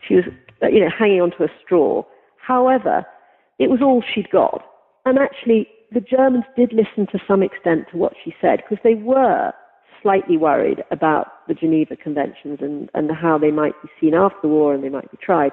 she 0.07 0.15
was 0.15 0.25
uh, 0.61 0.67
you 0.67 0.79
know, 0.79 0.89
hanging 0.97 1.21
onto 1.21 1.43
a 1.43 1.47
straw. 1.63 2.03
However, 2.37 3.05
it 3.59 3.69
was 3.69 3.81
all 3.81 4.03
she'd 4.13 4.29
got. 4.29 4.63
And 5.05 5.17
actually, 5.17 5.67
the 5.91 6.01
Germans 6.01 6.45
did 6.55 6.73
listen 6.73 7.07
to 7.11 7.19
some 7.27 7.41
extent 7.41 7.85
to 7.91 7.97
what 7.97 8.13
she 8.23 8.33
said 8.41 8.61
because 8.61 8.81
they 8.83 8.95
were 8.95 9.53
slightly 10.01 10.37
worried 10.37 10.83
about 10.91 11.47
the 11.47 11.53
Geneva 11.53 11.95
Conventions 11.95 12.59
and, 12.61 12.89
and 12.93 13.09
how 13.11 13.37
they 13.37 13.51
might 13.51 13.73
be 13.81 13.89
seen 13.99 14.13
after 14.13 14.37
the 14.43 14.47
war 14.47 14.73
and 14.73 14.83
they 14.83 14.89
might 14.89 15.09
be 15.09 15.17
tried. 15.17 15.51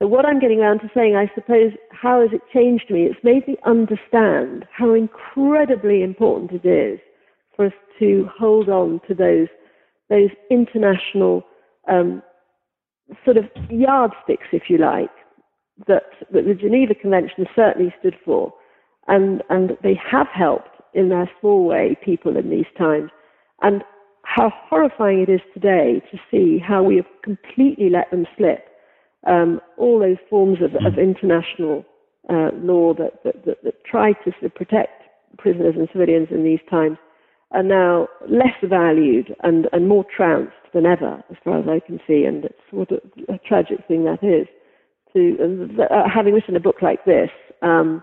But 0.00 0.08
what 0.08 0.24
I'm 0.24 0.38
getting 0.38 0.60
around 0.60 0.78
to 0.80 0.90
saying, 0.94 1.16
I 1.16 1.30
suppose, 1.34 1.72
how 1.90 2.20
has 2.20 2.30
it 2.32 2.40
changed 2.52 2.90
me? 2.90 3.02
It's 3.02 3.22
made 3.24 3.46
me 3.48 3.56
understand 3.66 4.64
how 4.70 4.94
incredibly 4.94 6.02
important 6.02 6.52
it 6.52 6.66
is 6.66 7.00
for 7.58 7.66
us 7.66 7.72
to 7.98 8.28
hold 8.38 8.68
on 8.68 9.00
to 9.08 9.14
those 9.14 9.48
those 10.08 10.30
international 10.50 11.42
um, 11.90 12.22
sort 13.24 13.36
of 13.36 13.44
yardsticks, 13.68 14.46
if 14.52 14.62
you 14.70 14.78
like, 14.78 15.10
that, 15.86 16.04
that 16.32 16.46
the 16.46 16.54
Geneva 16.54 16.94
Convention 16.94 17.46
certainly 17.54 17.92
stood 17.98 18.14
for, 18.24 18.54
and 19.08 19.42
and 19.50 19.76
they 19.82 19.98
have 20.10 20.28
helped 20.32 20.70
in 20.94 21.08
their 21.10 21.28
small 21.40 21.66
way 21.66 21.96
people 22.02 22.36
in 22.36 22.48
these 22.48 22.70
times. 22.78 23.10
And 23.60 23.82
how 24.22 24.52
horrifying 24.68 25.20
it 25.20 25.28
is 25.28 25.40
today 25.52 26.00
to 26.12 26.18
see 26.30 26.58
how 26.58 26.82
we 26.82 26.96
have 26.96 27.06
completely 27.24 27.90
let 27.90 28.10
them 28.10 28.24
slip. 28.36 28.64
Um, 29.26 29.60
all 29.76 29.98
those 29.98 30.16
forms 30.30 30.58
of, 30.62 30.74
of 30.86 30.96
international 30.96 31.84
uh, 32.30 32.50
law 32.54 32.94
that, 32.94 33.24
that, 33.24 33.44
that, 33.46 33.64
that, 33.64 33.84
try 33.84 34.12
to 34.12 34.48
protect 34.50 35.02
prisoners 35.38 35.74
and 35.76 35.88
civilians 35.92 36.28
in 36.30 36.44
these 36.44 36.60
times 36.70 36.98
are 37.52 37.62
now 37.62 38.08
less 38.28 38.54
valued 38.62 39.34
and, 39.42 39.68
and 39.72 39.88
more 39.88 40.04
trounced 40.14 40.52
than 40.74 40.84
ever, 40.84 41.22
as 41.30 41.36
far 41.42 41.58
as 41.58 41.66
I 41.68 41.80
can 41.84 41.98
see. 42.06 42.24
And 42.24 42.44
it's 42.44 42.54
what 42.70 42.90
a, 42.90 43.00
a 43.32 43.38
tragic 43.38 43.78
thing 43.86 44.04
that 44.04 44.22
is. 44.22 44.46
To 45.14 45.68
uh, 45.90 46.02
having 46.14 46.34
written 46.34 46.54
a 46.54 46.60
book 46.60 46.82
like 46.82 47.04
this, 47.06 47.30
um, 47.62 48.02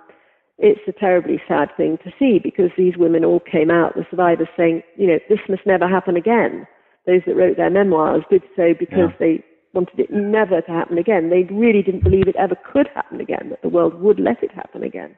it's 0.57 0.81
a 0.87 0.91
terribly 0.91 1.39
sad 1.47 1.69
thing 1.77 1.97
to 2.03 2.11
see 2.17 2.39
because 2.41 2.71
these 2.77 2.97
women 2.97 3.23
all 3.23 3.39
came 3.39 3.69
out, 3.69 3.93
the 3.95 4.05
survivors, 4.09 4.47
saying, 4.57 4.81
you 4.97 5.07
know, 5.07 5.19
this 5.29 5.39
must 5.47 5.65
never 5.65 5.87
happen 5.87 6.15
again. 6.15 6.65
Those 7.05 7.21
that 7.27 7.35
wrote 7.35 7.57
their 7.57 7.69
memoirs 7.69 8.23
did 8.31 8.41
so 8.55 8.73
because 8.79 9.11
yeah. 9.11 9.17
they 9.19 9.43
wanted 9.73 9.99
it 9.99 10.09
never 10.09 10.61
to 10.61 10.71
happen 10.71 10.97
again. 10.97 11.29
They 11.29 11.43
really 11.53 11.83
didn't 11.83 12.03
believe 12.03 12.27
it 12.27 12.35
ever 12.37 12.55
could 12.71 12.87
happen 12.95 13.19
again, 13.21 13.49
that 13.49 13.61
the 13.61 13.69
world 13.69 14.01
would 14.01 14.19
let 14.19 14.41
it 14.41 14.51
happen 14.51 14.81
again. 14.81 15.15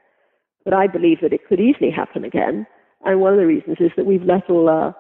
But 0.66 0.74
I 0.74 0.88
believe 0.88 1.20
that 1.22 1.32
it 1.32 1.48
could 1.48 1.62
easily 1.62 1.92
happen 1.92 2.26
again. 2.26 2.68
And 3.06 3.20
one 3.20 3.34
of 3.34 3.40
the 3.40 3.46
reasons 3.46 3.78
is 3.80 3.92
that 3.96 4.06
we've 4.06 4.24
let 4.24 4.50
all 4.50 4.70
our, 4.70 4.96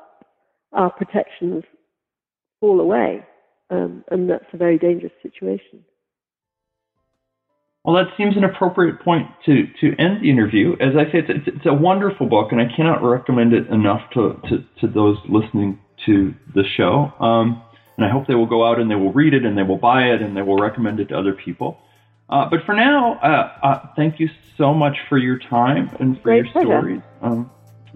our 0.73 0.91
protections 0.91 1.63
fall 2.59 2.79
away. 2.79 3.25
Um, 3.69 4.03
and 4.11 4.29
that's 4.29 4.45
a 4.53 4.57
very 4.57 4.77
dangerous 4.77 5.13
situation. 5.21 5.83
Well, 7.83 7.95
that 7.95 8.15
seems 8.17 8.35
an 8.35 8.43
appropriate 8.43 8.99
point 9.01 9.27
to, 9.45 9.65
to 9.79 9.95
end 9.97 10.21
the 10.21 10.29
interview. 10.29 10.73
As 10.79 10.95
I 10.97 11.09
say, 11.11 11.19
it's, 11.19 11.47
it's, 11.47 11.65
a 11.65 11.73
wonderful 11.73 12.27
book, 12.27 12.51
and 12.51 12.59
I 12.59 12.65
cannot 12.75 13.01
recommend 13.01 13.53
it 13.53 13.67
enough 13.67 14.01
to, 14.13 14.39
to, 14.49 14.63
to 14.81 14.87
those 14.87 15.17
listening 15.29 15.79
to 16.05 16.33
the 16.53 16.63
show. 16.75 17.13
Um, 17.19 17.61
and 17.95 18.05
I 18.05 18.09
hope 18.09 18.27
they 18.27 18.35
will 18.35 18.45
go 18.45 18.65
out 18.65 18.79
and 18.79 18.91
they 18.91 18.95
will 18.95 19.13
read 19.13 19.33
it 19.33 19.45
and 19.45 19.57
they 19.57 19.63
will 19.63 19.77
buy 19.77 20.03
it 20.09 20.21
and 20.21 20.35
they 20.35 20.41
will 20.41 20.57
recommend 20.57 20.99
it 20.99 21.09
to 21.09 21.17
other 21.17 21.33
people. 21.33 21.79
Uh, 22.29 22.49
but 22.49 22.59
for 22.65 22.75
now, 22.75 23.13
uh, 23.23 23.65
uh, 23.65 23.87
thank 23.95 24.19
you 24.19 24.29
so 24.57 24.73
much 24.73 24.97
for 25.07 25.17
your 25.17 25.39
time 25.39 25.89
and 25.99 26.17
for 26.17 26.23
Great 26.23 26.43
your 26.43 26.51
pleasure. 26.51 26.67
stories. 26.67 27.01
Um, 27.21 27.49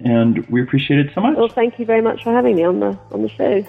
and 0.04 0.46
we 0.48 0.62
appreciate 0.62 1.00
it 1.00 1.12
so 1.14 1.22
much. 1.22 1.38
Well, 1.38 1.50
thank 1.50 1.80
you 1.80 1.86
very 1.86 2.02
much 2.02 2.24
for 2.24 2.32
having 2.34 2.56
me 2.56 2.64
on 2.64 2.80
the 2.80 2.98
on 3.12 3.22
the 3.22 3.30
show. 3.30 3.66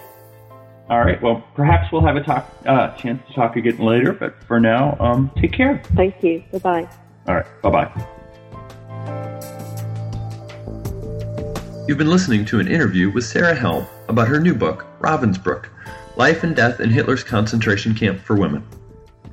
All 0.89 1.01
right. 1.01 1.21
Well, 1.23 1.43
perhaps 1.55 1.93
we'll 1.93 2.05
have 2.05 2.17
a 2.17 2.23
talk, 2.23 2.53
uh, 2.67 2.95
chance 2.97 3.27
to 3.29 3.33
talk 3.35 3.57
again 3.57 3.79
later. 3.79 4.13
But 4.13 4.43
for 4.45 4.61
now, 4.61 4.97
um, 5.01 5.31
take 5.37 5.53
care. 5.53 5.83
Thank 5.95 6.23
you. 6.23 6.45
Bye 6.53 6.59
bye. 6.59 6.89
All 7.29 7.35
right. 7.37 7.47
Bye 7.63 7.71
bye. 7.71 8.07
You've 11.89 11.99
been 11.99 12.11
listening 12.11 12.45
to 12.47 12.61
an 12.61 12.69
interview 12.69 13.11
with 13.11 13.25
Sarah 13.25 13.55
Helm 13.55 13.87
about 14.09 14.29
her 14.29 14.39
new 14.39 14.55
book, 14.55 14.87
Ravensbrück 15.01 15.69
Life 16.17 16.45
and 16.45 16.55
Death 16.55 16.81
in 16.81 16.91
Hitler's 16.91 17.25
Concentration 17.25 17.95
Camp 17.95 18.21
for 18.21 18.37
Women. 18.37 18.65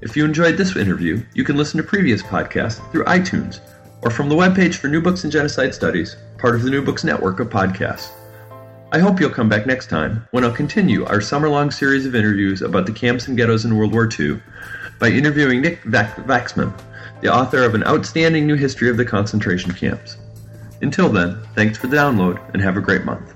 If 0.01 0.15
you 0.15 0.25
enjoyed 0.25 0.55
this 0.57 0.75
interview, 0.75 1.23
you 1.33 1.43
can 1.43 1.57
listen 1.57 1.77
to 1.77 1.83
previous 1.83 2.23
podcasts 2.23 2.79
through 2.91 3.03
iTunes 3.03 3.59
or 4.01 4.09
from 4.09 4.29
the 4.29 4.35
webpage 4.35 4.75
for 4.75 4.87
New 4.87 5.01
Books 5.01 5.25
in 5.25 5.31
Genocide 5.31 5.75
Studies, 5.75 6.15
part 6.39 6.55
of 6.55 6.63
the 6.63 6.71
New 6.71 6.81
Books 6.81 7.03
Network 7.03 7.41
of 7.41 7.49
podcasts. 7.49 8.11
I 8.93 8.99
hope 8.99 9.19
you'll 9.19 9.29
come 9.29 9.49
back 9.49 9.67
next 9.67 9.87
time 9.87 10.25
when 10.31 10.43
I'll 10.43 10.51
continue 10.51 11.05
our 11.05 11.19
summer 11.19 11.49
long 11.49 11.69
series 11.69 12.05
of 12.05 12.15
interviews 12.15 12.61
about 12.61 12.85
the 12.85 12.93
camps 12.93 13.27
and 13.27 13.35
ghettos 13.35 13.65
in 13.65 13.75
World 13.75 13.91
War 13.91 14.09
II 14.19 14.41
by 14.99 15.09
interviewing 15.09 15.61
Nick 15.61 15.83
Wachsmann, 15.83 16.73
the 17.21 17.31
author 17.31 17.63
of 17.63 17.75
an 17.75 17.83
outstanding 17.83 18.47
new 18.47 18.55
history 18.55 18.89
of 18.89 18.97
the 18.97 19.05
concentration 19.05 19.73
camps. 19.73 20.17
Until 20.81 21.09
then, 21.09 21.39
thanks 21.55 21.77
for 21.77 21.87
the 21.87 21.97
download 21.97 22.41
and 22.53 22.61
have 22.61 22.77
a 22.77 22.81
great 22.81 23.03
month. 23.03 23.35